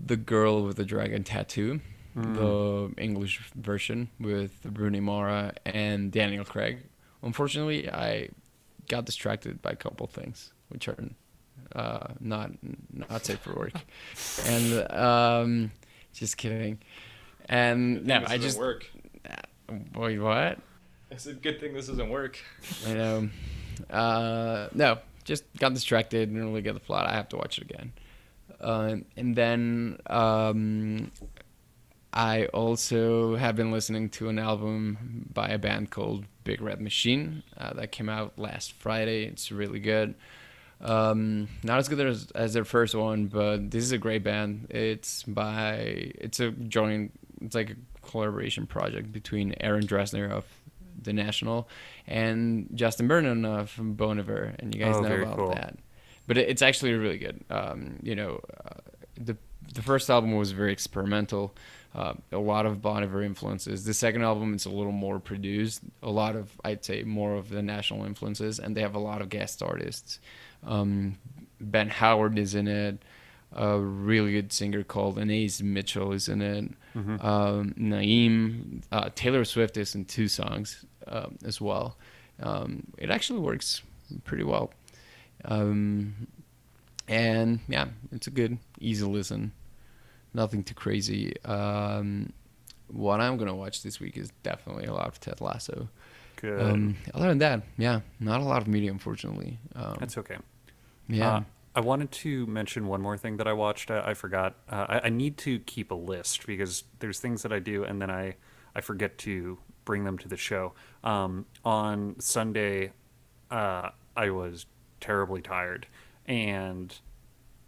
The 0.06 0.18
Girl 0.18 0.64
with 0.66 0.76
the 0.76 0.84
Dragon 0.84 1.24
Tattoo, 1.24 1.80
the 2.16 2.92
English 2.98 3.40
version 3.56 4.10
with 4.20 4.60
Rooney 4.66 5.00
Mara 5.00 5.54
and 5.66 6.12
Daniel 6.12 6.44
Craig. 6.44 6.80
Unfortunately, 7.22 7.90
I 7.90 8.30
got 8.90 9.06
distracted 9.06 9.62
by 9.62 9.72
a 9.72 9.76
couple 9.78 10.06
things, 10.08 10.52
which 10.68 10.88
are 10.90 10.98
uh, 11.76 12.08
not 12.20 12.52
not 12.92 13.26
safe 13.26 13.40
for 13.40 13.54
work. 13.54 13.74
and 14.46 14.92
um, 14.92 15.72
just 16.14 16.38
kidding. 16.38 16.80
And 17.50 18.06
no, 18.06 18.24
I 18.26 18.38
just 18.38 18.58
work. 18.58 18.90
wait, 19.96 20.20
what? 20.20 20.60
It's 21.12 21.28
a 21.28 21.34
good 21.34 21.60
thing 21.60 21.74
this 21.74 21.88
doesn't 21.88 22.10
work. 22.10 22.40
I 22.88 22.94
know. 22.94 23.30
Uh, 23.90 24.70
no, 24.74 25.00
just 25.24 25.44
got 25.58 25.74
distracted. 25.74 26.30
Didn't 26.30 26.48
really 26.48 26.62
get 26.62 26.74
the 26.74 26.80
plot. 26.80 27.08
I 27.08 27.14
have 27.14 27.30
to 27.30 27.38
watch 27.38 27.58
it 27.58 27.64
again. 27.64 27.94
Uh, 28.60 28.98
and 29.18 29.36
then 29.36 29.98
um, 30.08 31.12
I 32.14 32.46
also 32.48 33.36
have 33.36 33.56
been 33.56 33.72
listening 33.72 34.10
to 34.12 34.30
an 34.30 34.40
album 34.40 35.30
by 35.34 35.50
a 35.50 35.58
band 35.58 35.92
called 35.92 36.26
Big 36.44 36.62
Red 36.62 36.80
Machine 36.80 37.44
uh, 37.58 37.74
that 37.74 37.92
came 37.92 38.10
out 38.10 38.38
last 38.38 38.74
Friday. 38.74 39.26
It's 39.26 39.52
really 39.52 39.80
good. 39.80 40.16
Um, 40.84 41.48
not 41.64 41.80
as 41.80 41.88
good 41.88 42.06
as, 42.06 42.30
as 42.36 42.54
their 42.54 42.66
first 42.66 42.94
one, 42.94 43.28
but 43.28 43.72
this 43.72 43.84
is 43.84 43.92
a 43.94 43.98
great 43.98 44.24
band. 44.24 44.68
It's 44.70 45.24
by 45.24 45.76
it's 46.16 46.40
a 46.40 46.52
joint. 46.52 47.12
It's 47.42 47.56
like 47.56 47.72
a 47.72 48.08
collaboration 48.08 48.68
project 48.68 49.12
between 49.12 49.56
Aaron 49.62 49.88
Dessner 49.88 50.30
of 50.30 50.46
the 51.02 51.14
National 51.14 51.68
and 52.06 52.70
Justin 52.76 53.08
Vernon 53.08 53.46
of 53.46 53.74
Bon 53.80 54.20
Iver, 54.20 54.56
and 54.60 54.76
you 54.76 54.82
guys 54.84 54.96
Oh, 54.98 55.02
know 55.02 55.22
about 55.22 55.38
cool. 55.38 55.50
that. 55.54 55.78
But 56.28 56.38
it, 56.38 56.50
it's 56.50 56.62
actually 56.62 56.94
really 56.94 57.18
good. 57.18 57.44
Um, 57.50 58.00
you 58.04 58.16
know, 58.16 58.40
uh, 58.66 58.80
the 59.16 59.38
the 59.74 59.82
first 59.82 60.10
album 60.10 60.36
was 60.36 60.52
very 60.52 60.72
experimental, 60.74 61.56
uh, 61.96 62.14
a 62.34 62.38
lot 62.38 62.66
of 62.66 62.82
Bon 62.82 63.04
Iver 63.04 63.24
influences. 63.24 63.86
The 63.86 63.94
second 63.94 64.24
album 64.24 64.54
is 64.54 64.66
a 64.66 64.70
little 64.70 64.92
more 64.92 65.20
produced, 65.20 65.82
a 66.02 66.10
lot 66.12 66.36
of 66.36 66.52
I'd 66.66 66.84
say 66.84 67.04
more 67.04 67.36
of 67.36 67.48
the 67.50 67.62
National 67.62 68.06
influences, 68.06 68.60
and 68.60 68.76
they 68.76 68.82
have 68.82 68.96
a 68.96 69.00
lot 69.00 69.22
of 69.22 69.30
guest 69.30 69.64
artists. 69.64 70.20
Um, 70.66 71.18
ben 71.60 71.90
Howard 71.90 72.38
is 72.38 72.56
in 72.56 72.68
it. 72.68 73.04
A 73.56 73.78
really 73.78 74.32
good 74.32 74.52
singer 74.52 74.84
called 74.84 75.20
Anais 75.20 75.62
Mitchell 75.62 76.12
is 76.12 76.28
in 76.28 76.42
it. 76.42 76.72
Um, 77.22 77.74
Naeem, 77.78 78.82
uh, 78.92 79.10
Taylor 79.16 79.46
Swift 79.46 79.78
is 79.78 79.94
in 79.96 80.06
two 80.06 80.28
songs 80.28 80.86
um, 81.08 81.38
as 81.46 81.60
well. 81.62 81.98
Um, 82.42 82.84
it 82.98 83.10
actually 83.10 83.40
works 83.40 83.82
pretty 84.24 84.44
well. 84.44 84.72
Um, 85.46 86.28
and 87.08 87.60
yeah, 87.68 87.88
it's 88.12 88.28
a 88.28 88.32
good, 88.32 88.58
easy 88.80 89.06
listen. 89.06 89.52
Nothing 90.34 90.64
too 90.64 90.74
crazy. 90.74 91.34
Um, 91.46 92.34
what 92.88 93.20
I'm 93.22 93.38
gonna 93.38 93.56
watch 93.56 93.84
this 93.84 94.00
week 94.00 94.18
is 94.18 94.32
definitely 94.44 94.86
a 94.86 94.94
lot 94.94 95.08
of 95.08 95.20
Ted 95.20 95.42
Lasso. 95.42 95.90
Good. 96.38 96.62
Um, 96.62 96.96
other 97.14 97.30
than 97.30 97.38
that, 97.40 97.64
yeah, 97.78 98.02
not 98.20 98.42
a 98.42 98.44
lot 98.44 98.62
of 98.62 98.68
media, 98.68 98.92
unfortunately. 98.92 99.60
Um, 99.76 99.96
That's 100.00 100.18
okay. 100.18 100.38
Yeah. 101.08 101.36
Uh, 101.36 101.44
I 101.76 101.80
wanted 101.80 102.12
to 102.12 102.46
mention 102.46 102.88
one 102.88 103.02
more 103.02 103.18
thing 103.18 103.38
that 103.38 103.48
I 103.48 103.54
watched. 103.54 103.90
I, 103.90 104.12
I 104.12 104.14
forgot. 104.14 104.56
Uh, 104.70 104.86
I, 104.90 105.02
I 105.06 105.10
need 105.10 105.38
to 105.40 105.60
keep 105.60 105.92
a 105.92 105.96
list 105.96 106.46
because 106.46 106.84
there's 107.00 107.20
things 107.20 107.42
that 107.44 107.52
I 107.52 107.60
do 107.60 107.84
and 107.84 108.02
then 108.02 108.12
I, 108.12 108.36
I 108.76 108.82
forget 108.82 109.18
to 109.20 109.58
bring 109.86 110.04
them 110.04 110.18
to 110.20 110.28
the 110.28 110.38
show. 110.38 110.74
Um, 111.04 111.46
on 111.66 112.16
Sunday, 112.20 112.92
uh, 113.50 113.90
I 114.16 114.30
was 114.30 114.66
terribly 115.00 115.42
tired 115.42 115.88
and 116.28 116.96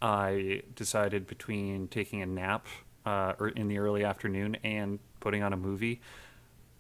I 0.02 0.62
decided 0.76 1.26
between 1.26 1.88
taking 1.88 2.22
a 2.22 2.26
nap 2.26 2.68
uh, 3.06 3.34
or 3.40 3.50
in 3.50 3.68
the 3.68 3.80
early 3.80 4.04
afternoon 4.04 4.58
and 4.64 5.00
putting 5.20 5.42
on 5.42 5.52
a 5.52 5.58
movie. 5.58 6.02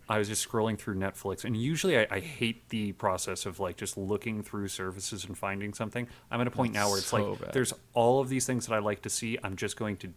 I 0.08 0.20
was 0.20 0.28
just 0.28 0.48
scrolling 0.48 0.78
through 0.78 0.96
Netflix, 0.96 1.44
and 1.46 1.58
usually 1.58 1.98
I, 1.98 2.08
I 2.12 2.20
hate 2.20 2.70
the 2.70 2.92
process 2.94 3.46
of 3.46 3.60
like 3.60 3.76
just 3.78 3.98
looking 3.98 4.44
through 4.44 4.68
services 4.68 5.26
and 5.26 5.38
finding 5.38 5.74
something. 5.74 6.08
I'm 6.30 6.42
at 6.42 6.48
a 6.48 6.52
point 6.52 6.74
now 6.74 6.90
where 6.90 6.98
it's 7.00 7.08
So 7.08 7.32
like 7.32 7.40
bad. 7.42 7.54
there's 7.54 7.74
all 7.94 8.20
of 8.20 8.30
these 8.30 8.46
things 8.46 8.68
that 8.68 8.76
I 8.76 8.80
like 8.80 9.02
to 9.04 9.10
see. 9.10 9.38
I'm 9.44 9.56
just 9.56 9.78
going 9.78 9.98
to 9.98 10.14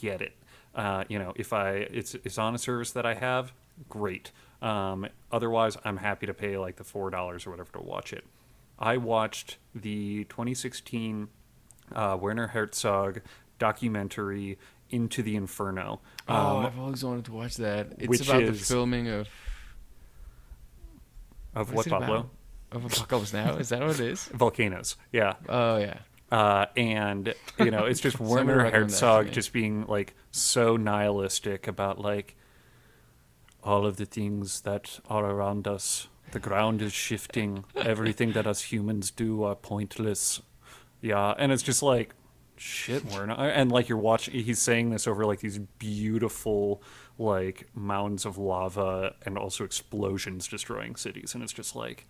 get 0.00 0.22
it. 0.22 0.32
Uh, 0.74 1.04
you 1.08 1.18
know, 1.18 1.32
if 1.36 1.52
I 1.52 1.72
it's 1.72 2.14
it's 2.14 2.38
on 2.38 2.54
a 2.54 2.58
service 2.58 2.92
that 2.92 3.04
I 3.04 3.14
have, 3.14 3.52
great. 3.88 4.30
Um, 4.62 5.06
otherwise, 5.32 5.76
I'm 5.84 5.96
happy 5.98 6.26
to 6.26 6.34
pay 6.34 6.56
like 6.56 6.76
the 6.76 6.84
four 6.84 7.10
dollars 7.10 7.46
or 7.46 7.50
whatever 7.50 7.72
to 7.72 7.80
watch 7.80 8.12
it. 8.12 8.24
I 8.78 8.96
watched 8.96 9.58
the 9.74 10.24
2016 10.24 11.28
uh, 11.94 12.16
Werner 12.20 12.46
Herzog 12.48 13.20
documentary 13.58 14.58
Into 14.90 15.22
the 15.22 15.36
Inferno. 15.36 16.00
oh, 16.28 16.34
Um, 16.58 16.66
I've 16.66 16.78
always 16.78 17.04
wanted 17.04 17.24
to 17.26 17.32
watch 17.32 17.56
that. 17.56 17.92
It's 17.98 18.20
about 18.28 18.44
the 18.46 18.52
filming 18.54 19.08
of 19.08 19.28
of 21.54 21.72
what's 21.72 21.88
what 21.88 22.00
Pablo? 22.00 22.30
Of 22.72 22.84
Apocalypse 22.84 23.32
Now. 23.32 23.56
Is 23.56 23.70
that 23.70 23.80
what 23.80 23.98
it 23.98 24.00
is? 24.00 24.24
Volcanoes. 24.34 24.96
Yeah. 25.12 25.34
Oh 25.48 25.76
yeah. 25.78 25.98
Uh, 26.30 26.66
and 26.76 27.34
you 27.58 27.70
know, 27.72 27.86
it's 27.86 28.00
just 28.00 28.20
Werner 28.20 28.70
Herzog 28.70 29.32
just 29.32 29.52
being 29.52 29.84
like 29.86 30.14
so 30.30 30.76
nihilistic 30.76 31.66
about 31.66 32.00
like 32.00 32.36
all 33.64 33.84
of 33.84 33.96
the 33.96 34.06
things 34.06 34.60
that 34.60 35.00
are 35.08 35.24
around 35.28 35.66
us. 35.66 36.06
The 36.30 36.38
ground 36.38 36.80
is 36.80 36.92
shifting. 36.92 37.64
Everything 37.74 38.32
that 38.32 38.46
us 38.46 38.62
humans 38.62 39.10
do 39.10 39.42
are 39.42 39.56
pointless. 39.56 40.40
Yeah, 41.00 41.34
and 41.36 41.50
it's 41.50 41.64
just 41.64 41.82
like 41.82 42.14
shit, 42.60 43.04
we're 43.06 43.26
not 43.26 43.38
And 43.40 43.72
like 43.72 43.88
you're 43.88 43.98
watching, 43.98 44.34
he's 44.34 44.58
saying 44.60 44.90
this 44.90 45.06
over 45.06 45.24
like 45.24 45.40
these 45.40 45.58
beautiful 45.58 46.82
like 47.18 47.68
mounds 47.74 48.24
of 48.24 48.38
lava 48.38 49.14
and 49.24 49.38
also 49.38 49.64
explosions 49.64 50.46
destroying 50.48 50.96
cities, 50.96 51.34
and 51.34 51.42
it's 51.42 51.52
just 51.52 51.74
like, 51.74 52.06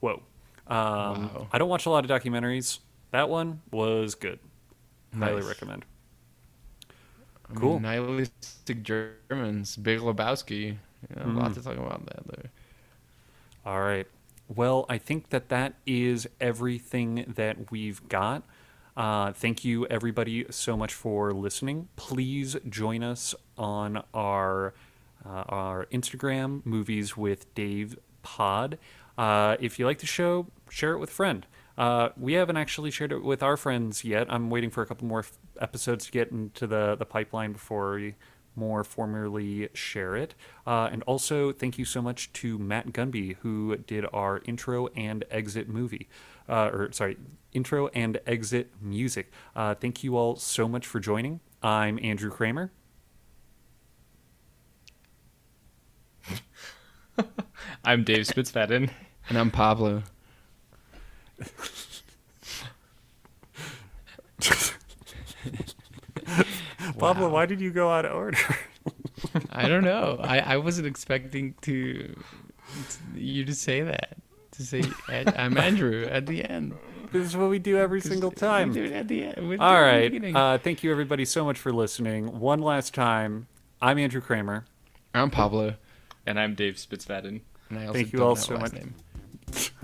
whoa. 0.00 0.22
Um, 0.66 1.30
Wow. 1.34 1.48
I 1.52 1.58
don't 1.58 1.68
watch 1.68 1.86
a 1.86 1.90
lot 1.90 2.08
of 2.08 2.10
documentaries. 2.10 2.78
That 3.12 3.28
one 3.28 3.60
was 3.70 4.14
good. 4.14 4.38
Highly 5.18 5.42
recommend. 5.42 5.84
I 7.48 7.54
mean, 7.54 7.60
Cool. 7.60 7.80
nihilistic 7.80 8.82
Germans, 8.82 9.76
Big 9.76 10.00
Lebowski. 10.00 10.78
Yeah, 11.16 11.24
A 11.24 11.28
lot 11.28 11.52
Mm. 11.52 11.54
to 11.54 11.62
talk 11.62 11.76
about 11.76 12.04
that 12.06 12.26
there. 12.26 12.50
All 13.64 13.80
right. 13.80 14.06
Well, 14.48 14.86
I 14.88 14.98
think 14.98 15.30
that 15.30 15.48
that 15.48 15.74
is 15.86 16.28
everything 16.40 17.32
that 17.36 17.70
we've 17.70 18.06
got. 18.08 18.44
Uh, 18.96 19.32
thank 19.32 19.64
you, 19.64 19.86
everybody, 19.86 20.46
so 20.50 20.76
much 20.76 20.94
for 20.94 21.32
listening. 21.32 21.88
Please 21.96 22.56
join 22.68 23.02
us 23.02 23.34
on 23.58 24.02
our 24.14 24.72
uh, 25.24 25.44
our 25.48 25.86
Instagram, 25.86 26.64
Movies 26.64 27.16
with 27.16 27.52
Dave 27.54 27.98
Pod. 28.22 28.78
Uh, 29.18 29.56
if 29.58 29.78
you 29.78 29.84
like 29.84 29.98
the 29.98 30.06
show, 30.06 30.46
share 30.70 30.92
it 30.92 30.98
with 30.98 31.10
a 31.10 31.14
friend. 31.14 31.46
Uh, 31.76 32.10
we 32.16 32.34
haven't 32.34 32.56
actually 32.56 32.90
shared 32.90 33.12
it 33.12 33.22
with 33.22 33.42
our 33.42 33.56
friends 33.56 34.04
yet. 34.04 34.32
I'm 34.32 34.48
waiting 34.50 34.70
for 34.70 34.82
a 34.82 34.86
couple 34.86 35.06
more 35.06 35.20
f- 35.20 35.32
episodes 35.60 36.06
to 36.06 36.12
get 36.12 36.30
into 36.30 36.66
the, 36.66 36.96
the 36.96 37.04
pipeline 37.04 37.52
before 37.52 37.94
we 37.96 38.14
more 38.56 38.82
formally 38.84 39.68
share 39.74 40.16
it. 40.16 40.34
Uh, 40.66 40.88
and 40.90 41.02
also, 41.04 41.52
thank 41.52 41.78
you 41.78 41.84
so 41.84 42.02
much 42.02 42.32
to 42.34 42.58
Matt 42.58 42.92
Gunby, 42.92 43.36
who 43.36 43.76
did 43.76 44.06
our 44.12 44.42
intro 44.44 44.88
and 44.88 45.24
exit 45.30 45.68
movie. 45.68 46.08
Uh, 46.48 46.70
or, 46.72 46.92
sorry, 46.92 47.16
intro 47.52 47.88
and 47.88 48.20
exit 48.26 48.70
music. 48.80 49.30
Uh, 49.54 49.74
thank 49.74 50.02
you 50.02 50.16
all 50.16 50.36
so 50.36 50.68
much 50.68 50.86
for 50.86 51.00
joining. 51.00 51.40
I'm 51.62 51.98
Andrew 52.02 52.30
Kramer. 52.30 52.70
I'm 57.84 58.04
Dave 58.04 58.26
Spitzfaden. 58.26 58.90
And 59.28 59.36
I'm 59.36 59.50
Pablo. 59.50 60.04
Pablo, 66.98 67.26
Wow. 67.28 67.32
why 67.34 67.46
did 67.46 67.60
you 67.60 67.70
go 67.70 67.90
out 67.90 68.04
of 68.04 68.12
order? 68.14 68.38
I 69.50 69.68
don't 69.68 69.84
know. 69.84 70.18
I, 70.20 70.38
I 70.40 70.56
wasn't 70.58 70.86
expecting 70.86 71.54
to, 71.62 72.14
to 72.14 73.18
you 73.20 73.44
to 73.44 73.54
say 73.54 73.82
that. 73.82 74.16
To 74.52 74.62
say 74.62 74.82
I'm 75.08 75.56
Andrew 75.68 76.04
at 76.10 76.26
the 76.26 76.44
end. 76.44 76.74
this 77.12 77.26
is 77.26 77.36
what 77.36 77.50
we 77.50 77.58
do 77.58 77.76
every 77.76 78.00
single 78.00 78.30
time. 78.30 78.68
We 78.68 78.74
do 78.74 78.84
it 78.84 78.92
at 78.92 79.08
the 79.08 79.24
end. 79.24 79.48
we 79.48 79.56
do 79.56 79.62
it 79.62 79.64
All 79.64 79.72
at 79.74 79.80
the 79.80 79.86
right. 79.86 80.10
beginning. 80.12 80.36
Uh, 80.36 80.58
thank 80.58 80.82
you, 80.82 80.90
everybody, 80.90 81.24
so 81.24 81.44
much 81.44 81.58
for 81.58 81.72
listening. 81.72 82.38
One 82.40 82.60
last 82.60 82.94
time, 82.94 83.48
I'm 83.82 83.98
Andrew 83.98 84.20
Kramer. 84.20 84.64
I'm 85.14 85.30
Pablo. 85.30 85.74
And 86.26 86.40
I'm 86.40 86.54
Dave 86.54 86.74
Spitzfaden. 86.74 87.40
And 87.70 87.78
I 87.78 87.82
also 87.86 87.92
Thank 87.94 88.12
you 88.12 88.22
all 88.24 88.36
so 88.36 88.56
much. 88.56 88.72
Name. 88.72 88.94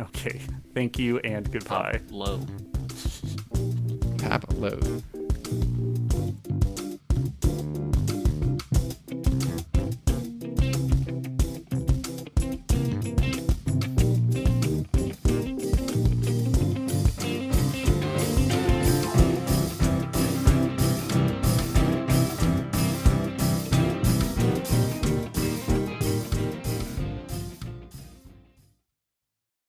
Okay. 0.00 0.40
Thank 0.74 0.98
you 0.98 1.18
and 1.20 1.50
goodbye. 1.52 2.00
Low. 2.10 2.40
Pablo. 4.18 4.78